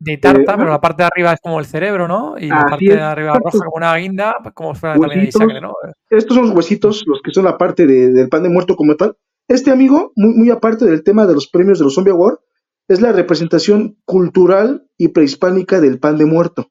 De 0.00 0.18
tarta, 0.18 0.40
Eh, 0.54 0.56
pero 0.58 0.70
la 0.70 0.80
parte 0.80 1.04
de 1.04 1.06
arriba 1.06 1.32
es 1.32 1.38
como 1.40 1.60
el 1.60 1.66
cerebro, 1.66 2.08
¿no? 2.08 2.34
Y 2.36 2.48
la 2.48 2.64
parte 2.68 2.84
de 2.96 3.00
arriba 3.00 3.34
roja 3.38 3.58
como 3.58 3.76
una 3.76 3.94
guinda, 3.96 4.34
pues 4.42 4.52
como 4.56 4.74
si 4.74 4.80
fuera 4.80 4.96
también 4.98 5.20
Huesitos. 5.20 5.38
sangre, 5.38 5.60
¿no? 5.60 5.72
Estos 6.10 6.34
son 6.34 6.46
los 6.46 6.56
huesitos, 6.56 7.04
los 7.06 7.20
que 7.22 7.30
son 7.30 7.44
la 7.44 7.56
parte 7.56 7.86
de- 7.86 8.10
del 8.12 8.28
pan 8.28 8.42
de 8.42 8.48
muerto 8.48 8.74
como 8.74 8.96
tal. 8.96 9.16
Este 9.46 9.70
amigo, 9.70 10.10
muy, 10.16 10.34
muy 10.34 10.50
aparte 10.50 10.84
del 10.86 11.04
tema 11.04 11.26
de 11.26 11.34
los 11.34 11.46
premios 11.46 11.78
de 11.78 11.84
los 11.84 11.94
Zombie 11.94 12.10
Award, 12.10 12.38
es 12.88 13.00
la 13.00 13.12
representación 13.12 13.96
cultural 14.04 14.84
y 14.98 15.08
prehispánica 15.08 15.80
del 15.80 16.00
pan 16.00 16.18
de 16.18 16.26
muerto. 16.26 16.66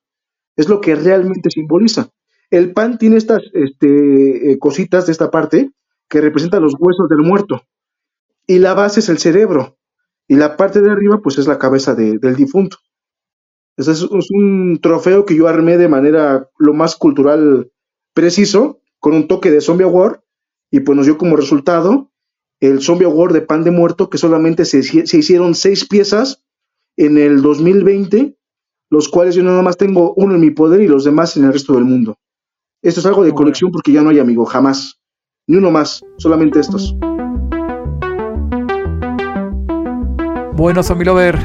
Es 0.57 0.67
lo 0.67 0.81
que 0.81 0.95
realmente 0.95 1.49
simboliza. 1.49 2.09
El 2.51 2.73
pan 2.73 2.97
tiene 2.97 3.17
estas 3.17 3.41
este, 3.53 4.51
eh, 4.51 4.59
cositas 4.59 5.05
de 5.05 5.11
esta 5.13 5.31
parte 5.31 5.71
que 6.09 6.21
representan 6.21 6.61
los 6.61 6.75
huesos 6.77 7.07
del 7.09 7.19
muerto. 7.19 7.63
Y 8.45 8.59
la 8.59 8.73
base 8.73 8.99
es 8.99 9.09
el 9.09 9.17
cerebro. 9.19 9.77
Y 10.27 10.35
la 10.35 10.57
parte 10.57 10.81
de 10.81 10.91
arriba, 10.91 11.21
pues 11.21 11.37
es 11.37 11.47
la 11.47 11.57
cabeza 11.59 11.95
de- 11.95 12.17
del 12.19 12.35
difunto. 12.35 12.77
Ese 13.77 13.91
es, 13.93 14.03
un 14.31 14.79
trofeo 14.81 15.25
que 15.25 15.35
yo 15.35 15.47
armé 15.47 15.77
de 15.77 15.87
manera 15.87 16.49
lo 16.59 16.73
más 16.73 16.95
cultural 16.95 17.71
preciso, 18.13 18.81
con 18.99 19.13
un 19.13 19.27
toque 19.27 19.49
de 19.49 19.61
Zombie 19.61 19.85
Award, 19.85 20.19
y 20.69 20.81
pues 20.81 20.95
nos 20.95 21.05
dio 21.05 21.17
como 21.17 21.35
resultado 21.37 22.11
el 22.59 22.81
Zombie 22.81 23.05
Award 23.07 23.33
de 23.33 23.41
Pan 23.41 23.63
de 23.63 23.71
Muerto, 23.71 24.09
que 24.09 24.17
solamente 24.17 24.65
se, 24.65 24.83
se 24.83 25.17
hicieron 25.17 25.55
seis 25.55 25.87
piezas 25.87 26.43
en 26.97 27.17
el 27.17 27.41
2020, 27.41 28.37
los 28.89 29.09
cuales 29.09 29.35
yo 29.35 29.43
nada 29.43 29.61
más 29.61 29.77
tengo 29.77 30.13
uno 30.15 30.35
en 30.35 30.41
mi 30.41 30.51
poder 30.51 30.81
y 30.81 30.87
los 30.87 31.03
demás 31.05 31.37
en 31.37 31.45
el 31.45 31.53
resto 31.53 31.73
del 31.73 31.85
mundo. 31.85 32.17
Esto 32.83 32.99
es 32.99 33.05
algo 33.05 33.23
de 33.23 33.31
colección 33.31 33.71
porque 33.71 33.91
ya 33.91 34.01
no 34.01 34.09
hay 34.09 34.17
amigo, 34.17 34.43
jamás. 34.43 34.99
Ni 35.47 35.57
uno 35.57 35.69
más, 35.69 36.03
solamente 36.17 36.59
estos. 36.59 36.95
Bueno, 40.53 40.81
Zombie 40.81 41.05
Lover, 41.05 41.37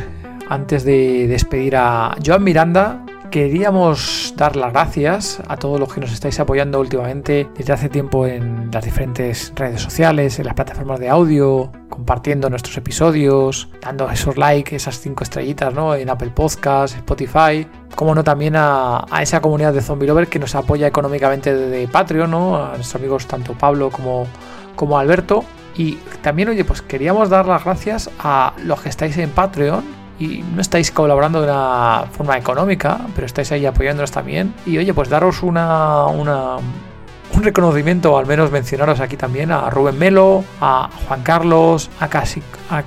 antes 0.48 0.84
de 0.84 1.26
despedir 1.28 1.76
a 1.76 2.16
Joan 2.24 2.42
Miranda, 2.42 3.05
queríamos 3.36 4.32
dar 4.34 4.56
las 4.56 4.72
gracias 4.72 5.42
a 5.46 5.58
todos 5.58 5.78
los 5.78 5.92
que 5.92 6.00
nos 6.00 6.10
estáis 6.10 6.40
apoyando 6.40 6.80
últimamente 6.80 7.46
desde 7.54 7.74
hace 7.74 7.90
tiempo 7.90 8.26
en 8.26 8.70
las 8.72 8.82
diferentes 8.82 9.52
redes 9.54 9.82
sociales, 9.82 10.38
en 10.38 10.46
las 10.46 10.54
plataformas 10.54 10.98
de 11.00 11.10
audio, 11.10 11.70
compartiendo 11.90 12.48
nuestros 12.48 12.78
episodios, 12.78 13.68
dando 13.82 14.10
esos 14.10 14.38
likes, 14.38 14.74
esas 14.74 14.98
cinco 14.98 15.22
estrellitas, 15.22 15.74
¿no? 15.74 15.94
En 15.94 16.08
Apple 16.08 16.30
Podcasts, 16.30 16.96
Spotify, 16.96 17.68
como 17.94 18.14
no 18.14 18.24
también 18.24 18.54
a, 18.56 19.04
esa 19.20 19.42
comunidad 19.42 19.74
de 19.74 19.82
Zombie 19.82 20.06
Lover 20.06 20.28
que 20.28 20.38
nos 20.38 20.54
apoya 20.54 20.86
económicamente 20.86 21.54
desde 21.54 21.88
Patreon, 21.88 22.30
¿no? 22.30 22.56
A 22.56 22.68
nuestros 22.68 22.94
amigos 22.94 23.26
tanto 23.26 23.52
Pablo 23.52 23.90
como, 23.90 24.26
como 24.76 24.98
Alberto. 24.98 25.44
Y 25.76 25.96
también, 26.22 26.48
oye, 26.48 26.64
pues 26.64 26.80
queríamos 26.80 27.28
dar 27.28 27.46
las 27.46 27.64
gracias 27.64 28.08
a 28.18 28.54
los 28.64 28.80
que 28.80 28.88
estáis 28.88 29.18
en 29.18 29.28
Patreon 29.28 29.95
y 30.18 30.42
no 30.54 30.60
estáis 30.60 30.90
colaborando 30.90 31.40
de 31.40 31.48
una 31.48 32.04
forma 32.10 32.36
económica, 32.38 33.00
pero 33.14 33.26
estáis 33.26 33.52
ahí 33.52 33.66
apoyándonos 33.66 34.10
también. 34.10 34.54
Y 34.64 34.78
oye, 34.78 34.92
pues 34.94 35.08
daros 35.08 35.42
una, 35.42 36.06
un 36.06 37.42
reconocimiento, 37.42 38.14
o 38.14 38.18
al 38.18 38.26
menos 38.26 38.50
mencionaros 38.50 39.00
aquí 39.00 39.16
también 39.16 39.52
a 39.52 39.68
Rubén 39.70 39.98
Melo, 39.98 40.44
a 40.60 40.88
Juan 41.06 41.22
Carlos, 41.22 41.90
a 42.00 42.08
Casi, 42.08 42.42
a 42.70 42.82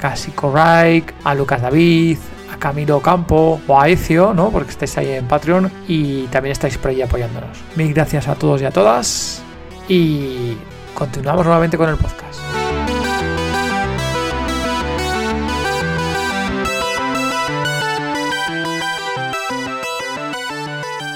a 1.24 1.36
Lucas 1.36 1.62
David, 1.62 2.18
a 2.52 2.58
Camilo 2.58 3.00
Campo 3.00 3.60
o 3.68 3.80
a 3.80 3.88
Ecio, 3.88 4.34
¿no? 4.34 4.50
Porque 4.50 4.72
estáis 4.72 4.98
ahí 4.98 5.12
en 5.12 5.28
Patreon 5.28 5.72
y 5.88 6.24
también 6.28 6.52
estáis 6.52 6.78
por 6.78 6.92
ahí 6.92 7.02
apoyándonos. 7.02 7.58
Mil 7.76 7.94
gracias 7.94 8.28
a 8.28 8.36
todos 8.36 8.62
y 8.62 8.66
a 8.66 8.72
todas 8.72 9.42
y 9.88 10.58
continuamos 10.94 11.45
nuevamente 11.45 11.78
con 11.78 11.90
el 11.90 11.98
podcast. 11.98 12.59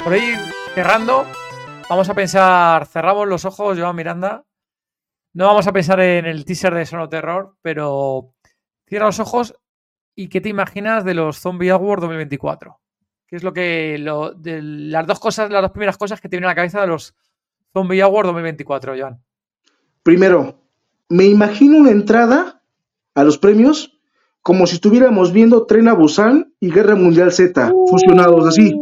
Por 0.03 0.11
ahí 0.11 0.33
cerrando, 0.75 1.25
vamos 1.89 2.09
a 2.09 2.13
pensar, 2.13 2.85
cerramos 2.87 3.25
los 3.25 3.45
ojos, 3.45 3.79
Joan 3.79 3.95
Miranda. 3.95 4.43
No 5.31 5.45
vamos 5.47 5.65
a 5.65 5.71
pensar 5.71 6.01
en 6.01 6.25
el 6.25 6.43
teaser 6.43 6.73
de 6.73 6.85
Sono 6.85 7.07
Terror, 7.07 7.55
pero 7.61 8.33
cierra 8.85 9.05
los 9.05 9.21
ojos 9.21 9.55
y 10.13 10.27
¿qué 10.27 10.41
te 10.41 10.49
imaginas 10.49 11.05
de 11.05 11.13
los 11.13 11.39
Zombie 11.39 11.71
Awards 11.71 12.01
2024? 12.01 12.81
¿Qué 13.25 13.37
es 13.37 13.43
lo 13.43 13.53
que, 13.53 13.97
lo, 13.97 14.33
de 14.33 14.61
las 14.61 15.07
dos 15.07 15.21
cosas, 15.21 15.49
las 15.49 15.61
dos 15.61 15.71
primeras 15.71 15.97
cosas 15.97 16.19
que 16.19 16.27
te 16.27 16.35
vienen 16.35 16.47
a 16.47 16.51
la 16.51 16.55
cabeza 16.55 16.81
de 16.81 16.87
los 16.87 17.15
Zombie 17.71 18.01
Awards 18.01 18.27
2024, 18.27 18.95
Joan? 18.99 19.23
Primero, 20.03 20.59
me 21.07 21.27
imagino 21.27 21.77
una 21.77 21.91
entrada 21.91 22.61
a 23.15 23.23
los 23.23 23.37
premios 23.37 23.97
como 24.41 24.67
si 24.67 24.75
estuviéramos 24.75 25.31
viendo 25.31 25.65
Tren 25.65 25.87
a 25.87 25.93
Busan 25.93 26.53
y 26.59 26.71
Guerra 26.73 26.95
Mundial 26.95 27.31
Z 27.31 27.71
fusionados 27.89 28.45
así. 28.45 28.77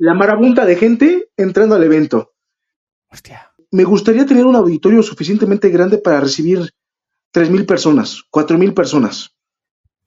La 0.00 0.14
marabunta 0.14 0.64
de 0.64 0.76
gente 0.76 1.28
entrando 1.36 1.74
al 1.74 1.82
evento. 1.82 2.32
Hostia. 3.10 3.52
Me 3.70 3.84
gustaría 3.84 4.24
tener 4.24 4.46
un 4.46 4.56
auditorio 4.56 5.02
suficientemente 5.02 5.68
grande 5.68 5.98
para 5.98 6.20
recibir 6.20 6.70
3.000 7.34 7.66
personas, 7.66 8.22
4.000 8.32 8.72
personas. 8.72 9.36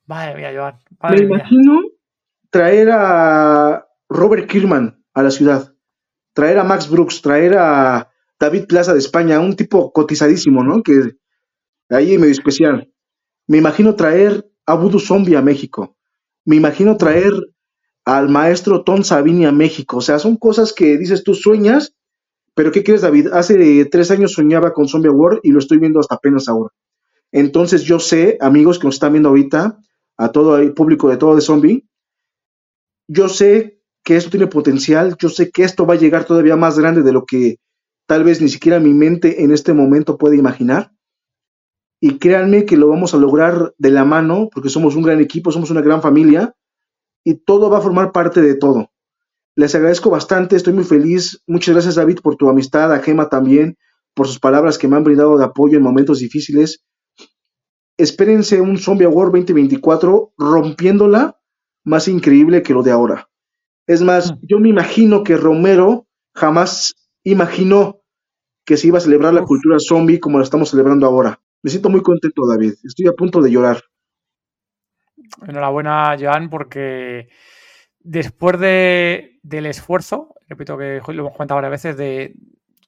Madre 0.07 0.35
mía, 0.35 0.51
Joan. 0.51 0.79
Me 1.11 1.25
mía. 1.27 1.37
imagino 1.37 1.81
traer 2.49 2.89
a 2.89 3.87
Robert 4.09 4.49
Kirkman 4.49 4.99
a 5.13 5.21
la 5.21 5.29
ciudad, 5.29 5.75
traer 6.33 6.57
a 6.57 6.63
Max 6.63 6.89
Brooks, 6.89 7.21
traer 7.21 7.55
a 7.55 8.09
David 8.39 8.65
Plaza 8.65 8.93
de 8.93 8.99
España, 8.99 9.39
un 9.39 9.55
tipo 9.55 9.93
cotizadísimo, 9.93 10.63
¿no? 10.63 10.81
Que 10.81 11.17
ahí 11.89 12.17
medio 12.17 12.31
especial. 12.31 12.91
Me 13.45 13.59
imagino 13.59 13.93
traer 13.93 14.49
a 14.65 14.73
Voodoo 14.73 14.99
Zombie 14.99 15.35
a 15.35 15.43
México. 15.43 15.95
Me 16.45 16.55
imagino 16.55 16.97
traer 16.97 17.31
al 18.05 18.29
maestro 18.29 18.83
Tom 18.83 19.03
Savini 19.03 19.45
a 19.45 19.51
México. 19.51 19.97
O 19.97 20.01
sea, 20.01 20.19
son 20.19 20.37
cosas 20.37 20.73
que 20.73 20.97
dices 20.97 21.23
tú 21.23 21.33
sueñas, 21.33 21.95
Pero 22.55 22.71
¿qué 22.71 22.83
quieres, 22.83 23.01
David? 23.01 23.29
Hace 23.33 23.85
tres 23.85 24.11
años 24.11 24.33
soñaba 24.33 24.73
con 24.73 24.87
Zombie 24.87 25.09
War 25.09 25.39
y 25.43 25.51
lo 25.51 25.59
estoy 25.59 25.79
viendo 25.79 25.99
hasta 25.99 26.15
apenas 26.15 26.47
ahora. 26.47 26.71
Entonces 27.31 27.83
yo 27.83 27.99
sé, 27.99 28.37
amigos 28.41 28.77
que 28.77 28.85
nos 28.87 28.95
están 28.95 29.13
viendo 29.13 29.29
ahorita, 29.29 29.79
a 30.17 30.31
todo 30.31 30.57
el 30.57 30.73
público 30.73 31.09
de 31.09 31.17
todo 31.17 31.35
de 31.35 31.41
Zombie, 31.41 31.87
yo 33.07 33.27
sé 33.27 33.81
que 34.03 34.15
esto 34.17 34.29
tiene 34.29 34.47
potencial, 34.47 35.15
yo 35.17 35.29
sé 35.29 35.49
que 35.49 35.63
esto 35.63 35.85
va 35.85 35.95
a 35.95 35.97
llegar 35.97 36.25
todavía 36.25 36.55
más 36.55 36.77
grande 36.77 37.01
de 37.01 37.11
lo 37.11 37.25
que 37.25 37.57
tal 38.05 38.23
vez 38.23 38.41
ni 38.41 38.49
siquiera 38.49 38.79
mi 38.79 38.93
mente 38.93 39.43
en 39.43 39.51
este 39.51 39.73
momento 39.73 40.17
puede 40.17 40.37
imaginar. 40.37 40.91
Y 41.99 42.19
créanme 42.19 42.65
que 42.65 42.77
lo 42.77 42.89
vamos 42.89 43.13
a 43.13 43.17
lograr 43.17 43.73
de 43.77 43.89
la 43.89 44.05
mano, 44.05 44.49
porque 44.53 44.69
somos 44.69 44.95
un 44.95 45.03
gran 45.03 45.21
equipo, 45.21 45.51
somos 45.51 45.71
una 45.71 45.81
gran 45.81 46.01
familia, 46.01 46.53
y 47.23 47.35
todo 47.35 47.69
va 47.69 47.79
a 47.79 47.81
formar 47.81 48.11
parte 48.11 48.41
de 48.41 48.55
todo. 48.55 48.89
Les 49.55 49.75
agradezco 49.75 50.09
bastante, 50.09 50.55
estoy 50.55 50.73
muy 50.73 50.83
feliz. 50.83 51.41
Muchas 51.47 51.73
gracias 51.73 51.95
David 51.95 52.19
por 52.21 52.35
tu 52.35 52.49
amistad, 52.49 52.91
a 52.91 52.99
Gema 52.99 53.29
también, 53.29 53.77
por 54.13 54.27
sus 54.27 54.39
palabras 54.39 54.77
que 54.77 54.87
me 54.87 54.95
han 54.95 55.03
brindado 55.03 55.37
de 55.37 55.45
apoyo 55.45 55.77
en 55.77 55.83
momentos 55.83 56.19
difíciles. 56.19 56.83
Espérense 57.97 58.59
un 58.61 58.77
Zombie 58.77 59.05
Award 59.05 59.31
2024 59.31 60.33
rompiéndola 60.37 61.39
más 61.83 62.07
increíble 62.07 62.63
que 62.63 62.73
lo 62.73 62.81
de 62.81 62.91
ahora. 62.91 63.29
Es 63.85 64.01
más, 64.01 64.31
mm. 64.31 64.37
yo 64.41 64.59
me 64.59 64.69
imagino 64.69 65.23
que 65.23 65.37
Romero 65.37 66.07
jamás 66.33 66.95
imaginó 67.23 68.01
que 68.65 68.77
se 68.77 68.87
iba 68.87 68.97
a 68.97 69.01
celebrar 69.01 69.33
la 69.33 69.43
cultura 69.43 69.77
zombie 69.79 70.19
como 70.19 70.37
la 70.37 70.45
estamos 70.45 70.69
celebrando 70.69 71.05
ahora. 71.05 71.39
Me 71.61 71.69
siento 71.69 71.89
muy 71.89 72.01
contento, 72.01 72.47
David. 72.47 72.73
Estoy 72.83 73.07
a 73.07 73.13
punto 73.13 73.41
de 73.41 73.51
llorar. 73.51 73.81
Enhorabuena, 75.47 76.15
Joan, 76.19 76.49
porque 76.49 77.29
después 77.99 78.59
de, 78.59 79.39
del 79.43 79.65
esfuerzo, 79.65 80.35
repito 80.47 80.77
que 80.77 81.01
lo 81.07 81.23
hemos 81.23 81.33
comentado 81.33 81.57
varias 81.57 81.71
veces, 81.71 81.97
de 81.97 82.35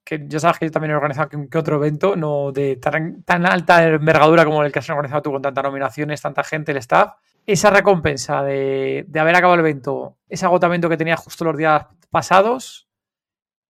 que 0.04 0.24
ya 0.28 0.40
sabes 0.40 0.60
que 0.60 0.66
yo 0.68 0.72
también 0.72 0.92
he 0.92 0.96
organizado 0.96 1.30
que, 1.30 1.58
otro 1.58 1.78
evento, 1.78 2.16
no 2.16 2.52
de 2.52 2.76
tan, 2.76 3.24
alta 3.46 3.84
envergadura 3.84 4.46
como 4.46 4.64
el 4.64 4.72
que 4.72 4.80
has 4.80 4.90
organizado 4.90 5.24
tú 5.24 5.32
con 5.32 5.42
tantas 5.42 5.64
nominaciones, 5.64 6.22
tanta 6.22 6.44
gente, 6.44 6.72
el 6.72 6.78
staff, 6.78 7.14
esa 7.46 7.72
recompensa 7.72 8.44
de, 8.44 9.06
de 9.08 9.20
haber 9.20 9.36
acabado 9.36 9.56
el 9.56 9.66
evento, 9.66 10.18
ese 10.30 10.46
agotamiento 10.46 10.90
que 10.90 10.98
tenía 10.98 11.18
justo 11.18 11.44
los 11.46 11.58
días 11.58 11.88
pasados, 12.12 12.88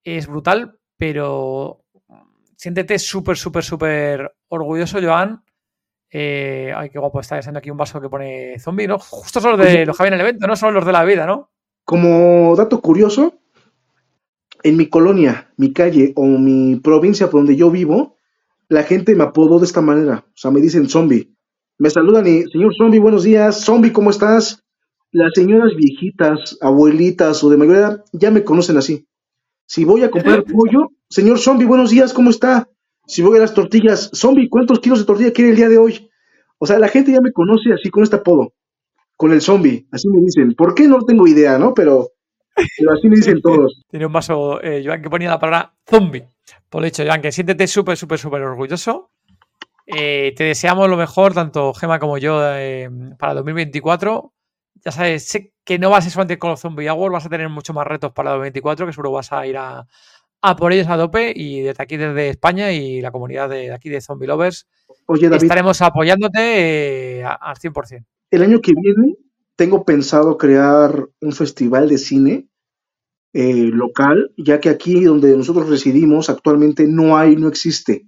es 0.04 0.28
brutal, 0.28 0.78
pero 0.98 1.86
siéntete 2.56 3.00
súper, 3.00 3.38
súper, 3.38 3.64
súper 3.64 4.36
orgulloso, 4.48 5.00
Joan. 5.02 5.44
Eh, 6.18 6.72
ay, 6.74 6.90
qué 6.90 6.98
guapo 6.98 7.20
está 7.20 7.38
haciendo 7.38 7.58
aquí 7.58 7.70
un 7.70 7.76
vaso 7.76 8.00
que 8.00 8.08
pone 8.08 8.58
zombie, 8.58 8.88
¿no? 8.88 8.98
Justo 9.00 9.42
son 9.42 9.58
los 9.58 9.68
de 9.68 9.86
los 9.86 9.98
que 9.98 10.08
en 10.08 10.14
el 10.14 10.22
evento, 10.22 10.48
no 10.48 10.56
son 10.56 10.74
los 10.74 10.86
de 10.86 10.94
la 10.94 11.04
vida, 11.04 11.26
¿no? 11.26 11.50
Como 11.84 12.56
dato 12.56 12.80
curioso, 12.80 13.34
en 14.64 14.78
mi 14.78 14.88
colonia, 14.88 15.52
mi 15.58 15.74
calle 15.74 16.14
o 16.16 16.24
mi 16.24 16.78
provincia 16.78 17.30
por 17.30 17.42
donde 17.42 17.58
yo 17.58 17.70
vivo, 17.70 18.18
la 18.70 18.84
gente 18.84 19.14
me 19.14 19.26
apodó 19.26 19.60
de 19.60 19.66
esta 19.66 19.82
manera. 19.82 20.24
O 20.26 20.38
sea, 20.38 20.52
me 20.52 20.62
dicen 20.62 20.88
zombie. 20.88 21.36
Me 21.80 21.90
saludan 21.90 22.26
y, 22.28 22.44
señor 22.44 22.74
zombie, 22.78 23.00
buenos 23.00 23.24
días. 23.24 23.66
Zombie, 23.66 23.92
¿cómo 23.92 24.10
estás? 24.10 24.64
Las 25.12 25.34
señoras 25.36 25.74
viejitas, 25.76 26.58
abuelitas 26.62 27.44
o 27.44 27.50
de 27.50 27.58
mayor 27.58 27.76
edad 27.76 28.06
ya 28.14 28.32
me 28.32 28.46
conocen 28.46 28.78
así. 28.78 29.06
Si 29.68 29.84
voy 29.84 30.04
a 30.04 30.12
comprar 30.12 30.46
pollo, 30.46 30.92
señor 31.10 31.40
zombie, 31.40 31.68
buenos 31.68 31.90
días, 31.90 32.14
¿cómo 32.14 32.30
está? 32.30 32.70
Si 33.08 33.22
voy 33.22 33.38
a 33.38 33.42
las 33.42 33.54
tortillas, 33.54 34.10
zombie, 34.14 34.50
¿cuántos 34.50 34.80
kilos 34.80 35.00
de 35.00 35.06
tortilla 35.06 35.34
quiere 35.34 35.52
el 35.52 35.58
día 35.58 35.70
de 35.70 35.78
hoy? 35.78 36.10
O 36.58 36.66
sea, 36.66 36.80
la 36.80 36.88
gente 36.88 37.12
ya 37.12 37.22
me 37.22 37.32
conoce 37.32 37.74
así 37.74 37.90
con 37.90 38.04
este 38.04 38.18
apodo, 38.18 38.54
con 39.16 39.32
el 39.32 39.42
zombie, 39.42 39.88
así 39.92 40.08
me 40.08 40.22
dicen. 40.22 40.56
¿Por 40.56 40.74
qué? 40.74 40.88
No 40.88 41.00
tengo 41.02 41.28
idea, 41.28 41.58
¿no? 41.58 41.74
Pero, 41.74 42.10
así 42.56 43.10
me 43.10 43.18
dicen 43.18 43.42
todos. 43.42 43.84
Tiene 43.90 44.06
un 44.06 44.14
vaso, 44.14 44.62
eh, 44.64 44.82
Joan, 44.86 45.02
que 45.02 45.10
ponía 45.10 45.30
la 45.30 45.40
palabra 45.40 45.74
zombie. 45.88 46.26
Por 46.70 46.82
lo 46.82 46.86
dicho, 46.86 47.04
Joan, 47.06 47.22
que 47.22 47.32
siéntete 47.32 47.68
súper, 47.68 47.98
súper, 47.98 48.20
súper 48.20 48.42
orgulloso. 48.42 49.12
Eh, 49.86 50.34
te 50.36 50.46
deseamos 50.46 50.90
lo 50.90 50.98
mejor, 50.98 51.34
tanto 51.34 51.74
Gema 51.74 52.00
como 52.00 52.18
yo, 52.18 52.42
eh, 52.44 52.90
para 53.20 53.36
2024 53.36 54.34
ya 54.86 54.92
sabes, 54.92 55.28
sé 55.28 55.52
que 55.64 55.80
no 55.80 55.90
vas 55.90 56.06
a 56.06 56.10
solamente 56.12 56.38
con 56.38 56.52
los 56.52 56.60
Zombie 56.60 56.88
Awards, 56.88 57.14
vas 57.14 57.26
a 57.26 57.30
tener 57.30 57.50
muchos 57.50 57.76
más 57.76 57.88
retos 57.88 58.12
para 58.12 58.32
2024, 58.32 58.86
que 58.86 58.94
seguro 58.94 59.12
vas 59.12 59.32
a 59.34 59.46
ir 59.48 59.58
a, 59.58 59.88
por 60.56 60.72
ellos 60.74 60.88
a 60.88 61.10
y 61.34 61.62
desde 61.62 61.84
aquí, 61.84 61.98
desde 61.98 62.30
España 62.30 62.72
y 62.72 63.02
la 63.02 63.12
comunidad 63.12 63.50
de, 63.50 63.74
aquí 63.74 63.90
de 63.90 64.02
Zombie 64.02 64.28
Lovers, 64.28 64.68
estaremos 65.08 65.82
apoyándote 65.82 67.20
eh, 67.20 67.24
al 67.24 67.56
100%. 67.56 68.06
El 68.32 68.44
año 68.44 68.60
que 68.62 68.74
viene 68.76 69.16
tengo 69.56 69.86
pensado 69.86 70.38
crear 70.38 71.08
un 71.22 71.32
festival 71.32 71.90
de 71.90 71.98
cine 71.98 72.48
eh, 73.34 73.70
local, 73.74 74.32
ya 74.38 74.60
que 74.60 74.70
aquí 74.70 75.04
donde 75.04 75.36
nosotros 75.36 75.70
residimos 75.70 76.30
actualmente 76.30 76.88
no 76.88 77.18
hay, 77.18 77.36
no 77.36 77.48
existe. 77.48 78.08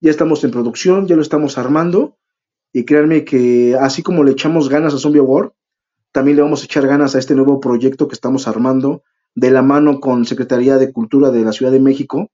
Ya 0.00 0.10
estamos 0.10 0.42
en 0.44 0.50
producción, 0.50 1.06
ya 1.06 1.16
lo 1.16 1.22
estamos 1.22 1.58
armando 1.58 2.18
y 2.72 2.84
créanme 2.84 3.24
que 3.24 3.76
así 3.80 4.02
como 4.02 4.24
le 4.24 4.32
echamos 4.32 4.68
ganas 4.68 4.94
a 4.94 4.98
Zombie 4.98 5.20
Award, 5.20 5.52
también 6.12 6.36
le 6.36 6.42
vamos 6.42 6.62
a 6.62 6.64
echar 6.64 6.86
ganas 6.86 7.14
a 7.14 7.18
este 7.18 7.34
nuevo 7.34 7.60
proyecto 7.60 8.08
que 8.08 8.14
estamos 8.14 8.48
armando 8.48 9.02
de 9.38 9.52
la 9.52 9.62
mano 9.62 10.00
con 10.00 10.24
Secretaría 10.24 10.78
de 10.78 10.92
Cultura 10.92 11.30
de 11.30 11.42
la 11.42 11.52
Ciudad 11.52 11.70
de 11.70 11.80
México. 11.80 12.30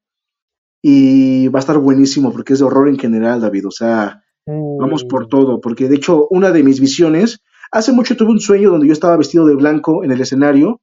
Y 0.82 1.48
va 1.48 1.58
a 1.58 1.60
estar 1.60 1.78
buenísimo 1.78 2.32
porque 2.32 2.54
es 2.54 2.60
de 2.60 2.64
horror 2.64 2.88
en 2.88 2.98
general, 2.98 3.40
David. 3.40 3.66
O 3.66 3.70
sea, 3.70 4.22
vamos 4.46 5.04
por 5.04 5.28
todo. 5.28 5.60
Porque 5.60 5.88
de 5.88 5.96
hecho, 5.96 6.26
una 6.30 6.50
de 6.50 6.62
mis 6.62 6.80
visiones, 6.80 7.40
hace 7.70 7.92
mucho 7.92 8.16
tuve 8.16 8.30
un 8.30 8.40
sueño 8.40 8.70
donde 8.70 8.86
yo 8.86 8.92
estaba 8.92 9.16
vestido 9.16 9.46
de 9.46 9.54
blanco 9.54 10.02
en 10.02 10.12
el 10.12 10.20
escenario 10.20 10.80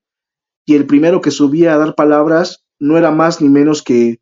y 0.65 0.76
el 0.76 0.85
primero 0.85 1.22
que 1.22 1.31
subía 1.31 1.73
a 1.73 1.77
dar 1.77 1.95
palabras 1.95 2.65
no 2.80 2.98
era 2.98 3.11
más 3.11 3.41
ni 3.41 3.49
menos 3.49 3.81
que 3.81 4.19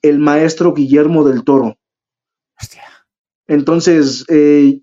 el 0.00 0.18
maestro 0.18 0.72
Guillermo 0.72 1.24
del 1.24 1.44
Toro. 1.44 1.76
Hostia. 2.60 2.84
Entonces, 3.46 4.24
eh, 4.28 4.80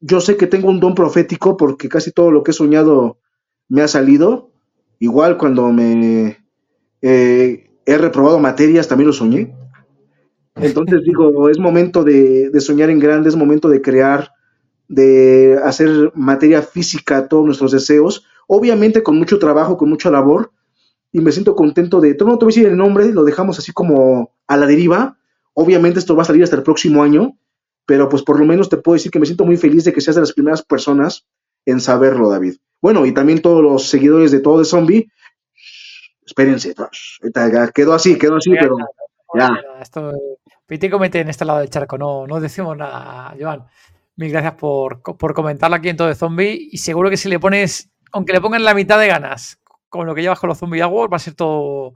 yo 0.00 0.20
sé 0.20 0.36
que 0.36 0.48
tengo 0.48 0.68
un 0.68 0.80
don 0.80 0.94
profético 0.94 1.56
porque 1.56 1.88
casi 1.88 2.10
todo 2.10 2.32
lo 2.32 2.42
que 2.42 2.50
he 2.50 2.54
soñado 2.54 3.20
me 3.68 3.82
ha 3.82 3.88
salido. 3.88 4.51
Igual 5.02 5.36
cuando 5.36 5.72
me 5.72 6.38
eh, 7.00 7.70
he 7.84 7.98
reprobado 7.98 8.38
materias, 8.38 8.86
también 8.86 9.08
lo 9.08 9.12
soñé. 9.12 9.52
Entonces 10.54 11.00
digo, 11.04 11.48
es 11.48 11.58
momento 11.58 12.04
de, 12.04 12.52
soñar 12.60 12.88
en 12.88 13.00
grande, 13.00 13.28
es 13.28 13.34
momento 13.34 13.68
de 13.68 13.82
crear, 13.82 14.30
de 14.86 15.58
hacer 15.64 16.12
materia 16.14 16.62
física 16.62 17.26
todos 17.26 17.44
nuestros 17.44 17.72
deseos, 17.72 18.24
obviamente 18.46 19.02
con 19.02 19.18
mucho 19.18 19.40
trabajo, 19.40 19.76
con 19.76 19.88
mucha 19.88 20.08
labor, 20.08 20.52
y 21.10 21.20
me 21.20 21.32
siento 21.32 21.56
contento 21.56 22.00
de, 22.00 22.10
no 22.20 22.38
te 22.38 22.44
voy 22.44 22.52
a 22.52 22.54
decir 22.54 22.66
el 22.68 22.76
nombre, 22.76 23.10
lo 23.10 23.24
dejamos 23.24 23.58
así 23.58 23.72
como 23.72 24.30
a 24.46 24.56
la 24.56 24.66
deriva, 24.66 25.18
obviamente 25.52 25.98
esto 25.98 26.14
va 26.14 26.22
a 26.22 26.26
salir 26.26 26.44
hasta 26.44 26.54
el 26.54 26.62
próximo 26.62 27.02
año, 27.02 27.36
pero 27.86 28.08
pues 28.08 28.22
por 28.22 28.38
lo 28.38 28.46
menos 28.46 28.68
te 28.68 28.76
puedo 28.76 28.94
decir 28.94 29.10
que 29.10 29.18
me 29.18 29.26
siento 29.26 29.44
muy 29.44 29.56
feliz 29.56 29.82
de 29.82 29.92
que 29.92 30.00
seas 30.00 30.14
de 30.14 30.22
las 30.22 30.32
primeras 30.32 30.62
personas 30.62 31.26
en 31.66 31.80
saberlo, 31.80 32.30
David. 32.30 32.54
Bueno, 32.82 33.06
y 33.06 33.12
también 33.12 33.40
todos 33.40 33.62
los 33.62 33.88
seguidores 33.88 34.32
de 34.32 34.40
todo 34.40 34.58
de 34.58 34.64
Zombie, 34.64 35.08
espérense, 36.26 36.74
quedó 37.72 37.94
así, 37.94 38.18
quedó 38.18 38.36
así, 38.36 38.50
pero 38.50 38.76
ya. 39.34 39.56
Esto, 39.80 40.12
Pitico 40.66 40.98
mete 40.98 41.20
en 41.20 41.28
este 41.28 41.44
lado 41.44 41.60
del 41.60 41.70
charco, 41.70 41.96
no, 41.96 42.26
no 42.26 42.40
decimos 42.40 42.76
nada, 42.76 43.34
Joan. 43.38 43.64
Mil 44.16 44.30
gracias 44.30 44.54
por, 44.54 45.00
por 45.00 45.32
comentarlo 45.32 45.76
aquí 45.76 45.88
en 45.88 45.96
todo 45.96 46.08
de 46.08 46.14
Zombie 46.14 46.68
y 46.70 46.78
seguro 46.78 47.08
que 47.08 47.16
si 47.16 47.28
le 47.28 47.38
pones, 47.38 47.90
aunque 48.12 48.32
le 48.32 48.40
pongan 48.40 48.64
la 48.64 48.74
mitad 48.74 48.98
de 48.98 49.06
ganas 49.06 49.60
con 49.88 50.06
lo 50.06 50.14
que 50.14 50.22
llevas 50.22 50.40
con 50.40 50.48
los 50.48 50.58
Zombie 50.58 50.82
Awards, 50.82 51.12
va 51.12 51.16
a 51.16 51.20
ser 51.20 51.34
todo 51.34 51.94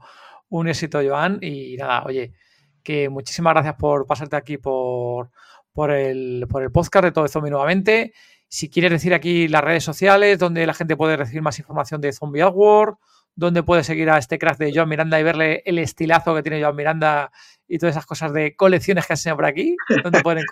un 0.49 0.67
éxito, 0.67 0.99
Joan. 1.05 1.39
Y 1.41 1.75
nada, 1.77 2.03
oye, 2.05 2.33
que 2.81 3.09
muchísimas 3.09 3.53
gracias 3.53 3.75
por 3.75 4.05
pasarte 4.05 4.35
aquí 4.35 4.57
por, 4.57 5.31
por 5.73 5.91
el, 5.91 6.45
por 6.49 6.63
el 6.63 6.71
podcast 6.71 7.05
de 7.05 7.11
Todo 7.11 7.25
de 7.25 7.29
Zombie 7.29 7.51
nuevamente. 7.51 8.13
Si 8.49 8.69
quieres 8.69 8.91
decir 8.91 9.13
aquí 9.13 9.47
las 9.47 9.63
redes 9.63 9.83
sociales, 9.83 10.39
donde 10.39 10.65
la 10.65 10.73
gente 10.73 10.95
puede 10.95 11.17
recibir 11.17 11.41
más 11.41 11.59
información 11.59 12.01
de 12.01 12.13
Zombie 12.13 12.41
Award, 12.41 12.95
donde 13.35 13.61
puede 13.61 13.83
seguir 13.83 14.09
a 14.09 14.17
este 14.17 14.39
crack 14.39 14.57
de 14.57 14.71
John 14.73 14.89
Miranda 14.89 15.19
y 15.19 15.23
verle 15.23 15.61
el 15.65 15.77
estilazo 15.77 16.33
que 16.33 16.41
tiene 16.41 16.63
John 16.63 16.75
Miranda 16.75 17.31
y 17.67 17.77
todas 17.77 17.93
esas 17.93 18.05
cosas 18.05 18.33
de 18.33 18.55
colecciones 18.55 19.05
que 19.05 19.13
enseñado 19.13 19.37
por 19.37 19.45
aquí, 19.45 19.75
donde 20.03 20.21
pueden 20.23 20.43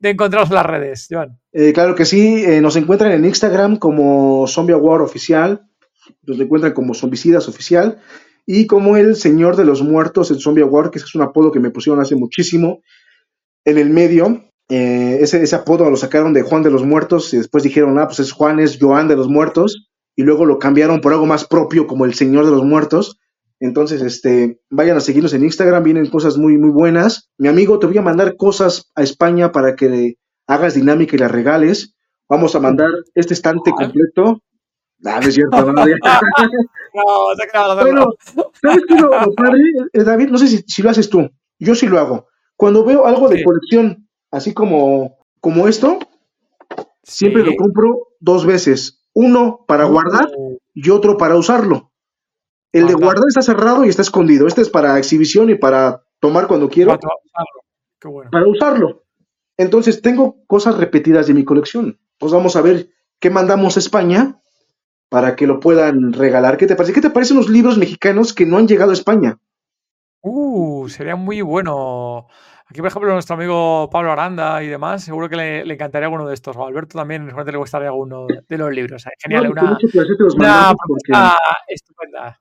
encontraros 0.00 0.48
en 0.48 0.54
las 0.54 0.66
redes, 0.66 1.06
Joan. 1.10 1.38
Eh, 1.52 1.72
claro 1.72 1.94
que 1.94 2.06
sí, 2.06 2.42
eh, 2.44 2.60
nos 2.60 2.76
encuentran 2.76 3.12
en 3.12 3.24
Instagram 3.24 3.76
como 3.76 4.46
Zombie 4.46 4.72
Award 4.72 5.02
Oficial, 5.02 5.68
nos 6.22 6.40
encuentran 6.40 6.72
como 6.72 6.94
Zombicidas 6.94 7.48
Oficial 7.48 7.98
y 8.46 8.66
como 8.66 8.96
el 8.96 9.16
Señor 9.16 9.56
de 9.56 9.64
los 9.64 9.82
Muertos, 9.82 10.30
el 10.30 10.40
Zombie 10.40 10.62
Award, 10.62 10.90
que 10.90 10.98
es 10.98 11.14
un 11.14 11.22
apodo 11.22 11.52
que 11.52 11.60
me 11.60 11.70
pusieron 11.70 12.00
hace 12.00 12.14
muchísimo 12.16 12.80
en 13.64 13.78
el 13.78 13.90
medio, 13.90 14.44
eh, 14.68 15.18
ese, 15.20 15.42
ese, 15.42 15.56
apodo 15.56 15.90
lo 15.90 15.96
sacaron 15.96 16.32
de 16.32 16.42
Juan 16.42 16.62
de 16.62 16.70
los 16.70 16.84
Muertos 16.84 17.32
y 17.34 17.38
después 17.38 17.62
dijeron, 17.62 17.98
ah, 17.98 18.06
pues 18.06 18.20
es 18.20 18.32
Juan, 18.32 18.60
es 18.60 18.78
Joan 18.80 19.08
de 19.08 19.16
los 19.16 19.28
Muertos, 19.28 19.88
y 20.16 20.22
luego 20.22 20.46
lo 20.46 20.58
cambiaron 20.58 21.00
por 21.00 21.12
algo 21.12 21.26
más 21.26 21.46
propio 21.46 21.86
como 21.86 22.04
el 22.04 22.14
Señor 22.14 22.44
de 22.44 22.50
los 22.50 22.64
Muertos. 22.64 23.18
Entonces, 23.60 24.02
este, 24.02 24.60
vayan 24.70 24.96
a 24.96 25.00
seguirnos 25.00 25.32
en 25.34 25.44
Instagram, 25.44 25.82
vienen 25.82 26.10
cosas 26.10 26.36
muy, 26.36 26.58
muy 26.58 26.70
buenas. 26.70 27.30
Mi 27.38 27.48
amigo, 27.48 27.78
te 27.78 27.86
voy 27.86 27.98
a 27.98 28.02
mandar 28.02 28.36
cosas 28.36 28.90
a 28.94 29.02
España 29.02 29.52
para 29.52 29.76
que 29.76 30.16
hagas 30.46 30.74
dinámica 30.74 31.16
y 31.16 31.18
las 31.18 31.30
regales. 31.30 31.94
Vamos 32.28 32.54
a 32.54 32.60
mandar 32.60 32.88
este 33.14 33.34
estante 33.34 33.70
completo. 33.70 34.40
Ah, 35.04 35.20
no 35.20 35.28
es 35.28 35.34
cierto, 35.34 35.64
no, 35.64 35.72
no, 35.72 35.82
¿sabes 38.62 38.82
qué 38.88 38.94
lo, 38.94 39.08
lo 39.08 39.34
padre, 39.34 39.60
eh, 39.92 40.02
David? 40.02 40.28
No 40.28 40.38
sé 40.38 40.46
si, 40.46 40.64
si 40.66 40.82
lo 40.82 40.90
haces 40.90 41.10
tú. 41.10 41.28
Yo 41.58 41.74
sí 41.74 41.86
lo 41.86 41.98
hago. 41.98 42.28
Cuando 42.56 42.84
veo 42.84 43.06
algo 43.06 43.28
de 43.28 43.44
colección, 43.44 44.03
así 44.34 44.52
como, 44.52 45.18
como 45.40 45.68
esto, 45.68 45.98
siempre 47.02 47.42
Sí. 47.44 47.50
lo 47.50 47.56
compro 47.56 48.08
dos 48.20 48.44
veces. 48.46 49.02
Uno 49.14 49.64
para 49.66 49.84
guardar 49.84 50.28
Uh, 50.36 50.58
y 50.74 50.90
otro 50.90 51.16
para 51.16 51.36
usarlo. 51.36 51.92
El 52.72 52.88
de 52.88 52.94
guardar 52.94 53.24
está 53.28 53.42
cerrado 53.42 53.84
y 53.84 53.88
está 53.88 54.02
escondido. 54.02 54.48
Este 54.48 54.60
es 54.60 54.68
para 54.68 54.98
exhibición 54.98 55.48
y 55.50 55.54
para 55.54 56.02
tomar 56.18 56.48
cuando 56.48 56.68
quiero, 56.68 56.90
para 56.98 57.14
usarlo. 57.24 57.60
Qué 58.00 58.08
bueno. 58.08 58.30
para 58.32 58.46
usarlo. 58.48 59.04
Entonces 59.56 60.02
tengo 60.02 60.44
cosas 60.48 60.76
repetidas 60.76 61.28
de 61.28 61.34
mi 61.34 61.44
colección. 61.44 62.00
Pues 62.18 62.32
vamos 62.32 62.56
a 62.56 62.62
ver 62.62 62.88
qué 63.20 63.30
mandamos 63.30 63.76
a 63.76 63.80
España 63.80 64.40
para 65.08 65.36
que 65.36 65.46
lo 65.46 65.60
puedan 65.60 66.12
regalar. 66.12 66.56
¿Qué 66.56 66.66
te 66.66 66.74
parece? 66.74 66.92
¿Qué 66.92 67.00
te 67.00 67.10
parecen 67.10 67.36
los 67.36 67.48
libros 67.48 67.78
mexicanos 67.78 68.32
que 68.32 68.46
no 68.46 68.58
han 68.58 68.66
llegado 68.66 68.90
a 68.90 68.94
España? 68.94 69.38
Uh, 70.22 70.88
sería 70.88 71.14
muy 71.14 71.40
bueno. 71.42 72.26
Aquí, 72.74 72.80
por 72.80 72.88
ejemplo, 72.88 73.12
nuestro 73.12 73.36
amigo 73.36 73.88
Pablo 73.88 74.10
Aranda 74.10 74.60
y 74.60 74.66
demás, 74.66 75.04
seguro 75.04 75.28
que 75.28 75.36
le, 75.36 75.64
le 75.64 75.74
encantaría 75.74 76.06
alguno 76.06 76.26
de 76.26 76.34
estos. 76.34 76.56
O 76.56 76.66
Alberto 76.66 76.98
también, 76.98 77.22
seguramente 77.22 77.52
le 77.52 77.58
gustaría 77.58 77.86
alguno 77.86 78.26
de 78.26 78.58
los 78.58 78.72
libros. 78.72 79.04
Genial, 79.22 79.44
No, 79.44 79.50
una, 79.52 79.78
una 80.34 80.74
propuesta 80.76 81.38
estupenda. 81.68 82.40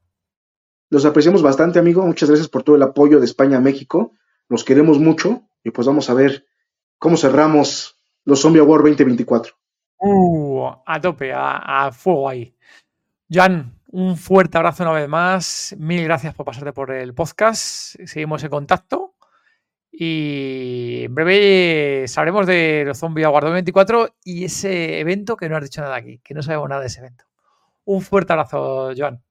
los 0.89 1.05
apreciamos 1.05 1.43
bastante, 1.43 1.77
amigo. 1.77 2.03
Muchas 2.03 2.29
gracias 2.29 2.49
por 2.49 2.63
todo 2.63 2.75
el 2.77 2.81
apoyo 2.81 3.19
de 3.19 3.25
España 3.25 3.57
a 3.57 3.61
México. 3.61 4.13
Los 4.49 4.63
queremos 4.63 4.97
mucho 4.97 5.43
y 5.63 5.69
pues 5.69 5.85
vamos 5.85 6.09
a 6.09 6.15
ver 6.15 6.47
cómo 6.97 7.15
cerramos 7.15 8.03
los 8.25 8.41
Zombie 8.41 8.61
Award 8.61 8.85
2024. 8.85 9.53
Uh, 9.99 10.67
a 10.83 10.99
tope, 10.99 11.31
a, 11.31 11.85
a 11.85 11.91
fuego 11.91 12.27
ahí. 12.27 12.57
Jan, 13.29 13.79
un 13.91 14.17
fuerte 14.17 14.57
abrazo 14.57 14.81
una 14.81 14.93
vez 14.93 15.07
más. 15.07 15.75
Mil 15.77 16.03
gracias 16.05 16.33
por 16.33 16.43
pasarte 16.47 16.73
por 16.73 16.89
el 16.89 17.13
podcast. 17.13 17.97
Seguimos 18.03 18.43
en 18.43 18.49
contacto. 18.49 19.12
Y 19.95 21.03
en 21.03 21.13
breve 21.13 22.05
sabremos 22.07 22.47
de 22.47 22.83
los 22.85 22.97
Zombie 22.97 23.23
Award 23.25 23.43
2024 23.43 24.15
y 24.23 24.45
ese 24.45 24.99
evento 24.99 25.37
que 25.37 25.47
no 25.47 25.55
has 25.55 25.63
dicho 25.63 25.81
nada 25.81 25.95
aquí, 25.95 26.19
que 26.23 26.33
no 26.33 26.41
sabemos 26.41 26.67
nada 26.67 26.81
de 26.81 26.87
ese 26.87 26.99
evento. 26.99 27.25
Un 27.85 28.01
fuerte 28.01 28.33
abrazo, 28.33 28.91
Joan. 28.97 29.21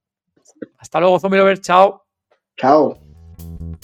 Hasta 0.77 1.01
luego, 1.01 1.19
Zombie 1.19 1.39
Lovers. 1.39 1.61
Chao. 1.61 2.05
Chao. 2.55 2.97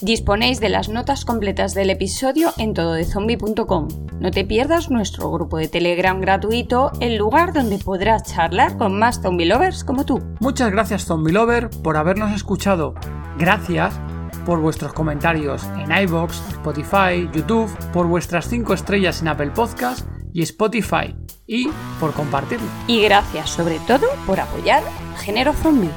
Disponéis 0.01 0.61
de 0.61 0.69
las 0.69 0.87
notas 0.87 1.25
completas 1.25 1.73
del 1.73 1.89
episodio 1.89 2.51
en 2.57 2.73
tododezombie.com. 2.73 3.87
No 4.21 4.31
te 4.31 4.45
pierdas 4.45 4.89
nuestro 4.89 5.29
grupo 5.31 5.57
de 5.57 5.67
Telegram 5.67 6.21
gratuito, 6.21 6.91
el 7.01 7.17
lugar 7.17 7.51
donde 7.51 7.79
podrás 7.79 8.23
charlar 8.23 8.77
con 8.77 8.97
más 8.97 9.21
zombie 9.21 9.47
lovers 9.47 9.83
como 9.83 10.05
tú. 10.05 10.21
Muchas 10.39 10.71
gracias, 10.71 11.03
Zombie 11.03 11.33
Lover, 11.33 11.69
por 11.83 11.97
habernos 11.97 12.33
escuchado. 12.33 12.93
Gracias 13.37 13.99
por 14.49 14.61
vuestros 14.61 14.93
comentarios 14.93 15.63
en 15.77 15.95
iBox, 15.95 16.41
Spotify, 16.53 17.29
YouTube, 17.31 17.69
por 17.93 18.07
vuestras 18.07 18.49
5 18.49 18.73
estrellas 18.73 19.21
en 19.21 19.27
Apple 19.27 19.51
Podcast 19.51 20.07
y 20.33 20.41
Spotify 20.41 21.15
y 21.45 21.69
por 21.99 22.13
compartirlo. 22.13 22.65
Y 22.87 23.03
gracias 23.03 23.51
sobre 23.51 23.77
todo 23.85 24.07
por 24.25 24.39
apoyar 24.39 24.81
Género 25.19 25.53
Zombie. 25.53 25.91